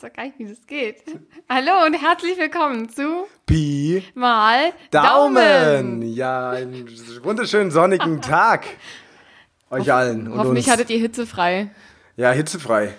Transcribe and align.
weiß 0.00 0.10
doch 0.10 0.12
gar 0.16 0.24
nicht, 0.26 0.38
wie 0.38 0.46
das 0.46 0.64
geht. 0.66 1.02
Hallo 1.48 1.84
und 1.86 1.94
herzlich 1.94 2.38
willkommen 2.38 2.88
zu 2.88 3.26
Pi 3.46 4.02
Mal 4.14 4.72
Daumen. 4.90 6.02
Ja, 6.02 6.50
einen 6.50 6.88
wunderschönen 7.22 7.70
sonnigen 7.70 8.20
Tag 8.22 8.66
euch 9.70 9.92
allen 9.92 10.28
und 10.30 10.38
Hoffentlich 10.38 10.66
uns. 10.66 10.72
hattet 10.72 10.90
ihr 10.90 10.98
hitzefrei. 10.98 11.70
Ja, 12.16 12.30
hitzefrei. 12.30 12.94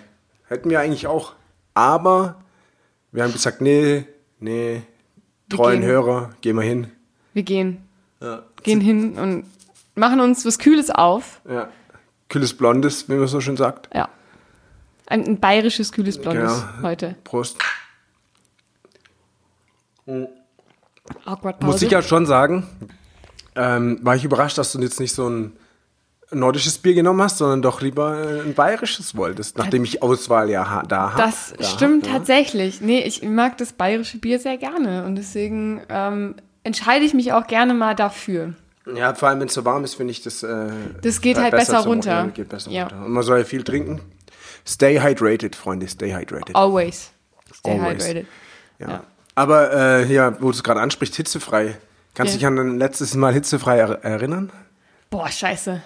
Hätten 0.48 0.68
wir 0.68 0.80
eigentlich 0.80 1.06
auch. 1.06 1.34
Aber 1.74 2.42
wir 3.12 3.22
haben 3.22 3.32
gesagt, 3.32 3.60
nee, 3.62 4.04
nee, 4.38 4.82
treuen 5.48 5.80
gehen. 5.80 5.88
Hörer, 5.90 6.30
gehen 6.42 6.56
wir 6.56 6.62
hin. 6.62 6.90
Wir 7.32 7.44
gehen, 7.44 7.88
Ja. 8.20 8.42
gehen 8.62 8.80
hin 8.80 9.18
und 9.18 9.44
machen 9.94 10.20
uns 10.20 10.44
was 10.44 10.58
Kühles 10.58 10.90
auf. 10.90 11.40
ja. 11.48 11.68
Kühles 12.28 12.54
Blondes, 12.56 13.08
wie 13.08 13.14
man 13.14 13.26
so 13.26 13.40
schön 13.40 13.56
sagt. 13.56 13.88
Ja. 13.92 14.08
Ein, 15.10 15.26
ein 15.26 15.40
bayerisches 15.40 15.92
kühles 15.92 16.18
Blondes 16.18 16.52
Genau. 16.62 16.82
heute. 16.88 17.16
Prost. 17.24 17.58
Awkward 21.24 21.60
Pause. 21.60 21.72
Muss 21.72 21.82
ich 21.82 21.90
ja 21.90 22.02
schon 22.02 22.26
sagen, 22.26 22.66
ähm, 23.56 23.98
war 24.02 24.16
ich 24.16 24.24
überrascht, 24.24 24.58
dass 24.58 24.72
du 24.72 24.80
jetzt 24.80 25.00
nicht 25.00 25.12
so 25.14 25.28
ein 25.28 25.52
nordisches 26.32 26.78
Bier 26.78 26.94
genommen 26.94 27.20
hast, 27.22 27.38
sondern 27.38 27.60
doch 27.62 27.80
lieber 27.80 28.18
äh, 28.24 28.40
ein 28.42 28.54
bayerisches 28.54 29.16
wolltest, 29.16 29.58
nachdem 29.58 29.82
ich 29.84 30.02
Auswahl 30.02 30.48
ja 30.48 30.82
da 30.86 31.12
habe. 31.14 31.22
Das 31.22 31.54
stimmt 31.74 32.06
tatsächlich. 32.06 32.80
Nee, 32.80 33.00
ich 33.00 33.22
mag 33.22 33.58
das 33.58 33.72
bayerische 33.72 34.18
Bier 34.18 34.38
sehr 34.38 34.56
gerne 34.56 35.04
und 35.04 35.16
deswegen 35.16 35.82
ähm, 35.88 36.36
entscheide 36.62 37.04
ich 37.04 37.14
mich 37.14 37.32
auch 37.32 37.46
gerne 37.48 37.74
mal 37.74 37.94
dafür. 37.94 38.54
Ja, 38.94 39.14
vor 39.14 39.28
allem 39.28 39.40
wenn 39.40 39.48
es 39.48 39.54
so 39.54 39.64
warm 39.64 39.84
ist, 39.84 39.94
finde 39.94 40.12
ich 40.12 40.22
das. 40.22 40.42
Äh, 40.42 40.68
Das 41.02 41.20
geht 41.20 41.36
halt 41.38 41.50
besser 41.50 41.80
zum- 41.82 41.92
runter. 41.92 42.28
Geht 42.32 42.48
besser 42.48 42.70
Ja. 42.70 42.84
runter. 42.84 43.04
Und 43.04 43.12
man 43.12 43.22
soll 43.24 43.38
ja 43.38 43.44
viel 43.44 43.62
trinken. 43.62 44.00
Stay 44.66 45.00
hydrated, 45.00 45.56
Freunde, 45.56 45.88
stay 45.88 46.12
hydrated. 46.12 46.54
Always. 46.54 47.10
Stay 47.54 47.72
Always. 47.78 48.04
hydrated. 48.04 48.26
ja. 48.78 48.88
ja. 48.88 49.04
Aber 49.36 49.72
äh, 50.00 50.04
hier, 50.06 50.36
wo 50.40 50.46
du 50.46 50.50
es 50.50 50.62
gerade 50.62 50.80
ansprichst, 50.80 51.16
hitzefrei. 51.16 51.78
Kannst 52.14 52.34
du 52.34 52.38
Ja. 52.38 52.38
dich 52.40 52.46
an 52.46 52.56
dein 52.56 52.78
letztes 52.78 53.14
Mal 53.14 53.32
hitzefrei 53.32 53.78
er 53.78 54.04
erinnern? 54.04 54.52
Boah, 55.08 55.28
scheiße. 55.30 55.80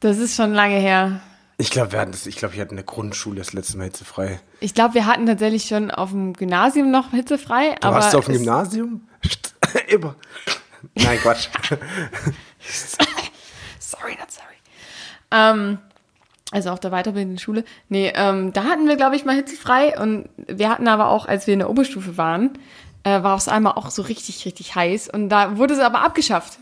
Das 0.00 0.18
ist 0.18 0.36
schon 0.36 0.52
lange 0.52 0.76
her. 0.76 1.20
Ich 1.58 1.70
glaube, 1.70 1.92
wir 1.92 2.00
hatten 2.00 2.12
das, 2.12 2.26
ich 2.26 2.36
glaube, 2.36 2.54
ich 2.54 2.60
hatte 2.60 2.70
in 2.70 2.76
der 2.76 2.84
Grundschule 2.84 3.38
das 3.38 3.52
letzte 3.52 3.78
Mal 3.78 3.84
hitzefrei. 3.84 4.40
Ich 4.60 4.74
glaube, 4.74 4.94
wir 4.94 5.06
hatten 5.06 5.26
tatsächlich 5.26 5.64
schon 5.64 5.90
auf 5.90 6.10
dem 6.10 6.32
Gymnasium 6.34 6.90
noch 6.90 7.10
hitzefrei. 7.10 7.76
Du 7.80 7.86
aber 7.88 7.96
warst 7.96 8.14
du 8.14 8.18
auf 8.18 8.26
dem 8.26 8.34
Gymnasium? 8.34 9.08
Immer. 9.88 10.14
Nein, 10.94 11.18
Quatsch. 11.18 11.48
Sorry, 13.78 14.16
not 14.18 14.30
sorry. 14.30 14.54
Ähm, 15.30 15.78
also 16.52 16.70
auf 16.70 16.78
der 16.78 16.90
weiterbildenden 16.92 17.38
Schule. 17.38 17.64
Nee, 17.88 18.12
ähm, 18.14 18.52
da 18.52 18.64
hatten 18.64 18.86
wir, 18.86 18.96
glaube 18.96 19.16
ich, 19.16 19.24
mal 19.24 19.34
hitzefrei. 19.34 19.98
Und 19.98 20.28
wir 20.46 20.68
hatten 20.70 20.86
aber 20.86 21.08
auch, 21.08 21.26
als 21.26 21.46
wir 21.48 21.54
in 21.54 21.58
der 21.60 21.70
Oberstufe 21.70 22.16
waren, 22.16 22.50
äh, 23.02 23.22
war 23.22 23.36
es 23.36 23.48
einmal 23.48 23.72
auch 23.72 23.90
so 23.90 24.02
richtig, 24.02 24.44
richtig 24.46 24.74
heiß. 24.76 25.08
Und 25.08 25.28
da 25.30 25.56
wurde 25.56 25.74
es 25.74 25.80
aber 25.80 26.02
abgeschafft. 26.02 26.58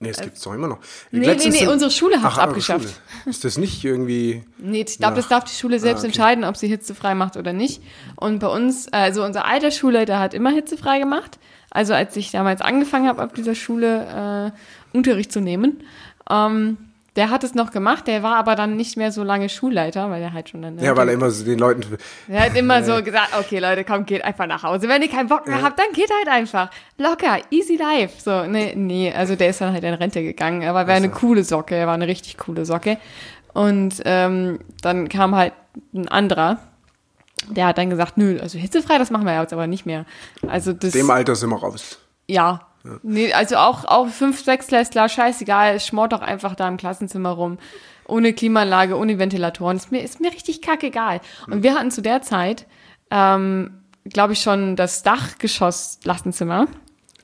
Nee, 0.00 0.10
es 0.10 0.20
gibt's 0.20 0.40
doch 0.40 0.52
immer 0.52 0.66
noch. 0.68 0.78
Nee, 1.12 1.20
nee, 1.20 1.26
Letztens 1.26 1.60
nee, 1.60 1.66
unsere 1.68 1.90
Schule 1.90 2.16
Ach, 2.18 2.36
eure 2.36 2.42
abgeschafft. 2.48 2.84
Schule. 2.88 3.30
Ist 3.30 3.44
das 3.44 3.56
nicht 3.58 3.84
irgendwie. 3.84 4.42
Nee, 4.58 4.84
ich 4.86 4.98
glaube, 4.98 5.16
das 5.16 5.28
darf 5.28 5.44
die 5.44 5.54
Schule 5.54 5.78
selbst 5.78 6.00
Ah, 6.00 6.00
okay. 6.00 6.06
entscheiden, 6.08 6.44
ob 6.44 6.56
sie 6.56 6.66
hitzefrei 6.66 7.14
macht 7.14 7.36
oder 7.36 7.52
nicht. 7.52 7.80
Und 8.16 8.40
bei 8.40 8.48
uns, 8.48 8.92
also 8.92 9.24
unser 9.24 9.44
alter 9.44 9.70
Schulleiter 9.70 10.18
hat 10.18 10.34
immer 10.34 10.50
hitzefrei 10.50 10.98
gemacht. 10.98 11.38
Also 11.70 11.94
als 11.94 12.16
ich 12.16 12.32
damals 12.32 12.60
angefangen 12.60 13.06
habe, 13.06 13.22
auf 13.24 13.32
dieser 13.32 13.54
Schule 13.54 14.52
äh, 14.92 14.96
Unterricht 14.96 15.32
zu 15.32 15.40
nehmen, 15.40 15.82
ähm, 16.30 16.76
der 17.16 17.30
hat 17.30 17.44
es 17.44 17.54
noch 17.54 17.70
gemacht. 17.70 18.06
Der 18.06 18.22
war 18.22 18.36
aber 18.36 18.56
dann 18.56 18.76
nicht 18.76 18.96
mehr 18.96 19.12
so 19.12 19.22
lange 19.22 19.48
Schulleiter, 19.48 20.10
weil 20.10 20.20
er 20.22 20.32
halt 20.32 20.48
schon 20.48 20.62
dann. 20.62 20.78
Ja, 20.78 20.96
weil 20.96 21.08
er 21.08 21.14
immer 21.14 21.30
so 21.30 21.44
den 21.44 21.58
Leuten. 21.58 21.84
Er 22.28 22.46
hat 22.46 22.56
immer 22.56 22.82
so 22.82 23.02
gesagt, 23.04 23.36
okay 23.38 23.58
Leute, 23.60 23.84
komm, 23.84 24.04
geht 24.04 24.24
einfach 24.24 24.46
nach 24.46 24.62
Hause. 24.62 24.88
Wenn 24.88 25.02
ihr 25.02 25.08
keinen 25.08 25.28
Bock 25.28 25.46
mehr 25.46 25.62
habt, 25.62 25.78
dann 25.78 25.92
geht 25.92 26.10
halt 26.10 26.28
einfach. 26.28 26.70
Locker, 26.98 27.38
easy 27.50 27.76
life. 27.76 28.20
So, 28.20 28.46
nee, 28.46 28.74
nee, 28.76 29.12
also 29.12 29.36
der 29.36 29.50
ist 29.50 29.60
dann 29.60 29.72
halt 29.72 29.84
in 29.84 29.94
Rente 29.94 30.22
gegangen. 30.22 30.68
Aber 30.68 30.80
er 30.80 30.86
war 30.88 30.94
eine 30.94 31.10
coole 31.10 31.44
Socke, 31.44 31.76
er 31.76 31.86
war 31.86 31.94
eine 31.94 32.08
richtig 32.08 32.36
coole 32.38 32.64
Socke. 32.64 32.98
Und 33.52 34.02
ähm, 34.04 34.58
dann 34.82 35.08
kam 35.08 35.36
halt 35.36 35.52
ein 35.92 36.08
anderer, 36.08 36.58
der 37.48 37.66
hat 37.66 37.78
dann 37.78 37.90
gesagt, 37.90 38.16
nö, 38.16 38.38
also 38.40 38.58
hitzefrei, 38.58 38.98
das 38.98 39.10
machen 39.10 39.26
wir 39.26 39.40
jetzt 39.40 39.52
aber 39.52 39.66
nicht 39.68 39.86
mehr. 39.86 40.06
Also 40.48 40.72
das, 40.72 40.92
Dem 40.92 41.10
Alter 41.10 41.36
sind 41.36 41.50
wir 41.50 41.58
raus. 41.58 41.98
ja. 42.26 42.66
Nee, 43.02 43.32
also 43.32 43.56
auch, 43.56 43.84
auch 43.86 44.08
fünf, 44.08 44.44
sechs 44.44 44.66
Klässler, 44.66 45.08
scheißegal, 45.08 45.74
es 45.74 45.86
schmort 45.86 46.12
doch 46.12 46.20
einfach 46.20 46.54
da 46.54 46.68
im 46.68 46.76
Klassenzimmer 46.76 47.30
rum. 47.30 47.58
Ohne 48.06 48.34
Klimaanlage, 48.34 48.98
ohne 48.98 49.18
Ventilatoren. 49.18 49.78
Ist 49.78 49.90
mir, 49.90 50.02
ist 50.02 50.20
mir 50.20 50.30
richtig 50.30 50.60
kackegal. 50.60 51.20
Und 51.46 51.62
wir 51.62 51.74
hatten 51.74 51.90
zu 51.90 52.02
der 52.02 52.20
Zeit, 52.20 52.66
ähm, 53.10 53.80
glaube 54.04 54.34
ich, 54.34 54.42
schon 54.42 54.76
das 54.76 55.02
Dachgeschoss-Klassenzimmer. 55.02 56.66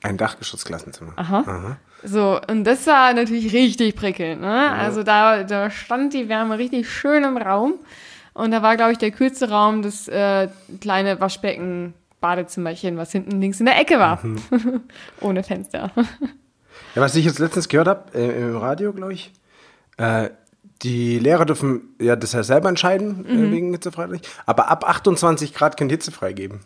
Ein 0.01 0.17
Dachgeschossklassenzimmer. 0.17 1.13
Aha. 1.15 1.77
So, 2.03 2.39
und 2.49 2.63
das 2.63 2.87
war 2.87 3.13
natürlich 3.13 3.53
richtig 3.53 3.95
prickelnd. 3.95 4.41
Ne? 4.41 4.71
Also 4.71 5.03
da, 5.03 5.43
da 5.43 5.69
stand 5.69 6.15
die 6.15 6.27
Wärme 6.27 6.57
richtig 6.57 6.89
schön 6.89 7.23
im 7.23 7.37
Raum. 7.37 7.75
Und 8.33 8.51
da 8.51 8.63
war, 8.63 8.77
glaube 8.77 8.93
ich, 8.93 8.97
der 8.97 9.11
kühlste 9.11 9.49
Raum 9.49 9.83
das 9.83 10.07
äh, 10.07 10.47
kleine 10.79 11.19
Waschbecken. 11.19 11.93
Badezimmerchen, 12.21 12.95
was 12.97 13.11
hinten 13.11 13.41
links 13.41 13.59
in 13.59 13.65
der 13.65 13.79
Ecke 13.79 13.99
war. 13.99 14.19
Ohne 15.21 15.43
Fenster. 15.43 15.91
Ja, 16.95 17.01
was 17.01 17.15
ich 17.15 17.25
jetzt 17.25 17.39
letztens 17.39 17.67
gehört 17.67 17.87
habe, 17.87 18.17
äh, 18.17 18.41
im 18.41 18.55
Radio, 18.57 18.93
glaube 18.93 19.13
ich, 19.13 19.33
äh, 19.97 20.29
die 20.83 21.19
Lehrer 21.19 21.45
dürfen 21.45 21.95
ja 21.99 22.15
das 22.15 22.31
ja 22.33 22.43
selber 22.43 22.69
entscheiden, 22.69 23.25
Mhm. 23.27 23.45
äh, 23.45 23.51
wegen 23.51 23.71
hitzefrei. 23.73 24.07
Aber 24.45 24.69
ab 24.69 24.87
28 24.87 25.53
Grad 25.53 25.77
könnt 25.77 25.91
ihr 25.91 25.95
hitzefrei 25.97 26.33
geben. 26.33 26.61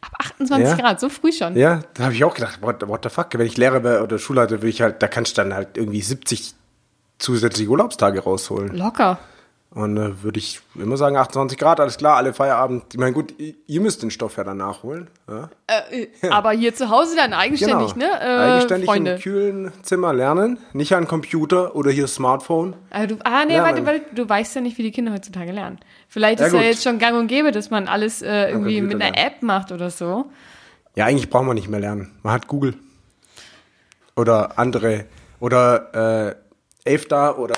Ab 0.00 0.12
28 0.18 0.68
Ja. 0.68 0.76
Grad, 0.76 1.00
so 1.00 1.08
früh 1.08 1.32
schon. 1.32 1.56
Ja, 1.56 1.80
da 1.94 2.04
habe 2.04 2.14
ich 2.14 2.22
auch 2.24 2.34
gedacht, 2.34 2.60
what, 2.62 2.86
what 2.86 3.02
the 3.02 3.08
fuck? 3.08 3.28
Wenn 3.32 3.46
ich 3.46 3.56
Lehrer 3.56 3.82
wäre 3.82 4.02
oder 4.02 4.18
Schulleiter, 4.18 4.56
würde 4.56 4.68
ich 4.68 4.80
halt, 4.82 5.02
da 5.02 5.08
kannst 5.08 5.36
du 5.36 5.42
dann 5.42 5.54
halt 5.54 5.76
irgendwie 5.76 6.02
70 6.02 6.54
zusätzliche 7.18 7.70
Urlaubstage 7.70 8.20
rausholen. 8.20 8.76
Locker. 8.76 9.18
Und 9.76 9.98
äh, 9.98 10.22
würde 10.22 10.38
ich 10.38 10.60
immer 10.74 10.96
sagen, 10.96 11.18
28 11.18 11.58
Grad, 11.58 11.80
alles 11.80 11.98
klar, 11.98 12.16
alle 12.16 12.32
Feierabend. 12.32 12.84
Ich 12.94 12.98
meine, 12.98 13.12
gut, 13.12 13.34
ihr, 13.66 13.80
müsst 13.82 14.02
den 14.02 14.10
Stoff 14.10 14.38
ja 14.38 14.44
dann 14.44 14.56
nachholen. 14.56 15.08
Ja? 15.28 15.50
Äh, 15.66 16.06
aber 16.30 16.52
hier 16.52 16.74
zu 16.74 16.88
Hause 16.88 17.14
dann 17.14 17.34
eigenständig, 17.34 17.92
Genau. 17.92 18.06
ne? 18.06 18.20
Äh, 18.22 18.52
Eigenständig 18.54 18.88
Freunde. 18.88 19.12
im 19.16 19.20
kühlen 19.20 19.72
Zimmer 19.82 20.14
lernen, 20.14 20.56
nicht 20.72 20.94
an 20.94 21.06
Computer 21.06 21.76
oder 21.76 21.90
hier 21.90 22.06
Smartphone. 22.06 22.74
Also 22.88 23.16
ah, 23.24 23.44
nee, 23.44 23.58
warte, 23.58 23.84
warte, 23.84 24.00
du 24.14 24.26
weißt 24.26 24.54
ja 24.54 24.62
nicht, 24.62 24.78
wie 24.78 24.82
die 24.82 24.92
Kinder 24.92 25.12
heutzutage 25.12 25.52
lernen. 25.52 25.78
Vielleicht 26.08 26.40
Ja, 26.40 26.46
ist 26.46 26.52
ja 26.54 26.58
gut. 26.60 26.66
jetzt 26.68 26.82
schon 26.82 26.98
gang 26.98 27.14
und 27.18 27.26
gäbe, 27.26 27.52
dass 27.52 27.68
man 27.68 27.86
alles 27.86 28.22
äh, 28.22 28.48
irgendwie 28.48 28.80
mit 28.80 28.94
einer 28.94 29.12
lernen. 29.14 29.34
App 29.34 29.42
macht 29.42 29.72
oder 29.72 29.90
so. 29.90 30.24
Ja, 30.94 31.04
eigentlich 31.04 31.28
braucht 31.28 31.44
man 31.44 31.54
nicht 31.54 31.68
mehr 31.68 31.80
lernen. 31.80 32.12
Man 32.22 32.32
hat 32.32 32.46
Google. 32.48 32.72
Oder 34.16 34.58
andere. 34.58 35.04
Oder 35.38 36.34
äh, 36.86 36.94
AFDA 36.94 37.32
oder, 37.36 37.54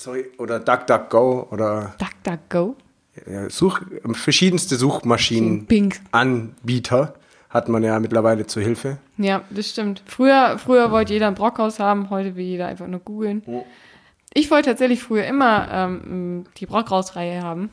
sorry, 0.00 0.26
oder 0.38 0.58
DuckDuckGo 0.58 1.48
oder 1.50 1.94
DuckDuckGo. 1.98 2.76
Such, 3.48 3.80
verschiedenste 4.12 4.76
Suchmaschinen. 4.76 5.66
Bing. 5.66 5.94
Anbieter 6.10 7.14
hat 7.50 7.68
man 7.68 7.82
ja 7.82 7.98
mittlerweile 7.98 8.46
zur 8.46 8.62
Hilfe. 8.62 8.98
Ja, 9.18 9.42
das 9.50 9.68
stimmt. 9.68 10.02
Früher, 10.06 10.58
früher 10.58 10.90
wollte 10.90 11.12
jeder 11.12 11.26
ein 11.26 11.34
Brockhaus 11.34 11.78
haben, 11.78 12.08
heute 12.08 12.36
will 12.36 12.44
jeder 12.44 12.66
einfach 12.66 12.86
nur 12.86 13.00
googeln. 13.00 13.42
Ich 14.32 14.50
wollte 14.50 14.70
tatsächlich 14.70 15.02
früher 15.02 15.24
immer 15.24 15.68
ähm, 15.70 16.44
die 16.56 16.66
Brockhaus-Reihe 16.66 17.42
haben. 17.42 17.70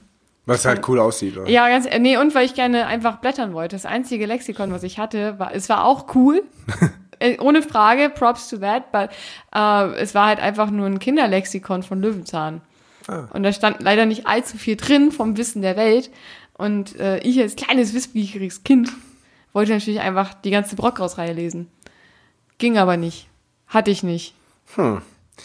Was 0.47 0.65
halt 0.65 0.87
cool 0.87 0.99
aussieht. 0.99 1.37
Oder? 1.37 1.49
Ja, 1.49 1.67
ganz, 1.69 1.87
nee, 1.99 2.17
und 2.17 2.33
weil 2.33 2.45
ich 2.45 2.55
gerne 2.55 2.87
einfach 2.87 3.17
blättern 3.17 3.53
wollte. 3.53 3.75
Das 3.75 3.85
einzige 3.85 4.25
Lexikon, 4.25 4.71
was 4.71 4.83
ich 4.83 4.97
hatte, 4.97 5.37
war, 5.39 5.53
es 5.53 5.69
war 5.69 5.85
auch 5.85 6.15
cool. 6.15 6.43
Äh, 7.19 7.37
Ohne 7.39 7.61
Frage, 7.61 8.09
props 8.09 8.49
to 8.49 8.57
that, 8.57 8.91
but 8.91 9.09
äh, 9.53 9.99
es 9.99 10.15
war 10.15 10.27
halt 10.27 10.39
einfach 10.39 10.69
nur 10.69 10.85
ein 10.85 10.99
Kinderlexikon 10.99 11.83
von 11.83 12.01
Löwenzahn. 12.01 12.61
Ah. 13.07 13.27
Und 13.33 13.43
da 13.43 13.53
stand 13.53 13.81
leider 13.81 14.05
nicht 14.05 14.27
allzu 14.27 14.57
viel 14.57 14.75
drin 14.75 15.11
vom 15.11 15.37
Wissen 15.37 15.61
der 15.61 15.77
Welt. 15.77 16.09
Und 16.53 16.99
äh, 16.99 17.19
ich 17.19 17.39
als 17.39 17.55
kleines, 17.55 17.93
wissbegieriges 17.93 18.63
Kind 18.63 18.91
wollte 19.53 19.73
natürlich 19.73 20.01
einfach 20.01 20.33
die 20.33 20.51
ganze 20.51 20.75
Brockhaus-Reihe 20.75 21.33
lesen. 21.33 21.69
Ging 22.57 22.77
aber 22.77 22.97
nicht. 22.97 23.27
Hatte 23.67 23.91
ich 23.91 24.03
nicht. 24.03 24.33
Hm. 24.75 25.01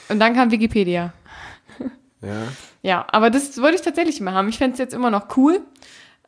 Und 0.08 0.18
dann 0.18 0.34
kam 0.34 0.50
Wikipedia. 0.50 1.12
Ja. 2.22 2.48
Ja, 2.82 3.06
aber 3.10 3.30
das 3.30 3.60
wollte 3.60 3.76
ich 3.76 3.82
tatsächlich 3.82 4.20
mal 4.20 4.32
haben. 4.32 4.48
Ich 4.48 4.58
fände 4.58 4.74
es 4.74 4.78
jetzt 4.78 4.94
immer 4.94 5.10
noch 5.10 5.36
cool. 5.36 5.60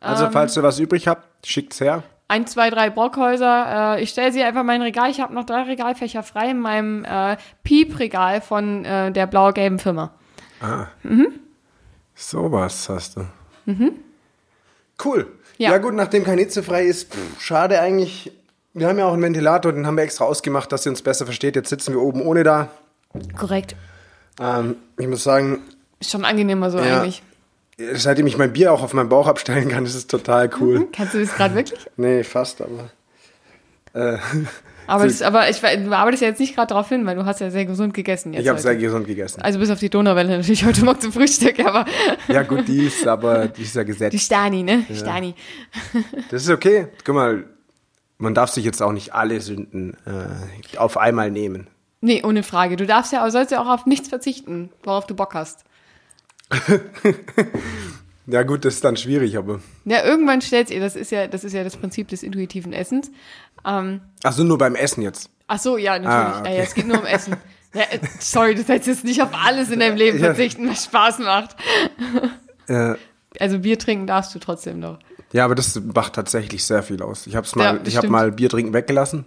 Also, 0.00 0.30
falls 0.30 0.56
ihr 0.56 0.62
was 0.62 0.78
übrig 0.78 1.08
habt, 1.08 1.46
schickt's 1.46 1.80
her. 1.80 2.02
Ein, 2.28 2.46
zwei, 2.46 2.70
drei 2.70 2.90
Brockhäuser. 2.90 3.96
Äh, 3.96 4.02
ich 4.02 4.10
stelle 4.10 4.32
sie 4.32 4.42
einfach 4.42 4.60
in 4.62 4.66
mein 4.66 4.82
Regal. 4.82 5.10
Ich 5.10 5.20
habe 5.20 5.34
noch 5.34 5.44
drei 5.44 5.62
Regalfächer 5.62 6.22
frei 6.22 6.50
in 6.50 6.58
meinem 6.60 7.04
äh, 7.04 7.36
Piep-Regal 7.64 8.40
von 8.40 8.84
äh, 8.84 9.12
der 9.12 9.26
blau-gelben 9.26 9.78
Firma. 9.78 10.12
Sowas 12.14 12.88
hast 12.88 13.16
du. 13.16 13.26
Cool. 15.04 15.26
Ja. 15.58 15.72
Ja. 15.72 15.78
gut, 15.78 15.94
nachdem 15.94 16.24
kein 16.24 16.38
hitzefrei 16.38 16.84
ist, 16.84 17.12
pff, 17.14 17.40
schade 17.40 17.80
eigentlich. 17.80 18.32
Wir 18.72 18.88
haben 18.88 18.98
ja 18.98 19.06
auch 19.06 19.12
einen 19.12 19.22
Ventilator, 19.22 19.72
den 19.72 19.86
haben 19.86 19.96
wir 19.96 20.02
extra 20.02 20.24
ausgemacht, 20.24 20.72
dass 20.72 20.84
ihr 20.86 20.90
uns 20.90 21.02
besser 21.02 21.26
versteht. 21.26 21.54
Jetzt 21.54 21.68
sitzen 21.68 21.92
wir 21.92 22.00
oben 22.00 22.22
ohne 22.22 22.42
da. 22.42 22.68
Korrekt. 23.38 23.76
Ähm, 24.40 24.76
ich 24.98 25.06
muss 25.06 25.22
sagen, 25.22 25.60
Ist 26.00 26.10
schon 26.10 26.24
angenehmer 26.24 26.70
so 26.70 26.78
Ja. 26.78 26.98
eigentlich. 26.98 27.22
Seitdem 27.94 28.26
ich 28.26 28.38
mein 28.38 28.52
Bier 28.52 28.72
auch 28.72 28.82
auf 28.82 28.92
meinen 28.94 29.08
Bauch 29.08 29.26
abstellen 29.26 29.68
kann, 29.68 29.84
ist 29.84 29.94
es 29.94 30.06
total 30.06 30.48
cool. 30.60 30.88
Kannst 30.92 31.14
du 31.14 31.20
das 31.20 31.34
gerade 31.34 31.54
wirklich? 31.54 31.80
Nee, 31.96 32.22
fast, 32.22 32.60
aber. 32.62 32.90
Äh, 33.94 34.18
Aber, 34.86 35.06
das, 35.06 35.22
aber 35.22 35.48
ich, 35.48 35.60
du 35.60 35.92
arbeitest 35.96 36.22
ja 36.22 36.28
jetzt 36.28 36.40
nicht 36.40 36.54
gerade 36.54 36.66
darauf 36.68 36.88
hin, 36.90 37.06
weil 37.06 37.16
du 37.16 37.24
hast 37.24 37.40
ja 37.40 37.50
sehr 37.50 37.64
gesund 37.64 37.94
gegessen 37.94 38.34
jetzt 38.34 38.42
ich 38.42 38.48
habe 38.50 38.60
sehr 38.60 38.76
gesund 38.76 39.06
gegessen. 39.06 39.40
Also 39.40 39.58
bis 39.58 39.70
auf 39.70 39.78
die 39.78 39.88
Donauwelle 39.88 40.36
natürlich 40.36 40.64
heute 40.66 40.84
Morgen 40.84 41.00
zum 41.00 41.10
Frühstück, 41.12 41.58
aber 41.64 41.86
Ja, 42.28 42.42
gut, 42.42 42.68
die 42.68 42.84
ist 42.84 43.06
aber, 43.06 43.48
die 43.48 43.62
ist 43.62 43.74
ja 43.74 43.82
die 43.82 43.92
gesetzt. 43.92 44.20
Stani, 44.20 44.62
ne? 44.62 44.84
Die 44.88 44.94
Stani. 44.96 45.34
Das 46.30 46.42
ist 46.42 46.50
okay. 46.50 46.88
Guck 47.04 47.14
mal, 47.14 47.44
man 48.18 48.34
darf 48.34 48.50
sich 48.50 48.64
jetzt 48.64 48.82
auch 48.82 48.92
nicht 48.92 49.14
alle 49.14 49.40
Sünden 49.40 49.96
äh, 50.04 50.76
auf 50.76 50.98
einmal 50.98 51.30
nehmen. 51.30 51.68
Nee, 52.02 52.22
ohne 52.22 52.42
Frage. 52.42 52.76
Du 52.76 52.84
darfst 52.84 53.10
ja, 53.10 53.20
aber 53.22 53.30
sollst 53.30 53.52
ja 53.52 53.62
auch 53.62 53.68
auf 53.68 53.86
nichts 53.86 54.08
verzichten, 54.08 54.68
worauf 54.82 55.06
du 55.06 55.14
Bock 55.14 55.32
hast. 55.32 55.64
Ja, 58.26 58.42
gut, 58.42 58.64
das 58.64 58.76
ist 58.76 58.84
dann 58.84 58.96
schwierig, 58.96 59.36
aber. 59.36 59.60
Ja, 59.84 60.02
irgendwann 60.02 60.40
stellt 60.40 60.70
ihr, 60.70 60.80
das 60.80 60.96
ist 60.96 61.10
ja, 61.12 61.26
das 61.26 61.44
ist 61.44 61.52
ja 61.52 61.62
das 61.62 61.76
Prinzip 61.76 62.08
des 62.08 62.22
intuitiven 62.22 62.72
Essens. 62.72 63.10
Ähm, 63.66 64.00
Ach 64.22 64.32
so, 64.32 64.44
nur 64.44 64.56
beim 64.56 64.74
Essen 64.76 65.02
jetzt. 65.02 65.28
ach 65.46 65.58
so, 65.58 65.76
ja, 65.76 65.98
natürlich. 65.98 66.10
Ah, 66.34 66.40
okay. 66.40 66.50
ja, 66.52 66.56
ja, 66.56 66.62
es 66.62 66.74
geht 66.74 66.86
nur 66.86 67.00
um 67.00 67.04
Essen. 67.06 67.36
Ja, 67.74 67.82
äh, 67.82 67.98
sorry, 68.20 68.54
du 68.54 68.62
sollst 68.62 68.86
jetzt 68.86 69.04
nicht 69.04 69.20
auf 69.22 69.28
alles 69.34 69.70
in 69.70 69.80
deinem 69.80 69.96
Leben 69.98 70.18
Ja. 70.20 70.26
verzichten, 70.26 70.66
was 70.70 70.84
Spaß 70.84 71.18
macht. 71.18 71.56
Äh, 72.66 72.94
Also 73.38 73.58
Bier 73.58 73.78
trinken 73.78 74.06
darfst 74.06 74.34
du 74.34 74.38
trotzdem 74.38 74.78
noch. 74.80 74.98
ja, 75.32 75.44
aber 75.44 75.54
das 75.54 75.78
macht 75.78 76.14
tatsächlich 76.14 76.64
sehr 76.64 76.82
viel 76.82 77.02
aus. 77.02 77.26
Ich 77.26 77.36
habe 77.36 77.46
Ja, 77.56 77.72
mal, 77.74 77.78
das 77.80 77.88
ich 77.88 77.96
stimmt. 77.98 78.10
mal 78.10 78.32
Bier 78.32 78.48
trinken 78.48 78.72
weggelassen. 78.72 79.26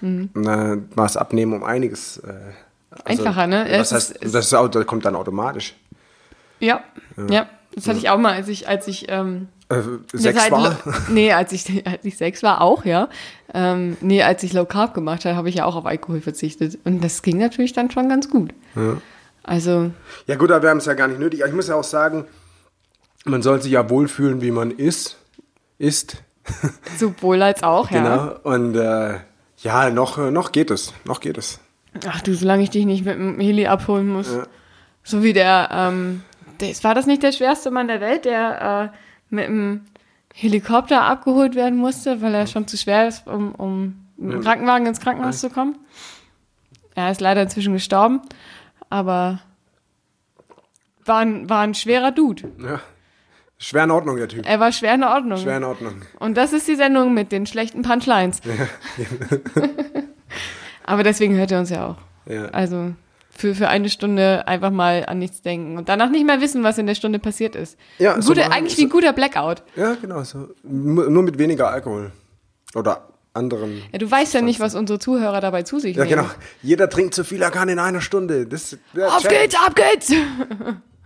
Und 0.00 0.30
dann 0.34 0.88
war 0.94 1.06
es 1.06 1.16
abnehmen 1.16 1.54
um 1.54 1.64
einiges. 1.64 2.18
Äh, 2.18 2.34
also, 3.04 3.24
Einfacher, 3.24 3.48
ne? 3.48 3.68
Ja, 3.68 3.78
Das 3.78 3.90
heißt, 3.90 4.14
das, 4.22 4.52
ist, 4.52 4.52
das 4.52 4.86
kommt 4.86 5.04
dann 5.06 5.16
automatisch. 5.16 5.74
Ja, 6.60 6.82
ja. 7.28 7.48
Das 7.74 7.86
hatte 7.86 7.98
ich 7.98 8.08
auch 8.10 8.18
mal, 8.18 8.32
als 8.34 8.48
ich, 8.48 8.68
als 8.68 8.88
ich 8.88 9.06
ähm, 9.08 9.48
Äh, 9.68 9.82
sechs 10.12 10.38
Zeit 10.40 10.50
war. 10.50 10.76
Nee, 11.10 11.32
als 11.32 11.52
ich, 11.52 11.86
als 11.86 12.04
ich 12.04 12.16
sechs 12.16 12.42
war, 12.42 12.60
auch, 12.60 12.84
ja. 12.84 13.08
Ähm, 13.54 13.96
nee, 14.00 14.22
als 14.22 14.42
ich 14.42 14.52
Low 14.52 14.64
Carb 14.64 14.94
gemacht 14.94 15.24
habe, 15.24 15.36
habe 15.36 15.48
ich 15.48 15.56
ja 15.56 15.64
auch 15.64 15.76
auf 15.76 15.86
Alkohol 15.86 16.20
verzichtet. 16.20 16.78
Und 16.84 17.04
das 17.04 17.22
ging 17.22 17.38
natürlich 17.38 17.72
dann 17.72 17.90
schon 17.90 18.08
ganz 18.08 18.28
gut. 18.30 18.52
Also, 19.42 19.90
Ja 20.26 20.36
gut, 20.36 20.50
aber 20.50 20.62
wir 20.62 20.70
haben 20.70 20.78
es 20.78 20.86
ja 20.86 20.94
gar 20.94 21.08
nicht 21.08 21.20
nötig. 21.20 21.42
Ich 21.46 21.52
muss 21.52 21.68
ja 21.68 21.74
auch 21.76 21.84
sagen, 21.84 22.24
man 23.24 23.42
soll 23.42 23.62
sich 23.62 23.72
ja 23.72 23.88
wohlfühlen, 23.90 24.40
wie 24.40 24.50
man 24.50 24.70
ist. 24.70 25.16
Ist. 25.78 26.22
sowohl 26.98 27.42
als 27.42 27.62
auch, 27.62 27.90
ja. 27.90 28.00
Genau. 28.42 28.54
Und 28.54 28.74
äh, 28.74 29.18
ja, 29.58 29.90
noch, 29.90 30.18
äh, 30.18 30.30
noch 30.30 30.50
geht 30.52 30.70
es. 30.70 30.92
Noch 31.04 31.20
geht 31.20 31.38
es. 31.38 31.60
Ach 32.06 32.20
du, 32.22 32.34
solange 32.34 32.62
ich 32.62 32.70
dich 32.70 32.86
nicht 32.86 33.04
mit 33.04 33.14
dem 33.14 33.38
Heli 33.38 33.66
abholen 33.66 34.08
muss. 34.08 34.34
So 35.02 35.22
wie 35.22 35.32
der, 35.32 35.68
ähm, 35.72 36.22
war 36.60 36.94
das 36.94 37.06
nicht 37.06 37.22
der 37.22 37.32
schwerste 37.32 37.70
Mann 37.70 37.88
der 37.88 38.00
Welt, 38.00 38.24
der 38.24 38.92
äh, 38.92 38.96
mit 39.30 39.46
dem 39.46 39.86
Helikopter 40.34 41.02
abgeholt 41.02 41.54
werden 41.54 41.78
musste, 41.78 42.22
weil 42.22 42.34
er 42.34 42.46
schon 42.46 42.66
zu 42.66 42.76
schwer 42.76 43.08
ist, 43.08 43.26
um, 43.26 43.54
um 43.54 44.06
mit 44.16 44.34
dem 44.34 44.42
Krankenwagen 44.42 44.86
ins 44.86 45.00
Krankenhaus 45.00 45.40
zu 45.40 45.50
kommen? 45.50 45.78
Er 46.94 47.10
ist 47.10 47.20
leider 47.20 47.42
inzwischen 47.42 47.72
gestorben, 47.72 48.20
aber 48.90 49.40
war 51.04 51.18
ein, 51.18 51.48
war 51.48 51.60
ein 51.60 51.74
schwerer 51.74 52.12
Dude. 52.12 52.52
Ja. 52.58 52.80
Schwer 53.60 53.84
in 53.84 53.90
Ordnung, 53.90 54.16
der 54.16 54.28
Typ. 54.28 54.46
Er 54.46 54.60
war 54.60 54.70
schwer 54.70 54.94
in 54.94 55.02
Ordnung. 55.02 55.38
Schwer 55.38 55.56
in 55.56 55.64
Ordnung. 55.64 56.02
Und 56.20 56.36
das 56.36 56.52
ist 56.52 56.68
die 56.68 56.76
Sendung 56.76 57.12
mit 57.12 57.32
den 57.32 57.44
schlechten 57.46 57.82
Punchlines. 57.82 58.40
aber 60.84 61.02
deswegen 61.02 61.36
hört 61.36 61.50
er 61.50 61.58
uns 61.58 61.70
ja 61.70 61.88
auch. 61.88 61.96
Ja. 62.32 62.44
Also 62.46 62.92
für, 63.38 63.54
für 63.54 63.68
eine 63.68 63.88
Stunde 63.88 64.46
einfach 64.48 64.70
mal 64.72 65.04
an 65.06 65.18
nichts 65.20 65.42
denken 65.42 65.78
und 65.78 65.88
danach 65.88 66.10
nicht 66.10 66.26
mehr 66.26 66.40
wissen, 66.40 66.64
was 66.64 66.76
in 66.76 66.86
der 66.86 66.96
Stunde 66.96 67.20
passiert 67.20 67.54
ist. 67.54 67.78
Ja, 67.98 68.14
ein 68.14 68.22
so 68.22 68.34
guter, 68.34 68.50
eigentlich 68.52 68.76
wie 68.78 68.82
ein 68.86 68.90
guter 68.90 69.12
Blackout. 69.12 69.62
Ja, 69.76 69.94
genau. 69.94 70.24
So. 70.24 70.48
Nur 70.64 71.22
mit 71.22 71.38
weniger 71.38 71.70
Alkohol. 71.70 72.10
Oder 72.74 73.08
anderen. 73.34 73.80
Ja, 73.92 73.98
du 73.98 74.10
weißt 74.10 74.34
ja 74.34 74.40
nicht, 74.42 74.58
was 74.58 74.74
unsere 74.74 74.98
Zuhörer 74.98 75.40
dabei 75.40 75.62
zu 75.62 75.78
sich 75.78 75.94
Ja, 75.96 76.04
nehmen. 76.04 76.16
genau. 76.22 76.30
Jeder 76.62 76.90
trinkt 76.90 77.14
zu 77.14 77.22
viel, 77.22 77.40
er 77.40 77.52
kann 77.52 77.68
in 77.68 77.78
einer 77.78 78.00
Stunde. 78.00 78.44
Das, 78.46 78.76
ja, 78.92 79.06
Auf 79.06 79.22
check. 79.22 79.30
geht's, 79.42 79.54
ab 79.54 79.74
geht's! 79.76 80.12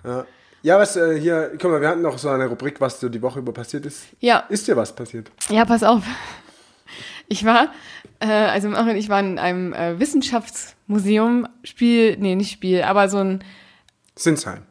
Ja. 0.04 0.24
ja, 0.62 0.78
was 0.80 0.96
äh, 0.96 1.20
hier, 1.20 1.52
guck 1.60 1.70
mal, 1.70 1.80
wir 1.80 1.88
hatten 1.88 2.02
noch 2.02 2.18
so 2.18 2.28
eine 2.28 2.46
Rubrik, 2.46 2.80
was 2.80 2.98
so 2.98 3.08
die 3.08 3.22
Woche 3.22 3.38
über 3.38 3.52
passiert 3.52 3.86
ist. 3.86 4.04
Ja, 4.18 4.44
Ist 4.48 4.66
dir 4.66 4.74
was 4.76 4.92
passiert? 4.92 5.30
ja, 5.48 5.64
pass 5.64 5.84
auf. 5.84 6.02
Ich 7.28 7.44
war, 7.44 7.68
äh, 8.22 8.26
also 8.26 8.68
Marin 8.68 8.90
und 8.90 8.96
ich 8.96 9.08
waren 9.08 9.32
in 9.32 9.38
einem 9.38 9.72
äh, 9.72 9.98
Wissenschaftsmuseum, 9.98 11.46
Spiel, 11.64 12.16
nee, 12.18 12.34
nicht 12.34 12.52
Spiel, 12.52 12.82
aber 12.82 13.08
so 13.08 13.18
ein, 13.18 13.44
Sinsheim. 14.14 14.62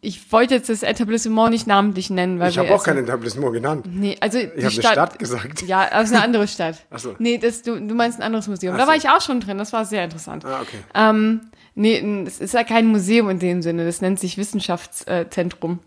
ich 0.00 0.30
wollte 0.32 0.54
jetzt 0.54 0.68
das 0.68 0.82
Etablissement 0.82 1.50
nicht 1.50 1.66
namentlich 1.66 2.10
nennen, 2.10 2.38
weil 2.38 2.50
Ich 2.50 2.58
habe 2.58 2.74
auch 2.74 2.84
kein 2.84 2.98
Etablissement 2.98 3.52
genannt. 3.52 3.86
Nee, 3.90 4.16
also 4.20 4.38
Ich 4.38 4.46
habe 4.46 4.60
eine 4.60 4.70
Stadt 4.70 5.18
gesagt. 5.18 5.62
Ja, 5.62 5.80
aber 5.90 6.02
es 6.02 6.10
ist 6.10 6.14
eine 6.14 6.24
andere 6.24 6.46
Stadt. 6.56 6.84
Ach 6.90 6.98
so. 6.98 7.14
Nee, 7.18 7.38
das, 7.38 7.62
du, 7.62 7.80
du 7.80 7.94
meinst 7.94 8.18
ein 8.18 8.22
anderes 8.22 8.48
Museum. 8.48 8.74
Ach 8.74 8.78
da 8.78 8.86
war 8.86 8.94
so. 8.94 9.00
ich 9.00 9.08
auch 9.08 9.20
schon 9.20 9.40
drin, 9.40 9.58
das 9.58 9.72
war 9.72 9.84
sehr 9.84 10.04
interessant. 10.04 10.44
Ah, 10.44 10.60
okay. 10.62 10.78
Ähm, 10.94 11.40
nee, 11.74 12.24
es 12.26 12.40
ist 12.40 12.54
ja 12.54 12.64
kein 12.64 12.86
Museum 12.86 13.28
in 13.30 13.38
dem 13.38 13.62
Sinne, 13.62 13.84
das 13.84 14.00
nennt 14.00 14.20
sich 14.20 14.36
Wissenschaftszentrum. 14.38 15.80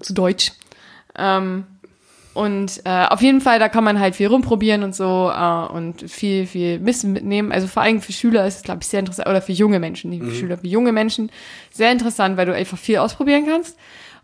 Zu 0.00 0.12
Deutsch. 0.12 0.52
Ähm, 1.18 1.64
und 2.36 2.82
äh, 2.84 3.06
auf 3.06 3.22
jeden 3.22 3.40
Fall, 3.40 3.58
da 3.58 3.70
kann 3.70 3.82
man 3.82 3.98
halt 3.98 4.14
viel 4.14 4.26
rumprobieren 4.26 4.82
und 4.82 4.94
so 4.94 5.32
äh, 5.34 5.72
und 5.72 6.02
viel, 6.10 6.46
viel 6.46 6.84
Wissen 6.84 7.14
mitnehmen. 7.14 7.50
Also 7.50 7.66
vor 7.66 7.82
allem 7.82 8.02
für 8.02 8.12
Schüler 8.12 8.46
ist 8.46 8.56
es, 8.56 8.62
glaube 8.62 8.80
ich, 8.82 8.88
sehr 8.88 9.00
interessant, 9.00 9.26
oder 9.26 9.40
für 9.40 9.52
junge 9.52 9.80
Menschen, 9.80 10.10
nicht 10.10 10.22
für 10.22 10.34
Schüler, 10.34 10.58
für 10.58 10.66
junge 10.66 10.92
Menschen 10.92 11.30
sehr 11.72 11.90
interessant, 11.90 12.36
weil 12.36 12.44
du 12.44 12.54
einfach 12.54 12.76
viel 12.76 12.98
ausprobieren 12.98 13.46
kannst. 13.46 13.78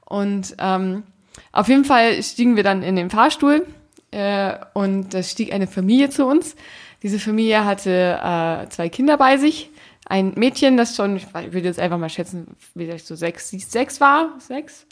Und 0.04 0.54
ähm, 0.58 1.04
auf 1.52 1.68
jeden 1.68 1.86
Fall 1.86 2.22
stiegen 2.22 2.54
wir 2.54 2.62
dann 2.62 2.82
in 2.82 2.96
den 2.96 3.08
Fahrstuhl 3.08 3.66
äh, 4.10 4.56
und 4.74 5.14
da 5.14 5.22
stieg 5.22 5.50
eine 5.50 5.66
Familie 5.66 6.10
zu 6.10 6.26
uns. 6.26 6.54
Diese 7.02 7.18
Familie 7.18 7.64
hatte 7.64 8.20
äh, 8.22 8.68
zwei 8.68 8.90
Kinder 8.90 9.16
bei 9.16 9.38
sich. 9.38 9.70
Ein 10.04 10.34
Mädchen, 10.36 10.76
das 10.76 10.96
schon, 10.96 11.16
ich 11.16 11.32
würde 11.32 11.66
jetzt 11.66 11.80
einfach 11.80 11.96
mal 11.96 12.10
schätzen, 12.10 12.48
vielleicht 12.74 13.06
so 13.06 13.14
sechs, 13.14 13.48
sechs 13.48 14.02
war, 14.02 14.34
sechs. 14.38 14.84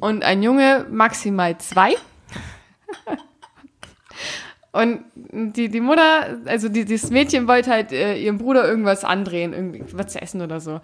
Und 0.00 0.24
ein 0.24 0.42
Junge, 0.42 0.86
maximal 0.90 1.58
zwei. 1.58 1.96
Und 4.74 5.04
die, 5.14 5.68
die 5.68 5.80
Mutter, 5.80 6.40
also 6.46 6.68
die, 6.68 6.84
dieses 6.84 7.10
Mädchen 7.10 7.46
wollte 7.46 7.70
halt 7.70 7.92
äh, 7.92 8.16
ihrem 8.16 8.38
Bruder 8.38 8.66
irgendwas 8.66 9.04
andrehen, 9.04 9.52
irgendwie 9.52 9.84
was 9.92 10.08
zu 10.08 10.20
essen 10.20 10.42
oder 10.42 10.58
so. 10.58 10.80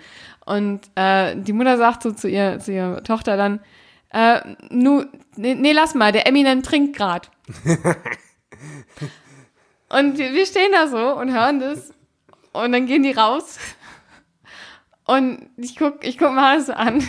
Und 0.47 0.83
äh, 0.95 1.35
die 1.35 1.53
Mutter 1.53 1.77
sagt 1.77 2.05
so 2.05 2.13
zu, 2.13 2.29
ihr, 2.29 2.61
zu 2.61 2.73
ihrer 2.73 3.03
Tochter 3.03 3.37
dann, 3.37 3.59
äh, 4.13 4.41
nu, 4.71 5.07
nee, 5.35 5.57
nee, 5.57 5.73
lass 5.73 5.97
mal, 5.97 6.13
der 6.13 6.29
Eminem 6.29 6.63
trinkt 6.63 6.97
grad. 6.97 7.33
und 9.89 10.19
wir, 10.19 10.35
wir 10.35 10.47
stehen 10.47 10.71
da 10.71 10.87
so 10.87 11.17
und 11.19 11.33
hören 11.33 11.59
das. 11.59 11.93
Und 12.53 12.71
dann 12.71 12.87
gehen 12.87 13.03
die 13.03 13.11
raus. 13.11 13.59
Und 15.05 15.51
ich 15.57 15.77
guck, 15.77 16.05
ich 16.05 16.17
guck 16.17 16.33
mal 16.33 16.61
so 16.61 16.75
an. 16.75 17.03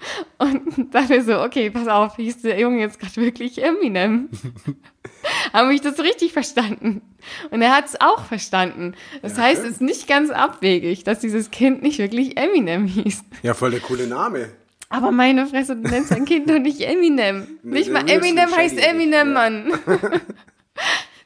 Und 0.38 0.94
dachte 0.94 1.22
so, 1.22 1.40
okay, 1.40 1.70
pass 1.70 1.88
auf, 1.88 2.16
hieß 2.16 2.42
der 2.42 2.58
Junge 2.60 2.80
jetzt 2.80 3.00
gerade 3.00 3.16
wirklich 3.16 3.62
Eminem? 3.62 4.28
Habe 5.52 5.74
ich 5.74 5.80
das 5.80 5.98
richtig 5.98 6.32
verstanden? 6.32 7.02
Und 7.50 7.62
er 7.62 7.74
hat 7.76 7.86
es 7.86 8.00
auch 8.00 8.24
verstanden. 8.24 8.94
Das 9.22 9.36
Ja, 9.36 9.44
heißt, 9.44 9.64
es 9.64 9.70
ist 9.72 9.80
nicht 9.80 10.06
ganz 10.06 10.30
abwegig, 10.30 11.04
dass 11.04 11.18
dieses 11.18 11.50
Kind 11.50 11.82
nicht 11.82 11.98
wirklich 11.98 12.36
Eminem 12.36 12.86
hieß. 12.86 13.24
Ja, 13.42 13.54
voll 13.54 13.72
der 13.72 13.80
coole 13.80 14.06
Name. 14.06 14.48
Aber 14.90 15.10
meine 15.10 15.46
Fresse, 15.46 15.76
du 15.76 15.82
nennst 15.88 16.12
dein 16.12 16.24
Kind 16.24 16.48
doch 16.48 16.58
nicht 16.58 16.80
Eminem. 16.80 17.58
Nee, 17.62 17.80
nicht 17.80 17.90
mal 17.90 18.08
Eminem 18.08 18.54
heißt 18.54 18.76
Shady 18.78 18.88
Eminem, 18.88 19.28
nicht, 19.28 19.36
ja. 19.36 19.50
Mann. 19.50 19.72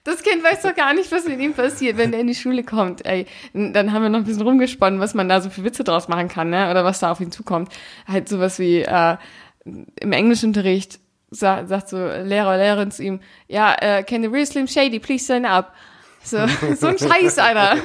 Das 0.04 0.22
Kind 0.22 0.42
weiß 0.42 0.62
doch 0.62 0.74
gar 0.74 0.94
nicht, 0.94 1.12
was 1.12 1.26
mit 1.26 1.38
ihm 1.38 1.54
passiert, 1.54 1.96
wenn 1.96 2.12
er 2.12 2.20
in 2.20 2.26
die 2.26 2.34
Schule 2.34 2.64
kommt. 2.64 3.06
Ey, 3.06 3.26
dann 3.52 3.92
haben 3.92 4.02
wir 4.02 4.08
noch 4.08 4.18
ein 4.18 4.24
bisschen 4.24 4.42
rumgesponnen, 4.42 4.98
was 4.98 5.14
man 5.14 5.28
da 5.28 5.40
so 5.40 5.48
für 5.48 5.62
Witze 5.62 5.84
draus 5.84 6.08
machen 6.08 6.28
kann, 6.28 6.50
ne? 6.50 6.70
Oder 6.70 6.84
was 6.84 6.98
da 6.98 7.12
auf 7.12 7.20
ihn 7.20 7.30
zukommt. 7.30 7.72
Halt 8.08 8.28
sowas 8.28 8.58
wie 8.58 8.80
äh, 8.80 9.16
im 9.64 10.12
Englischunterricht 10.12 10.98
sa 11.30 11.66
sagt 11.66 11.88
so 11.88 11.96
Lehrer 11.96 12.56
Lehrerin 12.58 12.90
zu 12.90 13.02
ihm, 13.02 13.20
ja, 13.48 13.74
äh, 13.80 14.02
can 14.02 14.22
the 14.22 14.28
real 14.28 14.44
Slim 14.44 14.66
Shady 14.66 14.98
please 14.98 15.24
stand 15.24 15.46
up? 15.46 15.74
So, 16.22 16.38
so 16.76 16.88
ein 16.88 16.98
Scheiß, 16.98 17.38
Alter. 17.38 17.76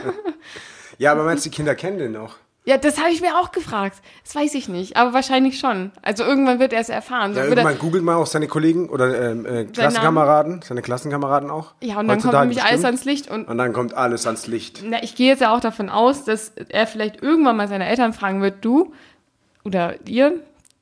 Ja, 0.97 1.11
aber 1.11 1.23
meinst 1.23 1.45
du, 1.45 1.49
die 1.49 1.55
Kinder 1.55 1.75
kennen 1.75 1.99
den 1.99 2.15
auch? 2.15 2.35
Ja, 2.67 2.75
das 2.77 2.99
habe 2.99 3.11
ich 3.11 3.21
mir 3.21 3.37
auch 3.39 3.51
gefragt. 3.53 4.01
Das 4.25 4.35
weiß 4.35 4.53
ich 4.55 4.67
nicht, 4.67 4.97
aber 4.97 5.13
wahrscheinlich 5.13 5.57
schon. 5.57 5.91
Also 6.01 6.25
irgendwann 6.25 6.59
wird 6.59 6.73
er 6.73 6.81
es 6.81 6.89
erfahren. 6.89 7.33
So 7.33 7.39
Ja, 7.39 7.45
wird 7.47 7.57
er, 7.59 7.63
irgendwann 7.63 7.79
googelt 7.79 8.03
mal 8.03 8.15
auch 8.15 8.25
seine 8.25 8.47
Kollegen 8.47 8.89
oder 8.89 9.31
ähm, 9.31 9.45
äh, 9.45 9.63
Klassenkameraden, 9.65 10.61
seine 10.63 10.81
Klassenkameraden 10.81 11.49
auch. 11.49 11.75
ja, 11.81 11.97
und 11.97 12.09
dann 12.09 12.19
kommt 12.21 12.33
nämlich 12.33 12.59
alles 12.61 12.71
bestimmt. 12.81 12.85
ans 12.85 13.05
Licht 13.05 13.31
und 13.31 13.47
Und 13.47 13.57
dann 13.57 13.71
kommt 13.71 13.93
alles 13.93 14.25
ans 14.27 14.47
Licht. 14.47 14.81
Na, 14.83 15.01
ich 15.01 15.15
gehe 15.15 15.29
jetzt 15.29 15.39
ja 15.39 15.55
auch 15.55 15.61
davon 15.61 15.87
aus, 15.89 16.25
dass 16.25 16.49
er 16.67 16.87
vielleicht 16.87 17.23
irgendwann 17.23 17.55
mal 17.55 17.69
seine 17.69 17.87
Eltern 17.87 18.11
fragen 18.11 18.41
wird, 18.41 18.65
du 18.65 18.93
oder 19.63 19.95
ihr, 20.05 20.33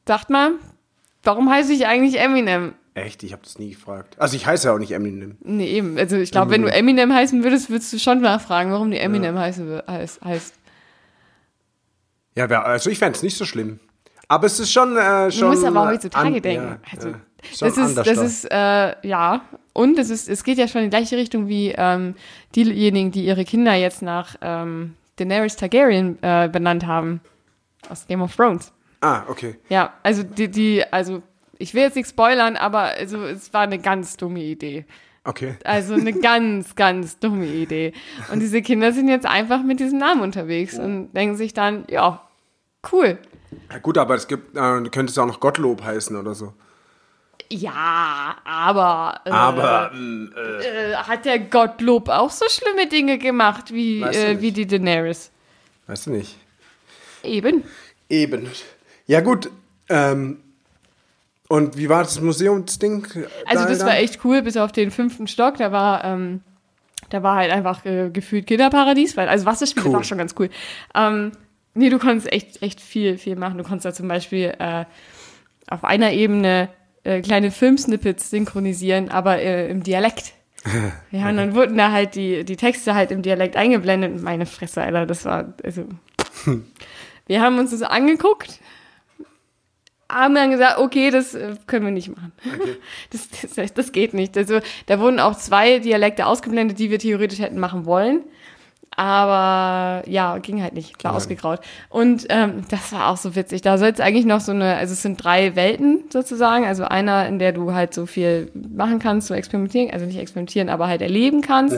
sagt 0.08 0.32
mal, 0.32 0.54
warum 1.24 1.52
heiße 1.52 1.72
ich 1.72 1.86
eigentlich 1.86 2.20
Eminem? 2.20 2.74
Echt, 2.96 3.22
ich 3.24 3.32
habe 3.34 3.44
das 3.44 3.60
nie 3.60 3.72
gefragt. 3.72 4.16
Also 4.20 4.36
ich 4.38 4.48
heiße 4.48 4.68
ja 4.70 4.74
auch 4.74 4.80
nicht 4.80 4.92
Eminem. 4.94 5.38
Nee, 5.44 5.68
eben. 5.68 5.98
Also 6.00 6.16
ich 6.16 6.32
glaube, 6.32 6.50
wenn 6.50 6.62
du 6.64 6.72
Eminem 6.72 7.14
heißen 7.14 7.44
würdest, 7.44 7.70
würdest 7.70 7.94
du 7.94 8.00
schon 8.00 8.22
nachfragen, 8.22 8.72
warum 8.72 8.90
du 8.90 8.98
Eminem 8.98 9.38
heißen, 9.38 9.68
wir- 9.70 9.84
heißt, 9.88 10.24
heißt. 10.24 10.56
Ja, 12.36 12.46
also 12.64 12.90
ich 12.90 13.00
fände 13.00 13.16
es 13.16 13.24
nicht 13.24 13.38
so 13.38 13.46
schlimm. 13.46 13.80
Aber 14.28 14.48
es 14.48 14.60
ist 14.60 14.72
schon. 14.72 14.98
Äh, 14.98 15.32
schon 15.32 15.42
Du 15.42 15.48
musst 15.56 15.66
aber 15.66 15.88
heutzutage 15.88 16.28
an- 16.28 16.42
denken. 16.42 16.68
Ja, 16.68 16.80
also, 16.94 17.10
ja. 17.10 17.16
Das 17.60 17.78
ist, 17.78 17.96
das 17.96 18.06
da. 18.08 18.24
ist, 18.24 18.46
äh, 18.52 19.08
ja. 19.08 19.42
Und 19.74 20.00
es 20.00 20.10
ist, 20.10 20.28
es 20.30 20.44
geht 20.44 20.58
ja 20.58 20.68
schon 20.68 20.82
in 20.82 20.90
die 20.90 20.96
gleiche 20.98 21.16
Richtung 21.18 21.48
wie 21.48 21.74
ähm, 21.78 22.16
diejenigen, 22.56 23.12
die 23.12 23.26
ihre 23.26 23.44
Kinder 23.46 23.74
jetzt 23.76 24.02
nach 24.02 24.36
ähm, 24.42 24.96
Daenerys 25.18 25.56
Targaryen 25.58 26.18
äh, 26.24 26.50
benannt 26.52 26.86
haben. 26.88 27.22
Aus 27.90 28.08
Game 28.08 28.22
of 28.22 28.36
Thrones. 28.36 28.72
Ah, 29.02 29.24
okay. 29.28 29.58
Ja, 29.70 29.94
also 30.02 30.24
die, 30.24 30.50
die, 30.50 30.84
also 30.92 31.22
ich 31.60 31.74
will 31.76 31.84
jetzt 31.84 31.96
nicht 31.96 32.10
spoilern, 32.10 32.56
aber 32.56 32.80
also 32.98 33.24
es 33.26 33.54
war 33.54 33.62
eine 33.62 33.78
ganz 33.78 34.18
dumme 34.18 34.40
Idee. 34.42 34.86
Okay. 35.24 35.56
Also 35.64 35.94
eine 35.94 36.14
ganz, 36.20 36.76
ganz 36.76 37.20
dumme 37.20 37.46
Idee. 37.46 37.94
Und 38.32 38.40
diese 38.40 38.62
Kinder 38.64 38.92
sind 38.92 39.08
jetzt 39.08 39.26
einfach 39.28 39.62
mit 39.62 39.80
diesem 39.80 40.00
Namen 40.00 40.22
unterwegs 40.22 40.80
und 40.80 41.12
denken 41.14 41.36
sich 41.36 41.54
dann, 41.54 41.84
ja, 41.90 42.22
cool. 42.92 43.18
Ja, 43.72 43.78
gut, 43.80 43.98
aber 43.98 44.16
es 44.16 44.28
gibt, 44.28 44.56
äh, 44.56 44.60
könnte 44.90 45.06
es 45.06 45.18
auch 45.18 45.26
noch 45.26 45.40
Gottlob 45.40 45.84
heißen 45.84 46.16
oder 46.16 46.36
so. 46.36 46.54
Ja, 47.50 48.38
aber, 48.44 49.22
äh, 49.26 49.30
Aber, 49.30 49.92
ähm, 49.94 50.34
äh, 50.36 50.92
äh, 50.92 50.96
hat 50.96 51.26
der 51.26 51.40
Gottlob 51.40 52.10
auch 52.10 52.32
so 52.32 52.46
schlimme 52.50 52.88
Dinge 52.88 53.18
gemacht 53.20 53.72
wie, 53.72 54.00
du 54.02 54.08
äh, 54.08 54.42
wie 54.42 54.52
die 54.52 54.66
Daenerys? 54.66 55.32
weißt 55.88 56.08
du 56.08 56.12
nicht. 56.12 56.36
Eben. 57.24 57.64
Eben. 58.10 58.50
Ja, 59.06 59.22
gut. 59.22 59.50
Ähm, 59.90 60.40
und 61.48 61.78
wie 61.78 61.90
war 61.90 62.04
das 62.04 62.20
Museumsding? 62.20 63.06
Also 63.46 63.64
da 63.64 63.70
das 63.70 63.78
dann? 63.80 63.88
war 63.88 63.98
echt 63.98 64.26
cool, 64.26 64.42
bis 64.42 64.58
auf 64.58 64.72
den 64.72 64.90
fünften 64.90 65.28
Stock. 65.28 65.58
Da 65.58 65.72
war, 65.72 66.04
ähm, 66.04 66.42
da 67.12 67.22
war 67.22 67.36
halt 67.36 67.52
einfach 67.52 67.86
äh, 67.86 68.10
gefühlt 68.10 68.48
Kinderparadies, 68.48 69.16
weil 69.16 69.30
also 69.30 69.46
Wasserspiele 69.46 69.86
Cool. 69.86 69.94
war 69.94 70.04
schon 70.04 70.18
ganz 70.18 70.34
cool. 70.40 70.50
Ähm, 70.96 71.32
nee, 71.76 71.90
du 71.90 72.00
konntest 72.00 72.32
echt, 72.32 72.62
echt 72.62 72.82
viel, 72.82 73.18
viel 73.18 73.36
machen. 73.36 73.58
Du 73.58 73.64
konntest 73.64 73.86
da 73.86 73.94
zum 73.94 74.08
Beispiel 74.08 74.54
äh, 74.58 74.86
auf 75.68 75.84
einer 75.84 76.12
Ebene 76.12 76.70
äh, 77.04 77.22
kleine 77.22 77.52
Filmsnippets 77.52 78.32
synchronisieren, 78.32 79.10
aber 79.10 79.40
äh, 79.40 79.70
im 79.70 79.84
Dialekt. 79.84 80.34
Ja, 81.12 81.30
und 81.30 81.38
dann 81.38 81.54
wurden 81.54 81.78
da 81.78 81.92
halt 81.92 82.16
die, 82.16 82.44
die 82.44 82.56
Texte 82.56 82.96
halt 82.96 83.12
im 83.12 83.22
Dialekt 83.22 83.56
eingeblendet. 83.56 84.14
Und 84.14 84.24
Meine 84.24 84.48
Fresse, 84.48 84.82
Alter, 84.82 85.06
das 85.06 85.24
war, 85.24 85.54
also. 85.64 85.86
Wir 87.28 87.42
haben 87.42 87.60
uns 87.60 87.72
das 87.72 87.82
angeguckt, 87.82 88.60
haben 90.12 90.36
dann 90.36 90.52
gesagt, 90.52 90.80
okay, 90.80 91.10
das 91.10 91.34
äh, 91.34 91.56
können 91.68 91.86
wir 91.86 91.92
nicht 91.92 92.10
machen. 92.10 92.32
Das, 93.12 93.30
das, 93.56 93.74
das 93.74 93.92
geht 93.92 94.14
nicht. 94.14 94.38
Also, 94.38 94.60
da 94.88 95.00
wurden 95.00 95.20
auch 95.20 95.36
zwei 95.36 95.80
Dialekte 95.80 96.26
ausgeblendet, 96.26 96.80
die 96.80 96.90
wir 96.90 97.00
theoretisch 97.00 97.40
hätten 97.40 97.60
machen 97.60 97.86
wollen. 97.86 98.22
Aber 98.98 100.08
ja, 100.08 100.38
ging 100.38 100.62
halt 100.62 100.74
nicht, 100.74 100.98
klar 100.98 101.16
ausgegraut. 101.16 101.60
Und 101.90 102.26
ähm, 102.30 102.64
das 102.70 102.94
war 102.94 103.10
auch 103.10 103.18
so 103.18 103.36
witzig. 103.36 103.62
Da 103.62 103.78
soll 103.78 103.90
es 103.90 104.00
eigentlich 104.00 104.26
noch 104.26 104.40
so 104.40 104.54
eine, 104.54 104.76
also 104.76 104.94
es 104.94 105.02
sind 105.02 105.22
drei 105.22 105.56
Welten 105.56 106.06
sozusagen. 106.10 106.66
Also 106.66 106.86
einer, 106.86 107.28
in 107.28 107.40
der 107.40 107.52
du 107.52 107.74
halt 107.74 107.94
so 107.94 108.06
viel 108.06 108.52
machen 108.54 109.00
kannst, 109.00 109.28
so 109.28 109.34
experimentieren, 109.34 109.92
also 109.92 110.06
nicht 110.06 110.18
experimentieren, 110.18 110.70
aber 110.70 110.88
halt 110.88 111.02
erleben 111.02 111.42
kannst. 111.42 111.78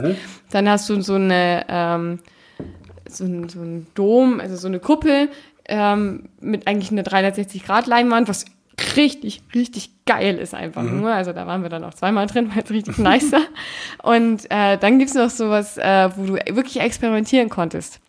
Dann 0.52 0.70
hast 0.70 0.90
du 0.90 1.02
so 1.02 1.16
eine, 1.16 1.66
ähm, 1.70 2.20
so 3.10 3.24
ein, 3.24 3.50
so 3.50 3.62
ein 3.62 3.88
Dom, 3.96 4.40
also 4.40 4.56
so 4.56 4.68
eine 4.68 4.80
Kuppel 4.80 5.30
ähm, 5.66 6.30
mit 6.40 6.68
eigentlich 6.68 6.92
einer 6.92 7.04
360-Grad-Leinwand, 7.04 8.30
was 8.30 8.46
richtig, 8.96 9.42
richtig 9.56 9.92
geil 10.06 10.38
ist 10.38 10.54
einfach 10.54 10.84
nur. 10.84 11.12
Also 11.12 11.34
da 11.34 11.48
waren 11.48 11.64
wir 11.64 11.70
dann 11.70 11.84
auch 11.84 11.94
zweimal 11.94 12.28
drin, 12.28 12.52
weil 12.54 12.64
es 12.64 12.70
richtig 12.70 12.98
nice 12.98 13.32
war. 13.32 13.42
Und 14.04 14.50
äh, 14.52 14.78
dann 14.78 15.00
gibt's 15.00 15.14
noch 15.16 15.30
sowas, 15.30 15.78
äh, 15.78 16.10
wo 16.16 16.26
du 16.26 16.34
wirklich 16.34 16.80
experimentieren 16.80 17.50
konntest. 17.50 18.00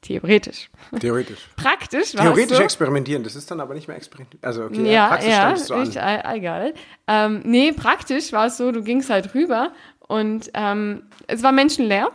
Theoretisch. 0.00 0.68
Theoretisch. 0.98 1.38
Praktisch 1.56 2.16
war 2.16 2.22
Theoretisch 2.24 2.56
so. 2.56 2.62
experimentieren, 2.62 3.22
das 3.22 3.36
ist 3.36 3.48
dann 3.50 3.60
aber 3.60 3.74
nicht 3.74 3.86
mehr 3.86 3.96
experimentieren. 3.96 4.42
Also, 4.44 4.64
okay, 4.64 4.92
Ja, 4.92 5.08
praktisch 5.08 5.28
ja, 5.30 5.36
standest 5.40 5.70
du 5.70 5.74
an. 5.74 5.80
richtig, 5.80 6.02
e- 6.02 6.34
egal. 6.36 6.74
Ähm, 7.06 7.40
nee, 7.44 7.70
praktisch 7.72 8.32
war 8.32 8.46
es 8.46 8.56
so, 8.56 8.72
du 8.72 8.82
gingst 8.82 9.10
halt 9.10 9.32
rüber 9.34 9.70
und 10.08 10.50
ähm, 10.54 11.04
es 11.28 11.44
war 11.44 11.52
menschenleer. 11.52 12.08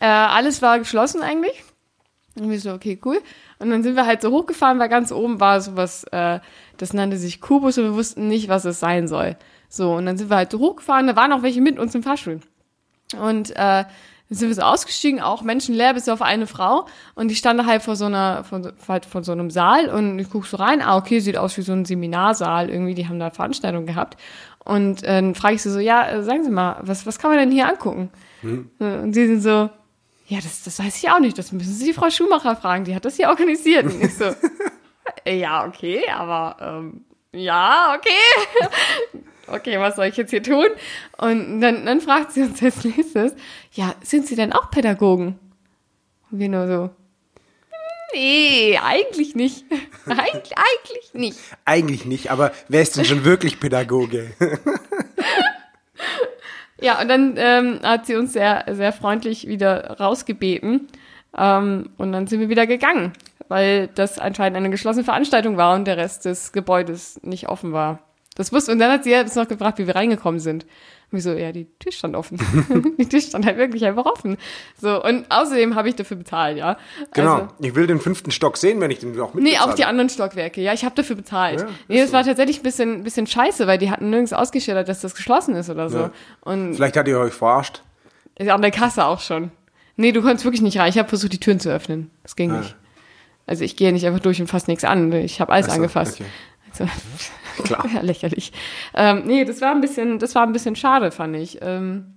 Äh, 0.00 0.06
alles 0.06 0.60
war 0.60 0.78
geschlossen 0.78 1.22
eigentlich. 1.22 1.62
Und 2.38 2.50
wir 2.50 2.60
so, 2.60 2.72
okay, 2.72 2.98
cool. 3.06 3.18
Und 3.58 3.70
dann 3.70 3.82
sind 3.82 3.94
wir 3.96 4.04
halt 4.06 4.20
so 4.22 4.30
hochgefahren, 4.30 4.78
weil 4.78 4.88
ganz 4.90 5.12
oben 5.12 5.40
war 5.40 5.60
sowas, 5.62 6.04
äh, 6.12 6.40
das 6.78 6.92
nannte 6.92 7.16
sich 7.16 7.40
Kubus 7.40 7.78
und 7.78 7.84
wir 7.84 7.94
wussten 7.94 8.28
nicht, 8.28 8.48
was 8.48 8.64
es 8.64 8.80
sein 8.80 9.08
soll. 9.08 9.36
So, 9.68 9.94
und 9.94 10.06
dann 10.06 10.16
sind 10.18 10.30
wir 10.30 10.36
halt 10.36 10.50
so 10.50 10.58
hochgefahren, 10.58 11.06
da 11.06 11.16
waren 11.16 11.32
auch 11.32 11.42
welche 11.42 11.60
mit 11.60 11.78
uns 11.78 11.94
im 11.94 12.02
Fahrstuhl. 12.02 12.40
Und 13.20 13.50
äh, 13.52 13.54
dann 13.56 13.86
sind 14.38 14.48
wir 14.48 14.54
so 14.54 14.62
ausgestiegen, 14.62 15.20
auch 15.20 15.42
menschenleer, 15.42 15.92
bis 15.94 16.08
auf 16.08 16.22
eine 16.22 16.46
Frau. 16.46 16.86
Und 17.14 17.28
die 17.28 17.34
stand 17.34 17.64
halt 17.66 17.82
vor 17.82 17.96
so 17.96 18.06
einer, 18.06 18.44
so- 18.50 18.70
halt 18.88 19.04
vor 19.06 19.22
so 19.22 19.32
einem 19.32 19.50
Saal 19.50 19.88
und 19.90 20.18
ich 20.18 20.30
guck 20.30 20.46
so 20.46 20.56
rein, 20.56 20.80
ah, 20.82 20.96
okay, 20.96 21.20
sieht 21.20 21.36
aus 21.36 21.56
wie 21.58 21.62
so 21.62 21.72
ein 21.72 21.84
Seminarsaal, 21.84 22.70
irgendwie, 22.70 22.94
die 22.94 23.08
haben 23.08 23.18
da 23.18 23.30
Veranstaltungen 23.30 23.86
gehabt. 23.86 24.16
Und 24.64 25.02
äh, 25.02 25.20
dann 25.20 25.34
frage 25.34 25.54
ich 25.56 25.62
sie 25.62 25.70
so, 25.70 25.80
ja, 25.80 26.06
äh, 26.08 26.22
sagen 26.22 26.44
Sie 26.44 26.50
mal, 26.50 26.76
was, 26.82 27.04
was 27.06 27.18
kann 27.18 27.30
man 27.30 27.38
denn 27.40 27.50
hier 27.50 27.68
angucken? 27.68 28.10
Und 28.78 29.12
sie 29.12 29.26
sind 29.26 29.40
so, 29.42 29.70
ja, 30.28 30.38
das, 30.42 30.62
das 30.62 30.78
weiß 30.78 30.96
ich 31.02 31.10
auch 31.10 31.18
nicht, 31.20 31.36
das 31.36 31.52
müssen 31.52 31.72
Sie 31.74 31.86
die 31.86 31.92
Frau 31.92 32.08
Schumacher 32.10 32.56
fragen, 32.56 32.84
die 32.84 32.94
hat 32.94 33.04
das 33.04 33.16
hier 33.16 33.28
organisiert. 33.28 33.84
Und 33.84 34.02
ich 34.02 34.16
so, 34.16 34.24
ja, 35.26 35.66
okay, 35.66 36.02
aber 36.08 36.56
ähm, 36.60 37.04
ja, 37.32 37.96
okay. 37.96 39.20
okay, 39.46 39.78
was 39.78 39.96
soll 39.96 40.06
ich 40.06 40.16
jetzt 40.16 40.30
hier 40.30 40.42
tun? 40.42 40.66
Und 41.18 41.60
dann, 41.60 41.86
dann 41.86 42.00
fragt 42.00 42.32
sie 42.32 42.42
uns 42.42 42.62
als 42.62 42.84
nächstes, 42.84 43.34
ja, 43.72 43.94
sind 44.02 44.26
Sie 44.26 44.36
denn 44.36 44.52
auch 44.52 44.70
Pädagogen? 44.70 45.38
Und 46.30 46.38
wir 46.38 46.48
nur 46.48 46.66
so, 46.66 46.90
nee, 48.14 48.78
eigentlich 48.82 49.34
nicht. 49.34 49.64
Eig 50.06 50.50
eigentlich 50.56 51.14
nicht. 51.14 51.38
Eigentlich 51.64 52.04
nicht, 52.04 52.30
aber 52.30 52.52
wer 52.68 52.82
ist 52.82 52.96
denn 52.96 53.04
schon 53.04 53.24
wirklich 53.24 53.60
Pädagoge? 53.60 54.32
Ja, 56.82 57.00
und 57.00 57.06
dann 57.06 57.34
ähm, 57.36 57.78
hat 57.84 58.06
sie 58.06 58.16
uns 58.16 58.32
sehr, 58.32 58.64
sehr 58.72 58.92
freundlich 58.92 59.46
wieder 59.46 59.98
rausgebeten. 60.00 60.88
Ähm, 61.38 61.90
und 61.96 62.12
dann 62.12 62.26
sind 62.26 62.40
wir 62.40 62.48
wieder 62.48 62.66
gegangen, 62.66 63.12
weil 63.52 63.88
das 63.94 64.18
anscheinend 64.18 64.56
eine 64.56 64.70
geschlossene 64.70 65.04
Veranstaltung 65.04 65.58
war 65.58 65.74
und 65.74 65.84
der 65.84 65.98
Rest 65.98 66.24
des 66.24 66.52
Gebäudes 66.52 67.20
nicht 67.22 67.48
offen 67.50 67.72
war. 67.74 67.98
Das 68.34 68.50
wusste, 68.50 68.72
und 68.72 68.78
dann 68.78 68.90
hat 68.90 69.04
sie 69.04 69.14
uns 69.14 69.34
noch 69.34 69.46
gefragt, 69.46 69.78
wie 69.78 69.86
wir 69.86 69.94
reingekommen 69.94 70.40
sind. 70.40 70.64
Und 70.64 71.18
wir 71.18 71.20
so, 71.20 71.32
ja, 71.32 71.52
die 71.52 71.66
Tür 71.78 71.92
stand 71.92 72.16
offen. 72.16 72.38
die 72.98 73.06
Tür 73.06 73.20
stand 73.20 73.44
halt 73.44 73.58
wirklich 73.58 73.84
einfach 73.84 74.06
offen. 74.06 74.38
So, 74.80 75.04
und 75.04 75.26
außerdem 75.30 75.74
habe 75.74 75.90
ich 75.90 75.96
dafür 75.96 76.16
bezahlt, 76.16 76.56
ja. 76.56 76.78
Genau. 77.12 77.34
Also, 77.34 77.48
ich 77.60 77.74
will 77.74 77.86
den 77.86 78.00
fünften 78.00 78.30
Stock 78.30 78.56
sehen, 78.56 78.80
wenn 78.80 78.90
ich 78.90 79.00
den 79.00 79.20
auch 79.20 79.34
mit 79.34 79.44
Nee, 79.44 79.58
auch 79.58 79.74
die 79.74 79.84
anderen 79.84 80.08
Stockwerke. 80.08 80.62
Ja, 80.62 80.72
ich 80.72 80.86
habe 80.86 80.94
dafür 80.94 81.14
bezahlt. 81.16 81.60
Ja, 81.60 81.66
nee, 81.88 81.98
das 82.00 82.08
so. 82.08 82.16
war 82.16 82.24
tatsächlich 82.24 82.60
ein 82.60 82.62
bisschen, 82.62 83.04
bisschen 83.04 83.26
scheiße, 83.26 83.66
weil 83.66 83.76
die 83.76 83.90
hatten 83.90 84.08
nirgends 84.08 84.32
ausgeschildert, 84.32 84.88
dass 84.88 85.00
das 85.02 85.14
geschlossen 85.14 85.54
ist 85.54 85.68
oder 85.68 85.90
so. 85.90 85.98
Ja. 85.98 86.10
Und 86.40 86.74
Vielleicht 86.74 86.96
hat 86.96 87.06
ihr 87.08 87.18
euch 87.20 87.34
verarscht. 87.34 87.82
an 88.48 88.62
der 88.62 88.70
Kasse 88.70 89.04
auch 89.04 89.20
schon. 89.20 89.52
Nee, 89.96 90.12
du 90.12 90.22
konntest 90.22 90.46
wirklich 90.46 90.62
nicht 90.62 90.78
rein. 90.78 90.88
Ich 90.88 90.96
habe 90.98 91.10
versucht, 91.10 91.34
die 91.34 91.40
Türen 91.40 91.60
zu 91.60 91.68
öffnen. 91.68 92.10
Das 92.22 92.34
ging 92.34 92.50
Ah. 92.50 92.60
nicht. 92.60 92.76
Also 93.46 93.64
ich 93.64 93.76
gehe 93.76 93.92
nicht 93.92 94.06
einfach 94.06 94.20
durch 94.20 94.40
und 94.40 94.46
fasse 94.46 94.70
nichts 94.70 94.84
an. 94.84 95.12
Ich 95.12 95.40
habe 95.40 95.52
alles 95.52 95.66
so, 95.66 95.72
angefasst. 95.72 96.20
okay. 96.20 96.30
Also, 96.70 96.92
Klar. 97.64 97.86
ja, 97.94 98.00
lächerlich. 98.00 98.52
Ähm, 98.94 99.22
nee, 99.26 99.44
das 99.44 99.60
war 99.60 99.72
ein 99.72 99.80
bisschen, 99.80 100.18
das 100.18 100.34
war 100.34 100.42
ein 100.44 100.52
bisschen 100.52 100.76
schade, 100.76 101.10
fand 101.10 101.36
ich. 101.36 101.58
Ähm, 101.60 102.14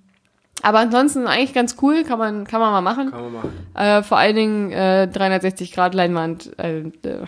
aber 0.61 0.79
ansonsten 0.79 1.27
eigentlich 1.27 1.53
ganz 1.53 1.75
cool, 1.81 2.03
kann 2.03 2.17
man, 2.17 2.45
kann 2.45 2.61
man 2.61 2.71
mal 2.71 2.81
machen. 2.81 3.11
Kann 3.11 3.21
man 3.21 3.33
machen. 3.33 3.67
Äh, 3.73 4.03
vor 4.03 4.17
allen 4.17 4.35
Dingen 4.35 4.71
äh, 4.71 5.07
360 5.07 5.73
Grad 5.73 5.93
Leinwand, 5.93 6.57
äh, 6.57 6.83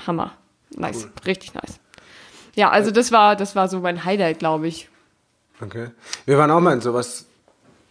Hammer. 0.06 0.32
Nice, 0.76 1.08
richtig 1.26 1.54
nice. 1.54 1.80
Ja, 2.56 2.70
also 2.70 2.92
das 2.92 3.12
war, 3.12 3.36
das 3.36 3.56
war 3.56 3.68
so 3.68 3.80
mein 3.80 4.04
Highlight, 4.04 4.40
glaube 4.40 4.68
ich. 4.68 4.90
Okay. 5.62 5.90
Wir 6.26 6.38
waren 6.38 6.52
auch 6.52 6.60
mal 6.60 6.74
in 6.74 6.82
sowas 6.82 7.26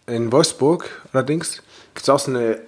in 0.06 0.30
Wolfsburg, 0.32 1.02
allerdings. 1.12 1.62
Gibt 1.94 2.02
es 2.02 2.08
auch 2.08 2.18
so 2.18 2.30
eine 2.30 2.60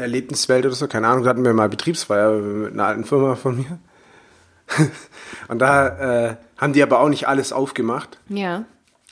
Erlebniswelt 0.00 0.66
oder 0.66 0.74
so, 0.74 0.86
keine 0.88 1.08
Ahnung, 1.08 1.24
da 1.24 1.30
hatten 1.30 1.44
wir 1.44 1.52
mal 1.52 1.68
Betriebsfeier 1.68 2.32
mit 2.32 2.72
einer 2.72 2.86
alten 2.86 3.04
Firma 3.04 3.34
von 3.36 3.58
mir. 3.58 3.78
Und 5.48 5.58
da 5.58 6.28
äh, 6.30 6.36
haben 6.58 6.72
die 6.72 6.82
aber 6.82 7.00
auch 7.00 7.08
nicht 7.08 7.26
alles 7.28 7.52
aufgemacht, 7.52 8.18
Ja. 8.28 8.64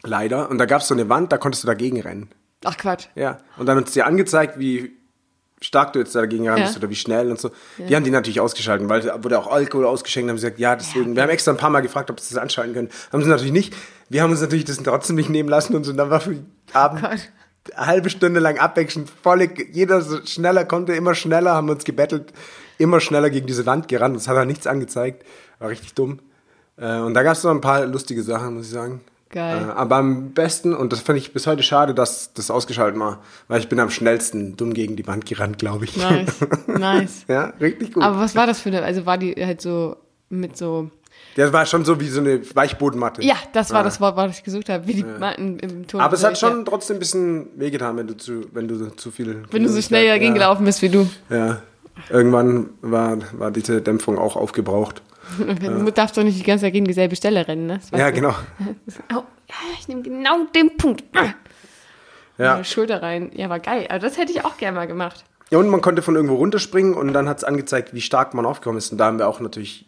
leider. 0.02 0.50
Und 0.50 0.58
da 0.58 0.66
gab 0.66 0.82
es 0.82 0.88
so 0.88 0.94
eine 0.94 1.08
Wand, 1.08 1.32
da 1.32 1.38
konntest 1.38 1.64
du 1.64 1.66
dagegen 1.66 2.00
rennen. 2.00 2.30
Ach 2.64 2.76
Quatsch. 2.76 3.06
Ja. 3.14 3.38
Und 3.56 3.66
dann 3.66 3.76
hat 3.78 3.86
es 3.88 3.92
dir 3.94 4.06
angezeigt, 4.06 4.58
wie 4.58 4.92
stark 5.60 5.92
du 5.92 5.98
jetzt 5.98 6.14
dagegen 6.14 6.48
ran 6.48 6.58
Ja. 6.58 6.64
bist 6.64 6.76
oder 6.76 6.88
wie 6.90 6.94
schnell 6.94 7.30
und 7.30 7.40
so. 7.40 7.50
Die 7.78 7.94
haben 7.96 8.04
die 8.04 8.10
natürlich 8.12 8.40
ausgeschalten, 8.40 8.88
weil 8.88 9.00
da 9.00 9.22
wurde 9.24 9.38
auch 9.38 9.50
Alkohol 9.50 9.86
ausgeschenkt, 9.86 10.28
haben 10.28 10.36
gesagt, 10.36 10.58
ja, 10.60 10.76
deswegen. 10.76 11.16
Wir 11.16 11.22
haben 11.24 11.30
extra 11.30 11.50
ein 11.50 11.56
paar 11.56 11.70
Mal 11.70 11.80
gefragt, 11.80 12.10
ob 12.10 12.20
sie 12.20 12.34
das 12.34 12.40
anschalten 12.42 12.74
können. 12.74 12.88
Haben 13.12 13.22
sie 13.24 13.28
natürlich 13.28 13.52
nicht. 13.52 13.74
Wir 14.08 14.22
haben 14.22 14.30
uns 14.30 14.40
natürlich 14.40 14.64
das 14.64 14.76
trotzdem 14.78 15.16
nicht 15.16 15.30
nehmen 15.30 15.48
lassen 15.48 15.74
und 15.74 15.82
so. 15.84 15.90
Und 15.90 15.96
dann 15.96 16.10
war 16.10 16.20
für 16.20 16.30
den 16.34 16.46
Abend 16.72 17.02
Gott. 17.02 17.28
Halbe 17.76 18.10
Stunde 18.10 18.40
lang 18.40 18.58
abwechselnd, 18.58 19.10
volle, 19.22 19.48
jeder 19.72 20.00
so 20.00 20.24
schneller 20.24 20.64
konnte, 20.64 20.94
immer 20.94 21.14
schneller, 21.14 21.54
haben 21.54 21.68
uns 21.68 21.84
gebettelt, 21.84 22.32
immer 22.78 23.00
schneller 23.00 23.30
gegen 23.30 23.46
diese 23.46 23.66
Wand 23.66 23.88
gerannt. 23.88 24.16
Das 24.16 24.28
hat 24.28 24.36
halt 24.36 24.48
nichts 24.48 24.66
angezeigt. 24.66 25.24
War 25.58 25.68
richtig 25.68 25.94
dumm. 25.94 26.20
Äh, 26.76 26.98
Und 27.00 27.14
da 27.14 27.22
gab 27.22 27.34
es 27.34 27.44
noch 27.44 27.50
ein 27.50 27.60
paar 27.60 27.84
lustige 27.86 28.22
Sachen, 28.22 28.54
muss 28.54 28.66
ich 28.66 28.72
sagen. 28.72 29.00
Geil. 29.30 29.66
Äh, 29.68 29.72
Aber 29.72 29.96
am 29.96 30.30
besten, 30.30 30.74
und 30.74 30.92
das 30.92 31.00
fand 31.00 31.18
ich 31.18 31.32
bis 31.32 31.46
heute 31.46 31.62
schade, 31.62 31.92
dass 31.94 32.32
das 32.32 32.50
ausgeschaltet 32.50 32.98
war, 32.98 33.22
weil 33.48 33.60
ich 33.60 33.68
bin 33.68 33.78
am 33.80 33.90
schnellsten 33.90 34.56
dumm 34.56 34.72
gegen 34.72 34.96
die 34.96 35.06
Wand 35.06 35.26
gerannt, 35.26 35.58
glaube 35.58 35.84
ich. 35.84 35.96
Nice. 35.96 36.36
nice. 36.66 37.24
ja, 37.28 37.52
richtig 37.60 37.92
gut. 37.92 38.02
Aber 38.02 38.18
was 38.20 38.34
war 38.34 38.46
das 38.46 38.60
für 38.60 38.70
eine, 38.70 38.82
also 38.82 39.04
war 39.04 39.18
die 39.18 39.34
halt 39.34 39.60
so 39.60 39.96
mit 40.30 40.56
so. 40.56 40.90
Der 41.38 41.52
war 41.52 41.64
schon 41.66 41.84
so 41.84 42.00
wie 42.00 42.08
so 42.08 42.20
eine 42.20 42.40
Weichbodenmatte. 42.54 43.22
Ja, 43.22 43.36
das 43.52 43.70
war 43.70 43.80
Ah. 43.80 43.84
das 43.84 44.00
Wort, 44.00 44.16
was 44.16 44.36
ich 44.38 44.42
gesucht 44.44 44.68
habe, 44.68 44.86
wie 44.88 44.94
die 44.94 45.04
Matten 45.04 45.58
im 45.60 45.86
Ton. 45.86 46.00
Aber 46.00 46.14
es 46.14 46.24
hat 46.24 46.36
schon 46.36 46.64
trotzdem 46.64 46.96
ein 46.96 46.98
bisschen 46.98 47.46
wehgetan, 47.54 47.96
wenn 47.96 48.08
du 48.08 48.16
zu, 48.16 48.46
wenn 48.52 48.66
du 48.68 48.94
zu 48.96 49.10
viel. 49.12 49.44
Wenn 49.52 49.62
du 49.62 49.68
so 49.68 49.80
schnell 49.80 50.06
dagegen 50.08 50.34
ja, 50.34 50.42
gelaufen 50.42 50.64
bist 50.66 50.82
wie 50.82 50.88
du. 50.90 51.08
Ja. 51.30 51.62
Irgendwann 52.10 52.70
war, 52.82 53.18
war 53.32 53.50
diese 53.50 53.80
Dämpfung 53.80 54.18
auch 54.18 54.36
aufgebraucht. 54.36 55.00
Du 55.60 55.90
darfst 55.92 56.16
doch 56.16 56.22
nicht 56.22 56.38
die 56.38 56.42
ganze 56.42 56.64
Zeit 56.64 56.72
gegen 56.72 56.86
dieselbe 56.86 57.14
Stelle 57.14 57.46
rennen, 57.46 57.66
ne? 57.66 57.80
Das 57.90 57.98
Ja, 57.98 58.10
genau. 58.10 58.30
Au, 59.12 59.16
ja, 59.48 59.54
ich 59.78 59.86
nehme 59.88 60.02
genau 60.02 60.44
den 60.54 60.76
Punkt. 60.76 61.04
Ja. 62.38 62.62
Schulter 62.64 63.02
rein. 63.02 63.30
Ja, 63.34 63.48
war 63.50 63.60
geil. 63.60 63.86
Aber 63.90 63.98
das 63.98 64.16
hätte 64.16 64.32
ich 64.32 64.44
auch 64.44 64.56
gerne 64.56 64.76
mal 64.76 64.86
gemacht. 64.86 65.24
ja, 65.50 65.58
und 65.58 65.68
man 65.68 65.80
konnte 65.80 66.02
von 66.02 66.14
irgendwo 66.16 66.36
runterspringen 66.36 66.94
und 66.94 67.12
dann 67.12 67.28
hat 67.28 67.38
es 67.38 67.44
angezeigt, 67.44 67.94
wie 67.94 68.00
stark 68.00 68.34
man 68.34 68.46
aufgekommen 68.46 68.78
ist. 68.78 68.92
Und 68.92 68.98
da 68.98 69.06
haben 69.06 69.18
wir 69.18 69.28
auch 69.28 69.40
natürlich 69.40 69.87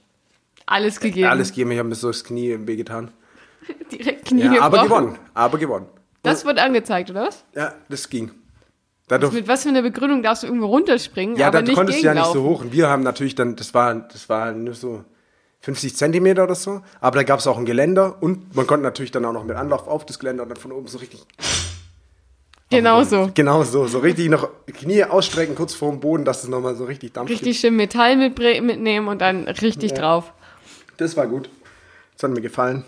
Alles 0.70 1.00
gegeben. 1.00 1.28
alles 1.28 1.50
gegeben. 1.50 1.72
Ich 1.72 1.78
habe 1.78 1.88
mir 1.88 1.94
so 1.94 2.08
das 2.08 2.24
Knie 2.24 2.56
wehgetan. 2.66 3.10
Direkt 3.92 4.26
Knie 4.26 4.42
Ja, 4.54 4.62
aber 4.62 4.84
gewonnen. 4.84 5.18
Aber 5.34 5.58
gewonnen. 5.58 5.86
Das 6.22 6.44
wird 6.44 6.58
angezeigt, 6.58 7.10
oder 7.10 7.26
was? 7.26 7.44
Ja, 7.54 7.74
das 7.88 8.08
ging. 8.08 8.30
Dadurch, 9.08 9.32
Mit 9.32 9.48
was 9.48 9.64
für 9.64 9.70
einer 9.70 9.82
Begründung 9.82 10.22
darfst 10.22 10.44
du 10.44 10.46
irgendwo 10.46 10.66
runterspringen, 10.66 11.36
ja, 11.36 11.48
aber 11.48 11.58
da 11.58 11.62
nicht 11.62 11.74
konntest 11.74 12.00
du 12.00 12.06
ja 12.06 12.14
nicht 12.14 12.26
so 12.26 12.44
hoch. 12.44 12.60
Und 12.60 12.72
wir 12.72 12.88
haben 12.88 13.02
natürlich 13.02 13.34
dann, 13.34 13.56
das 13.56 13.74
war, 13.74 13.94
das 13.94 14.28
war 14.28 14.52
nur 14.52 14.74
so 14.74 15.04
50 15.62 15.96
Zentimeter 15.96 16.44
oder 16.44 16.54
so. 16.54 16.82
Aber 17.00 17.16
da 17.16 17.22
gab 17.24 17.40
es 17.40 17.46
auch 17.48 17.58
ein 17.58 17.64
Geländer 17.64 18.22
und 18.22 18.54
man 18.54 18.66
konnte 18.68 18.84
natürlich 18.84 19.10
dann 19.10 19.24
auch 19.24 19.32
noch 19.32 19.44
mit 19.44 19.56
Anlauf 19.56 19.88
auf 19.88 20.06
das 20.06 20.18
Geländer 20.20 20.44
und 20.44 20.48
dann 20.50 20.58
von 20.58 20.70
oben 20.72 20.86
so 20.86 20.98
richtig. 20.98 21.20
Genau 22.72 23.02
so. 23.02 23.30
Genau 23.34 23.64
so. 23.64 23.88
So 23.88 23.98
richtig 23.98 24.28
noch 24.28 24.48
Knie 24.66 25.02
ausstrecken, 25.02 25.56
kurz 25.56 25.74
vor 25.74 25.90
dem 25.90 25.98
Boden, 25.98 26.24
dass 26.24 26.44
es 26.44 26.48
nochmal 26.48 26.76
so 26.76 26.84
richtig 26.84 27.12
Dampf 27.12 27.28
Richtig 27.28 27.58
schön 27.58 27.74
Metall 27.74 28.14
mitbre- 28.14 28.60
mitnehmen 28.62 29.08
und 29.08 29.20
dann 29.20 29.48
richtig 29.48 29.92
drauf. 29.94 30.32
Das 31.00 31.16
war 31.16 31.26
gut. 31.26 31.48
Das 32.14 32.24
hat 32.24 32.30
mir 32.30 32.40
gefallen. 32.42 32.84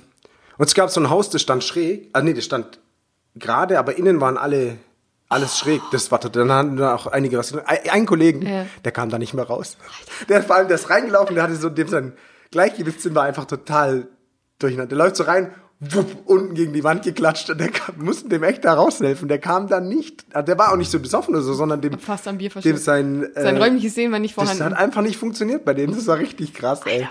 Und 0.59 0.66
es 0.66 0.75
gab 0.75 0.90
so 0.90 1.00
ein 1.00 1.09
Haus, 1.11 1.31
das 1.31 1.40
stand 1.42 1.64
schräg. 1.64 2.11
Ah, 2.12 2.21
nee, 2.21 2.35
das 2.35 2.45
stand 2.45 2.78
gerade, 3.35 3.78
aber 3.78 3.97
innen 3.97 4.21
waren 4.21 4.37
alle. 4.37 4.76
Alles 5.31 5.59
schräg, 5.59 5.81
das 5.92 6.11
war 6.11 6.21
total- 6.21 6.47
dann 6.47 6.57
hatten 6.59 6.76
da 6.76 6.95
auch 6.95 7.07
einige 7.07 7.38
was. 7.38 7.54
Ein, 7.54 8.04
Kollegen, 8.04 8.42
Ja. 8.47 8.66
der 8.85 8.92
kam 8.92 9.09
da 9.09 9.19
nicht 9.19 9.33
mehr 9.33 9.47
raus. 9.47 9.78
Der 10.28 10.42
vor 10.42 10.57
allem, 10.57 10.69
der 10.69 10.75
ist 10.75 10.90
reingelaufen, 10.90 11.35
der 11.35 11.45
hatte 11.45 11.57
so, 11.57 11.71
dem 11.71 11.88
sein 11.88 12.12
Gleichgewichtssinn 12.50 13.14
war 13.14 13.23
einfach 13.23 13.47
total 13.47 14.09
durcheinander. 14.59 14.95
Der 14.95 14.99
läuft 14.99 15.16
so 15.16 15.23
rein, 15.25 15.54
wupp, 15.91 16.07
unten 16.27 16.55
gegen 16.55 16.73
die 16.73 16.85
Wand 16.85 17.03
geklatscht 17.03 17.51
und 17.51 17.59
der 17.61 17.71
kam, 17.71 17.97
mussten 17.99 18.29
dem 18.29 18.45
echt 18.45 18.65
da 18.65 18.75
raushelfen. 18.75 19.27
Der 19.27 19.39
kam 19.39 19.67
dann 19.67 19.89
nicht, 19.89 20.25
also 20.33 20.47
der 20.47 20.57
war 20.57 20.73
auch 20.73 20.77
nicht 20.77 20.91
so 20.91 21.01
besoffen 21.01 21.35
oder 21.35 21.43
so, 21.43 21.55
sondern 21.55 21.81
dem, 21.81 21.99
Fast 21.99 22.29
am 22.29 22.39
Bier 22.39 22.51
dem 22.51 22.77
sein, 22.77 23.27
Sein 23.35 23.57
äh, 23.57 23.59
räumliches 23.59 23.95
Sehen 23.97 24.12
war 24.12 24.21
nicht 24.21 24.37
das 24.37 24.45
vorhanden. 24.45 24.77
hat 24.77 24.81
einfach 24.81 25.03
nicht 25.03 25.17
funktioniert 25.17 25.65
bei 25.65 25.75
dem. 25.75 25.93
Das 25.93 26.07
war 26.07 26.19
richtig 26.19 26.55
krass, 26.55 26.83
ey. 26.87 27.09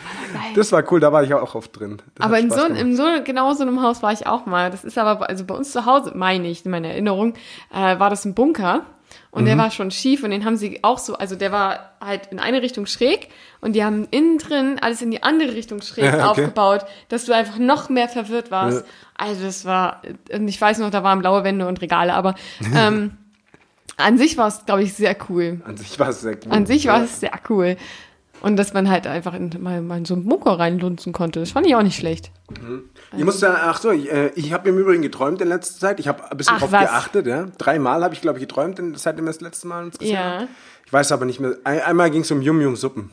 Das 0.55 0.71
war 0.71 0.89
cool, 0.91 1.01
da 1.01 1.11
war 1.11 1.23
ich 1.23 1.33
auch 1.33 1.53
oft 1.53 1.77
drin. 1.77 2.01
Das 2.15 2.25
Aber 2.25 2.39
in 2.39 2.49
so, 2.49 2.63
gemacht. 2.63 2.79
in 2.79 2.95
so, 2.95 3.03
genau 3.25 3.53
so 3.53 3.63
einem 3.63 3.81
Haus 3.81 4.01
war 4.01 4.13
ich 4.13 4.25
auch 4.25 4.45
mal. 4.45 4.71
Das 4.71 4.85
ist 4.85 4.97
aber, 4.97 5.27
also 5.29 5.43
bei 5.43 5.53
uns 5.55 5.71
zu 5.71 5.85
Hause, 5.85 6.13
meine 6.15 6.47
ich, 6.47 6.63
in 6.63 6.71
meiner 6.71 6.89
Erinnerung, 6.89 7.33
äh, 7.73 7.99
war 7.99 8.09
das 8.09 8.23
ein 8.23 8.33
Bunker. 8.33 8.85
Und 9.31 9.43
Mhm. 9.43 9.47
der 9.47 9.57
war 9.57 9.71
schon 9.71 9.91
schief 9.91 10.23
und 10.23 10.31
den 10.31 10.45
haben 10.45 10.57
sie 10.57 10.79
auch 10.83 10.97
so, 10.97 11.15
also 11.15 11.35
der 11.35 11.51
war 11.51 11.91
halt 12.01 12.27
in 12.31 12.39
eine 12.39 12.61
Richtung 12.61 12.85
schräg 12.85 13.29
und 13.61 13.73
die 13.73 13.83
haben 13.83 14.07
innen 14.11 14.37
drin 14.37 14.77
alles 14.81 15.01
in 15.01 15.11
die 15.11 15.23
andere 15.23 15.53
Richtung 15.53 15.81
schräg 15.81 16.05
Ja, 16.05 16.13
okay. 16.31 16.41
aufgebaut, 16.41 16.85
dass 17.09 17.25
du 17.25 17.33
einfach 17.33 17.57
noch 17.57 17.89
mehr 17.89 18.09
verwirrt 18.09 18.51
warst. 18.51 18.79
Ja. 18.81 18.85
Also 19.15 19.43
das 19.43 19.65
war, 19.65 20.01
und 20.33 20.47
ich 20.47 20.59
weiß 20.59 20.79
noch, 20.79 20.89
da 20.89 21.03
waren 21.03 21.19
blaue 21.19 21.43
Wände 21.43 21.67
und 21.67 21.81
Regale, 21.81 22.13
aber 22.13 22.35
ähm, 22.75 23.11
an 23.97 24.17
sich 24.17 24.37
war 24.37 24.47
es, 24.47 24.65
glaube 24.65 24.83
ich, 24.83 24.93
sehr 24.93 25.15
cool. 25.29 25.61
An 25.65 25.77
sich 25.77 25.99
war 25.99 26.09
es 26.09 26.21
sehr 26.21 26.33
cool. 26.45 26.51
An 26.51 26.65
sich 26.65 26.87
war 26.87 27.03
es 27.03 27.19
sehr 27.19 27.33
cool. 27.49 27.77
Und 28.41 28.57
dass 28.57 28.73
man 28.73 28.89
halt 28.89 29.05
einfach 29.07 29.33
in, 29.35 29.51
mal, 29.59 29.81
mal 29.81 29.97
in 29.99 30.05
so 30.05 30.15
einen 30.15 30.25
Bunker 30.27 30.57
reinlunzen 30.57 31.13
konnte. 31.13 31.39
Das 31.39 31.51
fand 31.51 31.67
ich 31.67 31.75
auch 31.75 31.83
nicht 31.83 31.95
schlecht. 31.95 32.31
Ich 33.15 33.23
musste, 33.23 33.49
ach 33.53 33.79
so, 33.79 33.91
ich, 33.91 34.11
äh, 34.11 34.29
ich 34.35 34.51
habe 34.51 34.67
im 34.69 34.77
Übrigen 34.79 35.01
geträumt 35.03 35.41
in 35.41 35.47
letzter 35.47 35.79
Zeit. 35.79 35.99
Ich 35.99 36.07
habe 36.07 36.29
ein 36.31 36.37
bisschen 36.37 36.55
Ach, 36.55 36.59
drauf 36.61 36.71
was? 36.71 36.81
geachtet. 36.81 37.27
Ja. 37.27 37.45
Dreimal 37.57 38.03
habe 38.03 38.13
ich, 38.15 38.21
glaube 38.21 38.39
ich, 38.39 38.47
geträumt, 38.47 38.79
in- 38.79 38.95
seitdem 38.95 39.25
wir 39.25 39.29
das 39.31 39.41
letzte 39.41 39.67
Mal 39.67 39.83
uns 39.85 39.97
gesehen 39.99 40.15
Ja. 40.15 40.23
haben. 40.39 40.47
Ich 40.85 40.91
weiß 40.93 41.11
aber 41.11 41.25
nicht 41.25 41.39
mehr. 41.39 41.55
Ein, 41.63 41.81
einmal 41.81 42.09
ging 42.09 42.21
es 42.21 42.31
um 42.31 42.41
Yum-Yum-Suppen. 42.41 43.11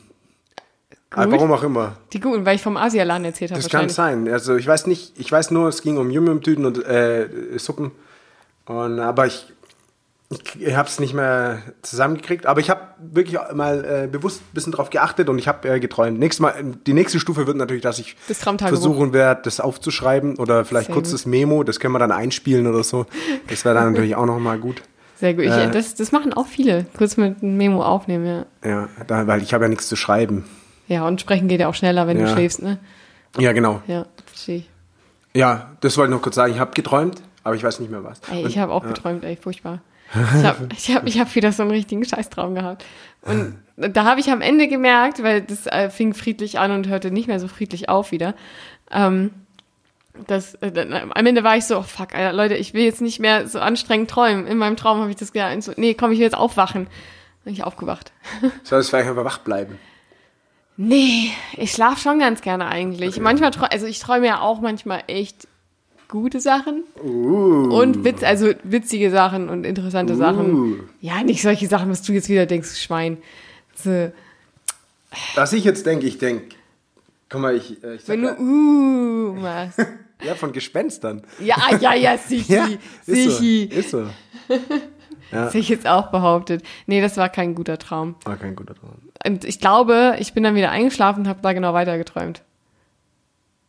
Aber 1.11 1.25
Gut. 1.25 1.33
Warum 1.35 1.51
auch 1.53 1.63
immer. 1.63 1.97
Die 2.13 2.19
guten, 2.19 2.45
weil 2.45 2.55
ich 2.55 2.61
vom 2.61 2.77
Asialaden 2.77 3.25
erzählt 3.25 3.51
habe. 3.51 3.61
Das 3.61 3.69
kann 3.71 3.89
sein. 3.89 4.27
Also 4.29 4.55
ich 4.57 4.67
weiß 4.67 4.85
nicht, 4.87 5.17
ich 5.19 5.31
weiß 5.31 5.49
nur, 5.51 5.67
es 5.69 5.81
ging 5.81 5.97
um 5.97 6.09
Yum-Yum-Tüten 6.11 6.65
und 6.65 6.85
äh, 6.85 7.27
Suppen. 7.57 7.91
Und, 8.65 8.99
aber 8.99 9.25
ich, 9.25 9.51
ich 10.59 10.75
habe 10.75 10.87
es 10.87 10.99
nicht 10.99 11.13
mehr 11.13 11.59
zusammengekriegt. 11.81 12.45
Aber 12.45 12.59
ich 12.59 12.69
habe 12.69 12.81
wirklich 12.99 13.37
mal 13.53 13.83
äh, 14.03 14.07
bewusst 14.07 14.41
ein 14.41 14.53
bisschen 14.53 14.71
drauf 14.71 14.89
geachtet 14.91 15.27
und 15.29 15.39
ich 15.39 15.47
habe 15.47 15.67
äh, 15.67 15.79
geträumt. 15.79 16.19
Nächstes 16.19 16.39
mal, 16.41 16.53
die 16.85 16.93
nächste 16.93 17.19
Stufe 17.19 17.47
wird 17.47 17.57
natürlich, 17.57 17.81
dass 17.81 17.97
ich 17.99 18.15
Das 18.27 18.37
versuchen 18.39 19.11
werde, 19.13 19.41
das 19.43 19.59
aufzuschreiben 19.59 20.37
oder 20.37 20.65
vielleicht 20.65 20.87
Sehr 20.87 20.93
kurz 20.95 21.07
gut. 21.09 21.13
das 21.15 21.25
Memo. 21.25 21.63
Das 21.63 21.79
können 21.79 21.93
wir 21.93 21.99
dann 21.99 22.11
einspielen 22.11 22.67
oder 22.67 22.83
so. 22.83 23.05
Das 23.47 23.65
wäre 23.65 23.75
dann 23.75 23.91
natürlich 23.93 24.15
auch 24.15 24.25
nochmal 24.27 24.59
gut. 24.59 24.83
Sehr 25.17 25.33
gut. 25.33 25.45
Ich, 25.45 25.51
Äh. 25.51 25.71
das, 25.71 25.95
das 25.95 26.11
machen 26.11 26.31
auch 26.33 26.47
viele. 26.47 26.85
Kurz 26.97 27.17
mit 27.17 27.41
einem 27.41 27.57
Memo 27.57 27.83
aufnehmen, 27.83 28.45
ja. 28.63 28.69
Ja, 28.69 28.89
da, 29.07 29.25
weil 29.27 29.41
ich 29.41 29.53
habe 29.53 29.65
ja 29.65 29.69
nichts 29.69 29.87
zu 29.87 29.95
schreiben. 29.95 30.45
Ja, 30.87 31.05
und 31.07 31.19
sprechen 31.21 31.47
geht 31.47 31.59
ja 31.59 31.67
auch 31.67 31.75
schneller, 31.75 32.07
wenn 32.07 32.17
du 32.17 32.23
Ja. 32.23 32.29
schläfst, 32.33 32.61
ne? 32.61 32.77
Ja, 33.37 33.51
genau. 33.51 33.81
Ja, 33.87 34.05
verstehe. 34.25 34.63
Ja, 35.35 35.71
das 35.81 35.97
wollte 35.97 36.11
ich 36.11 36.15
noch 36.15 36.21
kurz 36.23 36.35
sagen. 36.35 36.53
Ich 36.53 36.59
habe 36.59 36.71
geträumt, 36.73 37.21
aber 37.43 37.55
ich 37.55 37.63
weiß 37.63 37.79
nicht 37.79 37.91
mehr 37.91 38.03
was. 38.03 38.21
Ey, 38.31 38.43
Und- 38.43 38.49
ich 38.49 38.57
habe 38.57 38.71
auch 38.71 38.83
geträumt, 38.83 39.23
ey, 39.23 39.35
furchtbar. 39.35 39.81
Ich 40.13 40.45
habe 40.45 40.69
ich 40.77 40.95
hab, 40.95 41.07
ich 41.07 41.19
hab 41.19 41.35
wieder 41.35 41.51
so 41.51 41.63
einen 41.63 41.71
richtigen 41.71 42.03
Scheißtraum 42.03 42.55
gehabt. 42.55 42.85
Und 43.21 43.57
da 43.77 44.05
habe 44.05 44.19
ich 44.19 44.31
am 44.31 44.41
Ende 44.41 44.67
gemerkt, 44.67 45.23
weil 45.23 45.41
das 45.41 45.67
äh, 45.67 45.89
fing 45.89 46.13
friedlich 46.13 46.59
an 46.59 46.71
und 46.71 46.87
hörte 46.87 47.11
nicht 47.11 47.27
mehr 47.27 47.39
so 47.39 47.47
friedlich 47.47 47.89
auf 47.89 48.11
wieder. 48.11 48.35
Ähm, 48.91 49.31
das, 50.27 50.55
äh, 50.55 50.71
dann, 50.71 50.93
am 50.93 51.25
Ende 51.25 51.43
war 51.43 51.57
ich 51.57 51.65
so, 51.65 51.77
oh, 51.77 51.83
fuck, 51.83 52.13
Alter, 52.13 52.33
Leute, 52.33 52.55
ich 52.55 52.73
will 52.73 52.83
jetzt 52.83 53.01
nicht 53.01 53.19
mehr 53.19 53.47
so 53.47 53.59
anstrengend 53.59 54.09
träumen. 54.09 54.47
In 54.47 54.57
meinem 54.57 54.75
Traum 54.75 54.99
habe 54.99 55.09
ich 55.09 55.15
das 55.15 55.31
gedacht. 55.31 55.61
So, 55.63 55.73
nee, 55.77 55.93
komm, 55.93 56.11
ich 56.11 56.19
will 56.19 56.25
jetzt 56.25 56.37
aufwachen. 56.37 56.87
Bin 57.43 57.53
ich 57.53 57.63
aufgewacht. 57.63 58.11
Soll 58.63 58.79
es 58.79 58.89
vielleicht 58.89 59.09
einfach 59.09 59.25
wach 59.25 59.39
bleiben? 59.39 59.79
Nee, 60.81 61.31
ich 61.57 61.71
schlafe 61.71 61.99
schon 61.99 62.19
ganz 62.19 62.41
gerne 62.41 62.67
eigentlich. 62.67 63.19
Manchmal 63.19 63.51
träume, 63.51 63.71
also 63.71 63.85
ich 63.85 63.99
träume 63.99 64.27
ja 64.27 64.39
auch 64.39 64.61
manchmal 64.61 65.03
echt 65.07 65.47
gute 66.09 66.41
Sachen 66.41 66.83
Uh. 67.01 67.69
und 67.79 68.03
Witz, 68.03 68.23
also 68.23 68.51
witzige 68.63 69.11
Sachen 69.11 69.47
und 69.47 69.65
interessante 69.65 70.15
Sachen. 70.15 70.89
Ja, 70.99 71.23
nicht 71.23 71.41
solche 71.41 71.67
Sachen, 71.67 71.89
was 71.89 72.01
du 72.01 72.11
jetzt 72.11 72.27
wieder 72.27 72.45
denkst, 72.45 72.75
Schwein. 72.81 73.17
So, 73.75 74.11
Was 75.35 75.53
ich 75.53 75.63
jetzt 75.63 75.85
denke, 75.85 76.05
ich 76.05 76.17
denke, 76.17 76.55
guck 77.29 77.39
mal, 77.39 77.55
ich, 77.55 77.81
äh, 77.83 77.95
ich 77.95 78.01
sag 78.01 78.09
wenn 78.09 78.21
du 78.23 78.27
ja, 78.27 78.37
uh 78.37 79.33
machst. 79.35 79.79
ja, 80.23 80.35
von 80.35 80.51
Gespenstern. 80.51 81.23
Ja, 81.39 81.55
ja, 81.79 81.93
ja, 81.93 82.17
sichi, 82.27 82.79
ist 83.05 83.05
so. 83.05 83.13
sichi. 83.13 83.63
Ist 83.63 83.91
so. 83.91 84.07
Das 85.31 85.49
hätte 85.49 85.59
ich 85.59 85.69
jetzt 85.69 85.85
auch 85.85 86.07
behauptet. 86.07 86.63
Nee, 86.87 87.01
das 87.01 87.15
war 87.17 87.29
kein 87.29 87.53
guter 87.53 87.77
Traum. 87.77 88.15
War 88.25 88.35
kein 88.35 88.55
guter 88.55 88.73
Traum. 88.73 88.95
Und 89.23 89.45
ich 89.45 89.59
glaube, 89.59 90.15
ich 90.17 90.33
bin 90.33 90.41
dann 90.41 90.55
wieder 90.55 90.71
eingeschlafen 90.71 91.19
und 91.19 91.27
habe 91.27 91.39
da 91.43 91.53
genau 91.53 91.75
weitergeträumt. 91.75 92.41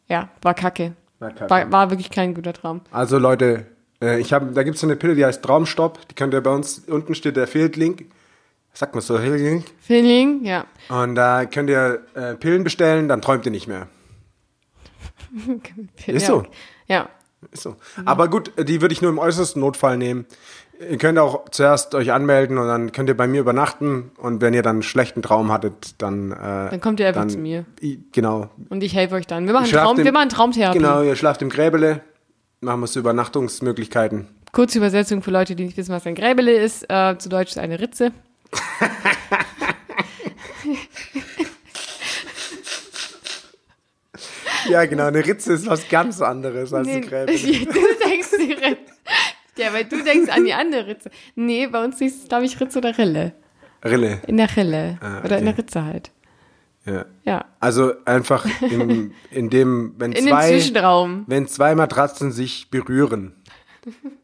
Ja, 0.09 0.31
war 0.40 0.55
kacke. 0.55 0.94
War 1.20 1.30
kacke. 1.30 1.50
War, 1.50 1.70
war 1.72 1.90
wirklich 1.90 2.11
kein 2.11 2.35
guter 2.35 2.52
Traum. 2.52 2.80
Also 2.90 3.18
Leute, 3.18 3.66
äh, 4.02 4.18
ich 4.18 4.33
hab, 4.33 4.52
da 4.54 4.62
gibt 4.62 4.74
es 4.74 4.80
so 4.80 4.87
eine 4.87 4.96
Pille, 4.96 5.14
die 5.14 5.24
heißt 5.24 5.42
Traumstopp. 5.44 6.09
Die 6.09 6.14
könnt 6.14 6.35
ihr 6.35 6.40
bei 6.40 6.50
uns, 6.50 6.80
unten 6.88 7.14
steht 7.14 7.37
der 7.37 7.44
Affiliate-Link. 7.44 8.06
Sagt 8.72 8.94
man 8.94 9.02
so, 9.02 9.16
Affiliate-Link. 9.16 9.66
Feeling, 9.80 10.44
ja. 10.44 10.64
Und 10.88 11.14
da 11.14 11.44
könnt 11.44 11.70
ihr 11.70 12.02
äh, 12.14 12.35
Pillen 12.35 12.64
bestellen, 12.64 13.09
dann 13.09 13.20
träumt 13.20 13.44
ihr 13.44 13.52
nicht 13.52 13.68
mehr. 13.68 13.88
Ist 16.06 16.22
ja. 16.22 16.28
so. 16.28 16.46
Ja. 16.87 17.09
Ist 17.52 17.62
so. 17.62 17.76
Aber 18.04 18.28
gut, 18.28 18.52
die 18.59 18.80
würde 18.80 18.92
ich 18.92 19.02
nur 19.02 19.11
im 19.11 19.18
äußersten 19.18 19.61
Notfall 19.61 19.96
nehmen. 19.96 20.26
Ihr 20.88 20.96
könnt 20.96 21.18
auch 21.18 21.48
zuerst 21.50 21.94
euch 21.94 22.10
anmelden 22.12 22.56
und 22.56 22.66
dann 22.66 22.90
könnt 22.92 23.08
ihr 23.10 23.16
bei 23.16 23.26
mir 23.26 23.40
übernachten. 23.40 24.12
Und 24.16 24.40
wenn 24.40 24.54
ihr 24.54 24.62
dann 24.62 24.76
einen 24.76 24.82
schlechten 24.82 25.20
Traum 25.20 25.52
hattet, 25.52 26.00
dann. 26.00 26.32
Äh, 26.32 26.70
Dann 26.70 26.80
kommt 26.80 27.00
ihr 27.00 27.08
einfach 27.08 27.26
zu 27.26 27.36
mir. 27.36 27.66
Genau. 28.12 28.48
Und 28.70 28.82
ich 28.82 28.94
helfe 28.94 29.16
euch 29.16 29.26
dann. 29.26 29.46
Wir 29.46 29.52
machen, 29.52 29.70
Traum, 29.70 29.98
im- 29.98 30.04
wir 30.04 30.12
machen 30.12 30.30
Traumtherapie. 30.30 30.78
Genau, 30.78 31.02
ihr 31.02 31.16
schlaft 31.16 31.42
im 31.42 31.50
Gräbele. 31.50 32.00
Machen 32.62 32.80
wir 32.80 32.86
so 32.86 32.98
Übernachtungsmöglichkeiten. 33.00 34.28
Kurze 34.52 34.78
Übersetzung 34.78 35.22
für 35.22 35.30
Leute, 35.30 35.54
die 35.54 35.64
nicht 35.64 35.76
wissen, 35.76 35.92
was 35.94 36.06
ein 36.06 36.14
Gräbele 36.14 36.52
ist. 36.52 36.84
Äh, 36.88 37.16
zu 37.18 37.28
Deutsch 37.28 37.50
ist 37.50 37.58
eine 37.58 37.78
Ritze. 37.78 38.12
Ja, 44.68 44.84
genau. 44.84 45.06
Eine 45.06 45.24
Ritze 45.24 45.52
ist 45.54 45.66
was 45.66 45.88
ganz 45.88 46.20
anderes 46.20 46.72
als 46.72 46.86
ein 46.88 47.00
Nee, 47.00 47.06
Gräbele. 47.06 47.38
du 47.38 48.08
denkst 48.08 48.28
die 48.38 48.52
Ritze. 48.52 48.92
Ja, 49.61 49.73
weil 49.73 49.85
du 49.85 50.03
denkst 50.03 50.31
an 50.31 50.44
die 50.44 50.55
andere 50.55 50.87
Ritze. 50.87 51.11
Nee, 51.35 51.66
bei 51.66 51.85
uns 51.85 52.01
ist 52.01 52.23
es, 52.23 52.29
glaube 52.29 52.44
ich, 52.44 52.61
Ritze 52.61 52.79
oder 52.79 52.96
Rille. 52.96 53.33
Rille. 53.85 54.20
In 54.27 54.37
der 54.37 54.55
Rille. 54.57 54.99
Ah, 55.01 55.20
Oder 55.25 55.38
in 55.38 55.44
der 55.44 55.55
okay. 55.55 55.62
Ritze 55.62 55.85
halt. 55.85 56.11
Ja. 56.85 57.05
Ja. 57.25 57.44
Also 57.61 57.92
einfach 58.05 58.46
im, 58.62 59.12
in 59.31 59.51
dem, 59.51 59.94
wenn 59.99 60.12
In 60.12 60.27
zwei, 60.29 60.61
wenn 61.27 61.46
zwei 61.46 61.75
Matratzen 61.75 62.33
sich 62.33 62.70
berühren, 62.70 63.35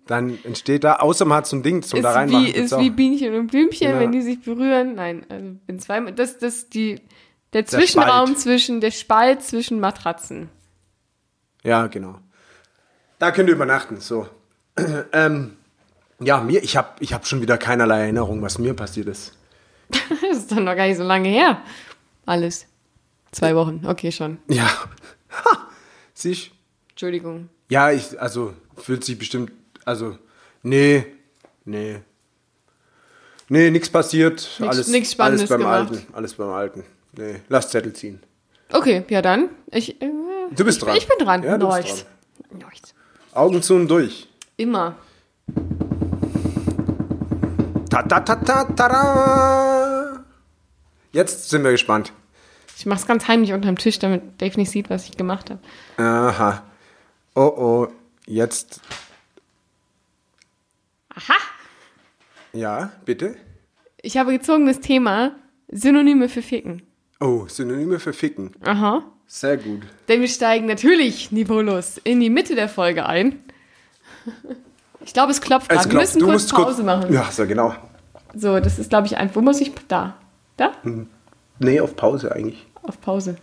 dann 0.06 0.38
entsteht 0.44 0.84
da, 0.84 0.96
außer 0.96 1.24
man 1.24 1.38
hat 1.38 1.46
so 1.46 1.56
ein 1.56 1.62
Ding 1.62 1.82
zum 1.82 1.98
Ist, 1.98 2.04
da 2.04 2.12
reinmachen. 2.12 2.46
wie, 2.46 2.50
ist 2.50 2.74
auch. 2.74 2.80
wie 2.80 2.90
Bienchen 2.90 3.34
und 3.34 3.46
Blümchen, 3.48 3.98
wenn 3.98 4.12
die 4.12 4.22
sich 4.22 4.40
berühren. 4.42 4.94
Nein, 4.94 5.24
also 5.28 5.56
in 5.66 5.78
zwei, 5.78 6.00
das, 6.12 6.38
das, 6.38 6.68
die, 6.68 7.00
Der 7.52 7.64
Zwischenraum 7.66 8.28
Spalt. 8.28 8.40
zwischen, 8.40 8.80
der 8.80 8.90
Spalt 8.90 9.42
zwischen 9.42 9.80
Matratzen. 9.80 10.48
Ja, 11.62 11.86
genau. 11.86 12.18
Da 13.18 13.30
könnt 13.30 13.48
ihr 13.48 13.54
übernachten, 13.54 14.00
so. 14.00 14.28
ähm, 15.12 15.56
ja, 16.20 16.40
mir, 16.40 16.62
ich 16.62 16.76
habe 16.76 16.88
ich 17.00 17.12
hab 17.12 17.26
schon 17.26 17.40
wieder 17.40 17.58
keinerlei 17.58 18.00
Erinnerung, 18.02 18.42
was 18.42 18.58
mir 18.58 18.74
passiert 18.74 19.08
ist. 19.08 19.32
Das 20.20 20.38
ist 20.38 20.52
doch 20.52 20.56
noch 20.60 20.74
gar 20.76 20.86
nicht 20.86 20.96
so 20.98 21.02
lange 21.04 21.28
her. 21.28 21.62
Alles. 22.26 22.66
Zwei 23.32 23.54
Wochen, 23.56 23.84
okay, 23.86 24.12
schon. 24.12 24.38
Ja. 24.48 24.68
Ha, 25.44 25.68
siehst 26.14 26.50
Entschuldigung. 26.90 27.50
Ja, 27.68 27.90
ich, 27.90 28.18
also, 28.20 28.54
fühlt 28.76 29.04
sich 29.04 29.18
bestimmt, 29.18 29.52
also, 29.84 30.16
nee, 30.62 31.04
nee. 31.66 32.00
Nee, 33.48 33.70
nichts 33.70 33.90
passiert. 33.90 34.48
Nix- 34.58 34.62
alles, 34.72 34.88
nix 34.88 35.12
Spannendes 35.12 35.40
alles 35.42 35.48
beim 35.50 35.58
gemacht. 35.60 35.90
Alten. 35.90 36.14
Alles 36.14 36.34
beim 36.34 36.48
Alten. 36.50 36.84
Nee, 37.12 37.40
lass 37.48 37.70
Zettel 37.70 37.92
ziehen. 37.92 38.22
Okay, 38.72 39.04
ja 39.08 39.20
dann. 39.20 39.50
Ich, 39.70 40.00
äh, 40.00 40.10
Du 40.52 40.64
bist 40.64 40.80
dran. 40.82 40.96
Ich 40.96 41.06
bin 41.06 41.18
dran. 41.18 41.42
Ja, 41.42 41.58
du 41.58 41.66
bist 41.66 41.78
Nice. 41.88 42.06
Nice. 42.52 42.94
Augen 43.32 43.60
zu 43.62 43.74
und 43.74 43.88
durch. 43.88 44.28
Immer. 44.56 44.96
Ta 47.90 48.02
ta 48.02 48.20
ta 48.20 48.36
ta 48.36 48.64
ta. 48.64 50.24
Jetzt 51.12 51.50
sind 51.50 51.62
wir 51.62 51.72
gespannt. 51.72 52.12
Ich 52.78 52.86
mach's 52.86 53.06
ganz 53.06 53.28
heimlich 53.28 53.52
unterm 53.52 53.76
Tisch, 53.76 53.98
damit 53.98 54.40
Dave 54.40 54.58
nicht 54.58 54.70
sieht, 54.70 54.90
was 54.90 55.08
ich 55.08 55.16
gemacht 55.16 55.50
habe. 55.50 55.60
Aha. 55.98 56.62
Oh 57.34 57.40
oh, 57.40 57.88
jetzt. 58.26 58.80
Aha! 61.14 61.34
Ja, 62.52 62.92
bitte? 63.04 63.36
Ich 64.02 64.16
habe 64.16 64.32
gezogenes 64.32 64.80
Thema 64.80 65.36
Synonyme 65.68 66.28
für 66.28 66.42
Ficken. 66.42 66.82
Oh, 67.20 67.46
Synonyme 67.46 67.98
für 67.98 68.12
Ficken. 68.12 68.52
Aha. 68.62 69.02
Sehr 69.26 69.56
gut. 69.56 69.82
Denn 70.08 70.20
wir 70.20 70.28
steigen 70.28 70.66
natürlich 70.66 71.32
niveaulos 71.32 71.98
in 72.04 72.20
die 72.20 72.30
Mitte 72.30 72.54
der 72.54 72.68
Folge 72.68 73.06
ein. 73.06 73.42
Ich 75.04 75.12
glaube, 75.12 75.30
es 75.30 75.40
klopft 75.40 75.68
gerade. 75.68 75.88
Wir 75.88 76.00
müssen 76.00 76.18
Du 76.18 76.24
kurz 76.26 76.42
musst 76.42 76.50
Pause 76.52 76.64
kurz, 76.64 76.78
machen. 76.84 77.12
Ja, 77.12 77.30
so 77.30 77.46
genau. 77.46 77.76
So, 78.34 78.58
das 78.58 78.78
ist, 78.78 78.90
glaube 78.90 79.06
ich, 79.06 79.16
ein. 79.16 79.30
Wo 79.34 79.40
muss 79.40 79.60
ich. 79.60 79.72
Da. 79.86 80.16
Da? 80.56 80.72
Nee, 81.60 81.80
auf 81.80 81.94
Pause 81.94 82.32
eigentlich. 82.32 82.66
Auf 82.82 83.00
Pause. 83.00 83.36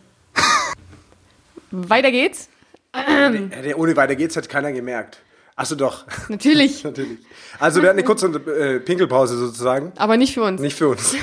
Weiter 1.71 2.11
geht's. 2.11 2.49
Hätte 2.91 3.77
ohne 3.77 3.95
weiter 3.95 4.15
geht's, 4.15 4.35
hat 4.35 4.49
keiner 4.49 4.73
gemerkt. 4.73 5.19
Achso, 5.55 5.75
doch. 5.75 6.05
Natürlich. 6.29 6.83
Natürlich. 6.83 7.19
Also, 7.59 7.81
wir 7.81 7.89
hatten 7.89 7.99
eine 7.99 8.05
kurze 8.05 8.27
äh, 8.27 8.79
Pinkelpause 8.79 9.37
sozusagen. 9.37 9.93
Aber 9.97 10.17
nicht 10.17 10.33
für 10.33 10.43
uns. 10.43 10.59
Nicht 10.59 10.77
für 10.77 10.89
uns. 10.89 11.15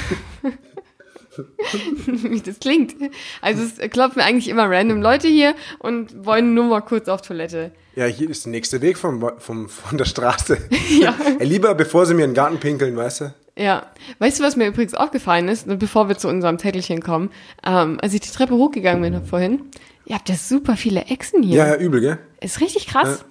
Wie 2.05 2.41
das 2.45 2.59
klingt. 2.59 2.95
Also 3.41 3.63
es 3.63 3.91
klopfen 3.91 4.21
eigentlich 4.21 4.49
immer 4.49 4.71
random 4.71 5.03
Leute 5.03 5.29
hier 5.29 5.55
und 5.79 6.25
wollen 6.25 6.55
nur 6.55 6.65
mal 6.65 6.81
kurz 6.81 7.09
auf 7.09 7.23
Toilette. 7.23 7.73
Ja, 7.97 8.07
hier 8.07 8.31
ist 8.31 8.45
der 8.45 8.53
nächste 8.53 8.81
Weg 8.81 8.99
vom, 8.99 9.31
vom, 9.39 9.69
von 9.69 9.99
der 9.99 10.05
Straße. 10.05 10.59
Ja. 11.01 11.15
Ey, 11.39 11.47
lieber 11.47 11.75
bevor 11.75 12.05
sie 12.05 12.15
mir 12.15 12.25
in 12.25 12.31
den 12.31 12.35
Garten 12.35 12.59
pinkeln, 12.59 12.97
weißt 12.97 13.21
du? 13.21 13.35
Ja. 13.57 13.87
Weißt 14.19 14.41
du, 14.41 14.45
was 14.45 14.57
mir 14.57 14.67
übrigens 14.67 14.95
aufgefallen 14.95 15.49
ist, 15.49 15.67
bevor 15.79 16.09
wir 16.09 16.19
zu 16.19 16.29
unserem 16.29 16.59
Zettelchen 16.59 17.01
kommen? 17.01 17.31
Ähm, 17.65 17.99
als 18.03 18.13
ich 18.13 18.21
die 18.21 18.31
Treppe 18.31 18.55
hochgegangen 18.55 19.03
bin 19.03 19.25
vorhin, 19.25 19.63
ihr 20.05 20.17
habt 20.17 20.29
ja 20.29 20.35
super 20.35 20.77
viele 20.77 21.03
Echsen 21.03 21.43
hier. 21.43 21.59
Ja, 21.59 21.67
ja, 21.69 21.77
übel, 21.77 22.01
gell? 22.01 22.19
Ist 22.41 22.61
richtig 22.61 22.87
krass. 22.87 23.25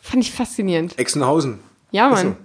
Fand 0.00 0.22
ich 0.22 0.32
faszinierend. 0.32 0.98
Exenhausen. 0.98 1.58
Ja. 1.90 2.08
Mann. 2.10 2.36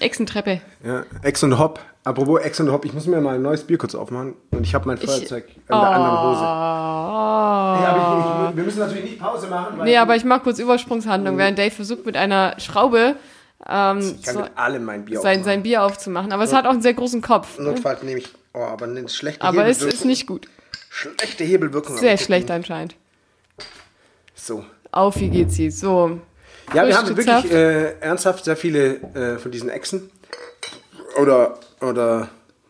Echsentreppe. 0.00 0.60
Ja, 0.84 1.04
Ex 1.22 1.42
und 1.42 1.58
Hop. 1.58 1.80
Apropos 2.06 2.40
Ex 2.40 2.60
und 2.60 2.70
Hop, 2.70 2.84
ich 2.84 2.92
muss 2.92 3.06
mir 3.06 3.20
mal 3.20 3.34
ein 3.34 3.42
neues 3.42 3.64
Bier 3.64 3.78
kurz 3.78 3.96
aufmachen. 3.96 4.34
Und 4.52 4.62
ich 4.62 4.76
habe 4.76 4.86
mein 4.86 4.96
Feuerzeug 4.96 5.48
in 5.48 5.62
der 5.68 5.76
anderen 5.76 6.20
Hose. 6.22 6.40
Oh. 6.40 7.82
Ja, 7.82 7.88
aber 7.88 8.50
ich, 8.50 8.56
wir 8.56 8.62
müssen 8.62 8.78
natürlich 8.78 9.04
nicht 9.04 9.18
Pause 9.18 9.48
machen, 9.48 9.80
Nee, 9.82 9.96
aber 9.96 10.14
ich 10.14 10.24
mache 10.24 10.40
kurz 10.40 10.60
Übersprungshandlung, 10.60 11.36
während 11.36 11.58
Dave 11.58 11.72
versucht 11.72 12.06
mit 12.06 12.16
einer 12.16 12.54
Schraube 12.60 13.16
ähm, 13.68 13.98
ich 13.98 14.22
kann 14.22 14.34
so, 14.34 14.40
mit 14.42 14.56
allem 14.56 14.84
mein 14.84 15.04
Bier 15.04 15.16
sein, 15.16 15.38
aufmachen. 15.38 15.44
sein 15.44 15.62
Bier 15.64 15.82
aufzumachen. 15.82 16.32
Aber 16.32 16.44
es 16.44 16.52
hat 16.52 16.66
auch 16.66 16.70
einen 16.70 16.82
sehr 16.82 16.94
großen 16.94 17.22
Kopf. 17.22 17.58
Notfalls 17.58 18.04
nehme 18.04 18.20
ich, 18.20 18.28
oh, 18.52 18.60
aber 18.60 18.84
eine 18.84 19.08
schlechte 19.08 19.42
Aber 19.42 19.66
es 19.66 19.78
Hebelwirkung. 19.78 19.98
ist 19.98 20.04
nicht 20.04 20.26
gut. 20.28 20.48
Schlechte 20.88 21.42
Hebelwirkung. 21.42 21.96
Sehr 21.96 22.12
aber 22.12 22.22
schlecht 22.22 22.50
anscheinend. 22.52 22.94
So. 24.36 24.64
Auf, 24.92 25.18
wie 25.18 25.28
geht's 25.28 25.56
sie? 25.56 25.70
So. 25.72 26.20
Ja, 26.72 26.86
wir 26.86 26.96
haben 26.96 27.16
wirklich 27.16 27.50
äh, 27.50 27.98
ernsthaft 27.98 28.44
sehr 28.44 28.56
viele 28.56 28.96
äh, 29.14 29.38
von 29.38 29.50
diesen 29.50 29.70
Echsen. 29.70 30.10
Oder, 31.20 31.58
oder 31.80 32.28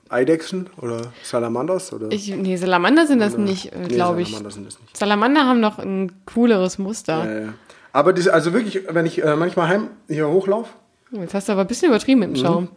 Eidechsen 0.09 0.69
oder 0.81 1.13
Salamanders. 1.23 1.93
Oder 1.93 2.11
Ich, 2.13 2.29
nee, 2.35 2.57
Salamander 2.57 3.07
sind 3.07 3.19
das 3.21 3.37
nicht, 3.37 3.73
äh, 3.73 3.79
Nee, 3.81 3.89
glaube 3.89 4.23
ich. 4.23 4.29
Salamander 4.29 4.51
sind 4.53 4.67
das 4.67 4.81
nicht. 4.81 4.97
Salamander 4.97 5.47
haben 5.47 5.61
noch 5.61 5.79
ein 5.79 6.13
cooleres 6.27 6.79
Muster. 6.79 7.45
Äh, 7.45 7.49
aber 7.93 8.13
diese, 8.13 8.33
also 8.33 8.53
wirklich, 8.53 8.83
wenn 8.89 9.07
ich 9.07 9.23
äh, 9.25 9.37
manchmal 9.37 9.69
heim 9.69 9.89
hier 10.09 10.29
hochlaufe, 10.29 10.71
Oh, 11.17 11.21
Jetzt 11.21 11.35
hast 11.35 11.49
du 11.49 11.53
aber 11.53 11.61
ein 11.63 11.67
bisschen 11.69 11.89
übertrieben 11.89 12.21
Mhm. 12.21 12.27
mit 12.29 12.37
dem 12.37 12.45
Schaum. 12.45 12.69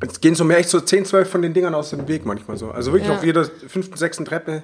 jetzt 0.00 0.22
gehen 0.22 0.34
so 0.36 0.44
mehr 0.44 0.58
echt 0.58 0.68
so 0.68 0.80
10, 0.80 1.04
12 1.04 1.28
von 1.28 1.42
den 1.42 1.52
Dingern 1.52 1.74
aus 1.74 1.90
dem 1.90 2.06
Weg 2.08 2.24
manchmal 2.24 2.56
so. 2.56 2.70
Also 2.70 2.92
wirklich 2.92 3.08
Ja. 3.10 3.16
auf 3.16 3.24
jeder 3.24 3.44
fünften, 3.44 3.96
sechsten 3.96 4.24
Treppe. 4.24 4.62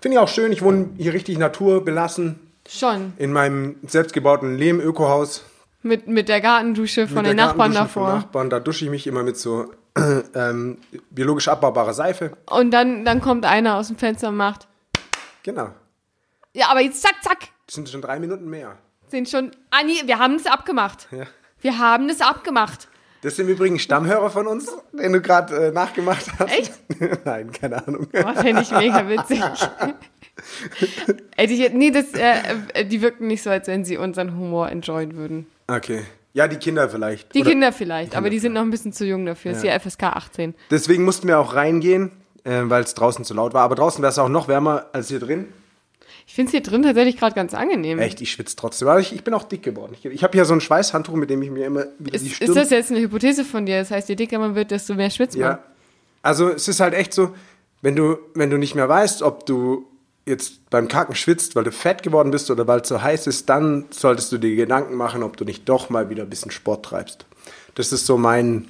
Finde 0.00 0.16
ich 0.16 0.18
auch 0.20 0.28
schön. 0.28 0.52
Ich 0.52 0.62
wohne 0.62 0.90
hier 0.96 1.12
richtig 1.12 1.38
naturbelassen 1.38 2.38
Schon. 2.68 3.12
in 3.18 3.32
meinem 3.32 3.76
selbstgebauten 3.86 4.56
Lehm-Ökohaus. 4.56 5.42
Mit, 5.82 6.06
mit 6.06 6.28
der 6.28 6.40
Gartendusche 6.40 7.08
von 7.08 7.18
Mit 7.18 7.26
den 7.26 7.36
Nachbarn 7.36 7.74
davor. 7.74 8.14
Nachbarn, 8.14 8.50
da 8.50 8.60
dusche 8.60 8.84
ich 8.84 8.90
mich 8.90 9.06
immer 9.06 9.22
mit 9.22 9.36
so 9.36 9.72
ähm, 10.34 10.78
biologisch 11.10 11.48
abbaubarer 11.48 11.94
Seife. 11.94 12.32
Und 12.46 12.70
dann, 12.70 13.04
dann 13.04 13.20
kommt 13.20 13.44
einer 13.44 13.76
aus 13.76 13.88
dem 13.88 13.96
Fenster 13.96 14.28
und 14.28 14.36
macht. 14.36 14.68
Genau. 15.42 15.70
Ja, 16.54 16.68
aber 16.70 16.80
jetzt 16.80 17.02
zack, 17.02 17.16
zack. 17.22 17.48
Das 17.66 17.74
sind 17.74 17.88
schon 17.88 18.02
drei 18.02 18.18
Minuten 18.18 18.48
mehr. 18.48 18.76
Sind 19.08 19.28
schon. 19.28 19.50
Ah, 19.70 19.82
nee, 19.84 20.02
wir 20.04 20.18
haben 20.18 20.34
es 20.34 20.46
abgemacht. 20.46 21.08
Ja. 21.10 21.24
Wir 21.60 21.78
haben 21.78 22.08
es 22.08 22.20
abgemacht. 22.20 22.88
Das 23.22 23.36
sind 23.36 23.48
übrigens 23.48 23.82
Stammhörer 23.82 24.30
von 24.30 24.48
uns, 24.48 24.70
den 24.92 25.12
du 25.12 25.20
gerade 25.20 25.68
äh, 25.68 25.70
nachgemacht 25.70 26.26
hast. 26.38 26.52
Echt? 26.52 26.72
Nein, 27.24 27.52
keine 27.52 27.86
Ahnung. 27.86 28.08
Oh, 28.12 28.32
Fände 28.40 28.62
ich 28.62 28.70
mega 28.70 29.08
witzig. 29.08 29.42
Ich 31.36 31.58
jetzt, 31.58 31.74
nee, 31.74 31.90
das, 31.90 32.14
äh, 32.14 32.32
äh, 32.72 32.84
die 32.86 33.02
wirken 33.02 33.26
nicht 33.26 33.42
so, 33.42 33.50
als 33.50 33.66
wenn 33.68 33.84
sie 33.84 33.98
unseren 33.98 34.34
Humor 34.34 34.70
enjoyen 34.70 35.14
würden. 35.14 35.46
Okay. 35.76 36.02
Ja, 36.34 36.48
die 36.48 36.56
Kinder 36.56 36.88
vielleicht. 36.88 37.34
Die 37.34 37.40
Oder- 37.40 37.50
Kinder 37.50 37.72
vielleicht, 37.72 38.16
aber 38.16 38.30
die 38.30 38.38
sind 38.38 38.54
noch 38.54 38.62
ein 38.62 38.70
bisschen 38.70 38.92
zu 38.92 39.04
jung 39.04 39.26
dafür. 39.26 39.52
Ist 39.52 39.64
Ja. 39.64 39.72
ja 39.72 39.78
FSK 39.78 40.04
18. 40.04 40.54
Deswegen 40.70 41.04
mussten 41.04 41.28
wir 41.28 41.38
auch 41.38 41.54
reingehen, 41.54 42.10
äh, 42.44 42.62
weil 42.64 42.82
es 42.82 42.94
draußen 42.94 43.24
zu 43.24 43.34
laut 43.34 43.52
war. 43.54 43.62
Aber 43.62 43.74
draußen 43.74 44.00
wäre 44.02 44.10
es 44.10 44.18
auch 44.18 44.28
noch 44.30 44.48
wärmer 44.48 44.86
als 44.92 45.08
hier 45.08 45.20
drin. 45.20 45.46
Ich 46.26 46.34
finde 46.34 46.46
es 46.48 46.52
hier 46.52 46.62
drin 46.62 46.82
tatsächlich 46.82 47.18
gerade 47.18 47.34
ganz 47.34 47.52
angenehm. 47.52 47.98
Echt, 47.98 48.20
ich 48.22 48.30
schwitze 48.32 48.56
trotzdem. 48.56 48.88
Aber 48.88 49.00
ich, 49.00 49.12
ich 49.14 49.24
bin 49.24 49.34
auch 49.34 49.42
dick 49.44 49.62
geworden. 49.62 49.92
Ich, 49.98 50.04
ich 50.06 50.22
habe 50.24 50.32
hier 50.32 50.44
so 50.46 50.54
ein 50.54 50.60
Schweißhandtuch, 50.62 51.14
mit 51.14 51.28
dem 51.28 51.42
ich 51.42 51.50
mir 51.50 51.66
immer 51.66 51.86
wieder 51.98 52.16
die 52.18 52.26
Ist, 52.28 52.36
Stirn... 52.36 52.48
ist 52.48 52.56
das 52.56 52.70
jetzt 52.70 52.90
eine 52.90 53.00
Hypothese 53.00 53.44
von 53.44 53.66
dir? 53.66 53.78
Das 53.80 53.90
heißt, 53.90 54.08
je 54.08 54.14
dicker 54.14 54.38
man 54.38 54.54
wird, 54.54 54.70
desto 54.70 54.94
mehr 54.94 55.10
schwitzt 55.10 55.36
man. 55.36 55.42
Ja. 55.50 55.58
Also 56.22 56.48
es 56.48 56.68
ist 56.68 56.80
halt 56.80 56.94
echt 56.94 57.12
so, 57.12 57.34
wenn 57.82 57.96
du, 57.96 58.16
wenn 58.34 58.48
du 58.48 58.56
nicht 58.56 58.74
mehr 58.74 58.88
weißt, 58.88 59.22
ob 59.22 59.44
du 59.44 59.84
jetzt 60.26 60.68
beim 60.70 60.88
Kacken 60.88 61.14
schwitzt, 61.14 61.56
weil 61.56 61.64
du 61.64 61.72
fett 61.72 62.02
geworden 62.02 62.30
bist 62.30 62.50
oder 62.50 62.66
weil 62.66 62.80
es 62.80 62.88
so 62.88 63.02
heiß 63.02 63.26
ist, 63.26 63.48
dann 63.48 63.86
solltest 63.90 64.30
du 64.32 64.38
dir 64.38 64.54
Gedanken 64.56 64.94
machen, 64.94 65.22
ob 65.22 65.36
du 65.36 65.44
nicht 65.44 65.68
doch 65.68 65.90
mal 65.90 66.10
wieder 66.10 66.22
ein 66.22 66.30
bisschen 66.30 66.50
Sport 66.50 66.84
treibst. 66.84 67.26
Das 67.74 67.92
ist 67.92 68.06
so 68.06 68.16
mein 68.16 68.68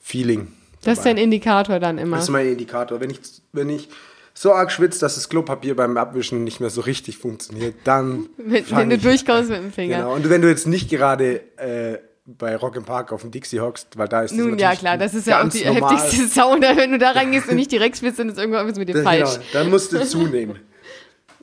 Feeling. 0.00 0.48
Das 0.84 0.98
ist 0.98 1.04
dein 1.06 1.18
Indikator 1.18 1.80
dann 1.80 1.98
immer. 1.98 2.16
Das 2.16 2.26
ist 2.26 2.30
mein 2.30 2.46
Indikator. 2.46 3.00
Wenn 3.00 3.10
ich, 3.10 3.18
wenn 3.52 3.68
ich 3.68 3.88
so 4.32 4.52
arg 4.52 4.70
schwitze, 4.70 5.00
dass 5.00 5.16
das 5.16 5.28
Klopapier 5.28 5.74
beim 5.76 5.96
Abwischen 5.96 6.44
nicht 6.44 6.60
mehr 6.60 6.70
so 6.70 6.80
richtig 6.82 7.18
funktioniert, 7.18 7.74
dann. 7.84 8.28
Wenn, 8.38 8.64
wenn 8.70 8.90
du 8.90 8.96
durchkommst 8.98 9.50
mit 9.50 9.58
dem 9.58 9.72
Finger. 9.72 9.96
Genau. 9.98 10.14
Und 10.14 10.30
wenn 10.30 10.40
du 10.40 10.48
jetzt 10.48 10.66
nicht 10.68 10.88
gerade 10.88 11.40
äh, 11.58 11.98
bei 12.24 12.54
Rock 12.56 12.76
im 12.76 12.84
Park 12.84 13.12
auf 13.12 13.22
dem 13.22 13.30
Dixie 13.32 13.58
hockst, 13.60 13.98
weil 13.98 14.06
da 14.08 14.22
ist 14.22 14.30
das 14.30 14.38
Nun, 14.38 14.50
ja 14.58 14.68
natürlich 14.68 14.78
klar, 14.80 14.96
das 14.98 15.14
ist 15.14 15.26
ja 15.26 15.42
auch 15.44 15.48
die 15.48 15.64
normal. 15.64 15.96
heftigste 15.96 16.28
Sound. 16.28 16.62
Wenn 16.62 16.92
du 16.92 16.98
da 16.98 17.10
reingehst 17.10 17.48
und 17.48 17.56
nicht 17.56 17.72
direkt 17.72 17.98
schwitzt, 17.98 18.20
dann 18.20 18.28
ist 18.28 18.38
irgendwas 18.38 18.76
mit 18.76 18.88
dir 18.88 18.94
Das- 18.94 19.02
falsch. 19.02 19.30
Genau, 19.34 19.44
dann 19.54 19.70
musst 19.70 19.92
du 19.92 20.06
zunehmen. 20.06 20.60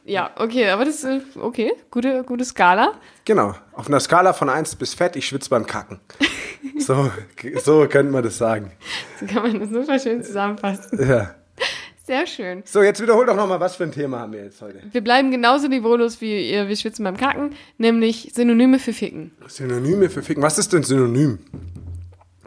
Ja, 0.08 0.30
okay, 0.38 0.70
aber 0.70 0.86
das 0.86 1.04
ist 1.04 1.36
äh, 1.36 1.40
okay. 1.40 1.74
Gute, 1.90 2.24
gute 2.24 2.46
Skala. 2.46 2.94
Genau. 3.26 3.56
Auf 3.74 3.88
einer 3.88 4.00
Skala 4.00 4.34
von 4.34 4.50
1 4.50 4.76
bis 4.76 4.94
fett, 4.94 5.16
ich 5.16 5.28
schwitze 5.28 5.50
beim 5.50 5.66
Kacken. 5.66 6.00
So, 6.80 7.12
so 7.64 7.88
könnte 7.88 8.12
man 8.12 8.24
das 8.24 8.38
sagen. 8.38 8.72
So 9.20 9.26
kann 9.26 9.44
man 9.44 9.60
das 9.60 9.70
super 9.70 9.98
schön 9.98 10.24
zusammenfassen. 10.24 11.10
Ja. 11.10 11.34
Sehr 12.06 12.28
schön. 12.28 12.62
So, 12.66 12.84
jetzt 12.84 13.02
wiederhol 13.02 13.26
doch 13.26 13.36
nochmal, 13.36 13.60
was 13.60 13.78
für 13.78 13.84
ein 13.84 13.92
Thema 13.92 14.20
haben 14.20 14.34
wir 14.34 14.44
jetzt 14.44 14.62
heute? 14.62 14.80
Wir 14.92 15.04
bleiben 15.04 15.32
genauso 15.32 15.68
niveaulos 15.68 16.22
wie 16.22 16.52
ihr, 16.52 16.68
wir 16.68 16.76
schwitzen 16.76 17.04
beim 17.04 17.18
Kacken, 17.18 17.56
nämlich 17.80 18.32
Synonyme 18.36 18.78
für 18.78 18.94
Ficken. 18.94 19.32
Synonyme 19.48 20.12
für 20.12 20.22
Ficken. 20.22 20.44
Was 20.44 20.60
ist 20.60 20.72
denn 20.72 20.84
Synonym? 20.84 21.40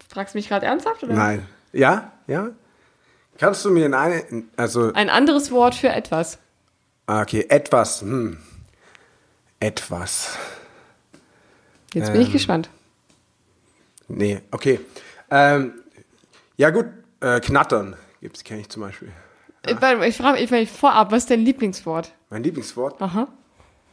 Fragst 0.09 0.35
du 0.35 0.38
mich 0.38 0.49
gerade 0.49 0.64
ernsthaft? 0.66 1.03
Oder? 1.03 1.14
Nein. 1.14 1.47
Ja? 1.73 2.12
Ja? 2.29 2.51
Kannst 3.37 3.64
du 3.64 3.71
mir 3.71 3.87
in 3.87 3.94
eine, 3.94 4.23
also, 4.57 4.92
Ein 4.92 5.11
anderes 5.11 5.51
Wort 5.51 5.75
für 5.75 5.88
etwas. 5.88 6.38
Ah, 7.09 7.23
okay, 7.23 7.47
etwas, 7.49 8.03
hm. 8.03 8.38
Etwas. 9.61 10.37
Jetzt 11.92 12.12
bin 12.12 12.21
ich 12.21 12.29
Ähm. 12.29 12.33
gespannt. 12.33 12.71
Nee, 14.07 14.40
okay. 14.53 14.79
Ähm, 15.31 15.73
ja 16.57 16.71
gut, 16.71 16.87
äh, 17.21 17.40
Knattern 17.40 17.97
gibt's, 18.21 18.44
kenne 18.44 18.61
ich 18.61 18.68
zum 18.68 18.83
Beispiel. 18.83 19.09
Äh, 19.62 19.75
warte 19.81 19.97
mal, 19.99 20.09
Ich 20.09 20.16
frage 20.16 20.40
mich 20.40 20.53
ich 20.53 20.71
vorab, 20.71 21.11
was 21.11 21.25
ist 21.25 21.31
dein 21.31 21.40
Lieblingswort? 21.40 22.12
Mein 22.31 22.42
Lieblingswort? 22.42 23.01
Aha. 23.03 23.29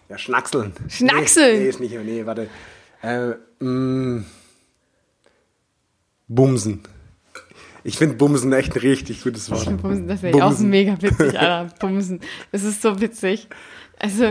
Ja, 0.10 0.17
Schnackseln. 0.17 0.73
Schnackseln? 0.88 1.58
Nee, 1.58 1.63
nee 1.63 1.69
ist 1.69 1.80
nicht, 1.80 1.93
nee, 1.93 2.25
warte. 2.25 2.47
Äh, 3.01 3.34
mh, 3.60 4.23
Bumsen. 6.28 6.84
Ich 7.88 8.00
finde 8.00 8.15
Bumsen 8.15 8.52
echt 8.52 8.76
ein 8.76 8.80
richtig 8.80 9.21
gutes 9.21 9.52
Wort. 9.52 9.65
Bumsen, 9.80 10.08
das 10.08 10.24
wäre 10.24 10.43
auch 10.43 10.58
mega 10.58 11.00
witzig, 11.00 11.19
Alter. 11.39 11.71
Bumsen. 11.80 12.19
Das 12.52 12.63
ist 12.63 12.82
so 12.82 13.00
witzig. 13.00 13.48
Also, 14.00 14.24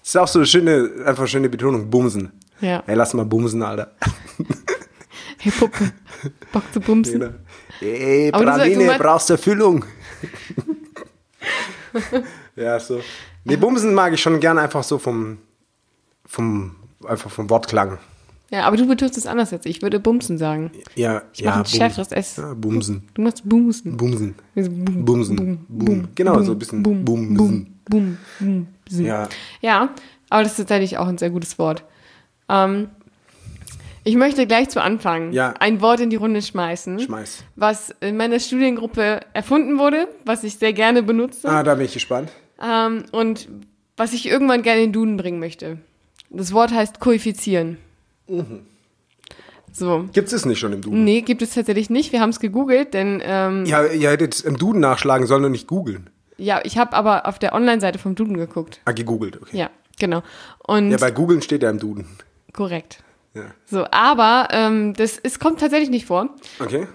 Das 0.00 0.08
ist 0.08 0.16
auch 0.16 0.26
so 0.26 0.40
eine 0.40 0.46
schöne, 0.46 0.90
einfach 1.06 1.28
schöne 1.28 1.48
Betonung. 1.48 1.88
Bumsen. 1.88 2.32
ja. 2.60 2.82
Ey, 2.88 2.96
lass 2.96 3.14
mal 3.14 3.24
bumsen, 3.24 3.62
Alter. 3.62 3.92
Hey, 5.40 5.52
Puppe. 5.52 5.92
Bock 6.52 6.64
zu 6.72 6.80
bumsen. 6.80 7.20
Genau. 7.20 7.32
Ey, 7.80 8.32
Praline, 8.32 8.86
du 8.88 8.98
brauchst 8.98 9.28
du 9.28 9.34
Erfüllung? 9.34 9.84
ja, 12.56 12.80
so. 12.80 13.00
Nee, 13.44 13.54
Bumsen 13.56 13.94
mag 13.94 14.12
ich 14.12 14.20
schon 14.20 14.40
gern 14.40 14.58
einfach 14.58 14.82
so 14.82 14.98
vom, 14.98 15.38
vom, 16.26 16.74
einfach 17.06 17.30
vom 17.30 17.48
Wortklang. 17.48 17.98
Ja, 18.50 18.62
aber 18.62 18.76
du 18.78 18.86
betonst 18.86 19.18
es 19.18 19.26
anders 19.26 19.50
jetzt. 19.50 19.66
Ich 19.66 19.82
würde 19.82 20.00
bumsen 20.00 20.38
sagen. 20.38 20.70
Ja, 20.94 21.22
Ich 21.34 21.40
ja, 21.40 21.56
Bumsen. 21.56 21.76
schärferes 21.78 22.12
S. 22.12 22.36
Ja, 22.38 22.54
Bumsen. 22.54 23.02
Du 23.14 23.20
machst 23.22 23.46
bumsen. 23.46 23.96
Bumsen. 23.96 24.34
Bum, 24.54 25.04
Bumsen. 25.04 25.36
bum, 25.36 25.58
Bum. 25.68 25.84
bum, 25.84 26.08
Genau, 26.14 26.32
bum, 26.34 26.44
so 26.44 26.52
ein 26.52 26.58
bisschen 26.58 26.82
bum, 26.82 27.04
Bumsen. 27.04 27.36
Bum, 27.36 27.66
bum, 27.90 28.16
bumsen. 28.38 29.04
Ja. 29.06 29.28
Ja, 29.60 29.90
aber 30.30 30.42
das 30.44 30.52
ist 30.52 30.58
tatsächlich 30.58 30.96
auch 30.96 31.06
ein 31.08 31.18
sehr 31.18 31.28
gutes 31.30 31.58
Wort. 31.58 31.84
Ähm, 32.48 32.88
ich 34.04 34.16
möchte 34.16 34.46
gleich 34.46 34.70
zu 34.70 34.80
Anfang 34.82 35.32
Ja. 35.32 35.52
ein 35.60 35.82
Wort 35.82 36.00
in 36.00 36.08
die 36.08 36.16
Runde 36.16 36.40
schmeißen, 36.40 37.00
Schmeiß. 37.00 37.44
was 37.56 37.94
in 38.00 38.16
meiner 38.16 38.40
Studiengruppe 38.40 39.20
erfunden 39.34 39.78
wurde, 39.78 40.08
was 40.24 40.42
ich 40.44 40.54
sehr 40.54 40.72
gerne 40.72 41.02
benutze 41.02 41.46
Ah, 41.48 41.62
da 41.62 41.74
bin 41.74 41.84
ich 41.84 41.92
gespannt. 41.92 42.30
ähm, 42.62 43.04
und 43.12 43.48
was 43.98 44.14
ich 44.14 44.26
irgendwann 44.26 44.62
gerne 44.62 44.80
in 44.80 44.86
den 44.88 44.92
Duden 44.94 45.16
bringen 45.18 45.38
möchte. 45.38 45.78
Das 46.30 46.52
Wort 46.54 46.72
heißt 46.72 46.98
koeffizieren. 47.00 47.76
Mhm. 48.28 48.60
So. 49.72 50.08
Gibt 50.12 50.32
es 50.32 50.44
nicht 50.46 50.58
schon 50.58 50.72
im 50.72 50.80
Duden? 50.80 51.04
Nee, 51.04 51.20
gibt 51.20 51.42
es 51.42 51.54
tatsächlich 51.54 51.90
nicht. 51.90 52.12
Wir 52.12 52.20
haben 52.20 52.30
es 52.30 52.40
gegoogelt, 52.40 52.94
denn 52.94 53.20
ähm, 53.22 53.64
Ja, 53.66 53.84
ihr 53.84 54.10
hättet 54.10 54.40
im 54.40 54.56
Duden 54.56 54.80
nachschlagen 54.80 55.26
sollen 55.26 55.44
und 55.44 55.52
nicht 55.52 55.66
googeln. 55.66 56.08
ja, 56.38 56.60
ich 56.64 56.78
habe 56.78 56.94
aber 56.94 57.26
auf 57.26 57.38
der 57.38 57.52
Online-Seite 57.54 57.98
vom 57.98 58.14
Duden 58.14 58.36
geguckt. 58.36 58.80
Ah, 58.86 58.92
gegoogelt, 58.92 59.40
okay. 59.40 59.56
Ja, 59.58 59.70
genau. 59.98 60.22
Und 60.66 60.90
Ja, 60.90 60.96
bei 60.96 61.10
googeln 61.10 61.42
steht 61.42 61.62
ja 61.62 61.70
im 61.70 61.78
Duden. 61.78 62.06
korrekt. 62.54 63.02
Ja. 63.34 63.44
So, 63.66 63.84
aber 63.90 64.48
ähm, 64.52 64.94
das 64.94 65.18
es 65.22 65.38
kommt 65.38 65.60
tatsächlich 65.60 65.90
nicht 65.90 66.06
vor. 66.06 66.30
Okay. 66.60 66.86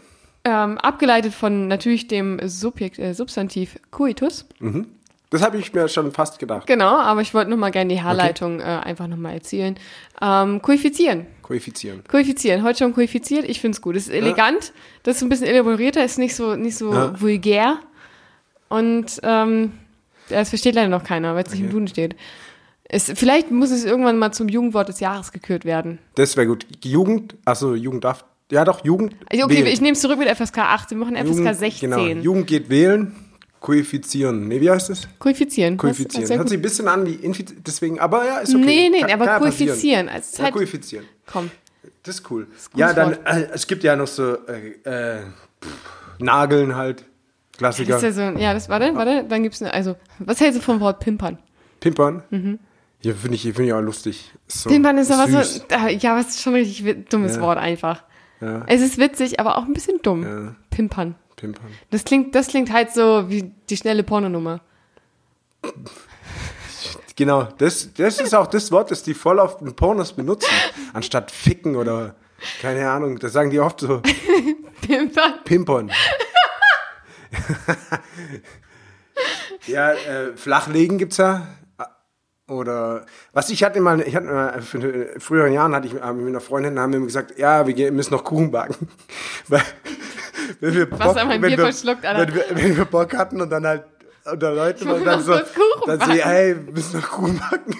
Ähm, 0.43 0.77
abgeleitet 0.79 1.33
von 1.33 1.67
natürlich 1.69 2.07
dem 2.07 2.39
Subjekt, 2.49 2.99
äh, 2.99 3.13
Substantiv 3.13 3.77
coitus. 3.91 4.45
Das 5.33 5.41
habe 5.41 5.57
ich 5.57 5.73
mir 5.73 5.87
schon 5.89 6.11
fast 6.11 6.37
gedacht. 6.37 6.67
Genau, 6.67 6.95
aber 6.99 7.21
ich 7.21 7.33
wollte 7.33 7.49
nochmal 7.49 7.71
gerne 7.71 7.93
die 7.93 8.01
Herleitung 8.03 8.59
äh, 8.59 8.63
einfach 8.63 9.07
nochmal 9.07 9.33
erzählen. 9.33 9.75
Ähm, 10.21 10.61
koeffizieren. 10.61 11.25
Koeffizieren. 11.41 12.03
Koeffizieren. 12.07 12.61
Heute 12.63 12.77
schon 12.79 12.93
koeffiziert. 12.93 13.49
Ich 13.49 13.59
finde 13.59 13.75
es 13.75 13.81
gut. 13.81 13.95
Es 13.95 14.07
ist 14.07 14.13
elegant. 14.13 14.73
Das 15.01 15.15
ist 15.17 15.23
ein 15.23 15.29
bisschen 15.29 15.47
elaborierter, 15.47 16.05
ist 16.05 16.19
nicht 16.19 16.35
so, 16.35 16.55
nicht 16.55 16.77
so 16.77 16.93
Ja. 16.93 17.19
vulgär. 17.19 17.79
Und 18.69 19.19
ähm, 19.23 19.71
das 20.29 20.49
versteht 20.49 20.75
leider 20.75 20.87
noch 20.89 21.03
keiner, 21.03 21.33
weil 21.35 21.43
es 21.45 21.51
nicht 21.51 21.61
im 21.61 21.65
Okay. 21.65 21.73
Duden 21.73 21.87
steht. 21.87 22.15
Es, 22.83 23.11
vielleicht 23.15 23.49
muss 23.49 23.71
es 23.71 23.85
irgendwann 23.85 24.19
mal 24.19 24.31
zum 24.33 24.49
Jugendwort 24.49 24.89
des 24.89 24.99
Jahres 24.99 25.31
gekürt 25.31 25.65
werden. 25.65 25.97
Das 26.15 26.37
wäre 26.37 26.45
gut. 26.45 26.67
Jugend, 26.83 27.35
achso, 27.43 27.73
Jugend 27.73 28.03
darf. 28.03 28.23
Ja, 28.51 28.65
doch, 28.65 28.85
Jugend. 28.85 29.15
Also, 29.31 29.45
okay, 29.45 29.55
wählen. 29.55 29.67
ich 29.67 29.81
nehme 29.81 29.93
es 29.93 30.01
zurück 30.01 30.19
mit 30.19 30.29
FSK 30.29 30.59
18. 30.59 30.99
Wir 30.99 31.05
machen 31.05 31.15
FSK 31.17 31.37
Jugend, 31.39 31.55
16. 31.57 31.89
Genau. 31.89 32.05
Jugend 32.21 32.45
geht 32.47 32.69
wählen. 32.69 33.15
Koeffizieren. 33.63 34.47
Nee, 34.49 34.59
wie 34.61 34.69
heißt 34.69 34.89
das? 34.89 35.07
Koeffizieren. 35.19 35.77
Das- 35.77 35.81
Koeffizieren. 35.81 36.21
das 36.23 36.29
ist 36.31 36.37
Hört 36.37 36.49
sich 36.49 36.57
ein 36.59 36.61
bisschen 36.61 36.87
an 36.89 37.05
wie 37.05 37.13
Infiz 37.15 37.53
deswegen, 37.65 37.97
aber 37.97 38.25
ja, 38.25 38.39
ist 38.39 38.53
okay. 38.53 38.63
Nee, 38.63 38.89
nee, 38.89 38.99
Kann- 38.99 39.11
aber 39.11 39.25
kann 39.25 39.33
ja 39.35 39.39
koeffizieren. 39.39 40.09
Also 40.09 40.19
ist 40.31 40.37
Ja, 40.37 40.43
halt, 40.43 40.53
koeffizieren. 40.53 41.05
komm. 41.25 41.49
Das 42.03 42.15
ist 42.15 42.29
cool. 42.29 42.45
ein 42.73 42.77
ja, 42.79 42.91
gutes 42.91 43.17
dann, 43.23 43.41
äh, 43.41 43.47
es 43.53 43.65
gibt 43.65 43.83
ja 43.85 43.95
noch 43.95 44.07
so 44.07 44.35
äh, 44.47 44.71
äh, 44.83 45.21
pff, 45.63 46.19
Nageln 46.19 46.75
halt. 46.75 47.05
Klassiker. 47.57 47.93
Das 47.93 48.03
ist 48.03 48.17
ja 48.17 48.31
so, 48.33 48.37
ja, 48.39 48.53
das, 48.53 48.67
warte, 48.67 48.93
warte, 48.95 49.23
dann 49.29 49.43
gibt's 49.43 49.61
eine, 49.61 49.73
also, 49.73 49.95
was 50.19 50.41
hältst 50.41 50.57
du 50.59 50.61
vom 50.63 50.79
Wort 50.81 50.99
pimpern? 50.99 51.37
Pimpern. 51.79 52.23
Hier 52.99 53.15
finde 53.15 53.35
ich, 53.35 53.43
hier 53.43 53.53
find 53.55 53.67
ich 53.67 53.73
auch 53.73 53.81
lustig. 53.81 54.31
So 54.47 54.69
Pimpern 54.69 54.97
ist 54.97 55.11
aber 55.11 55.27
so, 55.27 55.61
ja, 55.89 56.15
was 56.17 56.29
ist 56.29 56.41
schon 56.41 56.53
ein 56.55 56.63
richtig 56.63 57.09
dummes 57.09 57.35
Ja. 57.37 57.41
Wort 57.41 57.57
einfach. 57.59 58.03
Ja, 58.41 58.63
Es 58.67 58.81
ist 58.81 58.97
witzig, 58.97 59.39
aber 59.39 59.57
auch 59.57 59.63
ein 59.65 59.73
bisschen 59.73 59.99
dumm. 60.01 60.23
Ja. 60.23 60.55
Pimpern. 60.69 61.15
Pimpern. 61.43 61.67
Das 61.89 62.05
klingt, 62.05 62.33
das 62.35 62.47
klingt 62.47 62.71
halt 62.71 62.93
so 62.93 63.29
wie 63.29 63.51
die 63.69 63.75
schnelle 63.75 64.03
Pornonummer. 64.03 64.61
Genau, 67.17 67.49
das, 67.57 67.93
das 67.93 68.21
ist 68.21 68.33
auch 68.33 68.47
das 68.47 68.71
Wort, 68.71 68.91
das 68.91 69.03
die 69.03 69.13
voll 69.13 69.41
auf 69.41 69.57
den 69.57 69.75
Pornos 69.75 70.13
benutzen. 70.13 70.49
Anstatt 70.93 71.31
ficken 71.31 71.75
oder, 71.75 72.15
keine 72.61 72.89
Ahnung, 72.89 73.19
das 73.19 73.33
sagen 73.33 73.49
die 73.49 73.59
oft 73.59 73.81
so, 73.81 74.01
Pimpern. 74.81 75.33
pimpern. 75.43 75.91
ja, 79.67 79.91
äh, 79.91 80.37
flachlegen 80.37 80.97
gibt's 80.97 81.17
ja. 81.17 81.45
Oder, 82.49 83.05
was 83.31 83.49
ich 83.49 83.63
hatte 83.63 83.79
mal, 83.79 84.01
ich 84.01 84.15
hatte 84.17 84.25
mal, 84.27 84.61
für 84.61 84.77
in 84.79 85.19
früheren 85.21 85.53
Jahren 85.53 85.73
hatte 85.73 85.87
ich 85.87 85.93
mit 85.93 86.03
einer 86.03 86.41
Freundin, 86.41 86.77
haben 86.77 86.91
wir 86.91 86.97
immer 86.97 87.05
gesagt, 87.05 87.37
ja, 87.39 87.65
wir 87.65 87.91
müssen 87.93 88.13
noch 88.13 88.23
Kuchen 88.25 88.51
backen. 88.51 88.89
Weil, 89.47 89.61
wenn 90.59 90.73
wir 90.73 90.89
Bock, 90.89 90.99
Was 90.99 91.15
haben 91.15 91.29
wir 91.29 91.35
ein 91.35 91.41
wenn 91.41 91.55
Bier 91.55 91.59
verschluckt, 91.65 92.05
Alter? 92.05 92.27
wenn 92.27 92.35
wir, 92.35 92.45
wenn 92.51 92.77
wir 92.77 92.85
Bock 92.85 93.15
hatten 93.15 93.39
und 93.41 93.49
dann 93.49 93.65
halt 93.65 93.85
unter 94.29 94.51
Leuten 94.53 94.89
und 94.89 95.05
dann 95.05 95.21
so, 95.21 95.31
Kuchen 95.33 95.83
dann 95.85 95.99
so, 96.01 96.11
hey, 96.11 96.55
wir 96.65 96.73
müssen 96.73 96.99
noch 96.99 97.09
Kuchen 97.11 97.39
backen. 97.39 97.77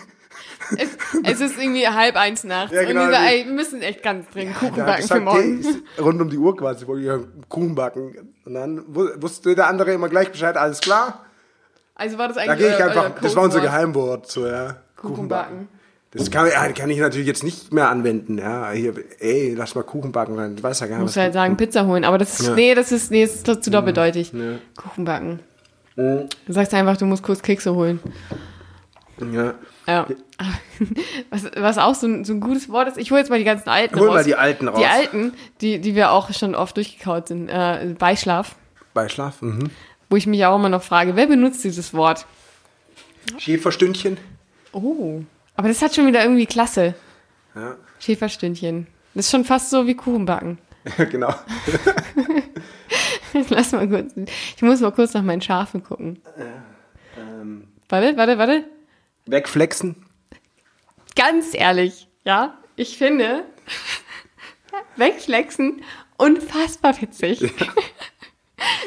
Es, 0.77 0.89
es 1.23 1.41
ist 1.41 1.61
irgendwie 1.61 1.85
halb 1.87 2.15
eins 2.15 2.45
nachts. 2.45 2.73
Ja, 2.73 2.83
genau, 2.85 3.03
und 3.03 3.09
wir, 3.11 3.17
so, 3.17 3.21
wie- 3.21 3.27
ey, 3.27 3.45
wir 3.45 3.53
müssen 3.53 3.81
echt 3.81 4.01
ganz 4.01 4.29
dringend 4.29 4.55
Kuchen 4.57 4.77
Ja, 4.77 4.85
backen 4.85 5.01
das 5.01 5.11
für 5.11 5.19
morgen. 5.19 5.59
ist 5.59 5.79
rund 5.99 6.21
um 6.21 6.29
die 6.29 6.37
Uhr 6.37 6.55
quasi, 6.55 6.87
wollte 6.87 7.03
ich 7.41 7.49
Kuchen 7.49 7.75
backen. 7.75 8.33
Und 8.45 8.53
dann 8.53 8.81
wu- 8.87 9.09
wusste 9.17 9.55
der 9.55 9.67
andere 9.67 9.91
immer 9.91 10.07
gleich 10.07 10.31
Bescheid, 10.31 10.55
alles 10.55 10.79
klar. 10.79 11.25
Also 11.95 12.17
war 12.17 12.27
das 12.27 12.37
Da 12.37 12.43
eigentlich 12.43 12.59
gehe 12.59 12.69
ich 12.69 12.81
euer- 12.81 12.87
einfach, 12.89 13.03
euer 13.03 13.21
das 13.21 13.35
war 13.35 13.43
unser? 13.43 13.61
Geheimwort, 13.61 14.29
so, 14.31 14.47
ja. 14.47 14.77
Kuchen 14.95 15.27
backen. 15.27 15.67
Das 16.11 16.29
kann, 16.29 16.47
kann 16.75 16.89
ich 16.91 16.99
natürlich 16.99 17.25
jetzt 17.27 17.43
nicht 17.43 17.73
mehr 17.73 17.89
anwenden, 17.89 18.37
ja. 18.37 18.69
Hier, 18.71 18.93
ey, 19.19 19.55
lass 19.55 19.73
mal 19.73 19.83
Kuchen 19.83 20.11
backen, 20.11 20.37
dann 20.37 20.61
weiß 20.61 20.79
ja 20.81 20.87
gar 20.87 20.97
nicht, 20.97 21.03
Muss 21.03 21.17
halt 21.17 21.33
sagen, 21.33 21.57
Pizza 21.57 21.85
holen. 21.87 22.03
Aber 22.03 22.17
das 22.19 22.39
ist, 22.39 22.47
Ja. 22.47 22.53
nee, 22.55 22.75
das 22.75 22.91
ist, 22.91 23.09
nee, 23.09 23.23
das 23.25 23.35
ist 23.35 23.63
zu 23.63 23.71
doppeldeutig. 23.71 24.31
Ja. 24.31 24.57
Kuchen 24.75 25.05
backen. 25.05 25.39
Mhm. 25.95 26.29
Du 26.45 26.53
sagst 26.53 26.73
einfach, 26.75 26.97
du 26.97 27.05
musst 27.05 27.23
kurz 27.23 27.41
Kekse 27.41 27.73
holen. 27.73 27.99
Ja. 29.31 29.53
Ja. 29.87 30.07
Was, 31.29 31.45
was 31.55 31.77
auch 31.77 31.95
so 31.95 32.07
ein, 32.07 32.25
so 32.25 32.33
ein 32.33 32.41
gutes 32.41 32.67
Wort 32.69 32.87
ist, 32.89 32.97
ich 32.97 33.09
hole 33.11 33.19
jetzt 33.21 33.29
mal 33.29 33.37
die 33.39 33.45
ganzen 33.45 33.69
alten 33.69 33.97
Hol 33.99 34.07
raus. 34.07 34.15
mal 34.15 34.23
die 34.23 34.35
alten 34.35 34.67
raus. 34.67 34.79
Die 34.79 34.85
alten, 34.85 35.33
die, 35.61 35.79
die 35.79 35.95
wir 35.95 36.11
auch 36.11 36.31
schon 36.33 36.55
oft 36.55 36.75
durchgekaut 36.75 37.27
sind. 37.29 37.47
Äh, 37.49 37.95
Beischlaf, 37.97 38.55
Beischlaf, 38.93 39.41
mhm. 39.41 39.69
Wo 40.13 40.15
ich 40.15 40.27
mich 40.27 40.45
auch 40.45 40.57
immer 40.57 40.69
noch 40.69 40.83
frage, 40.83 41.15
wer 41.15 41.25
benutzt 41.25 41.63
dieses 41.63 41.91
Wort? 41.95 42.27
Schäferstündchen. 43.39 44.19
Oh. 44.71 45.23
Aber 45.55 45.69
das 45.69 45.81
hat 45.81 45.95
schon 45.95 46.05
wieder 46.05 46.21
irgendwie 46.21 46.45
Klasse. 46.45 46.93
Ja, 47.55 47.77
Schäferstündchen. 47.97 48.85
Das 49.15 49.25
ist 49.25 49.31
schon 49.31 49.43
fast 49.43 49.71
so 49.71 49.87
wie 49.87 49.95
Kuchenbacken. 49.95 50.59
genau. 51.09 51.33
Lass 53.49 53.71
mal 53.71 53.89
kurz. 53.89 54.13
Ich 54.55 54.61
muss 54.61 54.81
mal 54.81 54.91
kurz 54.91 55.15
nach 55.15 55.23
meinen 55.23 55.41
Schafen 55.41 55.83
gucken. 55.83 56.21
Ähm, 57.17 57.69
Warte, 57.89 58.15
warte, 58.15 58.37
warte. 58.37 58.65
wegflexen. 59.25 60.05
Ganz 61.15 61.55
ehrlich, 61.55 62.07
ja, 62.23 62.59
ich 62.75 62.99
finde 62.99 63.45
wegflexen 64.95 65.81
unfassbar 66.17 67.01
witzig. 67.01 67.51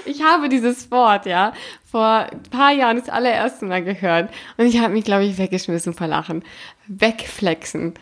Ich 0.04 0.22
habe 0.22 0.48
dieses 0.48 0.90
Wort, 0.90 1.26
ja, 1.26 1.52
vor 1.90 2.28
ein 2.30 2.42
paar 2.44 2.72
Jahren 2.72 2.98
das 2.98 3.08
allererste 3.08 3.66
Mal 3.66 3.82
gehört 3.82 4.30
und 4.56 4.66
ich 4.66 4.78
habe 4.78 4.92
mich, 4.92 5.04
glaube 5.04 5.24
ich, 5.24 5.38
weggeschmissen 5.38 5.92
vor 5.92 6.06
Lachen. 6.06 6.44
Wegflexen. 6.86 7.94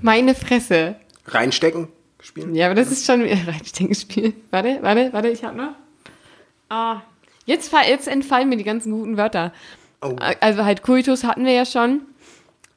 Meine 0.00 0.34
Fresse. 0.34 0.96
Reinstecken. 1.26 1.88
Spielen. 2.20 2.54
Ja, 2.54 2.66
aber 2.66 2.74
das 2.74 2.90
ist 2.90 3.06
schon 3.06 3.24
wieder 3.24 3.36
Reinsteckspiel. 3.46 4.34
Warte, 4.50 4.78
warte, 4.82 5.12
warte, 5.12 5.28
ich 5.28 5.44
hab 5.44 5.56
noch. 5.56 5.74
Ah, 6.68 7.02
jetzt, 7.46 7.72
jetzt 7.86 8.08
entfallen 8.08 8.48
mir 8.48 8.56
die 8.56 8.64
ganzen 8.64 8.92
guten 8.92 9.16
Wörter. 9.16 9.52
Oh. 10.00 10.16
Also 10.40 10.64
halt 10.64 10.82
Coitus 10.82 11.24
hatten 11.24 11.44
wir 11.44 11.52
ja 11.52 11.66
schon. 11.66 12.02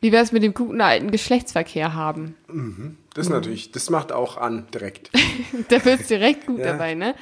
Wie 0.02 0.12
wäre 0.12 0.24
es 0.24 0.32
mit 0.32 0.44
dem 0.44 0.54
guten 0.54 0.82
alten 0.82 1.10
Geschlechtsverkehr 1.10 1.94
haben? 1.94 2.36
Das 3.14 3.26
ist 3.28 3.32
natürlich, 3.32 3.72
das 3.72 3.90
macht 3.90 4.12
auch 4.12 4.38
an, 4.38 4.68
direkt. 4.74 5.10
Da 5.70 5.84
wird's 5.86 6.08
direkt 6.08 6.46
gut 6.46 6.60
Ja. 6.60 6.74
dabei, 6.74 6.94
ne? 6.96 7.16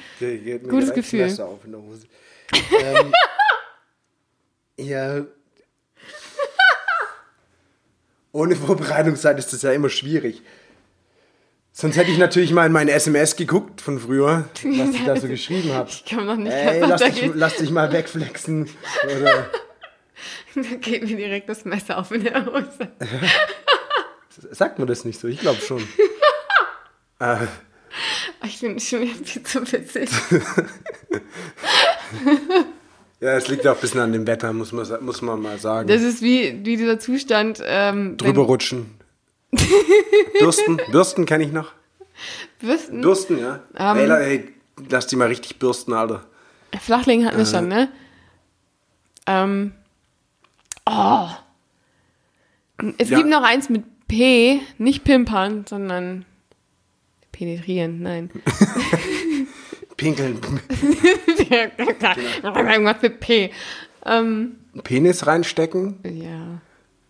Gutes 0.68 0.92
Gefühl. 0.92 1.24
auf 1.40 1.64
in 1.64 1.72
der 1.72 1.80
Hose. 1.80 2.06
ähm, 2.80 3.12
ja. 4.76 5.24
Ohne 8.32 8.56
Vorbereitungszeit 8.56 9.38
ist 9.38 9.52
das 9.52 9.62
ja 9.62 9.72
immer 9.72 9.88
schwierig. 9.88 10.42
Sonst 11.72 11.96
hätte 11.96 12.10
ich 12.10 12.18
natürlich 12.18 12.52
mal 12.52 12.66
in 12.66 12.72
meine 12.72 12.92
SMS 12.92 13.36
geguckt 13.36 13.80
von 13.80 13.98
früher, 13.98 14.48
was 14.62 14.94
ich 14.94 15.04
da 15.04 15.16
so 15.16 15.26
geschrieben 15.28 15.72
habe. 15.72 15.88
Ich 15.88 16.04
kann 16.04 16.26
noch 16.26 16.36
nicht 16.36 16.52
Ey, 16.52 16.80
lass 16.80 17.00
dich, 17.02 17.30
lass 17.34 17.56
dich 17.56 17.70
mal 17.70 17.92
wegflexen. 17.92 18.68
Oder, 19.04 19.50
Da 20.54 20.62
geht 20.80 21.02
mir 21.02 21.16
direkt 21.16 21.48
das 21.48 21.64
Messer 21.64 21.98
auf 21.98 22.10
in 22.12 22.24
der 22.24 22.46
Hose. 22.46 22.92
sagt 24.52 24.78
man 24.78 24.86
das 24.88 25.04
nicht 25.04 25.18
so? 25.20 25.28
Ich 25.28 25.40
glaube 25.40 25.60
schon. 25.60 25.82
äh, 27.20 27.36
Ich 28.44 28.58
finde 28.58 28.76
es 28.76 28.88
schon 28.88 29.02
wieder 29.02 29.14
viel 29.24 29.42
zu 29.44 29.72
witzig. 29.72 30.10
ja, 33.20 33.32
es 33.36 33.48
liegt 33.48 33.66
auch 33.66 33.74
ein 33.76 33.80
bisschen 33.80 34.00
an 34.00 34.12
dem 34.12 34.26
Wetter, 34.26 34.52
muss 34.52 34.72
man, 34.72 34.86
muss 35.04 35.22
man 35.22 35.40
mal 35.40 35.58
sagen. 35.58 35.88
Das 35.88 36.02
ist 36.02 36.20
wie, 36.22 36.64
wie 36.64 36.76
dieser 36.76 36.98
Zustand, 36.98 37.62
ähm, 37.64 38.16
Drüber 38.16 38.42
rutschen. 38.42 38.98
Bürsten, 40.40 40.80
Bürsten 40.90 41.26
kenne 41.26 41.44
ich 41.44 41.52
noch. 41.52 41.72
Bürsten, 42.60 43.00
Bürsten, 43.00 43.38
ja. 43.38 43.60
Ähm. 43.76 44.10
ey, 44.10 44.10
ey, 44.38 44.54
lass 44.90 45.06
die 45.06 45.16
mal 45.16 45.28
richtig 45.28 45.58
bürsten, 45.58 45.92
Alter. 45.92 46.24
Flachlegen 46.80 47.24
hatten 47.24 47.36
wir 47.38 47.44
Äh. 47.44 47.46
schon, 47.46 47.68
ne? 47.68 47.88
Ähm, 49.26 49.72
oh. 50.86 51.28
Es 52.98 53.08
Ja. 53.10 53.18
gibt 53.18 53.28
noch 53.30 53.42
eins 53.42 53.68
mit 53.68 53.84
P, 54.08 54.60
nicht 54.78 55.04
pimpern, 55.04 55.64
sondern 55.68 56.24
penetrieren, 57.32 58.02
nein. 58.02 58.30
Pinkeln, 59.96 60.40
Irgendwas 62.54 63.00
mit 63.02 63.20
P. 63.20 63.50
Ähm, 64.04 64.56
Penis 64.82 65.26
reinstecken, 65.26 65.98
ja. 66.04 66.60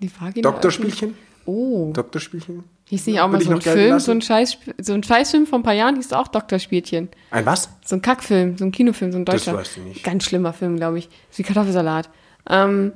Die 0.00 0.10
Vagina. 0.20 0.50
Doktorspielchen. 0.50 1.16
Oh. 1.46 1.90
Doktorspielchen. 1.94 2.64
Hieß 2.86 3.06
nicht 3.06 3.20
auch 3.20 3.28
mal 3.28 3.40
so 3.40 3.50
ein 3.52 3.60
Film, 3.60 3.98
so 3.98 4.12
ein, 4.12 4.20
Scheiß, 4.20 4.58
so 4.80 4.92
ein 4.92 5.02
Scheißfilm 5.02 5.46
von 5.46 5.60
ein 5.60 5.62
paar 5.62 5.72
Jahren 5.74 5.96
hieß 5.96 6.12
auch 6.12 6.28
Doktorspielchen. 6.28 7.08
Ein 7.30 7.46
was? 7.46 7.70
So 7.84 7.96
ein 7.96 8.02
Kackfilm, 8.02 8.58
so 8.58 8.66
ein 8.66 8.72
Kinofilm, 8.72 9.12
so 9.12 9.18
ein 9.18 9.24
Das 9.24 9.44
deutscher. 9.44 9.58
weißt 9.58 9.76
du 9.78 9.80
nicht. 9.80 10.04
Ganz 10.04 10.24
schlimmer 10.24 10.52
Film, 10.52 10.76
glaube 10.76 10.98
ich. 10.98 11.08
Ist 11.30 11.38
wie 11.38 11.42
Kartoffelsalat. 11.42 12.10
Ähm, 12.48 12.92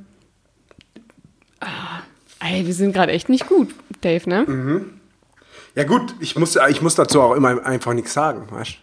ah, 1.61 2.01
ey, 2.41 2.67
wir 2.67 2.75
sind 2.75 2.93
gerade 2.93 3.13
echt 3.13 3.29
nicht 3.29 3.47
gut, 3.49 3.75
Dave, 4.01 4.29
ne? 4.29 4.45
Mhm. 4.47 5.01
Ja 5.75 5.85
gut, 5.85 6.15
ich 6.21 6.37
muss, 6.37 6.57
ich 6.69 6.83
muss 6.83 6.95
dazu 6.95 7.21
auch 7.21 7.35
immer 7.35 7.65
einfach 7.65 7.93
nichts 7.95 8.13
sagen, 8.13 8.47
weißt 8.51 8.79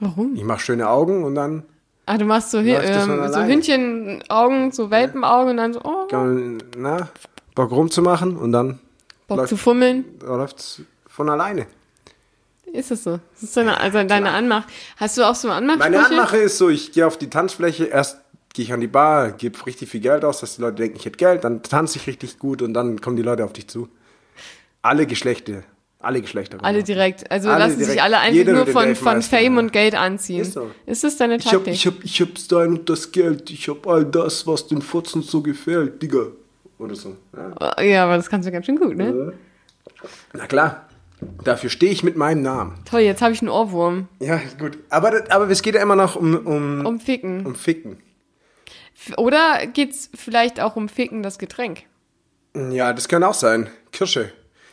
Warum? 0.00 0.34
Ich 0.34 0.42
mache 0.42 0.60
schöne 0.60 0.88
Augen 0.88 1.22
und 1.24 1.34
dann 1.34 1.62
Ah, 2.06 2.18
du 2.18 2.24
machst 2.26 2.50
so, 2.50 2.58
Hi- 2.58 2.72
Läuft 2.72 2.88
das 2.90 3.06
von 3.06 3.18
ähm, 3.24 3.32
so. 3.32 3.42
Hündchenaugen, 3.44 4.72
so 4.72 4.90
Welpenaugen 4.90 5.50
und 5.52 5.56
dann 5.56 5.72
so, 5.72 5.80
oh, 5.84 6.06
na, 6.76 7.08
Bock 7.54 7.70
rumzumachen 7.70 8.36
und 8.36 8.52
dann 8.52 8.78
Bock 9.26 9.38
läuft- 9.38 9.48
zu 9.50 9.56
fummeln. 9.56 10.04
läuft 10.22 10.82
von 11.08 11.30
alleine. 11.30 11.66
Ist 12.72 12.90
es 12.90 13.04
so? 13.04 13.20
Das 13.34 13.42
ist 13.44 13.56
deine, 13.56 13.78
also 13.80 14.02
deine 14.02 14.30
Anmach. 14.32 14.66
Hast 14.96 15.16
du 15.16 15.22
auch 15.22 15.34
so 15.36 15.48
Anmachsprüche? 15.48 15.90
Meine 15.92 16.04
Anmache 16.06 16.36
ist 16.38 16.58
so, 16.58 16.68
ich 16.68 16.90
gehe 16.92 17.06
auf 17.06 17.16
die 17.16 17.30
Tanzfläche, 17.30 17.84
erst 17.84 18.18
gehe 18.54 18.64
ich 18.64 18.72
an 18.72 18.80
die 18.80 18.86
Bar, 18.86 19.32
gebe 19.32 19.66
richtig 19.66 19.90
viel 19.90 20.00
Geld 20.00 20.24
aus, 20.24 20.40
dass 20.40 20.56
die 20.56 20.62
Leute 20.62 20.76
denken, 20.76 20.96
ich 20.96 21.04
hätte 21.04 21.18
Geld, 21.18 21.44
dann 21.44 21.62
tanze 21.62 21.98
ich 21.98 22.06
richtig 22.06 22.38
gut 22.38 22.62
und 22.62 22.72
dann 22.72 23.00
kommen 23.00 23.16
die 23.16 23.22
Leute 23.22 23.44
auf 23.44 23.52
dich 23.52 23.68
zu. 23.68 23.88
Alle 24.80 25.06
Geschlechter, 25.06 25.62
alle 25.98 26.20
Geschlechter. 26.20 26.58
Alle 26.62 26.82
direkt. 26.82 27.30
Also 27.30 27.48
Alle 27.50 27.64
lassen 27.64 27.78
sich 27.78 27.86
direkt. 27.86 28.02
alle 28.02 28.18
einfach 28.18 28.34
Jeder 28.34 28.52
nur 28.52 28.66
von, 28.66 28.94
von 28.94 29.22
Fame 29.22 29.54
ja. 29.54 29.58
und 29.60 29.72
Geld 29.72 29.94
anziehen. 29.94 30.40
Ist 30.42 30.52
so. 30.52 30.70
Ist 30.86 31.02
das 31.02 31.16
deine 31.16 31.36
Ich 31.36 31.46
hab, 31.46 31.52
Taktik? 31.52 31.74
ich 31.74 31.86
hab, 31.86 32.04
ich 32.04 32.20
hab's 32.20 32.48
dein 32.48 32.68
und 32.68 32.88
das 32.90 33.10
Geld, 33.10 33.50
ich 33.50 33.68
hab 33.68 33.86
all 33.86 34.04
das, 34.04 34.46
was 34.46 34.66
den 34.66 34.82
Futzen 34.82 35.22
so 35.22 35.40
gefällt, 35.42 36.00
Digga. 36.02 36.26
Oder 36.78 36.94
so. 36.94 37.16
Ja. 37.36 37.82
ja, 37.82 38.04
aber 38.04 38.16
das 38.16 38.28
kannst 38.28 38.46
du 38.46 38.52
ganz 38.52 38.66
schön 38.66 38.76
gut, 38.78 38.96
ne? 38.96 39.32
Na 40.34 40.46
klar, 40.46 40.86
dafür 41.42 41.70
stehe 41.70 41.90
ich 41.92 42.02
mit 42.04 42.16
meinem 42.16 42.42
Namen. 42.42 42.74
Toll, 42.84 43.00
jetzt 43.00 43.22
habe 43.22 43.32
ich 43.32 43.40
einen 43.40 43.48
Ohrwurm. 43.48 44.08
Ja, 44.20 44.40
gut. 44.58 44.76
Aber, 44.90 45.22
aber 45.30 45.48
es 45.48 45.62
geht 45.62 45.74
ja 45.76 45.80
immer 45.82 45.96
noch 45.96 46.16
um, 46.16 46.34
um, 46.46 46.84
Um 46.84 47.00
Ficken. 47.00 47.46
um 47.46 47.54
Ficken. 47.54 47.96
Oder 49.16 49.66
geht's 49.66 50.10
vielleicht 50.14 50.60
auch 50.60 50.76
um 50.76 50.88
Ficken, 50.88 51.22
das 51.22 51.38
Getränk? 51.38 51.82
Ja, 52.70 52.92
das 52.92 53.08
kann 53.08 53.24
auch 53.24 53.34
sein. 53.34 53.68
Kirsche. 53.92 54.32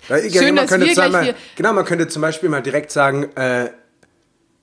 Ja, 0.10 0.18
Schön, 0.18 0.56
man 0.56 0.64
dass 0.64 0.70
könnte 0.70 0.88
wir 0.88 0.96
sagen, 0.96 1.12
mal, 1.12 1.36
genau, 1.56 1.74
man 1.74 1.86
könnte 1.86 2.08
zum 2.08 2.22
Beispiel 2.22 2.50
mal 2.50 2.62
direkt 2.62 2.92
sagen, 2.92 3.24
äh, 3.36 3.70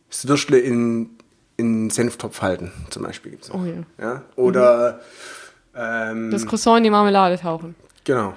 das 0.09 0.27
Würstle 0.27 0.59
in, 0.59 1.11
in 1.57 1.91
Senftopf 1.91 2.43
halten, 2.43 2.73
zum 2.91 3.03
Beispiel 3.05 3.33
gibt's 3.33 3.51
auch. 3.51 3.61
Oh 3.61 3.65
ja. 3.65 3.83
ja? 4.01 4.23
Oder, 4.37 5.01
ähm, 5.77 6.31
Das 6.31 6.47
Croissant 6.47 6.79
in 6.79 6.85
die 6.85 6.91
Marmelade 6.91 7.39
tauchen. 7.39 7.75
genau. 8.05 8.37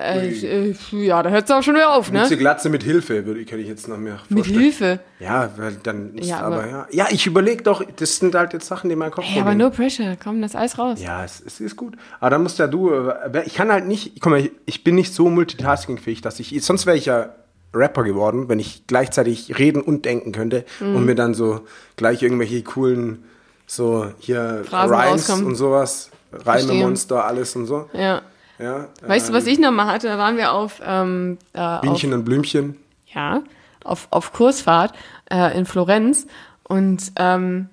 Äh, 0.00 0.28
äh, 0.70 0.74
ja, 0.92 1.22
da 1.22 1.30
hört 1.30 1.44
es 1.44 1.50
auch 1.50 1.62
schon 1.62 1.74
wieder 1.74 1.92
auf, 1.94 2.10
ne? 2.10 2.20
Mütze 2.20 2.36
Glatze 2.36 2.68
mit 2.70 2.82
Hilfe, 2.82 3.26
würde 3.26 3.40
ich, 3.40 3.46
könnte 3.46 3.62
ich 3.62 3.68
jetzt 3.68 3.86
noch 3.88 3.98
mehr 3.98 4.18
Mit 4.28 4.38
vorstellen. 4.46 4.60
Hilfe. 4.60 5.00
Ja, 5.18 5.50
weil 5.56 5.76
dann 5.82 6.14
ist 6.16 6.28
Ja, 6.28 6.40
aber, 6.40 6.56
aber- 6.62 6.66
ja. 6.68 6.86
Ja, 6.90 7.06
ich 7.10 7.26
überlege 7.26 7.62
doch, 7.62 7.84
das 7.96 8.16
sind 8.18 8.34
halt 8.34 8.52
jetzt 8.52 8.66
Sachen, 8.66 8.88
die 8.88 8.94
in 8.94 8.98
meinem 8.98 9.10
Kopf 9.10 9.24
Hey, 9.26 9.40
aber 9.42 9.54
no 9.54 9.70
pressure. 9.70 10.16
Komm, 10.22 10.40
das 10.42 10.56
Eis 10.56 10.78
raus. 10.78 11.00
Ja, 11.02 11.24
es, 11.24 11.42
es 11.44 11.60
ist 11.60 11.76
gut. 11.76 11.94
Aber 12.20 12.30
dann 12.30 12.42
musst 12.42 12.58
ja 12.58 12.66
du, 12.66 12.90
äh, 12.90 13.42
ich 13.44 13.54
kann 13.54 13.70
halt 13.70 13.86
nicht, 13.86 14.20
guck 14.20 14.30
mal, 14.32 14.50
ich 14.66 14.84
bin 14.84 14.94
nicht 14.94 15.12
so 15.14 15.28
multitaskingfähig, 15.28 16.22
dass 16.22 16.40
ich, 16.40 16.64
sonst 16.64 16.86
wäre 16.86 16.96
ich 16.96 17.06
ja 17.06 17.30
Rapper 17.74 18.02
geworden, 18.02 18.48
wenn 18.48 18.58
ich 18.58 18.86
gleichzeitig 18.86 19.58
reden 19.58 19.82
und 19.82 20.04
denken 20.04 20.32
könnte 20.32 20.64
Mhm. 20.80 20.96
und 20.96 21.04
mir 21.04 21.14
dann 21.14 21.34
so 21.34 21.60
gleich 21.96 22.22
irgendwelche 22.22 22.62
coolen, 22.62 23.24
so 23.66 24.06
hier 24.18 24.62
Phrasen 24.64 24.94
Rhymes 24.96 25.10
rauskommen. 25.28 25.46
und 25.46 25.54
sowas, 25.54 26.10
Verstehe. 26.32 26.70
Reime-Monster, 26.70 27.24
alles 27.24 27.54
und 27.56 27.66
so. 27.66 27.88
Ja. 27.92 28.22
Ja, 28.60 28.88
Weißt 29.02 29.28
du, 29.28 29.32
was 29.32 29.46
ich 29.46 29.58
noch 29.58 29.70
mal 29.70 29.86
hatte? 29.86 30.08
Da 30.08 30.18
waren 30.18 30.36
wir 30.36 30.52
auf, 30.52 30.80
ähm, 30.84 31.38
äh, 31.54 31.60
auf 31.60 31.80
Bienchen 31.80 32.12
und 32.12 32.24
Blümchen. 32.24 32.76
ja, 33.06 33.42
auf, 33.84 34.08
auf 34.10 34.32
Kursfahrt 34.32 34.94
äh, 35.30 35.56
in 35.56 35.64
Florenz 35.64 36.26
und 36.64 37.12
ähm, 37.16 37.68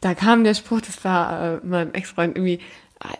da 0.00 0.14
kam 0.14 0.42
der 0.42 0.54
Spruch, 0.54 0.80
das 0.80 1.04
war 1.04 1.54
äh, 1.54 1.60
mein 1.62 1.94
Ex-Freund 1.94 2.36
irgendwie, 2.36 2.54
äh, 2.54 3.16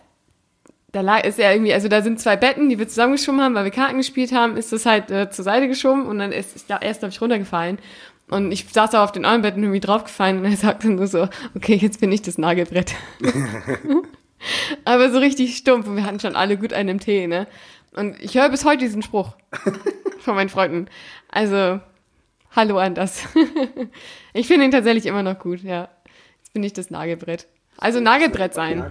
da 0.91 0.99
lag, 1.01 1.23
ist 1.23 1.39
er 1.39 1.53
irgendwie, 1.53 1.73
also 1.73 1.87
da 1.87 2.01
sind 2.01 2.19
zwei 2.19 2.35
Betten, 2.35 2.69
die 2.69 2.77
wir 2.77 2.87
zusammengeschoben 2.87 3.39
haben, 3.41 3.55
weil 3.55 3.63
wir 3.63 3.71
Karten 3.71 3.97
gespielt 3.97 4.33
haben, 4.33 4.57
ist 4.57 4.73
das 4.73 4.85
halt 4.85 5.09
äh, 5.09 5.29
zur 5.29 5.45
Seite 5.45 5.69
geschoben 5.69 6.05
und 6.05 6.19
dann 6.19 6.33
ist, 6.33 6.55
ist 6.55 6.69
da 6.69 6.77
erst, 6.77 6.99
glaube 6.99 7.13
ich, 7.13 7.21
runtergefallen. 7.21 7.79
Und 8.29 8.51
ich 8.51 8.65
saß 8.71 8.91
da 8.91 9.03
auf 9.03 9.11
den 9.11 9.25
anderen 9.25 9.43
Betten 9.43 9.63
irgendwie 9.63 9.79
draufgefallen 9.79 10.39
und 10.39 10.45
er 10.45 10.57
sagte 10.57 10.89
nur 10.89 11.07
so, 11.07 11.29
okay, 11.55 11.75
jetzt 11.75 12.01
bin 12.01 12.11
ich 12.11 12.21
das 12.21 12.37
Nagelbrett. 12.37 12.93
Aber 14.85 15.11
so 15.11 15.19
richtig 15.19 15.57
stumpf 15.57 15.87
und 15.87 15.95
wir 15.95 16.05
hatten 16.05 16.19
schon 16.19 16.35
alle 16.35 16.57
gut 16.57 16.73
einen 16.73 16.89
im 16.89 16.99
Tee, 16.99 17.27
ne? 17.27 17.47
Und 17.95 18.19
ich 18.21 18.35
höre 18.35 18.49
bis 18.49 18.65
heute 18.65 18.79
diesen 18.79 19.01
Spruch 19.03 19.29
von 20.19 20.35
meinen 20.35 20.49
Freunden. 20.49 20.87
Also, 21.29 21.79
hallo 22.55 22.77
an 22.79 22.95
das. 22.95 23.23
ich 24.33 24.47
finde 24.47 24.65
ihn 24.65 24.71
tatsächlich 24.71 25.05
immer 25.05 25.23
noch 25.23 25.37
gut, 25.39 25.61
ja. 25.61 25.89
Jetzt 26.39 26.53
bin 26.53 26.63
ich 26.63 26.73
das 26.73 26.89
Nagelbrett. 26.89 27.47
Also 27.77 27.99
Nagelbrett 27.99 28.53
sein. 28.53 28.83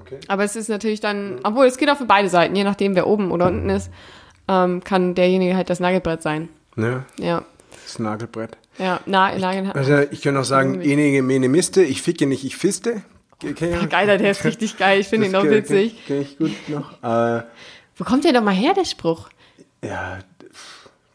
Okay. 0.00 0.18
Aber 0.28 0.44
es 0.44 0.56
ist 0.56 0.68
natürlich 0.68 1.00
dann, 1.00 1.40
obwohl 1.44 1.66
es 1.66 1.78
geht 1.78 1.90
auch 1.90 1.96
für 1.96 2.04
beide 2.04 2.28
Seiten, 2.28 2.54
je 2.56 2.64
nachdem 2.64 2.94
wer 2.94 3.06
oben 3.06 3.30
oder 3.30 3.46
unten 3.46 3.70
ist, 3.70 3.90
ähm, 4.48 4.82
kann 4.82 5.14
derjenige 5.14 5.56
halt 5.56 5.70
das 5.70 5.80
Nagelbrett 5.80 6.22
sein. 6.22 6.48
Ja, 6.76 7.04
Ja. 7.18 7.44
das 7.84 7.98
Nagelbrett. 7.98 8.56
Ja, 8.78 9.00
Na, 9.06 9.36
Nagel. 9.36 9.72
Also 9.72 9.98
ich 10.12 10.22
könnte 10.22 10.40
auch 10.40 10.44
sagen, 10.44 10.80
enige 10.80 11.22
mene 11.22 11.48
miste, 11.48 11.82
ich 11.82 12.02
ficke 12.02 12.26
nicht, 12.26 12.44
ich 12.44 12.56
fiste. 12.56 13.02
Ich- 13.42 13.54
Geiler, 13.90 14.18
der 14.18 14.30
ist 14.32 14.44
richtig 14.44 14.76
geil. 14.78 15.00
Ich 15.00 15.08
finde 15.08 15.26
ihn 15.28 15.34
auch 15.36 15.44
witzig. 15.44 16.04
Kenn, 16.06 16.22
ich 16.22 16.36
gut 16.38 16.52
noch. 16.68 16.92
Äh, 17.02 17.42
Wo 17.96 18.04
kommt 18.04 18.24
der 18.24 18.32
doch 18.32 18.42
mal 18.42 18.54
her, 18.54 18.74
der 18.74 18.84
Spruch? 18.84 19.28
ja, 19.82 20.18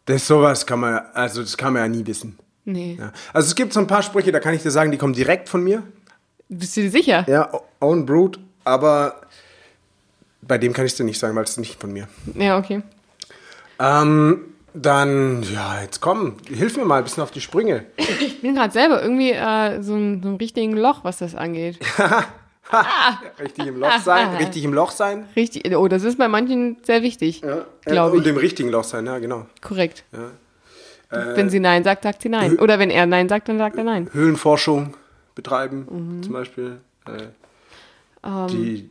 das 0.05 0.27
sowas 0.27 0.65
kann 0.65 0.79
man, 0.81 1.01
also 1.13 1.41
das 1.41 1.55
kann 1.57 1.73
man 1.73 1.81
ja 1.83 1.87
nie 1.87 2.05
wissen. 2.05 2.37
Nee. 2.65 2.97
Ja. 2.99 3.11
Also 3.33 3.47
es 3.47 3.55
gibt 3.55 3.71
so 3.73 3.79
ein 3.79 3.87
paar 3.87 4.03
Sprüche, 4.03 4.31
da 4.31 4.39
kann 4.39 4.53
ich 4.53 4.61
dir 4.61 4.71
sagen, 4.71 4.91
die 4.91 4.97
kommen 4.97 5.13
direkt 5.13 5.47
von 5.49 5.63
mir. 5.63 5.83
Bist 6.49 6.75
du 6.77 6.81
dir 6.81 6.91
sicher? 6.91 7.25
Ja, 7.29 7.49
own 7.79 8.05
brute, 8.05 8.39
aber 8.65 9.21
bei 10.41 10.57
dem 10.57 10.73
kann 10.73 10.85
ich 10.85 10.95
dir 10.95 11.03
nicht 11.05 11.19
sagen, 11.19 11.35
weil 11.35 11.43
es 11.45 11.57
nicht 11.57 11.79
von 11.79 11.91
mir. 11.93 12.07
Ja, 12.35 12.57
okay. 12.57 12.81
Ähm, 13.79 14.52
dann, 14.73 15.43
ja, 15.43 15.81
jetzt 15.81 16.01
komm, 16.01 16.37
hilf 16.47 16.77
mir 16.77 16.85
mal 16.85 16.97
ein 16.97 17.03
bisschen 17.03 17.23
auf 17.23 17.31
die 17.31 17.41
Sprünge. 17.41 17.85
Ich 17.97 18.41
bin 18.41 18.55
gerade 18.55 18.73
selber 18.73 19.01
irgendwie 19.01 19.31
äh, 19.31 19.81
so, 19.81 19.95
ein, 19.95 20.21
so 20.23 20.29
ein 20.29 20.35
richtigen 20.35 20.73
Loch, 20.77 21.03
was 21.03 21.19
das 21.19 21.35
angeht. 21.35 21.79
Richtig 23.39 23.67
im 23.67 23.79
Loch 23.79 23.99
sein, 23.99 24.35
richtig 24.39 24.63
im 24.63 24.73
Loch 24.73 24.91
sein. 24.91 25.27
Richtig. 25.35 25.75
Oh, 25.75 25.87
das 25.87 26.03
ist 26.03 26.17
bei 26.17 26.27
manchen 26.27 26.77
sehr 26.83 27.03
wichtig. 27.03 27.41
Ja, 27.41 27.65
Glaube 27.85 28.17
Und 28.17 28.23
ich. 28.23 28.29
im 28.29 28.37
richtigen 28.37 28.69
Loch 28.69 28.83
sein, 28.85 29.05
ja, 29.05 29.19
genau. 29.19 29.45
Korrekt. 29.61 30.05
Äh, 31.11 31.17
wenn 31.35 31.49
sie 31.49 31.59
Nein 31.59 31.83
sagt, 31.83 32.03
sagt 32.03 32.21
sie 32.21 32.29
Nein. 32.29 32.57
Oder 32.59 32.79
wenn 32.79 32.89
er 32.89 33.05
Nein 33.05 33.29
sagt, 33.29 33.49
dann 33.49 33.57
sagt 33.59 33.77
er 33.77 33.83
Nein. 33.83 34.09
Höhlenforschung 34.11 34.95
betreiben, 35.35 35.87
Mhm. 35.89 36.23
zum 36.23 36.33
Beispiel. 36.33 36.77
Äh, 37.05 37.27
Ähm. 38.25 38.47
die, 38.47 38.89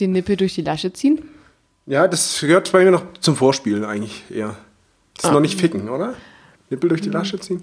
Den 0.00 0.12
Nippel 0.12 0.36
durch 0.36 0.54
die 0.54 0.62
Lasche 0.62 0.92
ziehen. 0.92 1.22
Ja, 1.86 2.06
das 2.08 2.40
gehört 2.40 2.70
bei 2.72 2.84
mir 2.84 2.90
noch 2.90 3.04
zum 3.20 3.36
Vorspielen 3.36 3.84
eigentlich 3.84 4.24
eher. 4.30 4.56
Das 5.14 5.24
ist 5.24 5.30
Ah. 5.30 5.34
noch 5.34 5.40
nicht 5.40 5.60
ficken, 5.60 5.88
oder? 5.88 6.14
Nippel 6.70 6.88
durch 6.88 7.00
die 7.02 7.08
Mhm. 7.08 7.14
Lasche 7.14 7.38
ziehen? 7.40 7.62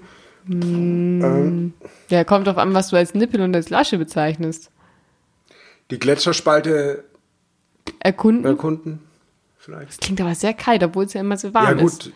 Ähm, 0.49 1.73
Ja, 2.09 2.23
kommt 2.23 2.47
drauf 2.47 2.57
an, 2.57 2.73
was 2.73 2.89
du 2.89 2.95
als 2.95 3.13
Nippel 3.13 3.41
und 3.41 3.55
als 3.55 3.69
Lasche 3.69 3.97
bezeichnest. 3.97 4.71
die 5.91 5.97
Gletscherspalte 5.99 7.03
Erkunden. 7.99 8.45
erkunden. 8.45 8.99
vielleicht. 9.57 9.99
Klingt 10.01 10.21
aber 10.21 10.35
sehr 10.35 10.53
kalt, 10.53 10.83
obwohl 10.83 11.05
es 11.05 11.13
ja 11.13 11.21
immer 11.21 11.35
so 11.37 11.53
warm 11.53 11.79
Ja, 11.79 11.85
ist. 11.85 12.03
gut. 12.05 12.13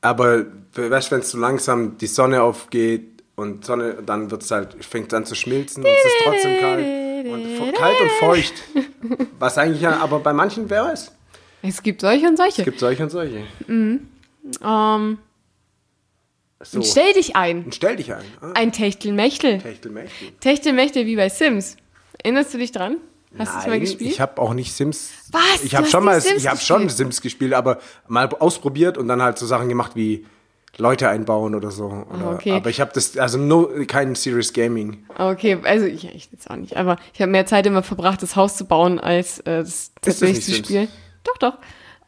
Aber 0.00 0.44
weißt 0.74 1.08
du, 1.08 1.12
wenn 1.14 1.20
es 1.20 1.30
so 1.30 1.38
langsam 1.38 1.96
die 1.98 2.06
Sonne 2.08 2.42
aufgeht 2.42 3.22
und 3.36 3.64
Sonne, 3.64 3.98
dann 4.04 4.30
wird's 4.30 4.50
halt, 4.50 4.84
fängt 4.84 5.14
an 5.14 5.24
zu 5.24 5.34
schmilzen 5.36 5.82
und 5.84 5.88
es 5.90 6.04
ist 6.04 6.14
trotzdem 6.24 6.58
kalt. 6.60 6.84
Und 7.32 7.74
kalt 7.74 8.00
und 8.00 8.10
feucht. 8.20 8.54
Was 9.38 9.58
eigentlich 9.58 9.82
ja, 9.82 9.96
aber 9.98 10.18
bei 10.20 10.32
manchen 10.32 10.68
wäre 10.70 10.92
es. 10.92 11.12
Es 11.62 11.82
gibt 11.82 12.00
solche 12.00 12.26
und 12.28 12.36
solche. 12.36 12.62
Es 12.62 12.64
gibt 12.64 12.78
solche 12.80 13.02
und 13.04 13.10
solche. 13.10 13.42
ähm, 13.68 14.08
So. 16.62 16.78
und 16.78 16.86
stell 16.86 17.12
dich 17.12 17.34
ein. 17.36 17.64
Und 17.64 17.74
stell 17.74 17.96
dich 17.96 18.12
ein. 18.12 18.24
Ah, 18.40 18.52
Ein 18.54 18.72
Techtelmechtel. 18.72 19.58
Techtelmechtel. 19.58 20.28
Techtelmechtel 20.40 21.06
wie 21.06 21.16
bei 21.16 21.28
Sims. 21.28 21.76
Erinnerst 22.22 22.54
du 22.54 22.58
dich 22.58 22.72
dran? 22.72 22.96
Hast 23.38 23.54
du 23.54 23.58
es 23.60 23.66
mal 23.66 23.80
gespielt? 23.80 24.10
Ich 24.12 24.20
habe 24.20 24.40
auch 24.40 24.52
nicht 24.54 24.72
Sims. 24.72 25.10
Was? 25.30 25.64
Ich 25.64 25.74
habe 25.74 25.86
schon 25.86 26.04
mal, 26.04 26.20
Sims 26.20 26.42
ich 26.42 26.46
habe 26.48 26.60
schon? 26.60 26.88
Sims 26.88 27.20
gespielt, 27.22 27.54
aber 27.54 27.78
mal 28.06 28.28
ausprobiert 28.28 28.98
und 28.98 29.08
dann 29.08 29.22
halt 29.22 29.38
so 29.38 29.46
Sachen 29.46 29.68
gemacht 29.68 29.92
wie 29.94 30.26
Leute 30.78 31.08
einbauen 31.08 31.54
oder 31.54 31.70
so. 31.70 31.84
Oder, 31.86 32.24
Ah, 32.26 32.32
okay. 32.34 32.52
Aber 32.52 32.70
ich 32.70 32.80
habe 32.80 32.90
das, 32.94 33.16
also 33.18 33.38
no, 33.38 33.68
kein 33.86 34.14
Serious 34.14 34.52
Gaming. 34.52 35.04
Okay, 35.18 35.58
also 35.64 35.84
ich, 35.86 36.06
ich 36.14 36.30
jetzt 36.32 36.50
auch 36.50 36.56
nicht, 36.56 36.76
aber 36.76 36.96
ich 37.12 37.20
habe 37.20 37.30
mehr 37.30 37.44
Zeit 37.46 37.66
immer 37.66 37.82
verbracht, 37.82 38.22
das 38.22 38.36
Haus 38.36 38.56
zu 38.56 38.64
bauen, 38.64 38.98
als 38.98 39.40
äh, 39.40 39.58
das 39.58 39.92
tatsächlich 40.00 40.44
zu 40.44 40.54
spielen. 40.54 40.88
Doch, 41.24 41.36
doch. 41.38 41.58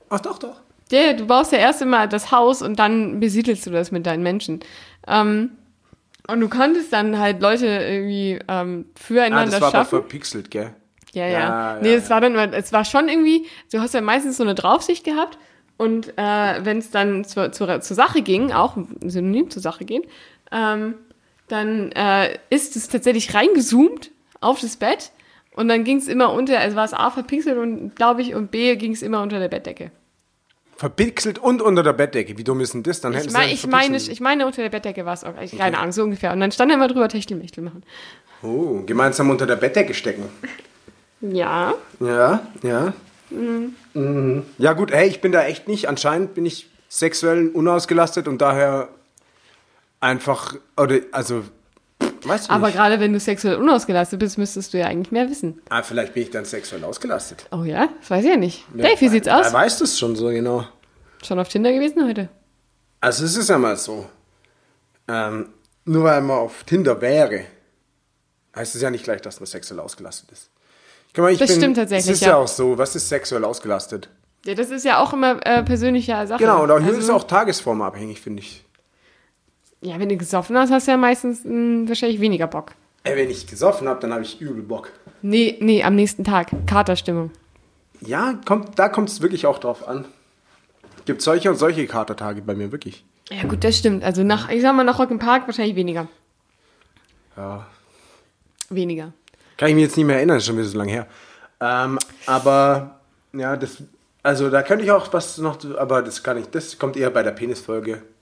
Ach 0.09 0.21
doch, 0.21 0.39
doch. 0.39 0.61
Ja, 0.91 1.13
du 1.13 1.27
baust 1.27 1.53
ja 1.53 1.59
erst 1.59 1.83
immer 1.83 2.07
das 2.07 2.31
Haus 2.31 2.63
und 2.63 2.79
dann 2.79 3.21
besiedelst 3.21 3.67
du 3.67 3.71
das 3.71 3.91
mit 3.91 4.07
deinen 4.07 4.23
Menschen. 4.23 4.61
Ähm, 5.07 5.51
und 6.27 6.41
du 6.41 6.49
konntest 6.49 6.93
dann 6.93 7.19
halt 7.19 7.43
Leute 7.43 7.67
irgendwie 7.67 8.39
ähm, 8.49 8.87
Ah, 8.95 8.99
füreinander 8.99 9.51
das 9.51 9.61
war 9.61 9.69
aber 9.69 9.79
schaffen. 9.79 9.89
verpixelt, 10.01 10.51
gell? 10.51 10.75
Ja, 11.13 11.27
ja. 11.27 11.39
Ja, 11.39 11.79
nee, 11.83 11.93
ja, 11.93 11.99
es 11.99 12.11
war 12.11 12.21
dann, 12.21 12.35
es 12.55 12.73
war 12.73 12.85
schon 12.85 13.09
irgendwie, 13.09 13.47
du 13.73 13.81
hast 13.81 13.93
ja 13.95 14.01
meistens 14.01 14.37
so 14.39 14.43
eine 14.43 14.55
Draufsicht 14.55 15.05
gehabt 15.05 15.39
und 15.77 16.17
äh, 16.17 16.65
wenn 16.65 16.79
es 16.79 16.91
dann 16.91 17.25
zur, 17.25 17.53
zur, 17.53 17.81
zur 17.81 17.97
Sache 17.97 18.23
ging, 18.23 18.53
auch 18.53 18.77
Synonym 19.05 19.51
zur 19.51 19.63
Sache 19.63 19.85
gehen, 19.85 20.03
ähm, 20.53 20.95
dann 21.49 21.93
äh, 21.93 22.39
ist 22.51 22.77
es 22.77 22.89
tatsächlich 22.89 23.35
reingezoomt 23.35 24.11
auf 24.41 24.61
das 24.61 24.77
Bett 24.77 25.11
und 25.57 25.69
dann 25.69 25.85
ging 25.85 25.99
es 25.99 26.09
immer 26.09 26.33
unter, 26.33 26.59
also 26.59 26.77
war 26.77 26.85
es 26.85 26.95
A 26.95 27.11
verpixelt 27.11 27.59
und 27.59 27.97
glaube 27.97 28.23
ich 28.23 28.35
und 28.35 28.51
B 28.51 28.77
ging 28.77 28.93
es 28.93 29.03
immer 29.03 29.21
unter 29.23 29.39
der 29.41 29.49
Bettdecke. 29.49 29.91
Verpixelt 30.77 31.39
und 31.39 31.63
unter 31.63 31.83
der 31.85 31.93
Bettdecke. 31.93 32.37
Wie 32.37 32.43
dumm 32.45 32.61
ist 32.61 32.75
denn 32.75 32.83
das? 32.83 33.01
Dann 33.01 33.15
Ich, 33.15 33.31
mein, 33.31 33.49
ich, 33.49 33.65
meine, 33.67 33.97
ich 33.97 34.21
meine, 34.21 34.45
unter 34.45 34.61
der 34.63 34.71
Bettdecke 34.71 35.05
war 35.07 35.15
es 35.15 35.23
auch, 35.23 35.41
ich- 35.41 35.57
keine 35.57 35.79
Ahnung, 35.79 35.93
so 35.93 36.03
ungefähr. 36.03 36.33
Und 36.33 36.41
dann 36.41 36.51
stand 36.51 36.73
er 36.73 36.77
immer 36.77 36.89
drüber 36.89 37.09
Techtelmechtel 37.09 37.63
machen. 37.63 37.85
Oh, 38.43 38.83
gemeinsam 38.85 39.31
unter 39.31 39.47
der 39.47 39.55
Bettdecke 39.57 39.95
stecken. 39.95 40.25
Ja. 41.21 41.75
Ja, 42.01 42.47
ja. 42.63 42.93
Mhm. 43.95 44.43
Ja 44.59 44.73
gut, 44.73 44.93
hey, 44.93 45.09
ich 45.09 45.21
bin 45.21 45.33
da 45.33 45.45
echt 45.45 45.69
nicht. 45.69 45.89
Anscheinend 45.89 46.35
bin 46.35 46.47
ich 46.47 46.69
sexuell 46.89 47.49
unausgelastet 47.49 48.29
und 48.29 48.41
daher 48.41 48.89
einfach, 50.01 50.57
oder, 50.77 51.01
also, 51.13 51.45
weißt 52.25 52.49
du 52.49 52.53
Aber 52.53 52.67
nicht. 52.67 52.77
gerade 52.77 53.01
wenn 53.01 53.13
du 53.13 53.21
sexuell 53.21 53.57
unausgelastet 53.57 54.19
bist, 54.21 54.39
müsstest 54.39 54.73
du 54.75 54.79
ja 54.79 54.87
eigentlich 54.87 55.11
mehr 55.13 55.29
wissen. 55.31 55.61
Ah, 55.71 55.83
vielleicht 55.83 56.15
bin 56.15 56.23
ich 56.25 56.31
dann 56.31 56.45
sexuell 56.45 56.85
ausgelastet. 56.85 57.47
Oh 57.51 57.65
ja? 57.65 57.89
Das 58.01 58.11
weiß 58.11 58.25
ich 58.25 58.31
ja 58.31 58.37
nicht. 58.37 58.65
Dave, 58.75 59.01
wie 59.01 59.09
sieht's 59.09 59.29
aus? 59.29 59.47
Er 59.47 59.53
weiß 59.53 59.79
das 59.79 59.99
schon 59.99 60.15
so 60.17 60.29
genau. 60.29 60.67
Schon 61.25 61.39
auf 61.39 61.49
Tinder 61.49 61.73
gewesen 61.73 62.07
heute? 62.07 62.29
Also 63.01 63.25
es 63.25 63.37
ist 63.37 63.49
ja 63.51 63.59
mal 63.59 63.77
so, 63.77 64.07
ähm, 65.09 65.49
nur 65.85 66.05
weil 66.05 66.21
man 66.23 66.39
auf 66.39 66.65
Tinder 66.65 67.01
wäre, 67.01 67.45
heißt 68.57 68.75
es 68.75 68.83
ja 68.83 68.91
nicht 68.91 69.05
gleich, 69.05 69.21
dass 69.21 69.41
man 69.41 69.47
sexuell 69.47 69.81
ausgelastet 69.81 70.31
ist. 70.33 70.51
Guck 71.15 71.25
mal, 71.25 71.33
ich 71.33 71.39
Das 71.39 71.51
bin, 71.51 71.61
stimmt 71.61 71.77
tatsächlich, 71.77 72.11
Es 72.11 72.17
ist 72.17 72.23
ja. 72.23 72.31
ja. 72.31 72.37
auch 72.37 72.49
so, 72.49 72.77
was 72.77 72.97
ist 72.97 73.09
sexuell 73.09 73.45
ausgelastet? 73.45 74.09
Ja, 74.45 74.55
das 74.55 74.71
ist 74.71 74.85
ja 74.85 74.99
auch 74.99 75.13
immer 75.13 75.45
äh, 75.47 75.63
persönliche 75.63 76.27
Sache. 76.27 76.41
Genau, 76.41 76.65
und 76.65 76.71
auch 76.71 76.79
hier 76.79 76.89
also, 76.89 76.99
ist 76.99 77.05
es 77.05 77.11
auch 77.11 77.25
tagesformabhängig, 77.25 78.21
finde 78.21 78.43
ich. 78.43 78.65
Ja, 79.81 79.99
wenn 79.99 80.09
du 80.09 80.17
gesoffen 80.17 80.57
hast, 80.59 80.71
hast 80.71 80.87
du 80.87 80.93
ja 80.93 80.97
meistens 80.97 81.45
mh, 81.45 81.89
wahrscheinlich 81.89 82.21
weniger 82.21 82.47
Bock. 82.47 82.73
Ey, 83.05 83.17
wenn 83.17 83.31
ich 83.31 83.47
gesoffen 83.47 83.87
habe, 83.89 84.01
dann 84.01 84.13
habe 84.13 84.23
ich 84.23 84.41
übel 84.41 84.63
Bock. 84.63 84.91
Nee, 85.23 85.57
nee, 85.61 85.83
am 85.85 85.95
nächsten 85.95 86.25
Tag. 86.25 86.51
Katerstimmung. 86.67 87.31
Ja, 88.01 88.39
kommt, 88.45 88.79
da 88.79 88.89
kommt 88.89 89.09
es 89.09 89.21
wirklich 89.21 89.47
auch 89.47 89.59
drauf 89.59 89.87
an. 89.87 90.07
Gibt 91.05 91.23
solche 91.23 91.51
und 91.51 91.57
solche 91.57 91.87
Katertage 91.87 92.43
bei 92.43 92.55
mir 92.55 92.73
wirklich. 92.73 93.05
Ja, 93.31 93.45
gut, 93.45 93.63
das 93.63 93.77
stimmt. 93.77 94.05
Also 94.05 94.23
nach, 94.23 94.51
ich 94.51 94.63
sag 94.63 94.75
mal, 94.75 94.85
nach 94.85 94.99
Rock'n'Park 94.99 95.47
wahrscheinlich 95.47 95.77
weniger. 95.77 96.09
Ja. 97.37 97.67
Weniger. 98.71 99.13
Kann 99.65 99.71
ich 99.71 99.75
mich 99.77 99.85
jetzt 99.85 99.97
nicht 99.97 100.07
mehr 100.07 100.17
erinnern, 100.17 100.37
ist 100.37 100.47
schon 100.47 100.57
wieder 100.59 100.67
so 100.69 100.77
lange 100.79 100.93
her. 100.93 101.07
Ähm, 101.61 101.99
aber 102.27 103.01
ja, 103.33 103.57
das, 103.57 103.79
also 104.23 104.51
da 104.51 104.63
könnte 104.63 104.85
ich 104.85 104.91
auch 104.91 105.11
was 105.13 105.39
noch, 105.39 105.59
aber 105.79 106.03
das 106.03 106.23
kann 106.23 106.37
ich, 106.39 106.47
das 106.51 106.79
kommt 106.79 106.97
eher 106.97 107.11
bei 107.11 107.23
der 107.23 107.31
Penisfolge. 107.33 108.03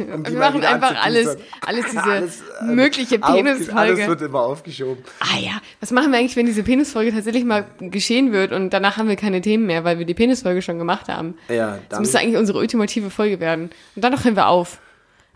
Um 0.00 0.26
Wir 0.26 0.38
machen 0.38 0.64
einfach 0.64 1.04
alles, 1.04 1.36
alles 1.64 1.84
diese 1.90 2.02
Alles, 2.02 2.42
mögliche 2.64 3.16
aufge- 3.16 3.22
Alles 3.22 3.58
Penisfolge. 3.58 4.06
wird 4.08 4.22
immer 4.22 4.40
aufgeschoben. 4.40 5.04
Ah 5.20 5.38
ja, 5.38 5.60
was 5.80 5.90
machen 5.92 6.10
wir 6.10 6.18
eigentlich, 6.18 6.34
wenn 6.36 6.46
diese 6.46 6.62
Penisfolge 6.64 7.12
tatsächlich 7.12 7.44
mal 7.44 7.64
geschehen 7.78 8.32
wird 8.32 8.50
und 8.52 8.70
danach 8.70 8.96
haben 8.96 9.08
wir 9.08 9.14
keine 9.16 9.40
Themen 9.40 9.66
mehr, 9.66 9.84
weil 9.84 9.98
wir 9.98 10.06
die 10.06 10.14
Penisfolge 10.14 10.62
schon 10.62 10.78
gemacht 10.78 11.06
haben? 11.08 11.34
Ja, 11.48 11.72
Das 11.72 11.80
dann, 11.90 12.00
müsste 12.00 12.18
eigentlich 12.18 12.38
unsere 12.38 12.58
ultimative 12.58 13.10
Folge 13.10 13.38
werden. 13.40 13.70
Und 13.94 14.02
dann 14.02 14.12
hören 14.24 14.34
wir 14.36 14.48
auf. 14.48 14.78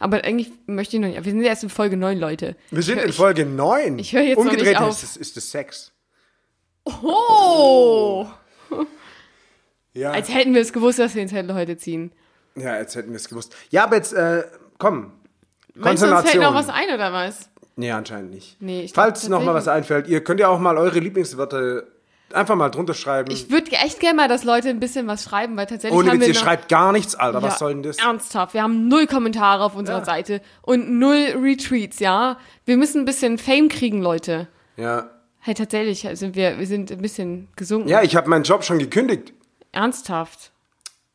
Aber 0.02 0.24
eigentlich 0.24 0.50
möchte 0.66 0.96
ich 0.96 1.02
noch 1.02 1.08
nicht. 1.08 1.24
Wir 1.24 1.32
sind 1.32 1.42
erst 1.42 1.62
in 1.62 1.68
Folge 1.70 1.96
9, 1.96 2.18
Leute. 2.18 2.56
wir 2.70 2.82
sind 2.82 2.98
ich, 2.98 3.04
in 3.04 3.12
Folge 3.12 3.46
9. 3.46 3.98
ich 3.98 4.12
höre 4.12 4.22
jetzt 4.22 4.36
noch 4.36 4.44
nicht 4.44 4.52
Umgedreht 4.54 4.76
auf. 4.78 5.02
Ist, 5.02 5.16
ist 5.16 5.36
es 5.36 5.50
Sex. 5.50 5.92
Oh! 6.84 8.26
Ja, 9.94 10.10
Als 10.10 10.32
hätten 10.32 10.54
wir 10.54 10.62
es 10.62 10.72
gewusst, 10.72 10.98
dass 10.98 11.14
wir 11.14 11.22
den 11.22 11.28
Zettel 11.28 11.54
heute 11.54 11.76
ziehen. 11.76 12.12
ja, 12.56 12.78
jetzt 12.78 12.96
hätten 12.96 13.10
wir 13.10 13.16
es 13.16 13.28
gewusst. 13.28 13.54
Ja, 13.70 13.84
aber 13.84 13.96
jetzt, 13.96 14.14
äh, 14.14 14.44
komm. 14.78 15.12
Meinst 15.74 16.02
du, 16.02 16.10
uns 16.10 16.30
fällt 16.30 16.42
noch 16.42 16.54
was 16.54 16.68
ein 16.68 16.88
oder 16.92 17.12
was? 17.12 17.50
Nee, 17.76 17.90
anscheinend 17.90 18.30
nicht. 18.30 18.56
Nee, 18.60 18.82
ich 18.84 18.92
glaub 18.92 19.06
Falls 19.06 19.28
noch 19.28 19.42
mal 19.42 19.54
was 19.54 19.68
einfällt, 19.68 20.08
ihr 20.08 20.24
könnt 20.24 20.40
ja 20.40 20.48
auch 20.48 20.58
mal 20.58 20.78
eure 20.78 20.98
Lieblingswörter 20.98 21.84
einfach 22.34 22.56
mal 22.56 22.68
drunter 22.70 22.94
schreiben. 22.94 23.30
Ich 23.30 23.50
würde 23.50 23.72
echt 23.72 24.00
gerne 24.00 24.16
mal, 24.16 24.28
dass 24.28 24.44
Leute 24.44 24.68
ein 24.68 24.80
bisschen 24.80 25.06
was 25.06 25.24
schreiben, 25.24 25.56
weil 25.56 25.66
tatsächlich 25.66 25.98
Ohne 25.98 26.10
haben 26.10 26.20
Witz, 26.20 26.28
wir 26.28 26.34
ihr 26.34 26.34
noch, 26.34 26.42
schreibt 26.42 26.68
gar 26.68 26.92
nichts, 26.92 27.14
Alter. 27.14 27.38
Ja, 27.38 27.42
was 27.44 27.58
soll 27.58 27.74
denn 27.74 27.82
das? 27.82 27.98
Ernsthaft, 27.98 28.54
wir 28.54 28.62
haben 28.62 28.88
null 28.88 29.06
Kommentare 29.06 29.64
auf 29.64 29.74
unserer 29.74 29.98
Ja. 29.98 30.04
Seite 30.04 30.40
und 30.62 30.98
null 30.98 31.34
Retweets, 31.40 31.98
ja? 31.98 32.38
Wir 32.64 32.76
müssen 32.76 33.02
ein 33.02 33.04
bisschen 33.04 33.38
Fame 33.38 33.68
kriegen, 33.68 34.02
Leute. 34.02 34.48
Ja. 34.76 35.10
Hey, 35.38 35.54
tatsächlich 35.54 36.06
sind 36.18 36.36
wir, 36.36 36.58
wir 36.58 36.66
sind 36.66 36.92
ein 36.92 37.02
bisschen 37.02 37.48
gesunken. 37.56 37.88
Ja, 37.88 38.02
ich 38.02 38.14
habe 38.14 38.28
meinen 38.30 38.44
Job 38.44 38.64
schon 38.64 38.78
gekündigt. 38.78 39.32
Ernsthaft. 39.72 40.52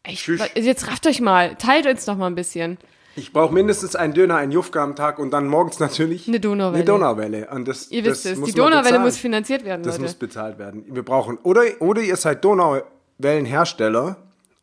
Tschüss. 0.06 0.42
jetzt 0.56 0.88
rafft 0.88 1.06
euch 1.08 1.22
mal, 1.22 1.56
teilt 1.56 1.86
uns 1.86 2.06
doch 2.06 2.16
mal 2.16 2.28
ein 2.28 2.36
bisschen. 2.36 2.78
Ich 3.18 3.34
brauche 3.34 3.54
mindestens 3.54 3.96
einen 3.96 4.14
Döner, 4.14 4.36
einen 4.38 4.52
Jufka 4.52 4.84
am 4.84 4.96
Tag 4.96 5.20
und 5.20 5.32
dann 5.32 5.48
morgens 5.48 5.80
natürlich 5.82 6.28
Eine 6.28 6.40
Donauwelle. 6.40 6.76
Eine 6.76 6.86
Donauwelle. 6.86 7.48
Und 7.52 7.68
das, 7.68 7.92
Ihr 7.92 8.04
das 8.04 8.12
wisst 8.12 8.26
es, 8.28 8.38
muss 8.38 8.50
die 8.50 8.56
Donauwelle 8.56 9.00
muss 9.00 9.18
finanziert 9.18 9.66
werden, 9.66 9.84
Das 9.84 9.96
Leute. 9.96 10.04
muss 10.04 10.14
bezahlt 10.16 10.58
werden. 10.60 10.86
Wir 10.88 11.04
brauchen, 11.04 11.38
oder, 11.44 11.64
oder 11.80 12.02
ihr 12.02 12.16
seid 12.16 12.44
Donauwellenhersteller 12.46 14.18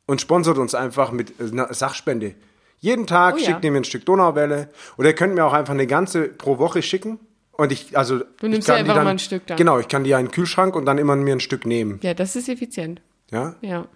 und 0.07 0.21
sponsert 0.21 0.59
uns 0.59 0.75
einfach 0.75 1.13
mit 1.13 1.33
einer 1.41 1.73
Sachspende. 1.75 2.35
Jeden 2.81 3.07
Tag 3.07 3.35
Oh 3.35 3.39
ja. 3.39 3.45
schickt 3.47 3.65
ihr 3.65 3.71
mir 3.71 3.79
ein 3.79 3.85
Stück 3.85 4.05
Donauwelle. 4.05 4.69
Oder 4.99 5.09
ihr 5.09 5.15
könnt 5.15 5.35
mir 5.35 5.45
auch 5.45 5.53
einfach 5.55 5.73
eine 5.75 5.87
ganze 5.87 6.29
pro 6.29 6.59
Woche 6.59 6.83
schicken. 6.83 7.19
Und 7.53 7.73
ich, 7.73 7.97
also. 7.97 8.19
Du 8.41 8.49
nimmst 8.49 8.61
ich 8.61 8.67
kann 8.67 8.75
ja 8.77 8.81
einfach 8.81 8.95
dann, 8.97 9.05
mal 9.05 9.11
ein 9.13 9.19
Stück 9.19 9.47
dann. 9.47 9.57
Genau, 9.57 9.79
ich 9.79 9.89
kann 9.89 10.05
die 10.05 10.11
ja 10.11 10.19
in 10.19 10.27
den 10.27 10.33
Kühlschrank 10.33 10.77
und 10.77 10.85
dann 10.87 10.99
immer 10.99 11.17
mir 11.17 11.35
ein 11.35 11.41
Stück 11.41 11.67
nehmen. 11.67 11.99
ja, 12.03 12.13
das 12.15 12.37
ist 12.37 12.49
effizient. 12.49 13.01
Ja? 13.31 13.55
Ja. 13.63 13.87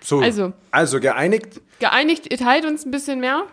So. 0.00 0.20
Also. 0.20 0.52
Also 0.70 1.00
geeinigt. 1.00 1.60
Geeinigt, 1.78 2.30
ihr 2.30 2.38
teilt 2.38 2.64
uns 2.66 2.84
ein 2.84 2.90
bisschen 2.90 3.20
mehr, 3.20 3.44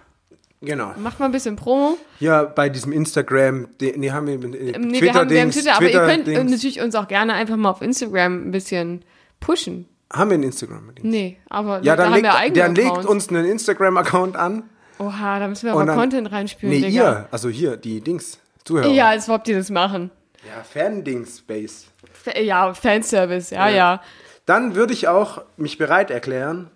Genau. 0.62 0.94
macht 0.98 1.20
mal 1.20 1.26
ein 1.28 1.32
bisschen 1.32 1.56
Promo. 1.56 1.98
Ja, 2.20 2.44
bei 2.44 2.68
diesem 2.70 2.92
Instagram, 2.92 3.68
nee, 3.80 4.12
haben 4.12 4.28
wir, 4.28 4.34
äh, 4.36 4.78
Nee, 4.80 5.02
wir 5.02 5.14
haben, 5.14 5.30
wir 5.30 5.42
haben 5.42 5.52
Twitter, 5.52 5.76
aber 5.76 5.86
ihr 5.86 5.92
könnt 5.92 6.10
äh, 6.10 6.24
Twitter-Dings. 6.24 6.52
natürlich 6.52 6.82
uns 6.82 6.96
auch 6.96 7.08
gerne 7.08 7.34
einfach 7.34 7.56
mal 7.56 7.70
auf 7.70 7.82
Instagram 7.82 8.48
ein 8.48 8.52
bisschen 8.52 9.04
pushen. 9.40 9.88
Haben 10.12 10.30
wir 10.32 10.36
einen 10.36 10.44
Instagram? 10.44 10.92
Nee, 11.02 11.38
aber 11.50 11.82
Ja, 11.84 11.96
da 11.96 12.04
dann 12.04 12.06
haben 12.08 12.14
legt, 12.16 12.24
wir 12.26 12.36
eigene 12.36 12.64
dann 12.64 12.76
legt 12.76 12.88
Accounts. 12.90 13.08
uns 13.08 13.30
einen 13.30 13.46
Instagram-Account 13.46 14.36
an. 14.36 14.64
Oha, 15.00 15.40
da 15.40 15.48
müssen 15.48 15.66
wir 15.68 15.74
aber 15.74 15.86
dann- 15.86 15.98
Content 15.98 16.32
reinspülen, 16.32 16.76
Nee, 16.80 16.88
Digga. 16.88 17.04
ihr, 17.12 17.28
also 17.32 17.50
hier, 17.50 17.78
die 17.78 18.02
Dings, 18.02 18.40
Zuhörer. 18.66 18.88
Ja, 18.88 19.10
als 19.10 19.30
ob 19.30 19.44
die 19.44 19.54
das 19.54 19.70
machen. 19.70 20.12
ja 20.46 20.64
Fan-Dings-Base. 20.64 21.86
Fa- 22.14 22.40
Ja, 22.40 22.74
Fanservice, 22.74 23.54
ja, 23.54 23.70
ja. 23.70 24.02
Dann 24.48 24.74
würde 24.76 24.94
ich 24.94 25.08
auch 25.08 25.42
mich 25.58 25.78
bereit 25.78 26.10
erklären, 26.10 26.72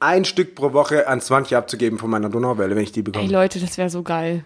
ein 0.00 0.24
Stück 0.24 0.54
pro 0.54 0.72
Woche 0.72 1.08
an 1.08 1.20
Swantje 1.20 1.58
abzugeben 1.58 1.98
von 1.98 2.08
meiner 2.10 2.28
Donauwelle, 2.28 2.76
wenn 2.76 2.82
ich 2.84 2.92
die 2.92 3.00
Ey, 3.00 3.04
bekomme. 3.04 3.28
Leute, 3.28 3.58
das 3.58 3.76
wäre 3.78 3.90
so 3.90 4.04
geil. 4.04 4.44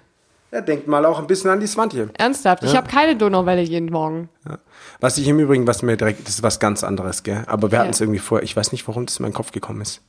Ja, 0.51 0.61
denkt 0.61 0.87
mal 0.87 1.05
auch 1.05 1.19
ein 1.19 1.27
bisschen 1.27 1.51
an 1.51 1.61
die 1.61 1.67
Swantje. 1.67 2.11
Ernsthaft, 2.17 2.63
ich 2.63 2.77
habe 2.77 2.89
keine 2.89 3.17
Donauwelle 3.17 3.63
jeden 3.63 3.91
Morgen. 3.91 4.29
Ja. 4.49 4.59
Was 5.01 5.19
ich 5.19 5.27
im 5.27 5.39
Übrigen, 5.41 5.67
was 5.67 5.83
mir 5.83 5.97
direkt, 5.97 6.27
das 6.27 6.37
ist 6.37 6.43
was 6.43 6.61
ganz 6.61 6.85
anderes, 6.85 7.23
gell? 7.23 7.43
Aber 7.49 7.71
wir 7.71 7.77
Ja. 7.77 7.81
hatten 7.83 7.91
es 7.93 8.01
irgendwie 8.01 8.19
vor, 8.19 8.43
ich 8.43 8.55
weiß 8.57 8.71
nicht, 8.73 8.87
warum 8.87 9.05
das 9.07 9.19
in 9.19 9.23
meinen 9.25 9.33
Kopf 9.35 9.51
gekommen 9.51 9.81
ist. 9.81 10.01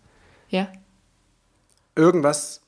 Ja. 0.50 0.68
Irgendwas 1.96 2.62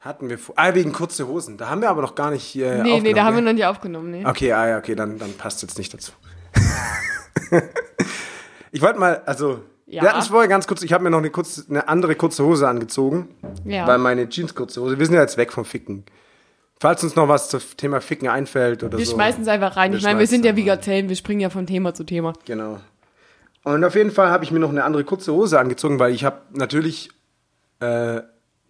hatten 0.00 0.28
wir 0.28 0.38
vor. 0.38 0.54
Ah, 0.58 0.74
wegen 0.74 0.92
kurze 0.92 1.26
Hosen. 1.26 1.56
Da 1.56 1.68
haben 1.70 1.80
wir 1.80 1.90
aber 1.90 2.02
noch 2.02 2.14
gar 2.14 2.30
nicht 2.30 2.54
äh, 2.56 2.82
Nee, 2.82 3.00
nee, 3.00 3.12
da 3.14 3.24
haben 3.24 3.34
wir 3.36 3.42
noch 3.42 3.52
nicht 3.52 3.64
aufgenommen, 3.66 4.10
nee. 4.10 4.24
Okay, 4.26 4.52
ah 4.52 4.68
ja, 4.68 4.78
okay, 4.78 4.94
dann, 4.94 5.18
dann 5.18 5.32
passt 5.34 5.62
jetzt 5.62 5.76
nicht 5.78 5.92
dazu. 5.92 6.12
ich 8.72 8.82
wollte 8.82 8.98
mal, 8.98 9.22
also, 9.26 9.60
Ja. 9.86 10.02
Wir 10.02 10.08
hatten 10.10 10.20
es 10.20 10.28
vorher 10.28 10.48
ganz 10.48 10.66
kurz, 10.66 10.82
ich 10.82 10.92
habe 10.92 11.04
mir 11.04 11.10
noch 11.10 11.18
eine, 11.18 11.30
kurze, 11.30 11.64
eine 11.68 11.86
andere 11.88 12.14
kurze 12.14 12.44
Hose 12.44 12.66
angezogen, 12.68 13.28
Ja. 13.64 13.86
weil 13.86 13.98
meine 13.98 14.28
Jeans 14.28 14.54
kurze 14.54 14.80
Hose, 14.80 14.98
wir 14.98 15.04
sind 15.06 15.14
ja 15.14 15.20
jetzt 15.20 15.36
weg 15.36 15.52
vom 15.52 15.64
Ficken. 15.64 16.04
Falls 16.80 17.04
uns 17.04 17.14
noch 17.14 17.28
was 17.28 17.48
zum 17.48 17.60
Thema 17.76 18.00
Ficken 18.00 18.26
einfällt 18.28 18.82
oder 18.82 18.98
Wir 18.98 19.06
so. 19.06 19.12
schmeißen 19.14 19.42
es 19.42 19.48
einfach 19.48 19.76
rein. 19.76 19.92
Wir 19.92 19.98
ich 19.98 20.04
meine, 20.04 20.18
wir 20.18 20.26
sind 20.26 20.44
ja 20.44 20.56
wie. 20.56 20.64
Gazellen, 20.64 21.08
wir 21.08 21.14
springen 21.16 21.40
ja 21.40 21.48
von 21.50 21.64
Thema 21.66 21.94
zu 21.94 22.02
Thema. 22.04 22.32
Genau. 22.44 22.78
Und 23.64 23.84
auf 23.84 23.94
jeden 23.94 24.10
Fall 24.10 24.30
habe 24.30 24.42
ich 24.42 24.50
mir 24.50 24.58
noch 24.58 24.70
eine 24.70 24.82
andere 24.82 25.04
kurze 25.04 25.32
Hose 25.32 25.60
angezogen, 25.60 26.00
weil 26.00 26.12
ich 26.12 26.24
habe 26.24 26.38
natürlich 26.52 27.10
äh, 27.80 28.22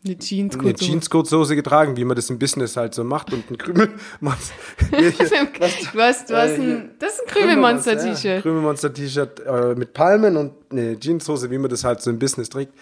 Eine 0.04 0.18
Jeans 0.18 0.54
eine 0.54 0.62
kurz. 0.64 0.80
Jeans 0.80 1.08
kurze 1.10 1.38
Hose 1.38 1.54
getragen, 1.54 1.96
wie 1.96 2.04
man 2.04 2.16
das 2.16 2.28
im 2.28 2.38
Business 2.38 2.76
halt 2.76 2.92
so 2.92 3.04
macht 3.04 3.32
und 3.32 3.48
ein 3.50 3.56
Krümel. 3.58 3.88
Du 4.20 4.30
hast, 4.30 4.52
du 6.30 6.36
hast 6.36 6.50
Äh, 6.52 6.56
hier. 6.56 6.76
ein, 6.76 6.90
das 6.98 7.14
ist 7.14 7.20
ein 7.20 7.26
Krümelmonster-T-Shirt. 7.28 8.24
Ja, 8.24 8.40
Krümelmonster-T-Shirt 8.40 9.40
äh, 9.46 9.74
mit 9.76 9.94
Palmen 9.94 10.36
und 10.36 10.52
eine 10.70 10.98
Jeanshose, 10.98 11.50
wie 11.50 11.58
man 11.58 11.70
das 11.70 11.84
halt 11.84 12.00
so 12.02 12.10
im 12.10 12.18
Business 12.18 12.48
trägt. 12.48 12.72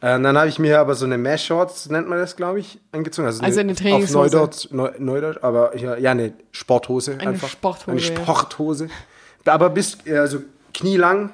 Äh, 0.00 0.16
und 0.16 0.24
dann 0.24 0.36
habe 0.36 0.48
ich 0.48 0.58
mir 0.58 0.80
aber 0.80 0.94
so 0.96 1.04
eine 1.04 1.16
Mesh-Shorts, 1.18 1.88
nennt 1.90 2.08
man 2.08 2.18
das, 2.18 2.34
glaube 2.34 2.58
ich, 2.60 2.80
angezogen. 2.92 3.26
Also, 3.26 3.42
Also 3.42 3.60
eine 3.60 3.72
Auf 3.72 3.78
Trainingshose. 3.78 4.36
Neudeutsch, 4.36 4.68
Neu, 4.72 4.90
Neudeutsch 4.98 5.38
aber 5.42 5.76
ja, 5.76 5.96
ja, 5.96 6.10
eine 6.10 6.32
Sporthose 6.50 7.12
Eine 7.12 7.28
einfach. 7.30 7.48
Sporthose, 7.48 7.90
Eine 7.92 8.00
ja. 8.00 8.06
Sporthose. 8.22 8.88
Aber 9.44 9.70
bis, 9.70 9.98
äh, 10.06 10.16
also 10.18 10.40
knielang, 10.72 11.30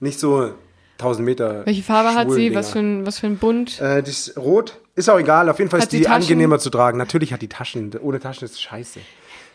nicht 0.00 0.18
so 0.20 0.52
1000 1.00 1.24
Meter. 1.24 1.66
Welche 1.66 1.82
Farbe 1.82 2.14
hat 2.14 2.30
sie? 2.30 2.54
Was 2.54 2.70
für 2.70 2.78
ein, 2.80 3.06
was 3.06 3.18
für 3.18 3.26
ein 3.26 3.38
Bund? 3.38 3.80
Äh, 3.80 4.02
das 4.02 4.28
ist 4.28 4.36
rot. 4.38 4.78
Ist 4.94 5.08
auch 5.08 5.18
egal. 5.18 5.48
Auf 5.48 5.58
jeden 5.58 5.70
Fall 5.70 5.80
Hat 5.80 5.86
ist 5.86 5.92
die 5.92 6.00
die 6.00 6.08
angenehmer 6.08 6.58
zu 6.58 6.70
tragen. 6.70 6.98
Natürlich 6.98 7.32
hat 7.32 7.42
die 7.42 7.48
Taschen. 7.48 7.92
Ohne 8.00 8.20
Taschen 8.20 8.44
ist 8.44 8.60
scheiße. 8.60 9.00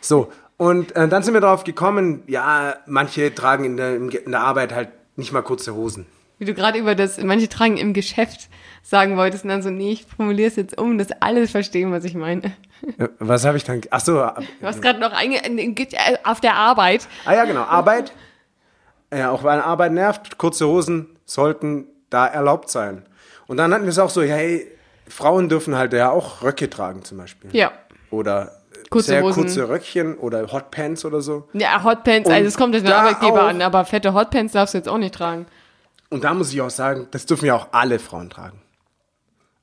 So. 0.02 0.32
Und 0.58 0.96
äh, 0.96 1.08
dann 1.08 1.22
sind 1.24 1.34
wir 1.34 1.41
darauf 1.41 1.64
gekommen, 1.66 2.24
ja, 2.28 2.76
manche 2.86 3.34
tragen 3.36 3.66
in 3.66 3.78
der, 3.78 3.96
in 3.96 4.10
der 4.32 4.39
Arbeit 4.41 4.74
halt 4.74 4.89
nicht 5.18 5.34
mal 5.34 5.41
kurze 5.41 5.76
Hosen. 5.76 6.06
Wie 6.38 6.46
du 6.46 6.54
gerade 6.54 6.80
über 6.80 6.96
das, 6.96 7.22
manche 7.22 7.48
tragen 7.48 7.78
im 7.78 7.93
Geschäft 7.93 8.50
sagen 8.82 9.18
wolltest 9.18 9.43
und 9.43 9.50
dann 9.50 9.64
so, 9.64 9.70
nee, 9.70 9.93
ich 9.93 10.06
formuliere 10.06 10.48
es 10.48 10.56
jetzt 10.58 10.78
um, 10.78 10.98
dass 10.98 11.08
alle 11.20 11.48
verstehen, 11.48 11.91
was 11.91 12.04
ich 12.04 12.14
meine. 12.14 12.54
Was 13.20 13.46
habe 13.46 13.58
ich 13.58 13.64
dann? 13.64 13.82
Ach 13.89 14.00
so. 14.00 14.22
äh, 14.22 14.32
Du 14.62 14.68
hast 14.68 14.82
gerade 14.82 15.00
noch 15.00 15.12
einge 15.12 15.39
auf 16.24 16.39
der 16.39 16.56
Arbeit. 16.56 17.08
Ah 17.26 17.34
ja, 17.34 17.46
genau. 17.46 17.62
Arbeit. 17.64 18.14
Ja, 19.14 19.32
auch 19.32 19.43
weil 19.43 19.62
Arbeit 19.62 19.91
nervt. 19.93 20.38
Kurze 20.38 20.68
Hosen 20.68 21.18
sollten 21.26 21.88
da 22.10 22.28
erlaubt 22.28 22.70
sein. 22.70 23.06
Und 23.47 23.58
dann 23.58 23.74
hatten 23.74 23.84
wir 23.84 23.89
es 23.91 23.99
auch 23.99 24.10
so, 24.10 24.22
ja, 24.22 24.36
hey, 24.36 24.72
Frauen 25.08 25.49
dürfen 25.49 25.76
halt 25.76 25.93
ja 25.93 26.10
auch 26.12 26.41
Röcke 26.41 26.70
tragen 26.70 27.03
zum 27.03 27.18
Beispiel. 27.20 27.49
Ja. 27.56 27.72
Oder 28.10 28.51
Kurze 28.89 29.08
sehr 29.08 29.22
Hosen. 29.24 29.43
kurze 29.43 29.70
Röckchen 29.70 30.18
oder 30.18 30.51
Hotpants 30.51 31.06
oder 31.06 31.22
so. 31.22 31.47
Ja, 31.53 31.84
Hotpants, 31.84 32.28
Und 32.28 32.36
also 32.36 32.47
es 32.47 32.58
kommt 32.58 32.76
auf 32.76 32.82
den 32.84 32.91
Arbeitgeber 32.91 33.43
auch- 33.43 33.47
an, 33.47 33.62
aber 33.62 33.86
fette 33.86 34.14
Hotpants 34.14 34.53
darfst 34.53 34.74
du 34.74 34.78
jetzt 34.80 34.88
auch 34.89 34.97
nicht 34.97 35.14
tragen. 35.16 35.45
Und 36.10 36.24
da 36.24 36.34
muss 36.34 36.51
ich 36.53 36.62
auch 36.62 36.70
sagen, 36.70 37.08
das 37.12 37.26
dürfen 37.26 37.45
ja 37.45 37.56
auch 37.56 37.68
alle 37.72 37.99
Frauen 37.99 38.30
tragen. 38.30 38.62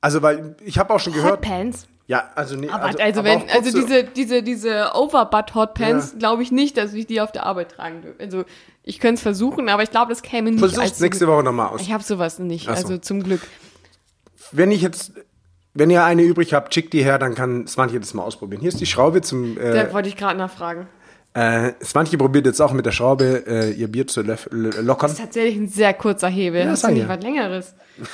Also, 0.01 0.21
weil 0.21 0.55
ich 0.63 0.77
habe 0.77 0.93
auch 0.93 0.99
schon 0.99 1.13
gehört. 1.13 1.33
Hotpants? 1.45 1.87
Ja, 2.07 2.31
also 2.35 2.55
nee, 2.57 2.67
Aber 2.69 2.83
also, 2.83 2.99
aber 3.19 3.23
wenn, 3.23 3.49
also 3.49 3.71
diese, 3.79 4.03
diese, 4.03 4.43
diese 4.43 4.91
Overbutt-Hotpants, 4.93 6.11
Ja. 6.13 6.19
glaube 6.19 6.43
ich 6.43 6.51
nicht, 6.51 6.75
dass 6.77 6.93
ich 6.93 7.07
die 7.07 7.21
auf 7.21 7.31
der 7.31 7.45
Arbeit 7.45 7.71
tragen 7.71 8.01
dürfte. 8.01 8.21
Also 8.23 8.43
ich 8.83 8.99
könnte 8.99 9.15
es 9.15 9.21
versuchen, 9.21 9.69
aber 9.69 9.83
ich 9.83 9.91
glaube, 9.91 10.09
das 10.09 10.21
käme 10.21 10.51
nicht 10.51 10.59
Versuch's 10.59 10.79
als 10.81 10.99
nächste 10.99 11.27
Woche 11.27 11.43
nochmal 11.43 11.69
aus. 11.69 11.81
Ich 11.81 11.93
habe 11.93 12.03
sowas 12.03 12.39
nicht, 12.39 12.65
so. 12.65 12.71
also 12.71 12.97
zum 12.97 13.23
Glück. 13.23 13.39
Wenn 14.51 14.71
ich 14.71 14.81
jetzt, 14.81 15.13
wenn 15.73 15.89
ihr 15.89 16.03
eine 16.03 16.23
übrig 16.23 16.53
habt, 16.53 16.73
schickt 16.73 16.91
die 16.91 17.03
her, 17.03 17.17
dann 17.19 17.35
kann 17.35 17.67
Svantje 17.67 17.99
das 18.01 18.13
mal 18.13 18.23
ausprobieren. 18.23 18.59
Hier 18.61 18.69
ist 18.69 18.81
die 18.81 18.85
Schraube 18.85 19.21
zum. 19.21 19.57
Äh, 19.57 19.73
Da 19.85 19.93
wollte 19.93 20.09
ich 20.09 20.17
gerade 20.17 20.37
nachfragen. 20.37 20.87
äh, 21.33 21.71
Svantje 21.81 22.17
probiert 22.17 22.45
jetzt 22.45 22.61
auch 22.61 22.73
mit 22.73 22.85
der 22.85 22.91
Schraube 22.91 23.45
äh, 23.47 23.71
ihr 23.71 23.87
Bier 23.87 24.05
zu 24.07 24.21
lockern. 24.23 24.43
Das 24.99 25.13
ist 25.13 25.19
tatsächlich 25.19 25.55
ein 25.55 25.69
sehr 25.69 25.93
kurzer 25.93 26.27
Hebel. 26.27 26.59
Ja, 26.65 26.69
du 26.71 26.75
sag 26.75 26.91
nicht 26.91 27.07
was 27.07 27.21
Längeres? 27.23 27.73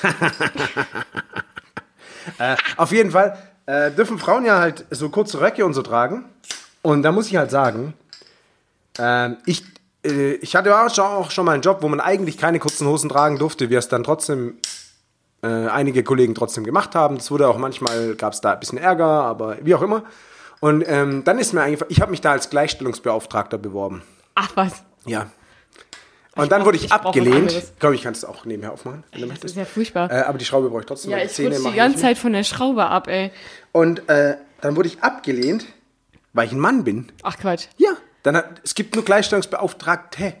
Auf 2.76 2.92
jeden 2.92 3.10
Fall 3.10 3.36
äh, 3.70 3.92
dürfen 3.92 4.18
Frauen 4.18 4.44
ja 4.44 4.58
halt 4.58 4.84
so 4.90 5.08
kurze 5.10 5.40
Röcke 5.40 5.64
und 5.64 5.74
so 5.74 5.82
tragen. 5.82 6.24
Und 6.82 7.02
da 7.02 7.12
muss 7.12 7.28
ich 7.28 7.36
halt 7.36 7.50
sagen, 7.50 7.94
ähm, 8.98 9.36
ich, 9.46 9.64
äh, 10.04 10.32
ich 10.34 10.56
hatte 10.56 10.76
auch 10.76 10.92
schon, 10.92 11.04
auch 11.04 11.30
schon 11.30 11.44
mal 11.44 11.52
einen 11.52 11.62
Job, 11.62 11.78
wo 11.80 11.88
man 11.88 12.00
eigentlich 12.00 12.36
keine 12.36 12.58
kurzen 12.58 12.86
Hosen 12.88 13.08
tragen 13.08 13.38
durfte, 13.38 13.70
wir 13.70 13.78
es 13.78 13.88
dann 13.88 14.02
trotzdem, 14.02 14.58
äh, 15.42 15.46
einige 15.46 16.02
Kollegen 16.02 16.34
trotzdem 16.34 16.64
gemacht 16.64 16.94
haben. 16.94 17.18
Das 17.18 17.30
wurde 17.30 17.46
auch 17.46 17.58
manchmal, 17.58 18.16
gab 18.16 18.32
es 18.32 18.40
da 18.40 18.52
ein 18.52 18.60
bisschen 18.60 18.78
Ärger, 18.78 19.06
aber 19.06 19.58
wie 19.62 19.74
auch 19.74 19.82
immer. 19.82 20.02
Und 20.60 20.84
ähm, 20.86 21.22
dann 21.24 21.38
ist 21.38 21.52
mir 21.52 21.62
eingefallen, 21.62 21.92
ich 21.92 22.00
habe 22.00 22.10
mich 22.10 22.20
da 22.20 22.32
als 22.32 22.50
Gleichstellungsbeauftragter 22.50 23.56
beworben. 23.56 24.02
Ach 24.34 24.50
was, 24.56 24.82
Ja. 25.06 25.26
Und 26.42 26.52
dann 26.52 26.64
wurde 26.64 26.76
ich, 26.76 26.86
ich 26.86 26.92
abgelehnt. 26.92 27.52
Ich 27.52 27.78
glaube, 27.78 27.94
ich 27.94 28.02
kann 28.02 28.12
es 28.12 28.24
auch 28.24 28.44
nebenher 28.44 28.72
aufmachen, 28.72 29.04
wenn 29.12 29.20
du 29.20 29.26
das 29.26 29.34
möchtest. 29.34 29.54
ist 29.54 29.58
ja 29.58 29.64
furchtbar. 29.64 30.10
Äh, 30.10 30.22
aber 30.22 30.38
die 30.38 30.44
Schraube 30.44 30.68
brauche 30.70 30.80
ich 30.80 30.86
trotzdem. 30.86 31.10
ja, 31.12 31.18
ich 31.18 31.32
Zähne 31.32 31.56
die 31.58 31.72
ganze. 31.76 31.98
Zeit 32.00 32.18
von 32.18 32.32
der 32.32 32.44
Schraube 32.44 32.86
ab, 32.86 33.08
ey. 33.08 33.30
Und 33.72 34.08
äh, 34.08 34.36
dann 34.60 34.76
wurde 34.76 34.88
ich 34.88 35.02
abgelehnt, 35.02 35.64
weil 36.32 36.46
ich 36.46 36.52
ein 36.52 36.58
Mann 36.60 36.84
bin. 36.84 37.10
Ach 37.22 37.38
Quatsch. 37.38 37.66
Ja. 37.76 37.90
Dann 38.22 38.36
hat, 38.36 38.60
es 38.62 38.74
gibt 38.74 38.94
nur 38.94 39.04
Gleichstellungsbeauftragte. 39.04 40.34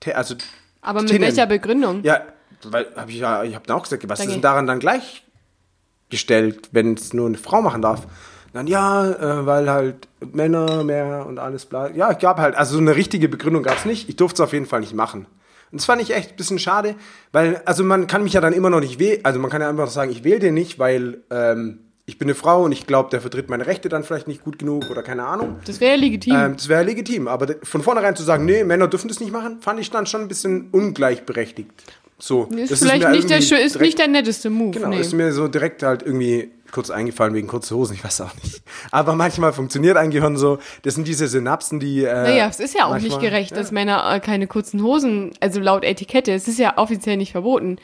Te, 0.00 0.16
also 0.16 0.34
Aber 0.80 1.00
mit 1.02 1.10
Tinnen. 1.10 1.22
welcher 1.22 1.46
Begründung? 1.46 2.02
Ja, 2.02 2.22
weil 2.64 2.86
hab 2.96 3.08
ich 3.08 3.16
ja, 3.16 3.44
ich 3.44 3.54
habe 3.54 3.72
auch 3.74 3.82
gesagt, 3.84 4.02
was 4.08 4.18
ist 4.18 4.24
Danke. 4.26 4.32
denn 4.34 4.42
daran 4.42 4.66
dann 4.66 4.80
gleichgestellt, 4.80 6.68
wenn 6.72 6.94
es 6.94 7.12
nur 7.12 7.26
eine 7.26 7.38
Frau 7.38 7.62
machen 7.62 7.82
darf? 7.82 8.06
Dann 8.52 8.66
ja, 8.66 9.10
äh, 9.10 9.46
weil 9.46 9.70
halt 9.70 10.08
Männer 10.32 10.84
mehr 10.84 11.26
und 11.26 11.38
alles 11.38 11.66
bla. 11.66 11.90
Ja, 11.90 12.10
ich 12.10 12.18
gab 12.18 12.38
halt, 12.38 12.54
also 12.54 12.74
so 12.74 12.80
eine 12.80 12.96
richtige 12.96 13.28
Begründung 13.28 13.62
gab 13.62 13.78
es 13.78 13.84
nicht. 13.84 14.08
Ich 14.08 14.16
durfte 14.16 14.42
es 14.42 14.46
auf 14.46 14.52
jeden 14.52 14.66
Fall 14.66 14.80
nicht 14.80 14.94
machen. 14.94 15.26
Und 15.72 15.80
das 15.80 15.84
fand 15.84 16.00
ich 16.00 16.14
echt 16.14 16.30
ein 16.30 16.36
bisschen 16.36 16.58
schade, 16.58 16.94
weil, 17.32 17.60
also 17.64 17.82
man 17.82 18.06
kann 18.06 18.22
mich 18.22 18.32
ja 18.32 18.40
dann 18.40 18.52
immer 18.52 18.70
noch 18.70 18.80
nicht 18.80 18.98
wählen, 18.98 19.20
also 19.24 19.40
man 19.40 19.50
kann 19.50 19.60
ja 19.60 19.68
einfach 19.68 19.88
sagen, 19.88 20.12
ich 20.12 20.22
wähle 20.22 20.38
den 20.38 20.54
nicht, 20.54 20.78
weil 20.78 21.22
ähm, 21.30 21.80
ich 22.06 22.18
bin 22.18 22.28
eine 22.28 22.36
Frau 22.36 22.62
und 22.64 22.72
ich 22.72 22.86
glaube, 22.86 23.10
der 23.10 23.20
vertritt 23.20 23.50
meine 23.50 23.66
Rechte 23.66 23.88
dann 23.88 24.04
vielleicht 24.04 24.28
nicht 24.28 24.44
gut 24.44 24.60
genug 24.60 24.88
oder 24.90 25.02
keine 25.02 25.24
Ahnung. 25.24 25.56
Das 25.64 25.80
wäre 25.80 25.96
ja 25.96 26.00
legitim. 26.00 26.36
Ähm, 26.36 26.56
das 26.56 26.68
wäre 26.68 26.84
legitim, 26.84 27.26
aber 27.26 27.56
von 27.64 27.82
vornherein 27.82 28.14
zu 28.14 28.22
sagen, 28.22 28.44
nee, 28.44 28.62
Männer 28.62 28.86
dürfen 28.86 29.08
das 29.08 29.18
nicht 29.18 29.32
machen, 29.32 29.60
fand 29.60 29.80
ich 29.80 29.90
dann 29.90 30.06
schon 30.06 30.22
ein 30.22 30.28
bisschen 30.28 30.68
ungleichberechtigt. 30.70 31.72
So, 32.18 32.44
ist 32.44 32.70
das 32.70 32.78
vielleicht 32.78 33.02
mir 33.02 33.10
nicht 33.10 33.28
der, 33.28 33.38
ist 33.38 33.80
nicht 33.80 33.98
der 33.98 34.08
netteste 34.08 34.48
Move. 34.48 34.70
Genau, 34.70 34.88
nee. 34.88 35.00
ist 35.00 35.12
mir 35.12 35.32
so 35.32 35.48
direkt 35.48 35.82
halt 35.82 36.02
irgendwie 36.02 36.50
kurz 36.72 36.90
eingefallen 36.90 37.34
wegen 37.34 37.46
kurze 37.48 37.74
Hosen, 37.74 37.94
ich 37.94 38.04
weiß 38.04 38.20
auch 38.22 38.34
nicht. 38.42 38.62
Aber 38.90 39.14
manchmal 39.14 39.52
funktioniert 39.52 39.96
ein 39.96 40.10
Gehirn 40.10 40.36
so, 40.36 40.58
das 40.82 40.94
sind 40.94 41.06
diese 41.08 41.28
Synapsen, 41.28 41.80
die. 41.80 42.04
Äh, 42.04 42.12
Naja, 42.12 42.48
es 42.48 42.60
ist 42.60 42.74
ja 42.74 42.84
auch 42.86 42.94
nicht 42.94 43.02
manchmal- 43.10 43.20
gerecht, 43.30 43.50
ja. 43.52 43.56
dass 43.56 43.70
Männer 43.72 44.12
äh, 44.14 44.20
keine 44.20 44.46
kurzen 44.46 44.82
Hosen, 44.82 45.30
also 45.40 45.60
laut 45.60 45.84
Etikette, 45.84 46.32
es 46.32 46.48
ist 46.48 46.58
ja 46.58 46.76
offiziell 46.78 47.16
nicht 47.16 47.32
verboten. 47.32 47.78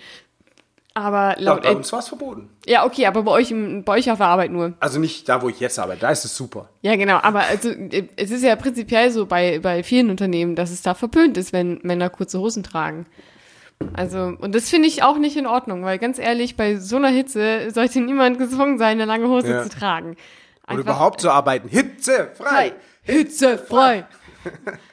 Aber 0.94 1.36
laut 1.38 1.62
bei 1.62 1.70
Et- 1.70 1.76
uns 1.76 1.90
war 1.90 2.00
es 2.00 2.08
verboten. 2.08 2.50
Ja, 2.66 2.84
okay, 2.84 3.06
aber 3.06 3.22
bei 3.22 3.30
euch, 3.32 3.50
im, 3.50 3.82
bei 3.82 3.94
euch 3.96 4.10
auf 4.10 4.18
der 4.18 4.26
Arbeit 4.26 4.50
nur. 4.50 4.74
Also 4.78 4.98
nicht 5.00 5.26
da, 5.26 5.40
wo 5.40 5.48
ich 5.48 5.58
jetzt 5.58 5.78
arbeite, 5.78 6.00
da 6.02 6.10
ist 6.10 6.26
es 6.26 6.36
super. 6.36 6.68
Ja, 6.82 6.96
genau, 6.96 7.16
aber 7.22 7.40
also 7.44 7.70
äh, 7.70 8.08
es 8.16 8.30
ist 8.30 8.44
ja 8.44 8.54
prinzipiell 8.56 9.10
so 9.10 9.24
bei, 9.24 9.58
bei 9.58 9.82
vielen 9.82 10.10
Unternehmen, 10.10 10.54
dass 10.54 10.70
es 10.70 10.82
da 10.82 10.92
verpönt 10.92 11.38
ist, 11.38 11.54
wenn 11.54 11.80
Männer 11.82 12.10
kurze 12.10 12.38
Hosen 12.40 12.62
tragen. 12.62 13.06
Also, 13.94 14.34
und 14.38 14.54
das 14.54 14.68
finde 14.70 14.88
ich 14.88 15.02
auch 15.02 15.18
nicht 15.18 15.36
in 15.36 15.46
Ordnung, 15.46 15.84
weil 15.84 15.98
ganz 15.98 16.18
ehrlich, 16.18 16.56
bei 16.56 16.76
so 16.76 16.96
einer 16.96 17.08
Hitze 17.08 17.70
sollte 17.70 18.00
niemand 18.00 18.38
gezwungen 18.38 18.78
sein, 18.78 18.92
eine 19.00 19.04
lange 19.04 19.28
Hose 19.28 19.50
Ja. 19.50 19.62
zu 19.62 19.68
tragen. 19.68 20.10
Und 20.10 20.16
Einfach 20.66 20.80
überhaupt 20.82 21.20
zu 21.20 21.30
arbeiten. 21.30 21.68
Hitze, 21.68 22.30
frei. 22.34 22.72
hitzefrei. 23.02 24.06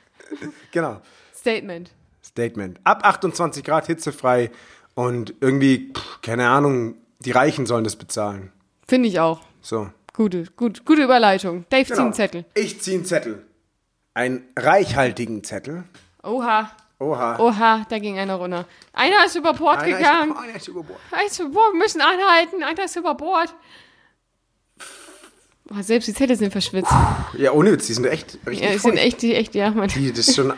Genau. 0.72 1.02
Statement. 1.36 1.92
Statement. 2.24 2.80
Ab 2.84 3.04
28 3.04 3.64
Grad 3.64 3.88
hitzefrei 3.88 4.52
und 4.94 5.34
irgendwie, 5.42 5.92
pff, 5.94 6.22
keine 6.22 6.50
Ahnung, 6.50 6.96
die 7.20 7.32
Reichen 7.32 7.66
sollen 7.66 7.84
das 7.84 7.96
bezahlen. 7.96 8.52
Finde 8.88 9.10
ich 9.10 9.20
auch. 9.20 9.42
So. 9.62 9.90
Gute, 10.14 10.44
gut, 10.56 10.86
gute 10.86 11.04
Überleitung. 11.04 11.66
Dave, 11.70 11.86
zieh 11.86 11.92
Genau. 11.94 12.04
einen 12.06 12.14
Zettel. 12.14 12.46
Ich 12.54 12.82
ziehe 12.82 12.98
einen 12.98 13.06
Zettel. 13.06 13.44
Einen 14.14 14.44
reichhaltigen 14.58 15.44
Zettel. 15.44 15.84
Oha, 16.24 16.70
Oha. 17.02 17.40
oha, 17.40 17.86
da 17.90 17.98
ging 18.00 18.20
einer 18.20 18.36
runter. 18.36 18.66
Einer 18.92 19.26
ist 19.26 19.36
über 19.36 19.54
Bord 19.54 19.78
Einer 19.80 19.88
ist- 19.88 19.98
gegangen. 19.98 20.36
einer 20.38 20.56
ist 20.56 20.68
über 20.68 20.84
Bord. 20.84 21.00
Einer 21.12 21.26
ist 21.28 21.40
über 21.40 21.50
Bord, 21.50 21.74
wir 21.74 21.80
müssen 21.80 22.02
anhalten. 22.02 22.62
Einer 22.64 22.84
ist 22.84 22.96
über 22.98 23.16
Bord. 23.16 23.56
Oh, 25.72 25.82
selbst 25.82 26.08
die 26.08 26.14
Zettel 26.14 26.36
sind 26.36 26.52
verschwitzt. 26.52 26.92
Ja, 27.38 27.52
ohne 27.54 27.72
Witz, 27.72 27.88
die 27.88 27.94
sind 27.94 28.06
echt 28.06 28.38
richtig 28.46 28.68
Ja, 28.68 28.76
es 28.76 28.82
sind 28.82 28.98
echt, 28.98 29.22
die, 29.22 29.34
echt, 29.36 29.56
ja, 29.56 29.70
man. 29.72 29.88
Die, 29.88 30.12
das 30.12 30.28
ist 30.28 30.36
schon... 30.36 30.52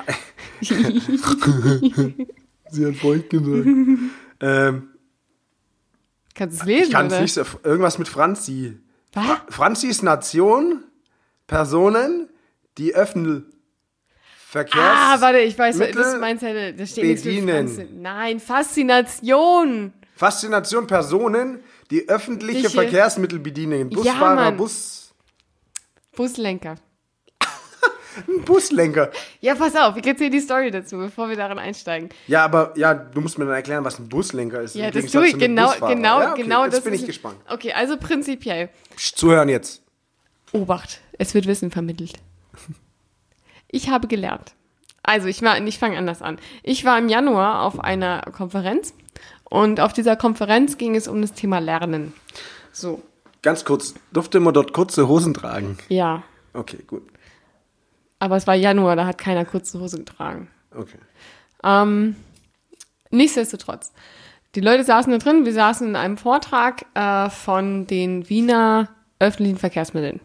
Sie 0.61 2.85
hat 2.85 2.95
feucht 2.95 3.29
gesagt. 3.29 3.67
ähm, 4.39 4.87
Kannst 6.33 6.59
du 6.59 6.61
es 6.61 6.65
lesen, 6.65 6.83
ich 6.87 6.91
kann 6.91 7.07
es 7.07 7.19
nicht 7.19 7.33
so... 7.33 7.43
Irgendwas 7.63 7.97
mit 7.99 8.07
Franzi. 8.07 8.79
Was? 9.13 9.25
Franzi 9.49 9.87
ist 9.87 10.01
Nation, 10.01 10.83
Personen, 11.45 12.29
die 12.77 12.95
öffnen 12.95 13.51
Verkehrs... 14.51 14.83
Ah, 14.83 15.15
warte, 15.21 15.39
ich 15.39 15.57
weiß, 15.57 15.77
Mittel 15.77 15.93
das 15.93 16.13
ist 16.13 16.19
mein 16.19 16.37
Zettel. 16.37 16.73
Da 16.73 16.85
steht 16.85 17.05
nichts 17.05 17.23
mit 17.23 17.45
bedienen. 17.45 18.01
Nein, 18.01 18.37
Faszination. 18.41 19.93
Faszination 20.13 20.87
Personen, 20.87 21.63
die 21.89 22.09
öffentliche 22.09 22.63
Welche? 22.63 22.77
Verkehrsmittel 22.81 23.39
bedienen. 23.39 23.89
Busfahrer, 23.89 24.35
Mann. 24.35 24.57
Bus... 24.57 25.13
Buslenker. 26.13 26.75
Ein 28.27 28.43
Buslenker. 28.43 29.11
Ja, 29.39 29.55
pass 29.55 29.73
auf, 29.73 29.95
ich 29.95 30.05
erzähle 30.05 30.31
die 30.31 30.41
Story 30.41 30.69
dazu, 30.69 30.97
bevor 30.97 31.29
wir 31.29 31.37
darin 31.37 31.57
einsteigen. 31.57 32.09
Ja, 32.27 32.43
aber 32.43 32.73
ja, 32.75 32.93
du 32.93 33.21
musst 33.21 33.37
mir 33.37 33.45
dann 33.45 33.55
erklären, 33.55 33.85
was 33.85 33.99
ein 33.99 34.09
Buslenker 34.09 34.63
ist. 34.63 34.75
Ja, 34.75 34.91
das 34.91 35.05
tue 35.05 35.29
ich 35.29 35.39
genau, 35.39 35.67
Busfahrer. 35.67 35.95
genau, 35.95 36.19
ja, 36.19 36.31
okay, 36.33 36.41
genau 36.43 36.65
jetzt 36.65 36.73
das. 36.73 36.83
bin 36.83 36.93
ich 36.93 37.05
gespannt. 37.05 37.37
Okay, 37.47 37.71
also 37.71 37.95
prinzipiell. 37.95 38.67
Psst, 38.97 39.17
zuhören 39.17 39.47
jetzt. 39.47 39.81
Obacht, 40.51 40.99
es 41.17 41.33
wird 41.33 41.47
Wissen 41.47 41.71
vermittelt. 41.71 42.19
Ich 43.71 43.89
habe 43.89 44.07
gelernt. 44.07 44.53
Also, 45.03 45.27
ich, 45.27 45.41
war- 45.41 45.59
ich 45.65 45.79
fange 45.79 45.97
anders 45.97 46.21
an. 46.21 46.37
Ich 46.61 46.85
war 46.85 46.99
im 46.99 47.09
Januar 47.09 47.63
auf 47.63 47.79
einer 47.79 48.21
Konferenz 48.31 48.93
und 49.45 49.79
auf 49.79 49.93
dieser 49.93 50.15
Konferenz 50.15 50.77
ging 50.77 50.95
es 50.95 51.07
um 51.07 51.21
das 51.21 51.33
Thema 51.33 51.59
Lernen. 51.59 52.13
So, 52.71 53.01
Ganz 53.43 53.65
kurz, 53.65 53.95
durfte 54.13 54.39
man 54.39 54.53
dort 54.53 54.71
kurze 54.71 55.07
Hosen 55.07 55.33
tragen? 55.33 55.77
ja. 55.89 56.21
Okay, 56.53 56.77
gut. 56.85 57.03
Aber 58.19 58.35
es 58.35 58.45
war 58.45 58.53
Januar, 58.55 58.95
da 58.95 59.05
hat 59.07 59.17
keiner 59.17 59.45
kurze 59.45 59.79
Hose 59.79 59.97
getragen. 59.97 60.47
Okay. 60.75 60.97
Ähm, 61.63 62.15
nichtsdestotrotz. 63.09 63.93
Die 64.53 64.59
Leute 64.61 64.83
saßen 64.83 65.11
da 65.11 65.17
drin, 65.17 65.45
wir 65.45 65.53
saßen 65.53 65.87
in 65.87 65.95
einem 65.95 66.17
Vortrag 66.17 66.85
äh, 66.93 67.29
von 67.31 67.87
den 67.87 68.29
Wiener 68.29 68.89
öffentlichen 69.19 69.57
Verkehrsmitteln. 69.57 70.19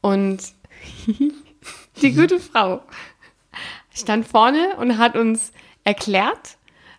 Und 0.00 0.42
die 2.02 2.12
gute 2.12 2.40
Frau 2.40 2.82
stand 3.94 4.26
vorne 4.26 4.76
und 4.76 4.98
hat 4.98 5.16
uns 5.16 5.52
erklärt, 5.84 6.56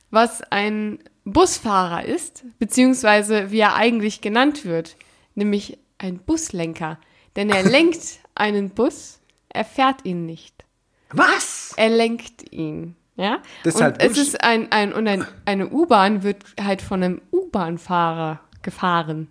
was 0.10 0.42
ein 0.52 1.00
Busfahrer 1.26 2.06
ist, 2.06 2.46
beziehungsweise 2.58 3.52
wie 3.52 3.60
er 3.60 3.76
eigentlich 3.76 4.22
genannt 4.22 4.66
wird, 4.66 4.96
nämlich 5.36 5.78
ein 5.98 6.20
Buslenker. 6.20 7.00
Denn 7.36 7.50
er 7.50 7.64
lenkt 7.70 8.20
einen 8.34 8.70
Bus, 8.70 9.20
er 9.50 9.66
fährt 9.66 10.06
ihn 10.06 10.26
nicht. 10.26 10.66
Was? 11.12 11.74
Er 11.78 11.90
lenkt 11.90 12.52
ihn. 12.52 12.96
Ja? 13.16 13.42
Das 13.64 13.76
ist 13.76 13.80
und 13.80 13.84
halt 13.84 14.02
es 14.02 14.18
ist 14.18 14.44
ein, 14.44 14.72
ein, 14.72 14.94
und 14.94 15.08
ein, 15.08 15.26
eine 15.46 15.70
U-Bahn 15.70 16.24
wird 16.24 16.44
halt 16.62 16.82
von 16.82 17.04
einem 17.04 17.22
U-Bahn-Fahrer 17.32 18.40
gefahren. 18.62 19.30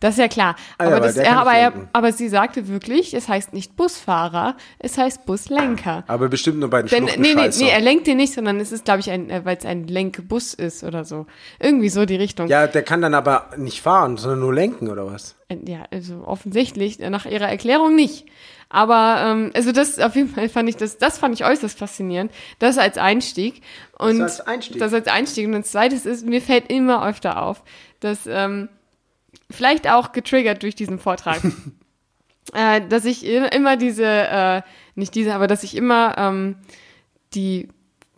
Das 0.00 0.14
ist 0.14 0.18
ja 0.18 0.28
klar. 0.28 0.56
Ah 0.78 0.86
aber, 0.86 0.96
aber 0.96 1.06
das, 1.06 1.18
aber, 1.18 1.50
nicht 1.52 1.60
er, 1.60 1.72
aber 1.92 2.12
sie 2.12 2.28
sagte 2.30 2.68
wirklich, 2.68 3.12
es 3.12 3.28
heißt 3.28 3.52
nicht 3.52 3.76
Busfahrer, 3.76 4.56
es 4.78 4.96
heißt 4.96 5.26
Buslenker. 5.26 6.04
Aber 6.06 6.30
bestimmt 6.30 6.58
nur 6.58 6.70
bei 6.70 6.82
den 6.82 6.88
Denn, 6.88 7.02
Schluchten 7.04 7.20
nee, 7.20 7.34
nee, 7.34 7.48
nee, 7.48 7.68
er 7.68 7.80
lenkt 7.80 8.06
den 8.06 8.16
nicht, 8.16 8.32
sondern 8.32 8.60
es 8.60 8.72
ist, 8.72 8.86
glaube 8.86 9.00
ich, 9.00 9.10
ein, 9.10 9.28
äh, 9.28 9.44
weil 9.44 9.58
es 9.58 9.66
ein 9.66 9.86
Lenkbus 9.86 10.54
ist 10.54 10.84
oder 10.84 11.04
so. 11.04 11.26
Irgendwie 11.58 11.90
so 11.90 12.06
die 12.06 12.16
Richtung. 12.16 12.48
Ja, 12.48 12.66
der 12.66 12.82
kann 12.82 13.02
dann 13.02 13.12
aber 13.12 13.50
nicht 13.58 13.82
fahren, 13.82 14.16
sondern 14.16 14.40
nur 14.40 14.54
lenken, 14.54 14.88
oder 14.88 15.06
was? 15.06 15.36
Äh, 15.48 15.58
Ja, 15.66 15.84
also 15.90 16.24
offensichtlich, 16.24 16.98
äh, 17.00 17.10
nach 17.10 17.26
ihrer 17.26 17.48
Erklärung 17.48 17.94
nicht. 17.94 18.24
Aber 18.70 19.22
ähm, 19.26 19.50
also 19.52 19.72
das 19.72 19.98
auf 19.98 20.14
jeden 20.14 20.28
Fall 20.28 20.48
fand 20.48 20.68
ich 20.68 20.76
das, 20.76 20.96
das 20.96 21.18
fand 21.18 21.34
ich 21.34 21.44
äußerst 21.44 21.76
faszinierend. 21.76 22.32
Das 22.58 22.78
als 22.78 22.96
Einstieg. 22.96 23.60
Und 23.98 24.22
als 24.22 24.40
Einstieg. 24.40 24.78
Das 24.78 24.94
als 24.94 25.08
Einstieg. 25.08 25.46
Und 25.46 25.52
das 25.52 25.72
zweite 25.72 25.96
ist, 25.96 26.24
mir 26.24 26.40
fällt 26.40 26.70
immer 26.70 27.06
öfter 27.06 27.42
auf, 27.42 27.64
dass 27.98 28.20
ähm, 28.26 28.68
vielleicht 29.50 29.88
auch 29.90 30.12
getriggert 30.12 30.62
durch 30.62 30.74
diesen 30.74 30.98
Vortrag, 30.98 31.40
äh, 32.54 32.80
dass 32.88 33.04
ich 33.04 33.24
immer 33.26 33.76
diese, 33.76 34.06
äh, 34.06 34.62
nicht 34.94 35.14
diese, 35.14 35.34
aber 35.34 35.46
dass 35.46 35.62
ich 35.62 35.76
immer 35.76 36.16
ähm, 36.18 36.56
die 37.34 37.68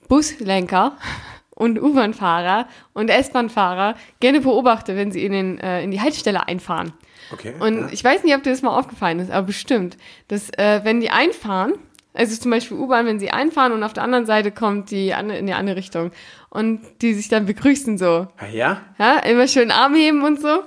Buslenker 0.09 0.97
und 1.55 1.81
U-Bahn-Fahrer 1.81 2.67
und 2.93 3.09
S-Bahn-Fahrer 3.09 3.95
gerne 4.21 4.41
beobachte, 4.41 4.97
wenn 4.97 5.13
sie 5.13 5.25
in, 5.25 5.33
den, 5.33 5.59
äh, 5.59 5.83
in 5.83 5.91
die 5.91 6.01
Haltestelle 6.01 6.47
einfahren. 6.49 6.93
Okay. 7.33 7.55
Und 7.59 7.79
ja. 7.79 7.89
ich 7.93 8.03
weiß 8.03 8.25
nicht, 8.25 8.35
ob 8.35 8.43
dir 8.43 8.51
das 8.51 8.63
mal 8.63 8.77
aufgefallen 8.77 9.19
ist, 9.21 9.31
aber 9.31 9.47
bestimmt, 9.47 9.97
dass 10.29 10.51
äh, 10.51 10.81
wenn 10.85 11.01
die 11.01 11.11
einfahren, 11.11 11.75
also 12.15 12.37
zum 12.37 12.51
Beispiel 12.51 12.77
U-Bahn, 12.77 13.07
wenn 13.07 13.19
sie 13.19 13.31
einfahren 13.31 13.73
und 13.73 13.83
auf 13.83 13.93
der 13.93 14.03
anderen 14.03 14.27
Seite 14.27 14.51
kommt 14.51 14.91
die 14.91 15.15
andere, 15.15 15.39
in 15.39 15.47
die 15.47 15.55
andere 15.55 15.77
Richtung 15.77 16.11
und 16.51 16.81
die 17.01 17.15
sich 17.15 17.29
dann 17.29 17.47
begrüßen 17.47 17.97
so, 17.97 18.27
Ah, 18.37 18.47
ja? 18.53 18.83
ja, 18.99 19.19
immer 19.21 19.49
schön 19.49 19.71
Arm 19.71 19.95
heben 19.95 20.23
und 20.23 20.41
so. 20.41 20.63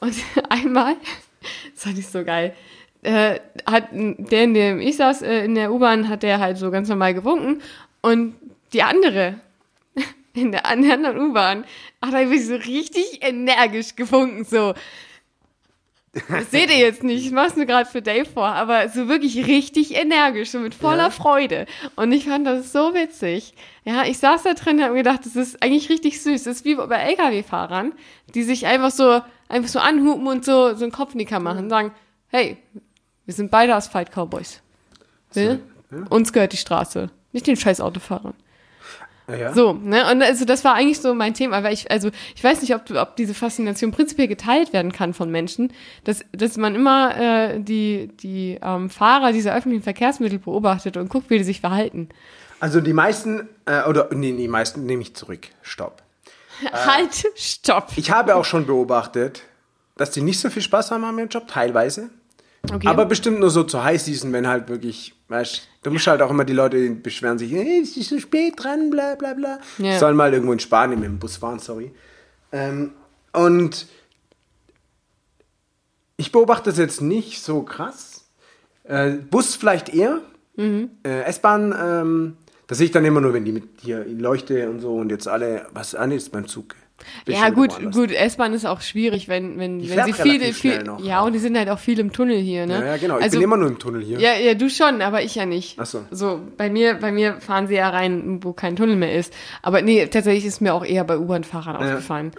Und 0.00 0.14
einmal, 0.48 0.96
das 1.74 1.84
fand 1.84 1.98
ich 1.98 2.08
so 2.08 2.24
geil, 2.24 2.54
äh, 3.02 3.40
hat 3.66 3.88
der, 3.92 4.44
in 4.44 4.54
dem 4.54 4.80
ich 4.80 4.96
saß, 4.96 5.22
äh, 5.22 5.44
in 5.44 5.54
der 5.54 5.72
U-Bahn, 5.72 6.08
hat 6.08 6.22
der 6.22 6.38
halt 6.38 6.58
so 6.58 6.70
ganz 6.70 6.88
normal 6.88 7.14
gewunken 7.14 7.62
und 8.02 8.34
die 8.72 8.82
andere, 8.82 9.40
in 10.34 10.52
der, 10.52 10.66
an 10.66 10.82
der 10.82 10.94
anderen 10.94 11.18
U-Bahn, 11.18 11.64
hat 12.02 12.14
er 12.14 12.30
wirklich 12.30 12.46
so 12.46 12.56
richtig 12.56 13.20
energisch 13.22 13.96
gewunken, 13.96 14.44
so. 14.44 14.74
Das 16.28 16.50
seht 16.50 16.70
ihr 16.70 16.78
jetzt 16.78 17.04
nicht, 17.04 17.24
ich 17.24 17.30
mach's 17.30 17.54
nur 17.54 17.66
gerade 17.66 17.88
für 17.88 18.02
Dave 18.02 18.28
vor, 18.28 18.48
aber 18.48 18.88
so 18.88 19.06
wirklich 19.06 19.46
richtig 19.46 19.94
energisch, 19.94 20.50
so 20.50 20.58
mit 20.58 20.74
voller 20.74 21.04
Ja. 21.04 21.10
Freude. 21.10 21.66
Und 21.94 22.10
ich 22.10 22.24
fand 22.24 22.48
das 22.48 22.72
so 22.72 22.94
witzig. 22.94 23.54
Ja, 23.84 24.04
ich 24.04 24.18
saß 24.18 24.42
da 24.42 24.54
drin 24.54 24.78
und 24.78 24.82
hab 24.82 24.90
mir 24.90 24.98
gedacht, 24.98 25.24
das 25.24 25.36
ist 25.36 25.62
eigentlich 25.62 25.88
richtig 25.88 26.20
süß. 26.20 26.42
Das 26.42 26.56
ist 26.56 26.64
wie 26.64 26.74
bei 26.74 26.96
LKW-Fahrern, 26.96 27.92
die 28.34 28.42
sich 28.42 28.66
einfach 28.66 28.90
so, 28.90 29.20
einfach 29.50 29.68
so 29.68 29.78
anhupen 29.78 30.26
und 30.26 30.44
so, 30.44 30.74
so 30.74 30.84
einen 30.84 30.92
Kopf 30.92 31.12
in 31.12 31.18
die 31.18 31.24
Kammer 31.26 31.50
machen 31.54 31.64
und 31.64 31.70
sagen, 31.70 31.92
hey, 32.28 32.56
wir 33.26 33.34
sind 33.34 33.50
beide 33.50 33.74
Asphalt-Cowboys. 33.74 34.62
Will? 35.34 35.60
Uns 36.08 36.32
gehört 36.32 36.52
die 36.52 36.56
Straße, 36.56 37.10
nicht 37.32 37.46
den 37.46 37.56
scheiß 37.56 37.80
Autofahrern. 37.80 38.34
Ah, 39.26 39.34
ja. 39.34 39.52
So, 39.52 39.72
ne? 39.72 40.10
Und 40.10 40.22
also 40.22 40.44
das 40.44 40.64
war 40.64 40.74
eigentlich 40.74 41.00
so 41.00 41.14
mein 41.14 41.34
Thema, 41.34 41.62
weil 41.62 41.72
ich, 41.72 41.88
also 41.90 42.10
ich 42.34 42.42
weiß 42.42 42.62
nicht, 42.62 42.74
ob, 42.74 42.84
du- 42.86 43.00
ob 43.00 43.14
diese 43.16 43.34
Faszination 43.34 43.92
prinzipiell 43.92 44.26
geteilt 44.26 44.72
werden 44.72 44.90
kann 44.90 45.14
von 45.14 45.30
Menschen, 45.30 45.72
dass, 46.04 46.24
dass 46.32 46.56
man 46.56 46.74
immer 46.74 47.16
äh, 47.16 47.60
die, 47.60 48.08
die 48.20 48.58
ähm, 48.60 48.90
Fahrer 48.90 49.32
dieser 49.32 49.54
öffentlichen 49.54 49.84
Verkehrsmittel 49.84 50.38
beobachtet 50.40 50.96
und 50.96 51.08
guckt, 51.10 51.30
wie 51.30 51.38
die 51.38 51.44
sich 51.44 51.60
verhalten. 51.60 52.08
Also 52.58 52.80
die 52.80 52.92
meisten, 52.92 53.48
äh, 53.66 53.84
oder 53.88 54.08
nee, 54.12 54.32
die 54.32 54.48
meisten 54.48 54.84
nehme 54.84 55.02
ich 55.02 55.14
zurück. 55.14 55.46
Stopp. 55.62 56.02
Halt, 56.72 57.26
stopp. 57.36 57.92
Ich 57.96 58.10
habe 58.10 58.36
auch 58.36 58.44
schon 58.44 58.66
beobachtet, 58.66 59.42
dass 59.96 60.10
die 60.10 60.22
nicht 60.22 60.40
so 60.40 60.50
viel 60.50 60.62
Spaß 60.62 60.90
haben 60.90 61.04
an 61.04 61.18
ihrem 61.18 61.28
Job, 61.28 61.48
teilweise. 61.48 62.10
Okay. 62.72 62.86
Aber 62.88 63.06
bestimmt 63.06 63.40
nur 63.40 63.50
so 63.50 63.64
zur 63.64 63.84
High 63.84 64.00
Season, 64.00 64.32
wenn 64.32 64.46
halt 64.46 64.68
wirklich, 64.68 65.14
weißt 65.28 65.62
du, 65.82 65.90
musst 65.90 66.06
halt 66.06 66.20
auch 66.20 66.30
immer 66.30 66.44
die 66.44 66.52
Leute 66.52 66.76
die 66.80 66.90
beschweren 66.90 67.38
sich, 67.38 67.52
hey, 67.52 67.80
es 67.82 67.96
ist 67.96 68.10
so 68.10 68.18
spät 68.18 68.54
dran, 68.56 68.90
bla 68.90 69.14
bla 69.14 69.32
bla. 69.34 69.60
Ja. 69.78 69.98
Sollen 69.98 70.16
mal 70.16 70.32
irgendwo 70.32 70.52
in 70.52 70.60
Spanien 70.60 71.00
mit 71.00 71.08
dem 71.08 71.18
Bus 71.18 71.38
fahren, 71.38 71.58
sorry. 71.58 71.92
Ähm, 72.52 72.92
und 73.32 73.86
ich 76.16 76.32
beobachte 76.32 76.68
das 76.68 76.78
jetzt 76.78 77.00
nicht 77.00 77.42
so 77.42 77.62
krass. 77.62 78.24
Äh, 78.84 79.12
Bus 79.12 79.56
vielleicht 79.56 79.88
eher. 79.88 80.20
Mhm. 80.56 80.90
Äh, 81.02 81.22
S-Bahn, 81.22 81.74
ähm, 81.78 82.36
das 82.70 82.78
sehe 82.78 82.84
ich 82.84 82.92
dann 82.92 83.04
immer 83.04 83.20
nur, 83.20 83.34
wenn 83.34 83.44
die 83.44 83.50
mit 83.50 83.64
hier 83.82 84.06
in 84.06 84.20
Leuchte 84.20 84.70
und 84.70 84.78
so 84.78 84.94
und 84.94 85.10
jetzt 85.10 85.26
alle, 85.26 85.66
was 85.74 85.96
an 85.96 86.12
ist 86.12 86.30
beim 86.30 86.46
Zug. 86.46 86.76
Ja, 87.26 87.50
gut, 87.50 87.72
gut, 87.92 88.12
S-Bahn 88.12 88.54
ist 88.54 88.64
auch 88.64 88.80
schwierig, 88.80 89.26
wenn, 89.26 89.58
wenn, 89.58 89.80
Die 89.80 89.90
wenn 89.90 90.04
sie 90.04 90.12
viele, 90.12 90.52
viel, 90.52 90.84
noch. 90.84 91.02
ja, 91.02 91.20
und 91.22 91.32
die 91.32 91.40
sind 91.40 91.58
halt 91.58 91.68
auch 91.68 91.80
viel 91.80 91.98
im 91.98 92.12
Tunnel 92.12 92.36
hier, 92.36 92.66
ne? 92.66 92.74
Ja, 92.74 92.84
ja, 92.84 92.96
genau. 92.96 93.18
Ich 93.18 93.24
also, 93.24 93.38
bin 93.38 93.42
immer 93.42 93.56
nur 93.56 93.66
im 93.70 93.80
Tunnel 93.80 94.02
hier. 94.02 94.20
Ja, 94.20 94.34
ja, 94.34 94.54
du 94.54 94.70
schon, 94.70 95.02
aber 95.02 95.20
ich 95.22 95.34
ja 95.34 95.46
nicht. 95.46 95.80
Ach 95.80 95.86
so. 95.86 96.04
So, 96.12 96.42
bei 96.56 96.70
mir, 96.70 96.94
bei 96.94 97.10
mir 97.10 97.40
fahren 97.40 97.66
sie 97.66 97.74
ja 97.74 97.88
rein, 97.88 98.38
wo 98.44 98.52
kein 98.52 98.76
Tunnel 98.76 98.94
mehr 98.94 99.16
ist. 99.16 99.32
Aber 99.62 99.82
nee, 99.82 100.06
tatsächlich 100.06 100.44
ist 100.44 100.60
mir 100.60 100.72
auch 100.72 100.84
eher 100.84 101.02
bei 101.02 101.18
U-Bahn-Fahrern 101.18 101.74
aufgefallen. 101.74 102.30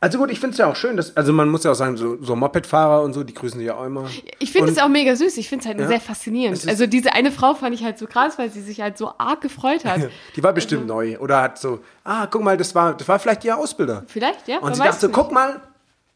Also 0.00 0.18
gut, 0.18 0.30
ich 0.30 0.38
finde 0.38 0.52
es 0.52 0.58
ja 0.58 0.66
auch 0.70 0.76
schön, 0.76 0.96
dass, 0.96 1.16
also 1.16 1.32
man 1.32 1.48
muss 1.48 1.64
ja 1.64 1.72
auch 1.72 1.74
sagen, 1.74 1.96
so, 1.96 2.22
so 2.22 2.36
Moped-Fahrer 2.36 3.02
und 3.02 3.14
so, 3.14 3.24
die 3.24 3.34
grüßen 3.34 3.58
sich 3.58 3.66
ja 3.66 3.74
auch 3.74 3.84
immer. 3.84 4.08
Ich 4.38 4.52
finde 4.52 4.70
es 4.70 4.78
auch 4.78 4.88
mega 4.88 5.16
süß. 5.16 5.36
Ich 5.38 5.48
finde 5.48 5.62
es 5.64 5.66
halt 5.68 5.80
Ja. 5.80 5.88
sehr 5.88 6.00
faszinierend. 6.00 6.68
Also 6.68 6.86
diese 6.86 7.14
eine 7.14 7.32
Frau 7.32 7.54
fand 7.54 7.74
ich 7.74 7.82
halt 7.82 7.98
so 7.98 8.06
krass, 8.06 8.38
weil 8.38 8.48
sie 8.50 8.60
sich 8.62 8.80
halt 8.80 8.96
so 8.96 9.12
arg 9.18 9.40
gefreut 9.40 9.84
hat. 9.84 10.02
Die 10.36 10.42
war 10.44 10.52
bestimmt 10.52 10.86
neu 10.86 11.18
oder 11.18 11.42
hat 11.42 11.58
so, 11.58 11.80
ah, 12.04 12.26
guck 12.28 12.42
mal, 12.44 12.56
das 12.56 12.74
war, 12.76 12.94
das 12.96 13.08
war 13.08 13.18
vielleicht 13.18 13.44
ihr 13.44 13.58
Ausbilder. 13.58 14.04
Vielleicht, 14.06 14.46
ja. 14.46 14.58
Und 14.58 14.76
sie 14.76 14.82
dachte 14.82 15.00
so, 15.06 15.08
guck 15.08 15.32
mal, 15.32 15.60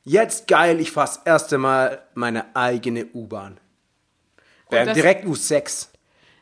jetzt 0.04 0.46
geil, 0.46 0.78
ich 0.78 0.92
fahr 0.92 1.06
das 1.06 1.16
erste 1.24 1.58
Mal 1.58 2.02
meine 2.14 2.54
eigene 2.54 3.06
U-Bahn. 3.12 3.58
Das- 4.70 4.92
direkt 4.94 5.26
U6. 5.26 5.88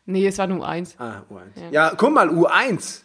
Nee, 0.04 0.26
es 0.26 0.36
war 0.38 0.46
nur 0.46 0.66
eins. 0.68 0.94
Ah, 0.98 1.22
U1. 1.30 1.70
Ja. 1.70 1.92
guck 1.96 2.12
mal, 2.12 2.28
U1. 2.28 3.00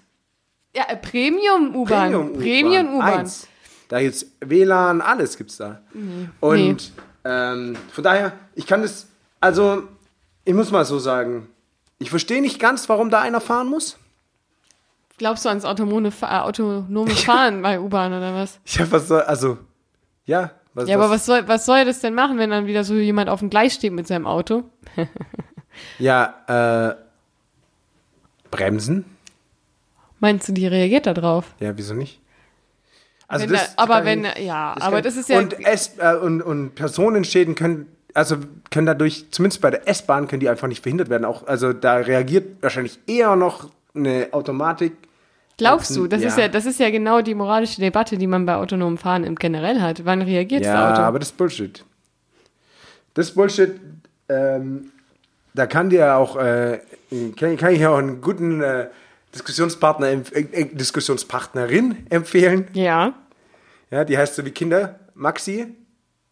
Ja, 0.75 0.83
äh, 0.89 0.97
Premium-U-Bahn. 0.97 2.11
Premium-U-Bahn. 2.11 2.41
Premium-U-Bahn. 2.41 3.19
Eins. 3.19 3.47
Da 3.95 4.01
gibt's 4.01 4.25
WLAN, 4.41 4.99
alles 4.99 5.37
gibt's 5.37 5.55
da. 5.55 5.79
Und 6.41 6.91
ähm, 7.23 7.77
von 7.93 8.03
daher, 8.03 8.33
ich 8.53 8.67
kann 8.67 8.81
das, 8.81 9.07
also, 9.39 9.83
ich 10.43 10.53
muss 10.53 10.69
mal 10.69 10.83
so 10.83 10.99
sagen, 10.99 11.47
ich 11.97 12.09
verstehe 12.09 12.41
nicht 12.41 12.59
ganz, 12.59 12.89
warum 12.89 13.09
da 13.09 13.21
einer 13.21 13.39
fahren 13.39 13.69
muss. 13.69 13.97
Glaubst 15.17 15.45
du 15.45 15.49
ans 15.49 15.63
autonome, 15.63 16.09
äh, 16.09 16.25
autonome 16.25 17.09
Fahren 17.15 17.61
bei 17.61 17.79
U-Bahn 17.79 18.11
oder 18.11 18.33
was? 18.33 18.59
Ja, 18.65 18.91
was 18.91 19.07
soll, 19.07 19.21
also, 19.21 19.59
ja. 20.25 20.51
Was, 20.73 20.89
Ja, 20.89 20.97
aber 20.97 21.09
was 21.09 21.25
soll, 21.25 21.47
was 21.47 21.65
soll 21.65 21.85
das 21.85 22.01
denn 22.01 22.15
machen, 22.15 22.37
wenn 22.37 22.49
dann 22.49 22.67
wieder 22.67 22.83
so 22.83 22.95
jemand 22.95 23.29
auf 23.29 23.39
dem 23.39 23.49
Gleis 23.49 23.75
steht 23.75 23.93
mit 23.93 24.07
seinem 24.07 24.27
Auto? 24.27 24.65
Ja, 25.99 26.91
äh, 26.91 26.95
Bremsen? 28.51 29.05
Meinst 30.19 30.49
du, 30.49 30.51
die 30.51 30.67
reagiert 30.67 31.05
da 31.05 31.13
drauf? 31.13 31.53
Ja, 31.61 31.77
wieso 31.77 31.93
nicht? 31.93 32.19
Also 33.27 33.45
Wenn 33.49 33.53
da- 33.55 33.61
aber 33.77 34.05
wenn- 34.05 34.25
ich- 34.25 34.45
ja, 34.45 34.75
das 34.75 34.83
aber 34.83 35.01
das 35.01 35.17
ist 35.17 35.29
ja- 35.29 35.39
Und, 35.39 35.55
es, 35.65 35.97
äh, 35.97 36.15
und, 36.15 36.41
und 36.41 36.75
Personenschäden 36.75 37.55
können 37.55 37.87
also 38.13 38.37
können 38.71 38.85
dadurch, 38.87 39.25
zumindest 39.31 39.61
bei 39.61 39.71
der 39.71 39.89
S-Bahn, 39.89 40.29
können 40.29 40.39
die 40.39 40.47
einfach 40.47 40.69
nicht 40.69 40.81
verhindert 40.81 41.09
werden. 41.09 41.25
Auch, 41.25 41.45
also 41.47 41.73
da 41.73 41.95
reagiert 41.97 42.63
wahrscheinlich 42.63 42.97
eher 43.07 43.35
noch 43.35 43.69
eine 43.93 44.29
Automatik. 44.31 44.93
Glaubst 45.57 45.93
du? 45.97 46.07
Das 46.07 46.21
ist 46.21 46.37
ja, 46.37 46.47
das 46.47 46.65
ist 46.65 46.79
ja 46.79 46.89
genau 46.91 47.21
die 47.21 47.35
moralische 47.35 47.81
Debatte, 47.81 48.17
die 48.17 48.27
man 48.27 48.45
bei 48.45 48.55
autonomen 48.55 48.97
Fahren 48.97 49.25
im 49.25 49.35
generell 49.35 49.81
hat. 49.81 50.05
Wann 50.05 50.21
reagiert 50.21 50.63
Ja, 50.63 50.91
das 50.91 50.93
Auto? 50.99 51.01
aber 51.07 51.19
das 51.19 51.27
ist 51.29 51.37
Bullshit. 51.37 51.83
Das 53.15 53.27
ist 53.29 53.35
Bullshit. 53.35 53.79
Ähm, 54.29 54.91
da 55.53 55.65
kann 55.67 55.89
dir 55.89 56.15
auch, 56.15 56.37
äh, 56.37 56.79
kann, 57.37 57.57
kann 57.57 57.73
ich 57.73 57.85
auch 57.85 57.97
einen 57.97 58.21
guten 58.21 58.61
äh, 58.61 58.87
Diskussionspartner, 59.35 60.07
äh, 60.07 60.21
äh, 60.51 60.65
Diskussionspartnerin 60.73 62.07
empfehlen. 62.09 62.67
ja. 62.73 63.13
Ja, 63.91 64.03
die 64.03 64.17
heißt 64.17 64.33
so 64.35 64.43
wie 64.43 64.49
Kinder 64.51 64.99
Maxi. 65.13 65.67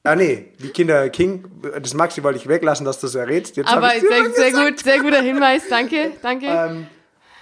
Ah, 0.04 0.16
nee, 0.16 0.48
wie 0.58 0.70
Kinder 0.70 1.08
King. 1.10 1.46
Das 1.82 1.94
Maxi 1.94 2.24
wollte 2.24 2.40
ich 2.40 2.48
weglassen, 2.48 2.84
dass 2.86 3.00
du 3.00 3.06
das 3.06 3.16
errätst. 3.16 3.56
Jetzt 3.56 3.70
Aber 3.72 3.92
sehr, 3.92 4.32
sehr 4.34 4.52
gut, 4.52 4.80
sehr 4.80 5.00
guter 5.00 5.22
Hinweis, 5.22 5.62
danke, 5.70 6.12
danke. 6.24 6.48
Ähm, 6.48 6.88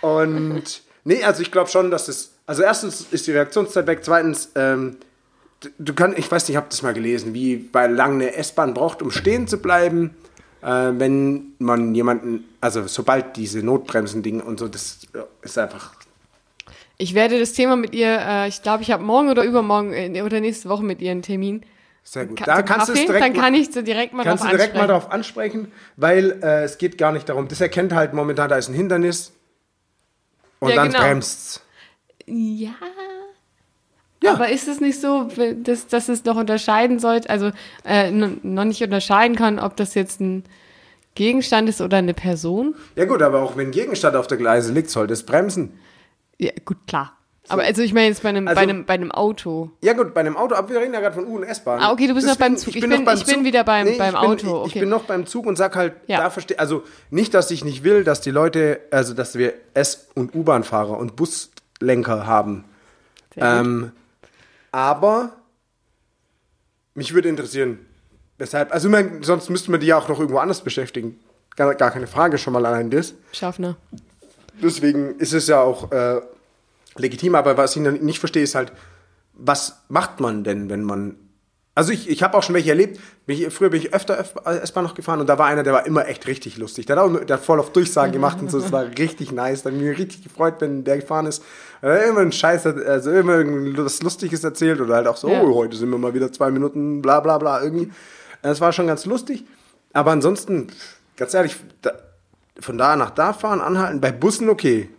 und 0.01 0.81
nee, 1.05 1.23
also 1.23 1.41
ich 1.41 1.51
glaube 1.51 1.69
schon, 1.69 1.89
dass 1.89 2.07
das. 2.07 2.33
Also 2.45 2.61
erstens 2.63 3.07
ist 3.09 3.25
die 3.25 3.31
Reaktionszeit 3.31 3.87
weg. 3.87 3.99
Zweitens, 4.03 4.51
ähm, 4.55 4.97
d- 5.63 5.69
du 5.79 5.93
kannst, 5.93 6.19
ich 6.19 6.29
weiß 6.29 6.43
nicht, 6.43 6.49
ich 6.51 6.55
habe 6.57 6.67
das 6.69 6.81
mal 6.81 6.93
gelesen, 6.93 7.33
wie 7.33 7.55
bei 7.55 7.87
lang 7.87 8.15
eine 8.15 8.35
S-Bahn 8.35 8.73
braucht, 8.73 9.01
um 9.01 9.11
stehen 9.11 9.47
zu 9.47 9.59
bleiben, 9.59 10.13
äh, 10.61 10.67
wenn 10.99 11.53
man 11.59 11.93
jemanden, 11.95 12.45
also 12.61 12.87
sobald 12.87 13.35
diese 13.37 13.59
Notbremsen-Ding 13.63 14.41
und 14.41 14.59
so, 14.59 14.67
das 14.67 14.99
ja, 15.13 15.25
ist 15.41 15.57
einfach. 15.57 15.93
Ich 16.97 17.13
werde 17.15 17.39
das 17.39 17.53
Thema 17.53 17.75
mit 17.75 17.95
ihr, 17.95 18.19
äh, 18.19 18.47
ich 18.47 18.61
glaube, 18.61 18.83
ich 18.83 18.91
habe 18.91 19.03
morgen 19.03 19.29
oder 19.29 19.43
übermorgen 19.43 19.91
äh, 19.93 20.21
oder 20.21 20.39
nächste 20.39 20.69
Woche 20.69 20.83
mit 20.83 21.01
ihr 21.01 21.11
einen 21.11 21.23
Termin. 21.23 21.63
Sehr 22.03 22.25
gut. 22.25 22.37
Ka- 22.39 22.45
Da 22.45 22.61
kannst 22.63 22.89
du 22.89 22.93
Kaffee, 22.93 23.05
direkt 23.07 23.23
dann 23.25 23.33
mal- 23.33 23.41
kann 23.41 23.53
ich 23.55 23.71
so 23.71 23.81
direkt 23.81 24.13
mal 24.13 24.23
Kannst 24.23 24.43
du 24.43 24.47
drauf 24.47 24.55
direkt 24.57 24.73
mal 24.75 24.81
ansprechen. 24.81 24.99
darauf 25.01 25.11
ansprechen, 25.11 25.71
weil 25.97 26.39
äh, 26.43 26.63
es 26.63 26.77
geht 26.77 26.97
gar 26.97 27.11
nicht 27.11 27.27
darum. 27.29 27.47
Das 27.47 27.61
erkennt 27.61 27.93
halt 27.93 28.13
momentan, 28.13 28.49
da 28.49 28.57
ist 28.57 28.69
ein 28.69 28.73
Hindernis. 28.75 29.31
Und 30.59 30.69
Ja, 30.69 30.75
dann 30.75 30.89
genau. 30.91 30.99
bremst's. 31.03 31.61
Ja. 32.27 32.71
Ja. 34.23 34.33
Aber 34.33 34.49
ist 34.49 34.67
es 34.67 34.79
nicht 34.79 35.01
so, 35.01 35.29
dass, 35.63 35.87
dass 35.87 36.07
es 36.09 36.23
noch 36.25 36.35
unterscheiden 36.37 36.99
sollte, 36.99 37.29
also 37.29 37.51
äh, 37.85 38.11
noch 38.11 38.65
nicht 38.65 38.81
unterscheiden 38.83 39.35
kann, 39.35 39.57
ob 39.59 39.75
das 39.77 39.95
jetzt 39.95 40.21
ein 40.21 40.43
Gegenstand 41.15 41.67
ist 41.67 41.81
oder 41.81 41.97
eine 41.97 42.13
Person? 42.13 42.75
Ja 42.95 43.05
gut, 43.05 43.21
aber 43.21 43.41
auch 43.41 43.57
wenn 43.57 43.69
ein 43.69 43.71
Gegenstand 43.71 44.15
auf 44.15 44.27
der 44.27 44.37
Gleise 44.37 44.71
liegt, 44.73 44.89
sollte 44.89 45.13
es 45.13 45.23
bremsen. 45.23 45.79
Ja, 46.37 46.51
gut, 46.65 46.77
klar. 46.87 47.13
Aber 47.49 47.63
also 47.63 47.81
ich 47.81 47.93
meine 47.93 48.07
jetzt 48.07 48.21
bei 48.23 48.29
einem, 48.29 48.47
Also- 48.47 48.55
bei 48.55 48.61
einem, 48.61 48.85
bei 48.85 48.93
einem 48.93 49.11
Auto. 49.11 49.71
Ja 49.81 49.93
gut, 49.93 50.13
bei 50.13 50.21
einem 50.21 50.37
Auto, 50.37 50.53
aber 50.55 50.69
wir 50.69 50.79
reden 50.79 50.93
ja 50.93 50.99
gerade 51.01 51.15
von 51.15 51.25
U- 51.25 51.35
und 51.37 51.43
S-Bahn. 51.43 51.79
Ah, 51.81 51.91
okay, 51.91 52.07
du 52.07 52.13
bist 52.13 52.27
noch 52.27 52.37
beim 52.37 52.55
Zug. 52.55 52.75
Ich 52.75 52.81
bin- 52.81 52.91
noch 52.91 53.03
beim 53.03 53.17
ich 53.17 53.25
bin 53.25 53.35
Zug. 53.37 53.43
wieder 53.43 53.63
beim- 53.63 53.97
beim 53.97 54.13
ich 54.13 54.19
bin, 54.21 54.29
Auto, 54.29 54.33
Ich, 54.35 54.45
ich 54.67 54.71
okay. 54.71 54.79
bin 54.81 54.89
noch 54.89 55.03
beim 55.03 55.25
Zug 55.25 55.47
und 55.47 55.57
sag 55.57 55.75
halt, 55.75 55.93
Ja. 56.07 56.19
da 56.19 56.29
verstehe, 56.29 56.59
also 56.59 56.83
nicht, 57.09 57.33
dass 57.33 57.49
ich 57.51 57.65
nicht 57.65 57.83
will, 57.83 58.03
dass 58.03 58.21
die 58.21 58.31
Leute, 58.31 58.79
also 58.91 59.13
dass 59.15 59.35
wir 59.37 59.53
S- 59.73 60.07
und 60.13 60.33
U-Bahn-Fahrer 60.35 60.97
und 60.97 61.15
Buslenker 61.15 62.25
haben. 62.27 62.63
Ähm, 63.35 63.91
aber 64.71 65.33
mich 66.93 67.13
würde 67.13 67.29
interessieren, 67.29 67.85
weshalb, 68.37 68.71
also 68.73 68.87
ich 68.87 68.91
meine, 68.91 69.23
sonst 69.23 69.49
müsste 69.49 69.71
man 69.71 69.79
die 69.79 69.87
ja 69.87 69.97
auch 69.97 70.07
noch 70.07 70.19
irgendwo 70.19 70.39
anders 70.39 70.61
beschäftigen. 70.61 71.19
Gar, 71.55 71.75
gar 71.75 71.91
keine 71.91 72.07
Frage, 72.07 72.37
schon 72.37 72.53
mal 72.53 72.65
allein 72.65 72.89
das. 72.89 73.13
Schaffner. 73.33 73.75
Deswegen 74.61 75.17
ist 75.17 75.33
es 75.33 75.47
ja 75.47 75.61
auch 75.61 75.91
äh, 75.91 76.21
legitim, 76.95 77.35
aber 77.35 77.57
was 77.57 77.75
ich 77.75 77.81
nicht 77.81 78.19
verstehe, 78.19 78.43
ist 78.43 78.55
halt, 78.55 78.71
was 79.33 79.81
macht 79.89 80.19
man 80.19 80.43
denn, 80.43 80.69
wenn 80.69 80.83
man. 80.83 81.15
Also 81.73 81.93
ich, 81.93 82.09
ich 82.09 82.21
habe 82.21 82.37
auch 82.37 82.43
schon 82.43 82.53
welche 82.53 82.69
erlebt. 82.71 82.99
Ich, 83.27 83.47
früher 83.53 83.69
bin 83.69 83.79
ich 83.79 83.93
öfter 83.93 84.19
F- 84.19 84.33
S-Bahn 84.45 84.83
noch 84.83 84.93
gefahren 84.93 85.21
und 85.21 85.27
da 85.27 85.37
war 85.39 85.45
einer, 85.47 85.63
der 85.63 85.71
war 85.71 85.85
immer 85.85 86.05
echt 86.07 86.27
richtig 86.27 86.57
lustig. 86.57 86.85
Der 86.85 86.97
hat, 86.97 87.03
auch, 87.03 87.17
der 87.25 87.37
hat 87.37 87.45
voll 87.45 87.61
auf 87.61 87.71
Durchsagen 87.71 88.11
gemacht 88.11 88.39
und 88.41 88.51
so. 88.51 88.59
Das 88.59 88.73
war 88.73 88.83
richtig 88.97 89.31
nice. 89.31 89.63
Da 89.63 89.69
habe 89.69 89.77
ich 89.81 89.87
mich 89.87 89.97
richtig 89.97 90.23
gefreut, 90.23 90.55
wenn 90.59 90.83
der 90.83 90.97
gefahren 90.97 91.27
ist. 91.27 91.41
Er 91.81 91.93
hat 91.93 92.05
immer 92.09 92.19
einen 92.19 92.33
Scheiß, 92.33 92.65
also 92.65 93.11
immer 93.11 93.35
irgendwas 93.37 94.03
Lustiges 94.03 94.43
erzählt 94.43 94.81
oder 94.81 94.95
halt 94.95 95.07
auch 95.07 95.15
so, 95.15 95.29
Ja. 95.29 95.41
oh, 95.43 95.55
heute 95.55 95.77
sind 95.77 95.89
wir 95.89 95.97
mal 95.97 96.13
wieder 96.13 96.29
zwei 96.33 96.51
Minuten, 96.51 97.01
bla 97.01 97.21
bla 97.21 97.37
bla 97.37 97.63
irgendwie. 97.63 97.89
Das 98.41 98.59
war 98.59 98.73
schon 98.73 98.87
ganz 98.87 99.05
lustig. 99.05 99.45
Aber 99.93 100.11
ansonsten, 100.11 100.67
ganz 101.15 101.33
ehrlich, 101.33 101.55
da, 101.81 101.91
von 102.59 102.77
da 102.77 102.97
nach 102.97 103.11
da 103.11 103.31
fahren, 103.31 103.61
anhalten, 103.61 104.01
bei 104.01 104.11
Bussen 104.11 104.49
okay. 104.49 104.89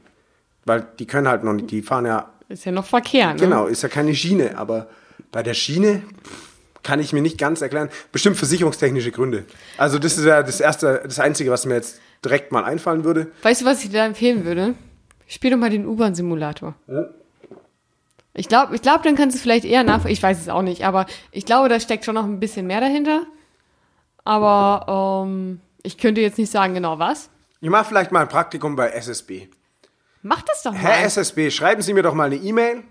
Weil 0.65 0.87
die 0.99 1.07
können 1.07 1.29
halt 1.29 1.45
noch 1.45 1.53
nicht, 1.53 1.71
die 1.71 1.83
fahren 1.83 2.07
ja, 2.07 2.31
Ist 2.49 2.65
ja 2.65 2.73
noch 2.73 2.87
Verkehr, 2.87 3.35
ne? 3.35 3.41
genau, 3.41 3.67
ist 3.67 3.83
ja 3.83 3.89
keine 3.91 4.15
Schiene, 4.15 4.57
aber 4.57 4.87
bei 5.33 5.43
der 5.43 5.55
Schiene 5.55 6.03
pff, 6.25 6.52
kann 6.83 7.01
ich 7.01 7.13
mir 7.13 7.23
nicht 7.23 7.39
ganz 7.39 7.61
erklären. 7.61 7.89
Bestimmt 8.11 8.37
versicherungstechnische 8.37 9.13
Gründe. 9.13 9.45
Also 9.79 9.99
das 9.99 10.19
ist 10.19 10.25
ja 10.25 10.43
das 10.43 10.61
erste, 10.61 11.03
das 11.05 11.19
Einzige, 11.19 11.51
was 11.51 11.67
mir 11.67 11.75
jetzt 11.75 12.01
direkt 12.25 12.53
mal 12.53 12.65
einfallen 12.65 13.05
würde. 13.05 13.33
Weißt 13.43 13.63
du, 13.63 13.65
was 13.65 13.83
ich 13.83 13.91
dir 13.91 13.99
da 13.99 14.07
empfehlen 14.07 14.45
würde? 14.45 14.75
Spiel 15.27 15.51
doch 15.51 15.59
mal 15.59 15.71
den 15.71 15.87
U-Bahn-Simulator. 15.87 16.75
Ich 18.35 18.49
glaube, 18.49 18.75
ich 18.75 18.83
glaub, 18.83 19.03
dann 19.03 19.17
kannst 19.17 19.37
du 19.37 19.41
vielleicht 19.41 19.65
eher 19.65 19.83
nach. 19.85 20.05
Ich 20.05 20.23
weiß 20.23 20.41
es 20.41 20.49
auch 20.49 20.63
nicht, 20.63 20.85
aber 20.85 21.07
ich 21.31 21.45
glaube, 21.45 21.69
da 21.69 21.81
steckt 21.81 22.05
schon 22.05 22.15
noch 22.15 22.25
ein 22.25 22.41
bisschen 22.41 22.67
mehr 22.67 22.81
dahinter. 22.81 23.23
Aber 24.25 25.25
ähm, 25.27 25.61
ich 25.83 25.99
könnte 25.99 26.21
jetzt 26.21 26.39
nicht 26.39 26.51
sagen, 26.51 26.75
genau 26.75 26.99
was. 26.99 27.29
Ich 27.61 27.71
mache 27.71 27.85
vielleicht 27.85 28.13
mal 28.13 28.21
ein 28.21 28.29
Praktikum 28.29 28.77
bei 28.77 28.91
SSB. 28.91 29.49
Mach 30.23 30.43
das 30.43 30.63
doch 30.63 30.73
mal. 30.73 30.81
Herr 30.81 31.05
SSB, 31.05 31.51
schreiben 31.51 31.83
Sie 31.83 31.95
mir 31.95 32.03
doch 32.03 32.15
mal 32.15 32.25
eine 32.25 32.37
E-Mail. 32.37 32.85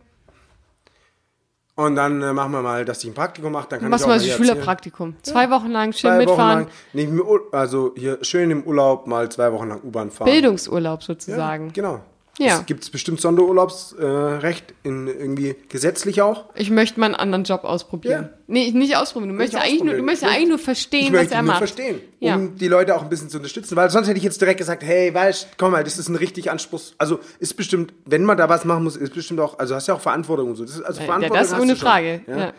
Und 1.86 1.96
dann 1.96 2.22
äh, 2.22 2.34
machen 2.34 2.52
wir 2.52 2.62
mal, 2.62 2.86
dass 2.86 3.04
ich 3.04 3.10
ein 3.10 3.14
Praktikum 3.14 3.52
mache. 3.52 3.68
Dann 3.70 3.80
kann 3.80 3.90
Machst 3.90 4.02
ich 4.02 4.06
auch 4.06 4.10
mal 4.10 4.16
erzählen. 4.16 4.38
Schülerpraktikum. 4.38 5.16
Zwei 5.24 5.50
Wochen 5.50 5.70
lang 5.72 5.94
schön 5.94 6.00
Zwei 6.12 6.16
Wochen 6.18 6.20
mitfahren. 6.26 6.60
lang, 6.60 6.68
nee, 6.94 7.10
also 7.52 7.94
hier 7.98 8.18
schön 8.24 8.52
im 8.52 8.64
Urlaub 8.64 9.08
mal 9.08 9.30
zwei 9.30 9.52
Wochen 9.52 9.70
lang 9.70 9.82
U-Bahn 9.84 10.12
fahren. 10.12 10.26
Bildungsurlaub 10.30 11.00
Ja, 11.02 11.06
sozusagen. 11.06 11.74
genau. 11.74 12.02
Ja. 12.40 12.60
Es 12.60 12.66
gibt 12.66 12.90
bestimmt 12.92 13.20
Sonderurlaubsrecht, 13.22 14.72
äh, 14.72 14.88
in 14.88 15.08
irgendwie 15.08 15.56
gesetzlich 15.70 16.22
auch. 16.22 16.46
Ich 16.56 16.72
möchte 16.72 17.00
mal 17.00 17.08
einen 17.08 17.16
anderen 17.16 17.44
Job 17.44 17.64
ausprobieren. 17.66 18.30
Ja. 18.32 18.38
Nee, 18.48 18.72
nicht 18.72 18.96
ausprobieren. 18.96 19.30
Du 19.32 19.36
möchtest, 19.36 19.56
Nicht 19.62 19.64
eigentlich 19.64 19.84
nur, 19.84 19.88
du 19.88 19.92
ausprobieren. 20.02 20.06
möchtest 20.06 20.24
Ich 20.32 20.36
eigentlich 20.38 20.50
nur 20.50 20.60
verstehen, 20.60 21.14
was 21.14 21.32
er 21.32 21.42
macht. 21.44 21.58
verstehen, 21.60 22.02
Ja. 22.20 22.36
um 22.36 22.56
die 22.56 22.68
Leute 22.68 22.96
auch 22.96 23.04
ein 23.04 23.10
bisschen 23.10 23.30
zu 23.30 23.38
unterstützen, 23.38 23.76
weil 23.76 23.90
sonst 23.90 24.08
hätte 24.08 24.18
ich 24.18 24.24
jetzt 24.24 24.40
direkt 24.42 24.58
gesagt, 24.60 24.82
hey, 24.84 25.14
weißt, 25.14 25.50
komm 25.58 25.72
mal, 25.74 25.84
das 25.84 25.98
ist 25.98 26.08
ein 26.10 26.16
richtig 26.16 26.50
Anspruchs, 26.50 26.96
also 26.98 27.20
ist 27.40 27.56
bestimmt, 27.58 27.94
wenn 28.06 28.24
man 28.24 28.38
da 28.38 28.48
was 28.50 28.64
machen 28.66 28.86
muss, 28.86 28.96
ist 28.96 29.14
bestimmt 29.14 29.40
auch, 29.42 29.60
also 29.60 29.76
hast 29.76 29.88
ja 29.88 29.94
auch 29.96 30.02
Verantwortung 30.02 30.50
und 30.50 30.56
so. 30.56 30.64
Das 30.64 30.76
ist, 30.76 30.82
also 30.84 31.00
Ja, 31.02 31.06
Verantwortung 31.06 31.38
das 31.38 31.52
ist 31.52 31.60
ohne 31.60 31.76
Frage, 31.76 32.22
Ja. 32.28 32.38
ja. 32.38 32.54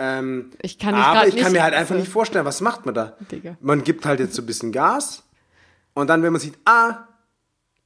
Ähm, 0.00 0.52
Ich 0.62 0.78
kann 0.78 0.94
aber 0.94 1.26
ich 1.26 1.34
kann 1.34 1.44
nicht- 1.44 1.52
mir 1.52 1.62
halt 1.64 1.74
einfach 1.74 1.96
nicht 1.96 2.08
vorstellen, 2.08 2.44
was 2.44 2.60
macht 2.60 2.86
man 2.86 2.94
da? 2.94 3.16
Digga. 3.30 3.56
Man 3.60 3.82
gibt 3.84 4.06
halt 4.06 4.20
jetzt 4.20 4.34
so 4.34 4.42
ein 4.42 4.46
bisschen 4.46 4.72
Gas 4.72 5.24
und 5.94 6.08
dann, 6.08 6.22
wenn 6.22 6.32
man 6.32 6.40
sieht, 6.40 6.54
ah, 6.64 7.04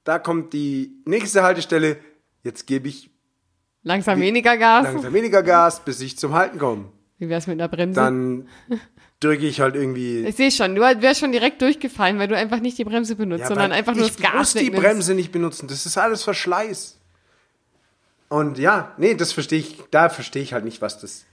da 0.05 0.19
kommt 0.19 0.53
die 0.53 0.93
nächste 1.05 1.43
Haltestelle, 1.43 1.99
jetzt 2.43 2.67
gebe 2.67 2.89
ich 2.89 3.11
Langsam 3.85 4.21
weniger 4.21 4.57
Gas. 4.57 4.85
langsam 4.85 5.13
weniger 5.13 5.43
Gas, 5.43 5.85
bis 5.85 6.01
ich 6.01 6.17
zum 6.17 6.35
Halten 6.35 6.59
komme. 6.59 6.85
Wie 7.19 7.29
wär's 7.29 7.47
mit 7.47 7.61
einer 7.61 7.69
Bremse? 7.69 8.01
Dann 8.01 8.49
drücke 9.21 9.47
ich 9.47 9.61
halt 9.61 9.75
irgendwie. 9.75 10.25
ich 10.25 10.37
sehe 10.37 10.51
schon, 10.51 10.75
du 10.75 10.83
wärst 10.83 11.21
schon 11.21 11.33
direkt 11.33 11.63
durchgefallen, 11.63 12.19
weil 12.19 12.29
du 12.29 12.37
einfach 12.37 12.61
nicht 12.61 12.79
die 12.79 12.85
Bremse 12.85 13.17
benutzt, 13.17 13.43
Ja, 13.43 13.49
sondern 13.49 13.73
einfach 13.73 13.95
nur 13.95 14.07
ich 14.07 14.17
das 14.17 14.23
Gas 14.23 14.55
muss 14.55 14.63
die. 14.65 14.71
Bremse 14.71 15.15
nicht 15.15 15.33
benutzen. 15.33 15.67
Das 15.69 15.85
ist 15.87 15.99
alles 15.99 16.23
Verschleiß. 16.23 16.99
Und 18.29 18.59
ja, 18.59 18.93
nee, 18.99 19.15
das 19.15 19.33
verstehe 19.33 19.59
ich, 19.59 19.79
da 19.91 20.09
verstehe 20.09 20.43
ich 20.43 20.53
halt 20.53 20.65
nicht, 20.65 20.81
was 20.81 20.99
das. 21.01 21.25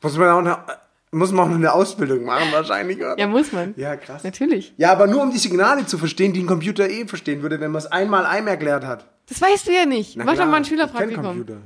Muss 0.00 0.16
man 0.16 0.28
auch 0.30 0.38
eine, 0.38 0.64
muss 1.10 1.32
man 1.32 1.50
auch 1.50 1.54
eine 1.54 1.72
Ausbildung 1.72 2.24
machen, 2.24 2.48
wahrscheinlich, 2.52 2.98
oder? 2.98 3.18
Ja, 3.18 3.26
muss 3.26 3.52
man. 3.52 3.74
Ja, 3.76 3.96
krass. 3.96 4.24
Natürlich. 4.24 4.74
Ja, 4.76 4.92
aber 4.92 5.06
nur 5.06 5.22
um 5.22 5.30
die 5.30 5.38
Signale 5.38 5.86
zu 5.86 5.98
verstehen, 5.98 6.32
die 6.32 6.40
ein 6.42 6.46
Computer 6.46 6.88
eh 6.88 7.06
verstehen 7.06 7.42
würde, 7.42 7.60
wenn 7.60 7.70
man 7.70 7.78
es 7.80 7.86
einmal 7.86 8.26
einem 8.26 8.48
erklärt 8.48 8.84
hat. 8.84 9.06
Das 9.28 9.40
weißt 9.40 9.66
du 9.68 9.72
ja 9.72 9.84
nicht. 9.86 10.16
Na 10.16 10.24
mach 10.24 10.34
klar, 10.34 10.46
doch 10.46 10.50
mal 10.50 10.56
ein 10.58 10.62
ich 10.62 10.68
Schülerpraktikum. 10.68 11.22
Computer. 11.24 11.56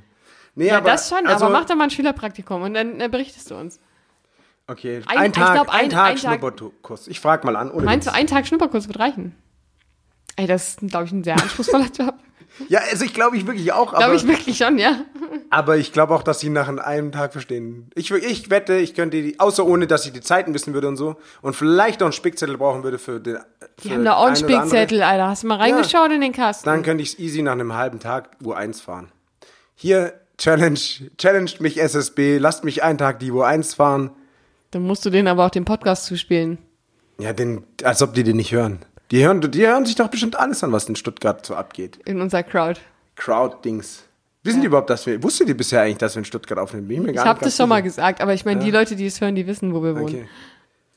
Nee, 0.54 0.66
Ja, 0.68 0.78
aber, 0.78 0.90
das 0.90 1.08
schon, 1.08 1.26
also, 1.26 1.46
aber 1.46 1.52
mach 1.54 1.64
doch 1.64 1.76
mal 1.76 1.84
ein 1.84 1.90
Schülerpraktikum 1.90 2.62
und 2.62 2.74
dann 2.74 3.00
äh, 3.00 3.08
berichtest 3.08 3.50
du 3.50 3.54
uns. 3.56 3.78
Okay, 4.66 5.02
Ein- 5.06 5.18
ein, 5.18 5.26
ich 5.30 5.36
Tag, 5.36 5.54
glaub, 5.54 5.68
ein, 5.70 5.84
ein- 5.84 5.90
Tag 5.90 6.10
ein 6.10 6.18
Schnupperkurs. 6.18 7.08
Ich 7.08 7.20
frag 7.20 7.44
mal 7.44 7.56
an. 7.56 7.72
Meinst 7.84 8.06
Witz. 8.06 8.12
du, 8.14 8.18
ein 8.18 8.26
Tag 8.26 8.46
Schnupperkurs 8.46 8.86
wird 8.88 8.98
reichen? 8.98 9.34
Ey, 10.36 10.46
das 10.46 10.68
ist, 10.68 10.88
glaube 10.88 11.06
ich, 11.06 11.12
ein 11.12 11.24
sehr 11.24 11.34
anspruchsvoller 11.34 11.86
Job. 11.98 12.14
Ja, 12.68 12.80
also 12.90 13.04
ich 13.04 13.14
glaube 13.14 13.36
ich 13.36 13.46
wirklich 13.46 13.72
auch, 13.72 13.94
Glaube 13.94 14.14
ich 14.14 14.26
wirklich 14.26 14.56
schon, 14.56 14.78
ja. 14.78 15.04
aber 15.50 15.76
ich 15.76 15.92
glaube 15.92 16.14
auch, 16.14 16.22
dass 16.22 16.40
sie 16.40 16.48
nach 16.48 16.68
einem 16.68 17.12
Tag 17.12 17.32
verstehen. 17.32 17.90
Ich, 17.94 18.10
ich 18.10 18.50
wette, 18.50 18.76
ich 18.76 18.94
könnte 18.94 19.22
die, 19.22 19.38
außer 19.38 19.64
ohne, 19.66 19.86
dass 19.86 20.06
ich 20.06 20.12
die 20.12 20.20
Zeiten 20.20 20.54
wissen 20.54 20.74
würde 20.74 20.88
und 20.88 20.96
so 20.96 21.16
und 21.40 21.54
vielleicht 21.54 22.02
auch 22.02 22.06
einen 22.06 22.12
Spickzettel 22.12 22.56
brauchen 22.56 22.82
würde 22.82 22.98
für 22.98 23.20
den. 23.20 23.38
Die 23.82 23.88
für 23.88 23.94
haben 23.94 24.04
da 24.04 24.14
auch 24.14 24.26
einen 24.26 24.36
Spickzettel, 24.36 25.02
Alter. 25.02 25.28
Hast 25.28 25.42
du 25.42 25.48
mal 25.48 25.58
reingeschaut 25.58 26.10
in 26.12 26.20
den 26.20 26.32
Kasten? 26.32 26.64
Dann 26.64 26.82
könnte 26.82 27.02
ich 27.02 27.14
es 27.14 27.18
easy 27.18 27.42
nach 27.42 27.52
einem 27.52 27.74
halben 27.74 28.00
Tag 28.00 28.30
Uhr 28.42 28.56
1 28.56 28.80
fahren. 28.80 29.12
Hier, 29.74 30.14
Challenge, 30.38 30.78
challenged 31.18 31.60
mich 31.60 31.80
SSB, 31.80 32.38
lasst 32.38 32.64
mich 32.64 32.82
einen 32.82 32.98
Tag 32.98 33.20
die 33.20 33.30
Uhr 33.30 33.46
1 33.46 33.74
fahren. 33.74 34.10
Dann 34.72 34.82
musst 34.82 35.04
du 35.04 35.10
denen 35.10 35.28
aber 35.28 35.46
auch 35.46 35.50
den 35.50 35.64
Podcast 35.64 36.06
zuspielen. 36.06 36.58
Ja, 37.18 37.32
den, 37.32 37.64
als 37.84 38.02
ob 38.02 38.14
die 38.14 38.24
den 38.24 38.36
nicht 38.36 38.52
hören. 38.52 38.80
Die 39.12 39.24
hören, 39.24 39.42
die 39.42 39.66
hören 39.66 39.84
sich 39.84 39.94
doch 39.94 40.08
bestimmt 40.08 40.36
alles 40.36 40.64
an, 40.64 40.72
was 40.72 40.88
in 40.88 40.96
Stuttgart 40.96 41.44
so 41.44 41.54
abgeht. 41.54 41.98
In 42.06 42.20
unserer 42.22 42.42
Crowd. 42.42 42.80
Crowd-Dings. 43.16 44.04
Wissen 44.42 44.62
die 44.62 44.66
überhaupt, 44.66 44.88
dass 44.90 45.06
wir, 45.06 45.22
wusstet 45.22 45.48
ihr 45.48 45.56
bisher 45.56 45.82
eigentlich, 45.82 45.98
dass 45.98 46.14
wir 46.16 46.20
in 46.20 46.24
Stuttgart 46.24 46.58
aufnehmen? 46.58 46.88
Bin 46.88 47.02
mir 47.02 47.12
Ich 47.12 47.18
habe 47.18 47.44
das 47.44 47.54
schon 47.56 47.68
mal 47.68 47.82
gesagt, 47.82 48.22
aber 48.22 48.32
ich 48.32 48.44
meine, 48.46 48.64
die 48.64 48.70
Leute, 48.70 48.96
die 48.96 49.06
es 49.06 49.20
hören, 49.20 49.34
die 49.34 49.46
wissen, 49.46 49.74
wo 49.74 49.84
wir 49.84 49.94
wohnen. 49.94 50.04
Okay. 50.04 50.28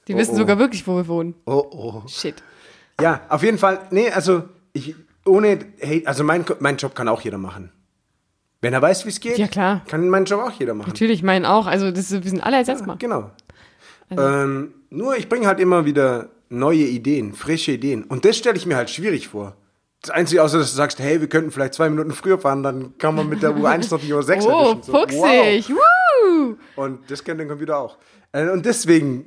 Die 0.07 0.15
Oh, 0.15 0.17
wissen 0.17 0.35
oh. 0.35 0.37
sogar 0.37 0.57
wirklich, 0.57 0.87
wo 0.87 0.95
wir 0.95 1.07
wohnen. 1.07 1.35
Oh, 1.45 1.65
oh. 1.69 2.03
Shit. 2.07 2.41
Ja, 3.01 3.21
auf 3.27 3.43
jeden 3.43 3.57
Fall, 3.57 3.79
nee, 3.91 4.09
also 4.09 4.43
ich, 4.71 4.95
ohne, 5.25 5.59
hey, 5.79 6.03
also 6.05 6.23
mein, 6.23 6.45
mein 6.59 6.77
Job 6.77 6.95
kann 6.95 7.09
auch 7.09 7.19
jeder 7.21 7.37
machen. 7.37 7.71
Wenn 8.61 8.73
er 8.73 8.81
weiß, 8.81 9.03
wie 9.05 9.09
es 9.09 9.19
geht, 9.19 9.37
Ja, 9.37 9.47
klar. 9.47 9.81
kann 9.87 10.07
meinen 10.07 10.25
Job 10.25 10.41
auch 10.41 10.51
jeder 10.53 10.73
machen. 10.73 10.87
Natürlich, 10.87 11.21
meinen 11.21 11.45
auch. 11.45 11.67
Also 11.67 11.91
das, 11.91 12.11
wir 12.11 12.21
sind 12.23 12.41
alle 12.41 12.57
ersetzbar. 12.57 12.95
Genau. 12.97 13.29
Ähm, 14.09 14.73
nur 14.89 15.17
ich 15.17 15.27
bringe 15.27 15.47
halt 15.47 15.59
immer 15.59 15.85
wieder 15.85 16.29
neue 16.49 16.83
Ideen, 16.83 17.33
frische 17.33 17.71
Ideen. 17.73 18.03
Und 18.03 18.25
das 18.25 18.37
stelle 18.37 18.57
ich 18.57 18.65
mir 18.65 18.75
halt 18.75 18.89
schwierig 18.89 19.27
vor. 19.27 19.55
Das 20.01 20.11
Einzige, 20.11 20.43
außer 20.43 20.59
dass 20.59 20.69
du 20.71 20.75
sagst, 20.77 20.99
hey, 20.99 21.19
wir 21.19 21.27
könnten 21.27 21.49
vielleicht 21.51 21.73
zwei 21.73 21.89
Minuten 21.89 22.11
früher 22.11 22.37
fahren, 22.37 22.61
dann 22.61 22.95
kann 22.99 23.15
man 23.15 23.27
mit 23.27 23.41
der 23.41 23.51
U1 23.55 23.89
noch 23.91 23.99
die 23.99 24.13
U6 24.13 24.43
Oh, 24.47 24.71
erwischen. 24.71 24.83
So, 24.83 24.91
fuchsig. 24.99 25.69
Wow. 25.75 26.55
Und 26.75 27.09
das 27.09 27.23
kennt 27.23 27.39
der 27.39 27.47
Computer 27.47 27.77
auch. 27.79 27.97
Äh, 28.31 28.49
Und 28.49 28.65
deswegen, 28.65 29.25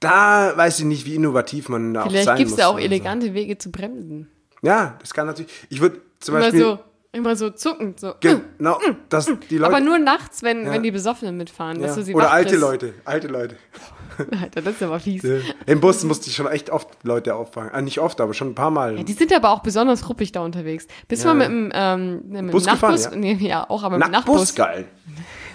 da 0.00 0.52
weiß 0.56 0.80
ich 0.80 0.84
nicht, 0.84 1.06
wie 1.06 1.14
innovativ 1.16 1.68
man 1.68 1.94
da 1.94 2.02
auch 2.04 2.08
Vielleicht 2.08 2.24
sein 2.26 2.38
gibt 2.38 2.50
es 2.50 2.56
da 2.56 2.68
auch 2.68 2.74
oder 2.74 2.82
elegante 2.84 3.34
Wege 3.34 3.58
zu 3.58 3.70
bremsen. 3.70 4.28
Ja, 4.62 4.96
das 5.00 5.12
kann 5.14 5.26
natürlich. 5.26 5.52
Ich 5.70 5.80
würde 5.80 6.00
zum 6.20 6.36
Immer 6.36 6.44
Beispiel. 6.44 6.60
so, 6.60 6.78
immer 7.12 7.36
so 7.36 7.50
zuckend. 7.50 7.98
So. 8.00 8.14
Genau, 8.20 8.78
dass 9.08 9.26
die 9.50 9.58
Leute. 9.58 9.74
Aber 9.74 9.80
nur 9.84 9.98
nachts, 9.98 10.42
wenn, 10.44 10.64
Ja. 10.66 10.72
wenn 10.72 10.82
die 10.84 10.90
Besoffenen 10.92 11.36
mitfahren. 11.36 11.80
Dass 11.80 11.90
ja. 11.92 11.96
du 11.96 12.02
sie 12.04 12.14
Oder 12.14 12.30
alte 12.30 12.50
kriegst. 12.50 12.62
Leute, 12.62 12.94
alte 13.04 13.26
Leute. 13.28 13.56
Alter, 14.40 14.62
das 14.62 14.74
ist 14.74 14.82
aber 14.82 15.00
fies. 15.00 15.22
Im 15.66 15.80
Bus 15.80 16.04
musste 16.04 16.28
ich 16.28 16.36
schon 16.36 16.46
echt 16.46 16.70
oft 16.70 16.88
Leute 17.02 17.34
auffangen. 17.34 17.70
Ah, 17.72 17.80
nicht 17.80 17.98
oft, 18.00 18.20
aber 18.20 18.34
schon 18.34 18.48
ein 18.50 18.54
paar 18.54 18.70
Mal. 18.70 18.96
Ja, 18.98 19.02
die 19.04 19.12
sind 19.12 19.32
aber 19.34 19.50
auch 19.50 19.60
besonders 19.60 20.08
ruppig 20.08 20.32
da 20.32 20.40
unterwegs. 20.40 20.86
Bist 21.08 21.24
du 21.24 21.28
Ja, 21.28 21.34
mal 21.34 21.42
ja. 21.44 21.48
mit 21.48 21.72
dem, 21.72 21.72
ähm, 21.74 22.22
mit 22.44 22.52
Bus 22.52 22.66
Nachtbus? 22.66 23.04
gefahren, 23.04 23.20
Nee, 23.20 23.34
ja, 23.40 23.68
auch, 23.68 23.82
aber 23.82 23.98
mit 23.98 24.06
dem 24.06 24.12
Nachtbus, 24.12 24.36
Nachtbus. 24.36 24.54
geil. 24.54 24.84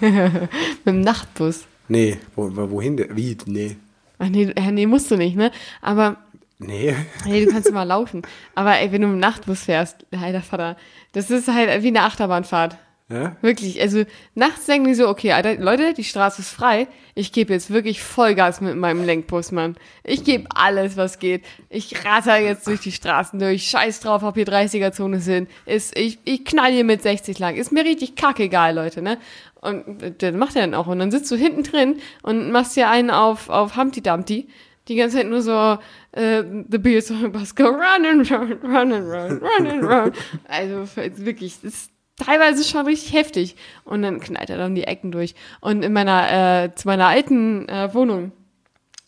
Mit 0.00 0.86
dem 0.86 1.00
Nachtbus. 1.00 1.64
Nee, 1.88 2.18
wo, 2.36 2.54
wo- 2.54 2.70
wohin? 2.70 3.04
Wie? 3.16 3.36
Nee. 3.46 3.76
Ach 4.18 4.28
nee, 4.28 4.52
nee, 4.72 4.86
musst 4.86 5.10
du 5.10 5.16
nicht, 5.16 5.36
ne? 5.36 5.50
Aber, 5.80 6.16
Nee. 6.58 6.94
nee, 7.24 7.44
du 7.44 7.50
kannst 7.52 7.68
immer 7.68 7.84
laufen. 7.84 8.22
Aber 8.54 8.78
ey, 8.78 8.90
wenn 8.92 9.00
du 9.02 9.08
mit 9.08 9.16
dem 9.16 9.20
Nachtbus 9.20 9.62
fährst, 9.64 10.06
alter 10.12 10.42
Vater, 10.42 10.76
das 11.12 11.30
ist 11.30 11.48
halt 11.48 11.82
wie 11.82 11.88
eine 11.88 12.02
Achterbahnfahrt. 12.02 12.76
Ja? 13.10 13.36
Wirklich, 13.40 13.80
also 13.80 14.04
nachts 14.34 14.66
denken 14.66 14.88
die 14.88 14.94
so, 14.94 15.08
okay, 15.08 15.32
Alter, 15.32 15.56
Leute, 15.56 15.94
die 15.94 16.04
Straße 16.04 16.42
ist 16.42 16.50
frei. 16.50 16.88
Ich 17.14 17.32
gebe 17.32 17.54
jetzt 17.54 17.70
wirklich 17.70 18.02
Vollgas 18.02 18.60
mit 18.60 18.76
meinem 18.76 19.02
Lenkbus, 19.04 19.50
Mann. 19.50 19.76
Ich 20.04 20.24
gebe 20.24 20.46
alles, 20.54 20.98
was 20.98 21.18
geht. 21.18 21.42
Ich 21.70 22.04
ratter 22.04 22.38
jetzt 22.38 22.66
durch 22.66 22.80
die 22.80 22.92
Straßen 22.92 23.38
durch. 23.38 23.64
Scheiß 23.64 24.00
drauf, 24.00 24.22
ob 24.22 24.34
hier 24.34 24.46
30er-Zone 24.46 25.20
sind. 25.20 25.48
Ist, 25.64 25.96
ich, 25.96 26.18
ich 26.24 26.44
knall 26.44 26.70
hier 26.70 26.84
mit 26.84 27.00
60 27.00 27.38
lang. 27.38 27.56
Ist 27.56 27.72
mir 27.72 27.84
richtig 27.84 28.14
kackegal, 28.14 28.74
Leute, 28.74 29.00
ne? 29.00 29.16
Und 29.62 30.02
äh, 30.02 30.12
das 30.16 30.34
macht 30.34 30.54
er 30.54 30.62
dann 30.62 30.74
auch. 30.74 30.86
Und 30.86 30.98
dann 30.98 31.10
sitzt 31.10 31.30
du 31.30 31.36
hinten 31.36 31.62
drin 31.62 32.00
und 32.22 32.52
machst 32.52 32.76
dir 32.76 32.90
einen 32.90 33.10
auf, 33.10 33.48
auf 33.48 33.76
Humpty 33.76 34.02
Dumpty. 34.02 34.48
Die 34.88 34.96
ganze 34.96 35.16
Zeit 35.16 35.28
nur 35.28 35.40
so, 35.40 35.78
äh, 36.12 36.42
the 36.70 36.78
beers 36.78 37.10
on 37.10 37.32
bus 37.32 37.54
go 37.54 37.64
run 37.64 38.04
and 38.06 38.30
run, 38.30 38.52
run 38.62 38.92
and 38.92 39.06
run, 39.06 39.38
run 39.38 39.66
and 39.66 39.84
run. 39.84 40.12
Also 40.46 40.86
wirklich, 41.16 41.56
das 41.62 41.72
ist 41.72 41.90
teilweise 42.24 42.64
schon 42.64 42.84
richtig 42.86 43.12
heftig. 43.14 43.56
Und 43.84 44.02
dann 44.02 44.20
knallt 44.20 44.50
er 44.50 44.58
dann 44.58 44.74
die 44.74 44.84
Ecken 44.84 45.10
durch. 45.12 45.34
Und 45.60 45.84
in 45.84 45.92
meiner, 45.92 46.64
äh, 46.64 46.74
zu 46.74 46.86
meiner 46.88 47.06
alten 47.06 47.68
äh, 47.68 47.92
Wohnung, 47.94 48.32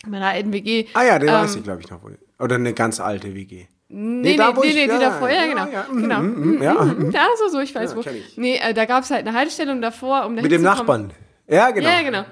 in 0.05 0.11
meiner 0.13 0.29
alten 0.29 0.53
WG. 0.53 0.87
Ah 0.95 1.05
ja, 1.05 1.19
den 1.19 1.29
ähm, 1.29 1.35
weiß 1.35 1.57
ich, 1.57 1.65
glaube 1.65 1.81
ich, 1.83 1.91
noch. 1.91 2.03
wohl. 2.03 2.19
Oder 2.39 2.55
eine 2.57 2.73
ganz 2.73 3.01
alte 3.01 3.35
WG. 3.35 3.67
Nee, 3.93 4.31
nee, 4.31 4.37
da, 4.37 4.53
nee, 4.53 4.67
ich- 4.69 4.75
nee, 4.75 4.85
die 4.85 4.89
ja, 4.93 4.99
davor, 5.01 5.29
ja, 5.29 5.43
ja, 5.45 5.47
genau. 5.47 5.67
ja, 5.73 5.87
mhm, 5.91 6.03
genau. 6.03 6.21
mhm, 6.21 6.63
ja. 6.63 6.75
Mhm, 6.75 7.11
ja, 7.11 7.27
so, 7.37 7.49
so, 7.49 7.59
ich 7.61 7.75
weiß 7.75 7.91
Ja, 7.91 7.97
wo. 7.97 8.01
ich. 8.03 8.37
Nee, 8.39 8.57
äh, 8.57 8.73
da 8.73 8.85
gab 8.85 9.03
es 9.03 9.11
halt 9.11 9.27
eine 9.27 9.37
Haltestelle 9.37 9.73
und 9.73 9.83
davor, 9.83 10.27
um 10.27 10.37
da 10.37 10.43
Mit 10.43 10.53
dem 10.53 10.63
Nachbarn. 10.63 11.13
Ja, 11.49 11.71
genau. 11.73 11.89
Ja, 11.89 11.97
ja, 11.97 12.03
genau. 12.03 12.25